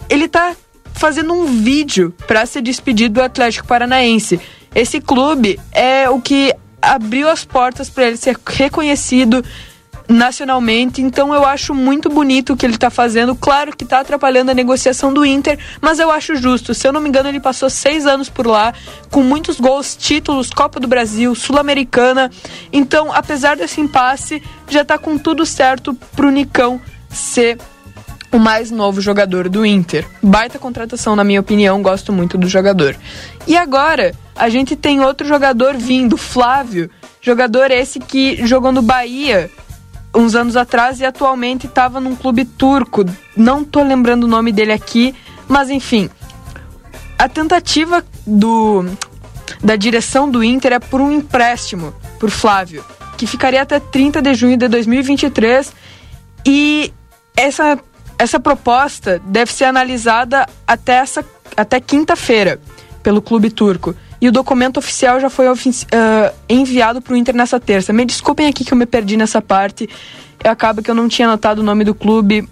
Ele 0.09 0.27
tá 0.27 0.55
fazendo 0.93 1.33
um 1.33 1.45
vídeo 1.45 2.13
para 2.25 2.45
se 2.45 2.61
despedir 2.61 3.09
do 3.09 3.21
Atlético 3.21 3.67
Paranaense. 3.67 4.39
Esse 4.73 5.01
clube 5.01 5.59
é 5.71 6.09
o 6.09 6.21
que 6.21 6.53
abriu 6.81 7.29
as 7.29 7.43
portas 7.43 7.89
para 7.89 8.07
ele 8.07 8.17
ser 8.17 8.37
reconhecido 8.45 9.43
nacionalmente, 10.09 11.01
então 11.01 11.33
eu 11.33 11.45
acho 11.45 11.73
muito 11.73 12.09
bonito 12.09 12.53
o 12.53 12.57
que 12.57 12.65
ele 12.65 12.75
está 12.75 12.89
fazendo. 12.89 13.35
Claro 13.35 13.75
que 13.75 13.83
está 13.83 13.99
atrapalhando 13.99 14.51
a 14.51 14.53
negociação 14.53 15.13
do 15.13 15.25
Inter, 15.25 15.59
mas 15.81 15.99
eu 15.99 16.09
acho 16.09 16.35
justo. 16.35 16.73
Se 16.73 16.87
eu 16.87 16.93
não 16.93 17.01
me 17.01 17.09
engano, 17.09 17.27
ele 17.27 17.39
passou 17.39 17.69
seis 17.69 18.05
anos 18.05 18.29
por 18.29 18.47
lá, 18.47 18.73
com 19.11 19.21
muitos 19.21 19.59
gols, 19.59 19.95
títulos, 19.97 20.49
Copa 20.49 20.79
do 20.79 20.87
Brasil, 20.87 21.35
Sul-Americana. 21.35 22.31
Então, 22.71 23.11
apesar 23.13 23.57
desse 23.57 23.81
impasse, 23.81 24.41
já 24.69 24.81
está 24.81 24.97
com 24.97 25.17
tudo 25.17 25.45
certo 25.45 25.93
pro 26.15 26.31
Nicão 26.31 26.79
ser 27.09 27.57
o 28.31 28.37
mais 28.37 28.71
novo 28.71 28.99
jogador 29.01 29.49
do 29.49 29.65
Inter. 29.65 30.05
Baita 30.21 30.59
contratação, 30.59 31.15
na 31.15 31.23
minha 31.23 31.39
opinião, 31.39 31.81
gosto 31.81 32.11
muito 32.11 32.37
do 32.37 32.47
jogador. 32.47 32.95
E 33.45 33.55
agora, 33.55 34.13
a 34.35 34.49
gente 34.49 34.75
tem 34.75 35.01
outro 35.01 35.27
jogador 35.27 35.75
vindo, 35.75 36.17
Flávio, 36.17 36.89
jogador 37.21 37.71
esse 37.71 37.99
que 37.99 38.45
jogou 38.45 38.71
no 38.71 38.81
Bahia 38.81 39.49
uns 40.13 40.35
anos 40.35 40.55
atrás 40.55 40.99
e 40.99 41.05
atualmente 41.05 41.67
estava 41.67 41.99
num 41.99 42.15
clube 42.15 42.43
turco. 42.43 43.05
Não 43.35 43.63
tô 43.63 43.83
lembrando 43.83 44.23
o 44.23 44.27
nome 44.27 44.51
dele 44.51 44.71
aqui, 44.71 45.13
mas 45.47 45.69
enfim. 45.69 46.09
A 47.17 47.27
tentativa 47.27 48.03
do 48.25 48.85
da 49.63 49.75
direção 49.75 50.29
do 50.29 50.43
Inter 50.43 50.73
é 50.73 50.79
por 50.79 51.01
um 51.01 51.11
empréstimo 51.11 51.93
por 52.19 52.29
Flávio, 52.29 52.83
que 53.17 53.25
ficaria 53.25 53.61
até 53.61 53.79
30 53.79 54.21
de 54.21 54.33
junho 54.33 54.57
de 54.57 54.67
2023 54.67 55.73
e 56.45 56.93
essa 57.35 57.79
essa 58.17 58.39
proposta 58.39 59.21
deve 59.25 59.51
ser 59.51 59.65
analisada 59.65 60.47
até 60.65 60.93
essa 60.93 61.23
até 61.55 61.79
quinta-feira 61.79 62.59
pelo 63.01 63.21
clube 63.21 63.49
turco. 63.49 63.95
E 64.19 64.27
o 64.27 64.31
documento 64.31 64.77
oficial 64.77 65.19
já 65.19 65.29
foi 65.29 65.47
ofici- 65.47 65.85
ah, 65.91 66.33
enviado 66.49 67.01
para 67.01 67.13
o 67.13 67.17
Inter 67.17 67.35
nessa 67.35 67.59
terça. 67.59 67.93
Me 67.93 68.03
desculpem 68.05 68.47
aqui 68.47 68.65
que 68.65 68.73
eu 68.73 68.77
me 68.77 68.85
perdi 68.85 69.15
nessa 69.15 69.41
parte. 69.41 69.87
Eu 70.43 70.51
acaba 70.51 70.81
que 70.81 70.89
eu 70.89 70.95
não 70.95 71.07
tinha 71.07 71.27
anotado 71.27 71.61
o 71.61 71.63
nome 71.63 71.83
do 71.83 71.93
clube 71.93 72.47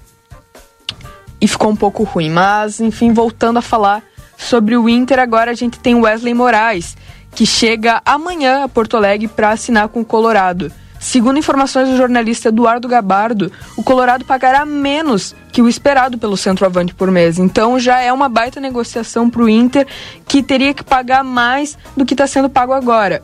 e 1.42 1.48
ficou 1.48 1.72
um 1.72 1.76
pouco 1.76 2.04
ruim. 2.04 2.30
Mas, 2.30 2.80
enfim, 2.80 3.12
voltando 3.14 3.58
a 3.58 3.62
falar 3.62 4.04
sobre 4.38 4.78
o 4.78 4.88
Inter, 4.88 5.20
agora 5.20 5.52
a 5.52 5.56
gente 5.56 5.80
tem 5.80 5.96
Wesley 5.96 6.34
Moraes, 6.34 6.96
que 7.32 7.46
chega 7.46 8.02
amanhã 8.06 8.64
a 8.64 8.70
Porto 8.70 8.96
Alegre 8.96 9.28
para 9.28 9.50
assinar 9.50 9.88
com 9.90 10.02
o 10.02 10.06
Colorado. 10.06 10.72
Segundo 11.06 11.38
informações 11.38 11.88
do 11.88 11.96
jornalista 11.96 12.50
Eduardo 12.50 12.88
Gabardo, 12.88 13.52
o 13.78 13.84
Colorado 13.84 14.26
pagará 14.26 14.66
menos 14.66 15.36
que 15.52 15.62
o 15.62 15.70
esperado 15.70 16.18
pelo 16.18 16.36
centroavante 16.36 16.96
por 16.96 17.12
mês. 17.12 17.38
Então 17.38 17.80
já 17.80 18.02
é 18.02 18.12
uma 18.12 18.28
baita 18.28 18.60
negociação 18.60 19.30
para 19.30 19.44
o 19.44 19.48
Inter, 19.48 19.86
que 20.28 20.42
teria 20.42 20.74
que 20.74 20.84
pagar 20.84 21.24
mais 21.24 21.78
do 21.96 22.08
que 22.08 22.16
está 22.16 22.26
sendo 22.26 22.50
pago 22.50 22.74
agora. 22.74 23.22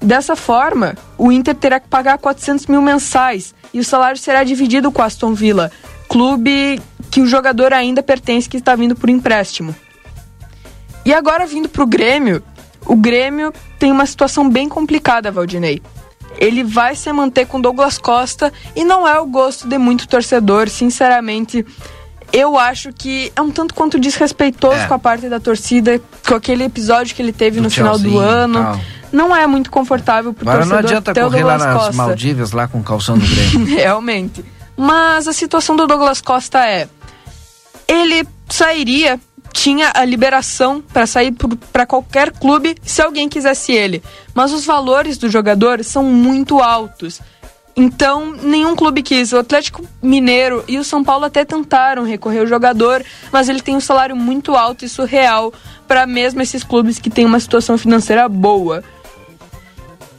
Dessa 0.00 0.34
forma, 0.34 0.96
o 1.18 1.30
Inter 1.30 1.54
terá 1.54 1.78
que 1.78 1.86
pagar 1.86 2.16
400 2.16 2.66
mil 2.66 2.80
mensais 2.80 3.54
e 3.74 3.78
o 3.78 3.84
salário 3.84 4.18
será 4.18 4.42
dividido 4.42 4.90
com 4.90 5.02
o 5.02 5.04
Aston 5.04 5.34
Villa, 5.34 5.70
clube 6.08 6.80
que 7.10 7.20
o 7.20 7.26
jogador 7.26 7.74
ainda 7.74 8.02
pertence, 8.02 8.48
que 8.48 8.56
está 8.56 8.74
vindo 8.74 8.96
por 8.96 9.10
empréstimo. 9.10 9.76
E 11.04 11.12
agora 11.12 11.46
vindo 11.46 11.68
para 11.68 11.82
o 11.82 11.86
Grêmio, 11.86 12.42
o 12.86 12.96
Grêmio 12.96 13.52
tem 13.78 13.92
uma 13.92 14.06
situação 14.06 14.48
bem 14.48 14.66
complicada, 14.66 15.30
Valdinei. 15.30 15.82
Ele 16.38 16.62
vai 16.62 16.94
se 16.94 17.12
manter 17.12 17.46
com 17.46 17.60
Douglas 17.60 17.98
Costa 17.98 18.52
e 18.76 18.84
não 18.84 19.06
é 19.06 19.18
o 19.20 19.26
gosto 19.26 19.66
de 19.68 19.76
muito 19.76 20.06
torcedor, 20.08 20.68
sinceramente. 20.68 21.66
Eu 22.32 22.58
acho 22.58 22.92
que 22.92 23.32
é 23.34 23.40
um 23.42 23.50
tanto 23.50 23.74
quanto 23.74 23.98
desrespeitoso 23.98 24.76
É. 24.76 24.86
com 24.86 24.94
a 24.94 24.98
parte 24.98 25.28
da 25.28 25.40
torcida, 25.40 26.00
com 26.26 26.34
aquele 26.34 26.64
episódio 26.64 27.14
que 27.16 27.22
ele 27.22 27.32
teve 27.32 27.56
Do 27.58 27.64
no 27.64 27.70
final 27.70 27.98
do 27.98 28.18
ano. 28.18 28.62
tal. 28.62 28.80
Não 29.10 29.34
é 29.34 29.46
muito 29.46 29.70
confortável 29.70 30.34
pro 30.34 30.46
Agora 30.48 30.66
não 30.66 30.72
torcedor 30.76 30.90
adianta 30.90 31.14
ter 31.14 31.24
o 31.24 31.30
correr 31.30 31.42
lá 31.42 31.56
Douglas 31.56 31.74
nas 31.74 31.86
Costa. 31.86 32.02
Maldivas, 32.02 32.52
lá 32.52 32.68
com 32.68 32.78
o 32.78 32.82
calção 32.84 33.16
do 33.16 33.26
Grêmio. 33.26 33.66
Realmente. 33.74 34.44
Mas 34.76 35.26
a 35.26 35.32
situação 35.32 35.74
do 35.74 35.86
Douglas 35.86 36.20
Costa 36.20 36.64
é: 36.68 36.86
ele 37.88 38.28
sairia, 38.48 39.18
tinha 39.58 39.90
a 39.92 40.04
liberação 40.04 40.80
para 40.80 41.04
sair 41.04 41.34
para 41.72 41.84
qualquer 41.84 42.30
clube 42.30 42.76
se 42.80 43.02
alguém 43.02 43.28
quisesse 43.28 43.72
ele. 43.72 44.00
Mas 44.32 44.52
os 44.52 44.64
valores 44.64 45.18
do 45.18 45.28
jogador 45.28 45.82
são 45.82 46.04
muito 46.04 46.60
altos. 46.60 47.20
Então, 47.76 48.32
nenhum 48.40 48.76
clube 48.76 49.02
quis. 49.02 49.32
O 49.32 49.38
Atlético 49.38 49.84
Mineiro 50.00 50.64
e 50.68 50.78
o 50.78 50.84
São 50.84 51.02
Paulo 51.02 51.24
até 51.24 51.44
tentaram 51.44 52.04
recorrer 52.04 52.38
ao 52.40 52.46
jogador, 52.46 53.04
mas 53.32 53.48
ele 53.48 53.60
tem 53.60 53.74
um 53.74 53.80
salário 53.80 54.14
muito 54.14 54.54
alto 54.54 54.84
e 54.84 54.88
surreal 54.88 55.52
para 55.88 56.06
mesmo 56.06 56.40
esses 56.40 56.62
clubes 56.62 57.00
que 57.00 57.10
têm 57.10 57.26
uma 57.26 57.40
situação 57.40 57.76
financeira 57.76 58.28
boa. 58.28 58.84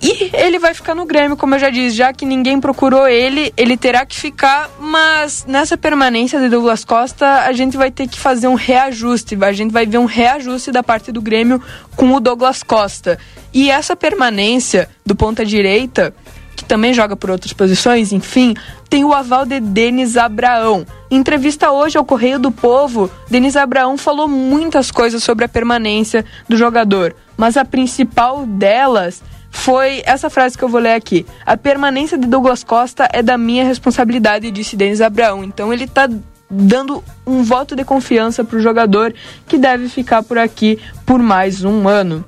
E 0.01 0.31
ele 0.34 0.59
vai 0.59 0.73
ficar 0.73 0.95
no 0.95 1.05
Grêmio, 1.05 1.35
como 1.35 1.55
eu 1.55 1.59
já 1.59 1.69
disse, 1.69 1.97
já 1.97 2.13
que 2.13 2.26
ninguém 2.26 2.59
procurou 2.59 3.05
ele, 3.05 3.53
ele 3.57 3.76
terá 3.76 4.05
que 4.05 4.17
ficar, 4.17 4.69
mas 4.80 5.45
nessa 5.45 5.77
permanência 5.77 6.39
de 6.39 6.47
Douglas 6.47 6.85
Costa, 6.85 7.41
a 7.41 7.51
gente 7.51 7.76
vai 7.76 7.91
ter 7.91 8.07
que 8.07 8.17
fazer 8.17 8.47
um 8.47 8.53
reajuste, 8.53 9.38
a 9.41 9.51
gente 9.51 9.71
vai 9.71 9.85
ver 9.85 9.97
um 9.97 10.05
reajuste 10.05 10.71
da 10.71 10.81
parte 10.81 11.11
do 11.11 11.21
Grêmio 11.21 11.61
com 11.97 12.13
o 12.13 12.19
Douglas 12.21 12.63
Costa. 12.63 13.19
E 13.53 13.69
essa 13.69 13.93
permanência 13.93 14.89
do 15.05 15.15
ponta 15.15 15.45
direita, 15.45 16.13
que 16.55 16.63
também 16.63 16.93
joga 16.93 17.15
por 17.17 17.30
outras 17.30 17.51
posições, 17.51 18.13
enfim, 18.13 18.53
tem 18.89 19.03
o 19.03 19.13
aval 19.13 19.45
de 19.45 19.59
Denis 19.59 20.15
Abraão. 20.15 20.85
Em 21.11 21.17
entrevista 21.17 21.71
hoje 21.71 21.97
ao 21.97 22.05
Correio 22.05 22.39
do 22.39 22.51
Povo, 22.51 23.11
Denis 23.30 23.57
Abraão 23.57 23.97
falou 23.97 24.30
muitas 24.30 24.91
coisas 24.91 25.23
sobre 25.23 25.43
a 25.43 25.49
permanência 25.49 26.23
do 26.47 26.55
jogador, 26.55 27.13
mas 27.35 27.57
a 27.57 27.65
principal 27.65 28.45
delas 28.45 29.21
foi 29.51 30.01
essa 30.05 30.30
frase 30.30 30.57
que 30.57 30.63
eu 30.63 30.69
vou 30.69 30.80
ler 30.80 30.93
aqui. 30.93 31.26
A 31.45 31.57
permanência 31.57 32.17
de 32.17 32.27
Douglas 32.27 32.63
Costa 32.63 33.07
é 33.11 33.21
da 33.21 33.38
minha 33.38 33.63
responsabilidade, 33.63 34.51
disse 34.51 34.76
Denis 34.76 35.01
Abraão. 35.01 35.43
Então 35.43 35.73
ele 35.73 35.88
tá 35.88 36.09
dando 36.49 37.03
um 37.26 37.43
voto 37.43 37.76
de 37.76 37.84
confiança 37.84 38.43
pro 38.43 38.59
jogador 38.59 39.13
que 39.47 39.57
deve 39.57 39.88
ficar 39.88 40.23
por 40.23 40.38
aqui 40.38 40.80
por 41.05 41.19
mais 41.19 41.63
um 41.63 41.88
ano. 41.88 42.26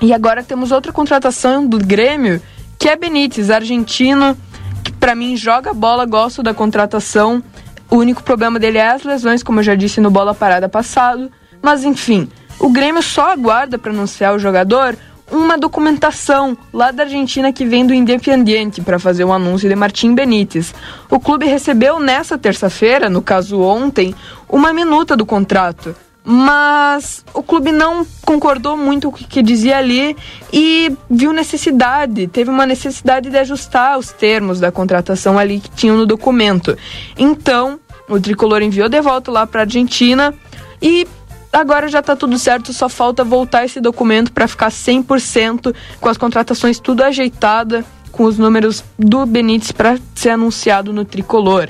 E 0.00 0.12
agora 0.12 0.42
temos 0.42 0.72
outra 0.72 0.92
contratação 0.92 1.66
do 1.66 1.78
Grêmio 1.78 2.40
que 2.78 2.88
é 2.88 2.96
Benítez, 2.96 3.48
argentino, 3.48 4.36
que 4.82 4.90
para 4.90 5.14
mim 5.14 5.36
joga 5.36 5.72
bola, 5.72 6.04
gosto 6.04 6.42
da 6.42 6.52
contratação. 6.52 7.40
O 7.88 7.96
único 7.96 8.24
problema 8.24 8.58
dele 8.58 8.78
é 8.78 8.88
as 8.88 9.04
lesões, 9.04 9.40
como 9.40 9.60
eu 9.60 9.62
já 9.62 9.76
disse 9.76 10.00
no 10.00 10.10
bola 10.10 10.34
parada 10.34 10.68
passado. 10.68 11.30
Mas 11.62 11.84
enfim, 11.84 12.28
o 12.58 12.70
Grêmio 12.70 13.00
só 13.00 13.30
aguarda 13.30 13.78
para 13.78 13.92
anunciar 13.92 14.34
o 14.34 14.38
jogador 14.40 14.96
uma 15.32 15.56
documentação 15.56 16.56
lá 16.72 16.90
da 16.90 17.04
Argentina 17.04 17.52
que 17.52 17.64
vem 17.64 17.86
do 17.86 17.94
Independiente 17.94 18.82
para 18.82 18.98
fazer 18.98 19.24
o 19.24 19.32
anúncio 19.32 19.68
de 19.68 19.74
Martim 19.74 20.14
Benítez. 20.14 20.74
O 21.10 21.18
clube 21.18 21.46
recebeu 21.46 21.98
nessa 21.98 22.36
terça-feira, 22.36 23.08
no 23.08 23.22
caso 23.22 23.60
ontem, 23.60 24.14
uma 24.48 24.72
minuta 24.72 25.16
do 25.16 25.24
contrato. 25.24 25.96
Mas 26.24 27.24
o 27.34 27.42
clube 27.42 27.72
não 27.72 28.06
concordou 28.24 28.76
muito 28.76 29.10
com 29.10 29.24
o 29.24 29.26
que 29.26 29.42
dizia 29.42 29.78
ali 29.78 30.16
e 30.52 30.94
viu 31.10 31.32
necessidade, 31.32 32.28
teve 32.28 32.48
uma 32.48 32.64
necessidade 32.64 33.28
de 33.28 33.36
ajustar 33.38 33.98
os 33.98 34.12
termos 34.12 34.60
da 34.60 34.70
contratação 34.70 35.36
ali 35.36 35.58
que 35.58 35.70
tinham 35.70 35.96
no 35.96 36.06
documento. 36.06 36.78
Então, 37.18 37.80
o 38.08 38.20
tricolor 38.20 38.62
enviou 38.62 38.88
de 38.88 39.00
volta 39.00 39.32
lá 39.32 39.44
para 39.48 39.62
a 39.62 39.64
Argentina 39.64 40.32
e 40.80 41.08
agora 41.52 41.88
já 41.88 42.00
está 42.00 42.16
tudo 42.16 42.38
certo, 42.38 42.72
só 42.72 42.88
falta 42.88 43.22
voltar 43.22 43.64
esse 43.64 43.80
documento 43.80 44.32
para 44.32 44.48
ficar 44.48 44.70
100% 44.70 45.74
com 46.00 46.08
as 46.08 46.16
contratações 46.16 46.78
tudo 46.80 47.02
ajeitada, 47.02 47.84
com 48.10 48.24
os 48.24 48.38
números 48.38 48.84
do 48.98 49.26
Benítez 49.26 49.72
para 49.72 49.98
ser 50.14 50.30
anunciado 50.30 50.92
no 50.92 51.04
tricolor. 51.04 51.68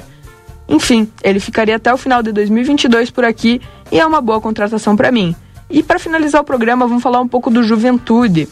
Enfim, 0.68 1.10
ele 1.22 1.40
ficaria 1.40 1.76
até 1.76 1.92
o 1.92 1.96
final 1.96 2.22
de 2.22 2.32
2022 2.32 3.10
por 3.10 3.24
aqui 3.24 3.60
e 3.90 4.00
é 4.00 4.06
uma 4.06 4.20
boa 4.20 4.40
contratação 4.40 4.96
para 4.96 5.12
mim. 5.12 5.34
E 5.68 5.82
para 5.82 5.98
finalizar 5.98 6.40
o 6.40 6.44
programa, 6.44 6.86
vamos 6.86 7.02
falar 7.02 7.20
um 7.20 7.28
pouco 7.28 7.50
do 7.50 7.62
Juventude 7.62 8.48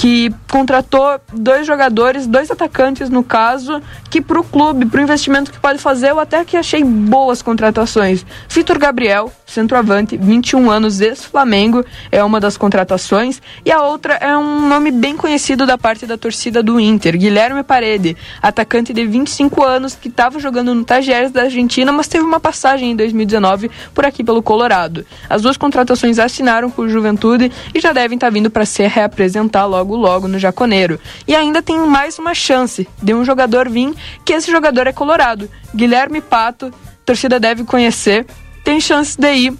que 0.00 0.32
contratou 0.50 1.20
dois 1.30 1.66
jogadores, 1.66 2.26
dois 2.26 2.50
atacantes 2.50 3.10
no 3.10 3.22
caso, 3.22 3.82
que 4.08 4.22
para 4.22 4.40
o 4.40 4.42
clube, 4.42 4.86
para 4.86 4.98
o 4.98 5.02
investimento 5.02 5.52
que 5.52 5.60
pode 5.60 5.78
fazer, 5.78 6.08
eu 6.08 6.18
até 6.18 6.42
que 6.42 6.56
achei 6.56 6.82
boas 6.82 7.42
contratações. 7.42 8.24
Vitor 8.48 8.78
Gabriel, 8.78 9.30
centroavante, 9.44 10.16
21 10.16 10.70
anos, 10.70 11.02
ex-Flamengo, 11.02 11.84
é 12.10 12.24
uma 12.24 12.40
das 12.40 12.56
contratações, 12.56 13.42
e 13.62 13.70
a 13.70 13.82
outra 13.82 14.14
é 14.14 14.34
um 14.34 14.66
nome 14.66 14.90
bem 14.90 15.18
conhecido 15.18 15.66
da 15.66 15.76
parte 15.76 16.06
da 16.06 16.16
torcida 16.16 16.62
do 16.62 16.80
Inter, 16.80 17.18
Guilherme 17.18 17.62
Parede, 17.62 18.16
atacante 18.40 18.94
de 18.94 19.06
25 19.06 19.62
anos 19.62 19.94
que 19.94 20.08
estava 20.08 20.40
jogando 20.40 20.74
no 20.74 20.82
Tajeres 20.82 21.30
da 21.30 21.42
Argentina, 21.42 21.92
mas 21.92 22.08
teve 22.08 22.24
uma 22.24 22.40
passagem 22.40 22.92
em 22.92 22.96
2019 22.96 23.70
por 23.94 24.06
aqui 24.06 24.24
pelo 24.24 24.42
Colorado. 24.42 25.04
As 25.28 25.42
duas 25.42 25.58
contratações 25.58 26.18
assinaram 26.18 26.70
com 26.70 26.82
o 26.82 26.88
Juventude 26.88 27.52
e 27.74 27.80
já 27.80 27.92
devem 27.92 28.16
estar 28.16 28.28
tá 28.28 28.32
vindo 28.32 28.48
para 28.48 28.64
se 28.64 28.86
reapresentar 28.86 29.66
logo 29.66 29.89
logo 29.96 30.20
logo 30.20 30.28
no 30.28 30.38
Jaconeiro. 30.38 30.98
E 31.26 31.34
ainda 31.34 31.62
tem 31.62 31.78
mais 31.78 32.18
uma 32.18 32.34
chance 32.34 32.88
de 33.02 33.14
um 33.14 33.24
jogador 33.24 33.68
vir, 33.68 33.94
que 34.24 34.32
esse 34.32 34.50
jogador 34.50 34.86
é 34.86 34.92
colorado. 34.92 35.48
Guilherme 35.74 36.20
Pato, 36.20 36.72
torcida 37.04 37.40
deve 37.40 37.64
conhecer, 37.64 38.26
tem 38.64 38.80
chance 38.80 39.18
de 39.18 39.32
ir 39.32 39.54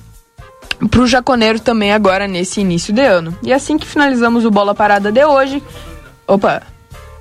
pro 0.91 1.07
Jaconeiro 1.07 1.61
também 1.61 1.93
agora 1.93 2.27
nesse 2.27 2.61
início 2.61 2.93
de 2.93 3.03
ano. 3.03 3.37
E 3.43 3.53
assim 3.53 3.79
que 3.79 3.87
finalizamos 3.87 4.45
o 4.45 4.51
Bola 4.51 4.75
Parada 4.75 5.11
de 5.11 5.25
hoje. 5.25 5.63
Opa! 6.27 6.63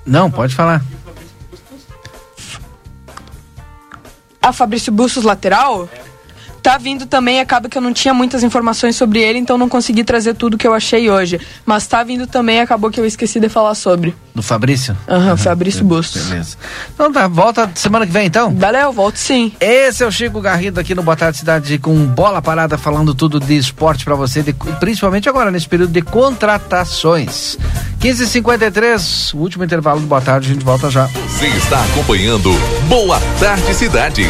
Não, 0.05 0.29
pode 0.29 0.55
falar. 0.55 0.83
A 4.41 4.53
Fabrício 4.53 4.91
Bustos 4.91 5.23
lateral? 5.23 5.87
Tá 6.61 6.77
vindo 6.77 7.05
também, 7.05 7.39
acaba 7.39 7.69
que 7.69 7.77
eu 7.77 7.81
não 7.81 7.93
tinha 7.93 8.13
muitas 8.13 8.43
informações 8.43 8.95
sobre 8.95 9.21
ele, 9.21 9.39
então 9.39 9.57
não 9.57 9.69
consegui 9.69 10.03
trazer 10.03 10.33
tudo 10.35 10.57
que 10.57 10.67
eu 10.67 10.73
achei 10.73 11.09
hoje. 11.09 11.39
Mas 11.65 11.87
tá 11.87 12.03
vindo 12.03 12.27
também, 12.27 12.59
acabou 12.59 12.91
que 12.91 12.99
eu 12.99 13.05
esqueci 13.05 13.39
de 13.39 13.49
falar 13.49 13.75
sobre. 13.75 14.15
Do 14.35 14.43
Fabrício? 14.43 14.95
Aham, 15.07 15.31
uhum, 15.31 15.37
Fabrício 15.37 15.83
Bustos. 15.83 16.27
Beleza. 16.27 16.57
Então 16.93 17.11
tá, 17.11 17.27
volta 17.27 17.69
semana 17.75 18.05
que 18.05 18.11
vem 18.11 18.27
então? 18.27 18.53
Valeu, 18.55 18.91
volto 18.91 19.17
sim. 19.17 19.51
Esse 19.59 20.03
é 20.03 20.07
o 20.07 20.11
Chico 20.11 20.41
Garrido 20.41 20.79
aqui 20.79 20.93
no 20.93 21.03
Boa 21.03 21.15
Tarde 21.15 21.37
Cidade 21.37 21.77
com 21.77 21.95
bola 22.05 22.41
parada 22.41 22.77
falando 22.77 23.13
tudo 23.13 23.39
de 23.39 23.57
esporte 23.57 24.03
para 24.03 24.15
você, 24.15 24.41
de, 24.41 24.53
principalmente 24.79 25.29
agora 25.29 25.51
nesse 25.51 25.67
período 25.67 25.91
de 25.91 26.01
contratações. 26.01 27.57
15h53, 27.99 29.33
o 29.33 29.37
último 29.37 29.63
intervalo 29.63 29.99
do 29.99 30.07
Boa 30.07 30.21
Tarde, 30.21 30.49
a 30.49 30.53
gente 30.53 30.65
volta 30.65 30.89
já. 30.89 31.07
Você 31.27 31.47
está 31.47 31.83
acompanhando 31.85 32.51
Boa 32.87 33.19
Tarde 33.39 33.73
Cidade. 33.73 34.29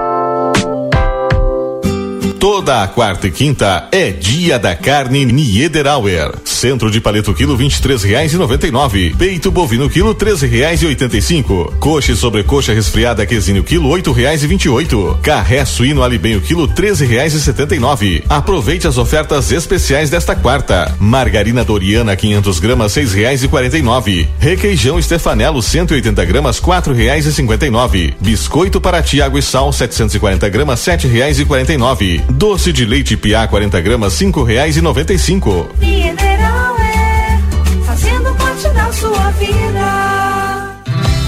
Toda 2.41 2.81
a 2.81 2.87
quarta 2.87 3.27
e 3.27 3.31
quinta 3.31 3.87
é 3.91 4.09
dia 4.09 4.57
da 4.57 4.75
carne 4.75 5.25
Niederauer. 5.25 6.31
Centro 6.43 6.89
de 6.89 6.99
paleto 6.99 7.35
quilo 7.35 7.55
vinte 7.55 7.75
e 7.75 7.81
três 7.83 8.01
reais 8.01 8.33
e 8.33 8.35
noventa 8.35 8.65
e 8.65 8.71
nove. 8.71 9.13
Peito 9.15 9.51
bovino 9.51 9.87
quilo 9.87 10.15
treze 10.15 10.47
reais 10.47 10.81
e 10.81 10.87
oitenta 10.87 11.15
e 11.15 11.21
cinco. 11.21 11.71
Coxa 11.79 12.13
e 12.13 12.15
sobrecoxa 12.15 12.73
resfriada 12.73 13.27
quesinho 13.27 13.63
quilo 13.63 13.89
oito 13.89 14.11
reais 14.11 14.41
e 14.41 14.47
vinte 14.47 14.65
e 14.65 14.69
oito. 14.69 15.19
Carré 15.21 15.63
suíno 15.65 16.01
alibenho 16.01 16.41
quilo 16.41 16.67
treze 16.67 17.05
reais 17.05 17.35
e 17.35 17.39
setenta 17.39 17.75
e 17.75 17.79
nove. 17.79 18.23
Aproveite 18.27 18.87
as 18.87 18.97
ofertas 18.97 19.51
especiais 19.51 20.09
desta 20.09 20.35
quarta. 20.35 20.95
Margarina 20.97 21.63
Doriana 21.63 22.15
500 22.15 22.59
gramas 22.59 22.91
seis 22.91 23.13
reais 23.13 23.43
e 23.43 23.47
quarenta 23.47 23.77
e 23.77 23.83
nove. 23.83 24.27
Requeijão 24.39 24.99
Stefanello 24.99 25.61
180 25.61 26.25
gramas 26.25 26.59
quatro 26.59 26.91
reais 26.91 27.27
e 27.27 27.33
cinquenta 27.33 27.67
e 27.67 27.69
nove. 27.69 28.15
Biscoito 28.19 28.81
para 28.81 29.03
Tiago 29.03 29.37
e 29.37 29.43
Sal 29.43 29.71
740 29.71 30.49
gramas 30.49 30.79
sete 30.79 31.07
reais 31.07 31.39
e 31.39 31.45
quarenta 31.45 31.71
e 31.71 31.77
nove. 31.77 32.30
Doce 32.31 32.71
de 32.71 32.85
leite 32.85 33.17
Piá 33.17 33.47
40 33.47 33.79
gramas 33.81 34.13
cinco 34.13 34.43
reais 34.43 34.77
e 34.77 34.81
noventa 34.81 35.13
e 35.13 35.19
cinco. 35.19 35.69
Mineral 35.79 36.77
é 36.79 37.39
fazendo 37.85 38.33
parte 38.35 38.69
da 38.69 38.91
sua 38.93 39.31
vida. 39.31 39.81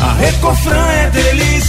A 0.01 0.13
Recofran 0.19 0.88
é 0.88 1.09
delícia. 1.09 1.62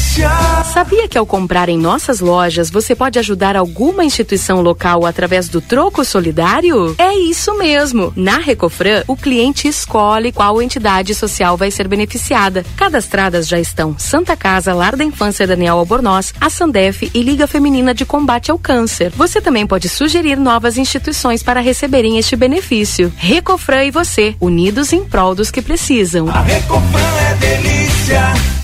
Sabia 0.73 1.09
que 1.09 1.19
ao 1.19 1.27
comprar 1.27 1.69
em 1.69 1.77
nossas 1.77 2.21
lojas 2.21 2.71
você 2.71 2.95
pode 2.95 3.19
ajudar 3.19 3.57
alguma 3.57 4.05
instituição 4.05 4.61
local 4.61 5.05
através 5.05 5.49
do 5.49 5.61
troco 5.61 6.05
solidário? 6.05 6.95
É 6.99 7.15
isso 7.15 7.57
mesmo. 7.59 8.13
Na 8.15 8.39
Recofran, 8.39 9.03
o 9.09 9.17
cliente 9.17 9.67
escolhe 9.67 10.31
qual 10.31 10.63
entidade 10.63 11.15
social 11.15 11.57
vai 11.57 11.71
ser 11.71 11.89
beneficiada. 11.89 12.65
Cadastradas 12.77 13.49
já 13.49 13.59
estão 13.59 13.97
Santa 13.99 14.37
Casa, 14.37 14.73
Lar 14.73 14.95
da 14.95 15.05
Infância 15.05 15.47
Daniel 15.47 15.79
Albornoz, 15.79 16.33
a 16.41 16.49
Sandef 16.49 17.11
e 17.13 17.23
Liga 17.23 17.47
Feminina 17.47 17.93
de 17.93 18.05
Combate 18.05 18.51
ao 18.51 18.59
Câncer. 18.59 19.13
Você 19.17 19.41
também 19.41 19.67
pode 19.67 19.89
sugerir 19.89 20.37
novas 20.37 20.79
instituições 20.79 21.43
para 21.43 21.61
receberem 21.61 22.19
este 22.19 22.37
benefício. 22.37 23.13
Recofran 23.17 23.85
e 23.85 23.91
você, 23.91 24.37
unidos 24.41 24.93
em 24.93 25.05
prol 25.05 25.35
dos 25.35 25.51
que 25.51 25.61
precisam. 25.61 26.29
A 26.29 26.41
Recofran 26.41 27.01
é 27.31 27.35
delícia. 27.35 28.64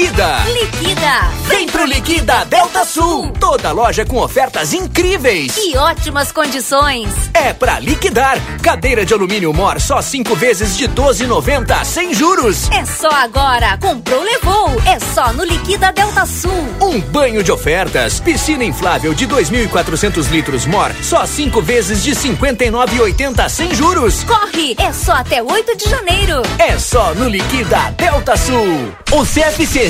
Liquida! 0.00 0.44
Liquida! 0.46 1.30
Vem 1.46 1.66
pro 1.66 1.84
Liquida 1.84 2.44
Delta 2.46 2.86
Sul! 2.86 3.32
Toda 3.38 3.70
loja 3.70 4.02
com 4.02 4.16
ofertas 4.16 4.72
incríveis! 4.72 5.54
E 5.58 5.76
ótimas 5.76 6.32
condições! 6.32 7.10
É 7.34 7.52
pra 7.52 7.78
liquidar! 7.78 8.38
Cadeira 8.62 9.04
de 9.04 9.12
alumínio 9.12 9.52
Mor 9.52 9.78
só 9.78 10.00
cinco 10.00 10.34
vezes 10.34 10.78
de 10.78 10.88
12,90 10.88 11.84
sem 11.84 12.14
juros! 12.14 12.70
É 12.70 12.82
só 12.86 13.10
agora! 13.10 13.76
Comprou, 13.76 14.22
levou! 14.22 14.70
É 14.86 14.98
só 14.98 15.34
no 15.34 15.44
Liquida 15.44 15.92
Delta 15.92 16.24
Sul! 16.24 16.50
Um 16.80 16.98
banho 16.98 17.42
de 17.42 17.52
ofertas! 17.52 18.20
Piscina 18.20 18.64
inflável 18.64 19.12
de 19.12 19.28
2.400 19.28 20.30
litros 20.30 20.64
Mor 20.64 20.94
só 21.02 21.26
cinco 21.26 21.60
vezes 21.60 22.02
de 22.02 22.12
59,80 22.12 23.48
sem 23.50 23.74
juros! 23.74 24.24
Corre! 24.24 24.74
É 24.78 24.94
só 24.94 25.12
até 25.12 25.42
8 25.42 25.76
de 25.76 25.90
janeiro! 25.90 26.40
É 26.58 26.78
só 26.78 27.14
no 27.14 27.28
Liquida 27.28 27.94
Delta 27.98 28.34
Sul! 28.34 28.94
O 29.12 29.26
CFC 29.26 29.89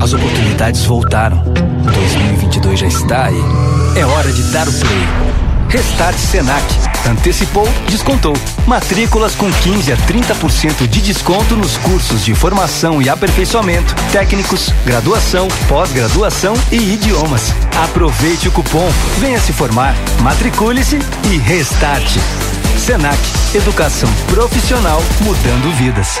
As 0.00 0.12
oportunidades 0.12 0.84
voltaram. 0.84 1.42
2022 1.42 2.80
já 2.80 2.86
está 2.86 3.26
aí. 3.26 3.40
É 3.96 4.04
hora 4.04 4.32
de 4.32 4.42
dar 4.44 4.68
o 4.68 4.72
play. 4.72 5.08
Restart 5.68 6.16
Senac. 6.16 6.64
Antecipou, 7.08 7.68
descontou. 7.88 8.34
Matrículas 8.66 9.34
com 9.34 9.50
15 9.50 9.92
a 9.92 9.96
30% 9.96 10.86
de 10.86 11.00
desconto 11.00 11.56
nos 11.56 11.76
cursos 11.78 12.24
de 12.24 12.34
formação 12.34 13.02
e 13.02 13.08
aperfeiçoamento, 13.08 13.94
técnicos, 14.10 14.70
graduação, 14.86 15.48
pós-graduação 15.68 16.54
e 16.72 16.94
idiomas. 16.94 17.52
Aproveite 17.84 18.48
o 18.48 18.52
cupom, 18.52 18.88
venha 19.18 19.40
se 19.40 19.52
formar, 19.52 19.94
matricule-se 20.22 20.98
e 21.30 21.38
restarte. 21.38 22.18
Senac, 22.78 23.18
educação 23.54 24.08
profissional 24.28 25.02
mudando 25.22 25.74
vidas. 25.76 26.20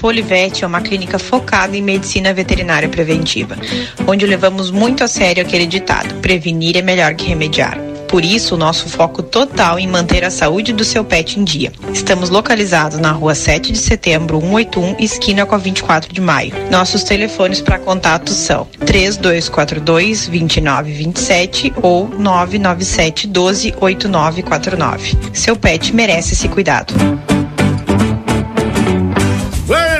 A 0.00 0.08
Polivete 0.10 0.64
é 0.64 0.66
uma 0.66 0.80
clínica 0.80 1.18
focada 1.18 1.76
em 1.76 1.82
medicina 1.82 2.32
veterinária 2.32 2.88
preventiva, 2.88 3.54
onde 4.06 4.24
levamos 4.24 4.70
muito 4.70 5.04
a 5.04 5.08
sério 5.08 5.42
aquele 5.42 5.66
ditado: 5.66 6.14
prevenir 6.22 6.78
é 6.78 6.80
melhor 6.80 7.14
que 7.14 7.28
remediar. 7.28 7.78
Por 8.08 8.24
isso, 8.24 8.54
o 8.54 8.58
nosso 8.58 8.88
foco 8.88 9.22
total 9.22 9.78
em 9.78 9.86
manter 9.86 10.24
a 10.24 10.30
saúde 10.30 10.72
do 10.72 10.86
seu 10.86 11.04
pet 11.04 11.38
em 11.38 11.44
dia. 11.44 11.70
Estamos 11.92 12.30
localizados 12.30 12.98
na 12.98 13.12
rua 13.12 13.34
7 13.34 13.72
de 13.72 13.78
setembro, 13.78 14.40
181, 14.40 14.96
esquina 14.98 15.44
com 15.44 15.54
a 15.54 15.58
24 15.58 16.10
de 16.10 16.20
maio. 16.22 16.54
Nossos 16.70 17.04
telefones 17.04 17.60
para 17.60 17.78
contato 17.78 18.30
são 18.30 18.66
3242 18.86 20.28
2927 20.28 21.74
ou 21.82 22.08
997 22.08 23.26
12 23.26 23.74
8949. 23.78 25.18
Seu 25.34 25.54
pet 25.56 25.94
merece 25.94 26.32
esse 26.32 26.48
cuidado. 26.48 26.94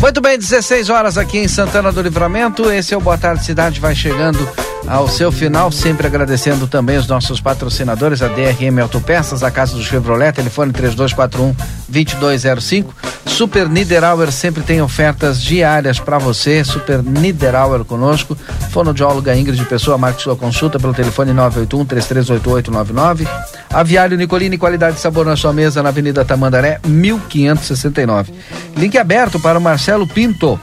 Muito 0.00 0.20
bem, 0.20 0.38
16 0.38 0.90
horas 0.90 1.18
aqui 1.18 1.38
em 1.38 1.48
Santana 1.48 1.90
do 1.90 2.00
Livramento. 2.00 2.70
Esse 2.70 2.94
é 2.94 2.96
o 2.96 3.00
Boa 3.00 3.18
Tarde 3.18 3.44
Cidade, 3.44 3.80
vai 3.80 3.96
chegando 3.96 4.48
ao 4.86 5.08
seu 5.08 5.32
final, 5.32 5.72
sempre 5.72 6.06
agradecendo 6.06 6.68
também 6.68 6.96
os 6.96 7.06
nossos 7.08 7.40
patrocinadores, 7.40 8.22
a 8.22 8.28
DRM 8.28 8.80
Autopeças, 8.80 9.42
a 9.42 9.50
Casa 9.50 9.74
do 9.74 9.82
Chevrolet, 9.82 10.32
telefone 10.32 10.72
3241 10.72 11.54
2205. 11.88 12.94
Super 13.26 13.68
Niederauer 13.68 14.32
sempre 14.32 14.62
tem 14.62 14.80
ofertas 14.80 15.42
diárias 15.42 15.98
para 15.98 16.16
você. 16.16 16.64
Super 16.64 17.02
Niederauer 17.02 17.84
conosco. 17.84 18.36
Fonoaudióloga 18.70 19.36
Ingrid 19.36 19.62
Pessoa, 19.66 19.98
marque 19.98 20.22
sua 20.22 20.36
consulta 20.36 20.78
pelo 20.78 20.94
telefone 20.94 21.32
981 21.32 21.84
338899. 21.84 23.28
Aviário 23.70 24.16
Nicolini, 24.16 24.56
qualidade 24.56 24.96
e 24.96 25.00
sabor 25.00 25.26
na 25.26 25.36
sua 25.36 25.52
mesa, 25.52 25.82
na 25.82 25.90
Avenida 25.90 26.24
Tamandaré, 26.24 26.80
1569. 26.86 28.32
Link 28.76 28.96
aberto 28.96 29.38
para 29.38 29.58
o 29.58 29.62
Marcelo 29.62 30.06
Pinto. 30.06 30.58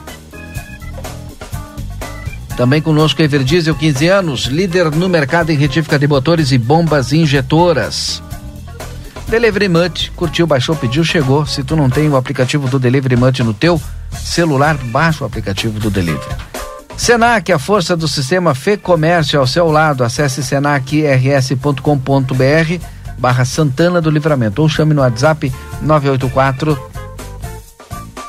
Também 2.58 2.82
conosco 2.82 3.22
Everdiesel, 3.22 3.76
15 3.76 4.08
anos, 4.08 4.46
líder 4.46 4.90
no 4.92 5.10
mercado 5.10 5.52
em 5.52 5.58
retífica 5.58 6.00
de 6.00 6.08
motores 6.08 6.52
e 6.52 6.58
bombas 6.58 7.12
injetoras. 7.12 8.24
Delivery 9.28 9.68
Munch, 9.68 10.12
curtiu, 10.16 10.48
baixou, 10.48 10.76
pediu, 10.76 11.04
chegou. 11.04 11.46
Se 11.46 11.64
tu 11.64 11.76
não 11.76 11.90
tem 11.90 12.10
o 12.10 12.16
aplicativo 12.16 12.68
do 12.68 12.80
Delivery 12.80 13.18
Munch 13.18 13.44
no 13.44 13.54
teu 13.54 13.80
celular, 14.12 14.78
baixa 14.78 15.24
o 15.24 15.28
aplicativo 15.28 15.80
do 15.80 15.92
Delivery. 15.92 16.36
Senac, 16.96 17.52
a 17.52 17.60
força 17.60 17.98
do 17.98 18.08
sistema 18.08 18.56
Fê 18.56 18.78
Comércio 18.78 19.40
ao 19.40 19.46
seu 19.46 19.70
lado. 19.70 20.04
Acesse 20.04 20.42
senacrs.com.br 20.42 22.95
barra 23.18 23.46
Santana 23.46 24.02
do 24.02 24.10
Livramento 24.10 24.62
ou 24.62 24.70
chame 24.70 24.94
no 24.94 25.02
WhatsApp 25.02 25.52
984 25.82 26.78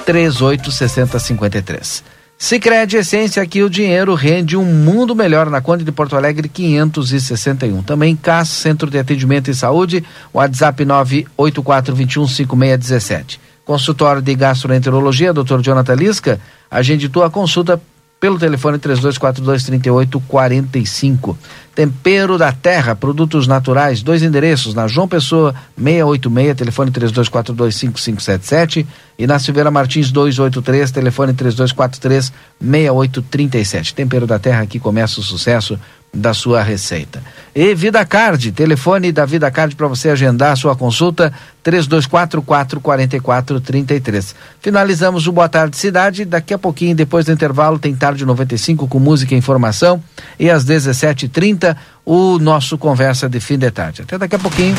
386053. 0.05 2.05
Sicredi 2.39 2.99
Essência, 2.99 3.43
aqui 3.43 3.63
o 3.63 3.71
dinheiro 3.71 4.15
rende 4.15 4.59
um 4.59 4.65
mundo 4.65 5.17
melhor 5.17 5.49
na 5.49 5.63
Conde 5.63 5.85
de 5.85 5.91
Porto 5.91 6.17
Alegre 6.17 6.51
561. 6.51 7.83
Também 7.83 8.15
CAS, 8.15 8.51
Centro 8.51 8.91
de 8.91 8.99
Atendimento 8.99 9.51
e 9.51 9.55
Saúde, 9.55 10.05
WhatsApp 10.35 10.85
984215617. 10.85 13.39
Consultório 13.65 14.21
de 14.21 14.35
Gastroenterologia, 14.35 15.33
Dr. 15.33 15.63
Jonathan 15.63 15.95
Lisca, 15.95 16.39
agende 16.71 17.09
tua 17.09 17.31
consulta 17.31 17.81
pelo 18.19 18.39
telefone 18.39 18.79
3242 18.79 19.65
3845. 19.65 21.39
Tempero 21.75 22.39
da 22.39 22.51
Terra, 22.53 22.97
produtos 22.97 23.47
naturais, 23.47 24.03
dois 24.03 24.23
endereços, 24.23 24.75
na 24.75 24.89
João 24.89 25.07
Pessoa 25.07 25.55
686, 25.77 26.57
telefone 26.57 26.91
3242 26.91 27.77
5577 27.77 28.87
e 29.19 29.27
na 29.27 29.39
Silveira 29.39 29.71
Martins 29.71 30.11
283, 30.11 30.91
telefone 30.91 31.35
3243 31.35 32.33
6837. 32.59 33.95
Tempero 33.95 34.27
da 34.27 34.39
Terra 34.39 34.63
aqui 34.63 34.79
começa 34.79 35.21
o 35.21 35.23
sucesso 35.23 35.79
da 36.17 36.35
sua 36.35 36.63
receita. 36.63 37.23
E 37.55 37.75
Vida 37.75 38.05
Card, 38.05 38.53
telefone 38.53 39.13
da 39.13 39.25
Vida 39.25 39.51
Card 39.51 39.77
para 39.77 39.87
você 39.87 40.11
agendar 40.11 40.53
a 40.53 40.57
sua 40.57 40.75
consulta 40.75 41.33
3244 41.63 42.81
4433. 42.81 44.35
Finalizamos 44.61 45.27
o 45.27 45.33
Boa 45.33 45.49
Tarde 45.49 45.77
Cidade, 45.77 46.25
daqui 46.25 46.53
a 46.53 46.59
pouquinho 46.59 46.95
depois 46.95 47.27
do 47.27 47.33
intervalo 47.33 47.79
tem 47.79 47.95
tarde 47.95 48.25
95 48.25 48.89
com 48.89 48.99
música 48.99 49.35
e 49.35 49.39
informação 49.39 50.03
e 50.39 50.51
às 50.51 50.65
17h30 50.65 51.77
o 52.05 52.39
nosso 52.39 52.79
conversa 52.79 53.29
de 53.29 53.41
fim 53.41 53.59
de 53.59 53.71
tarde. 53.71 54.03
Até 54.03 54.19
daqui 54.19 54.37
a 54.37 54.39
pouquinho. 54.39 54.77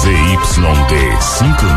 ZYD 0.00 1.20
59 1.20 1.74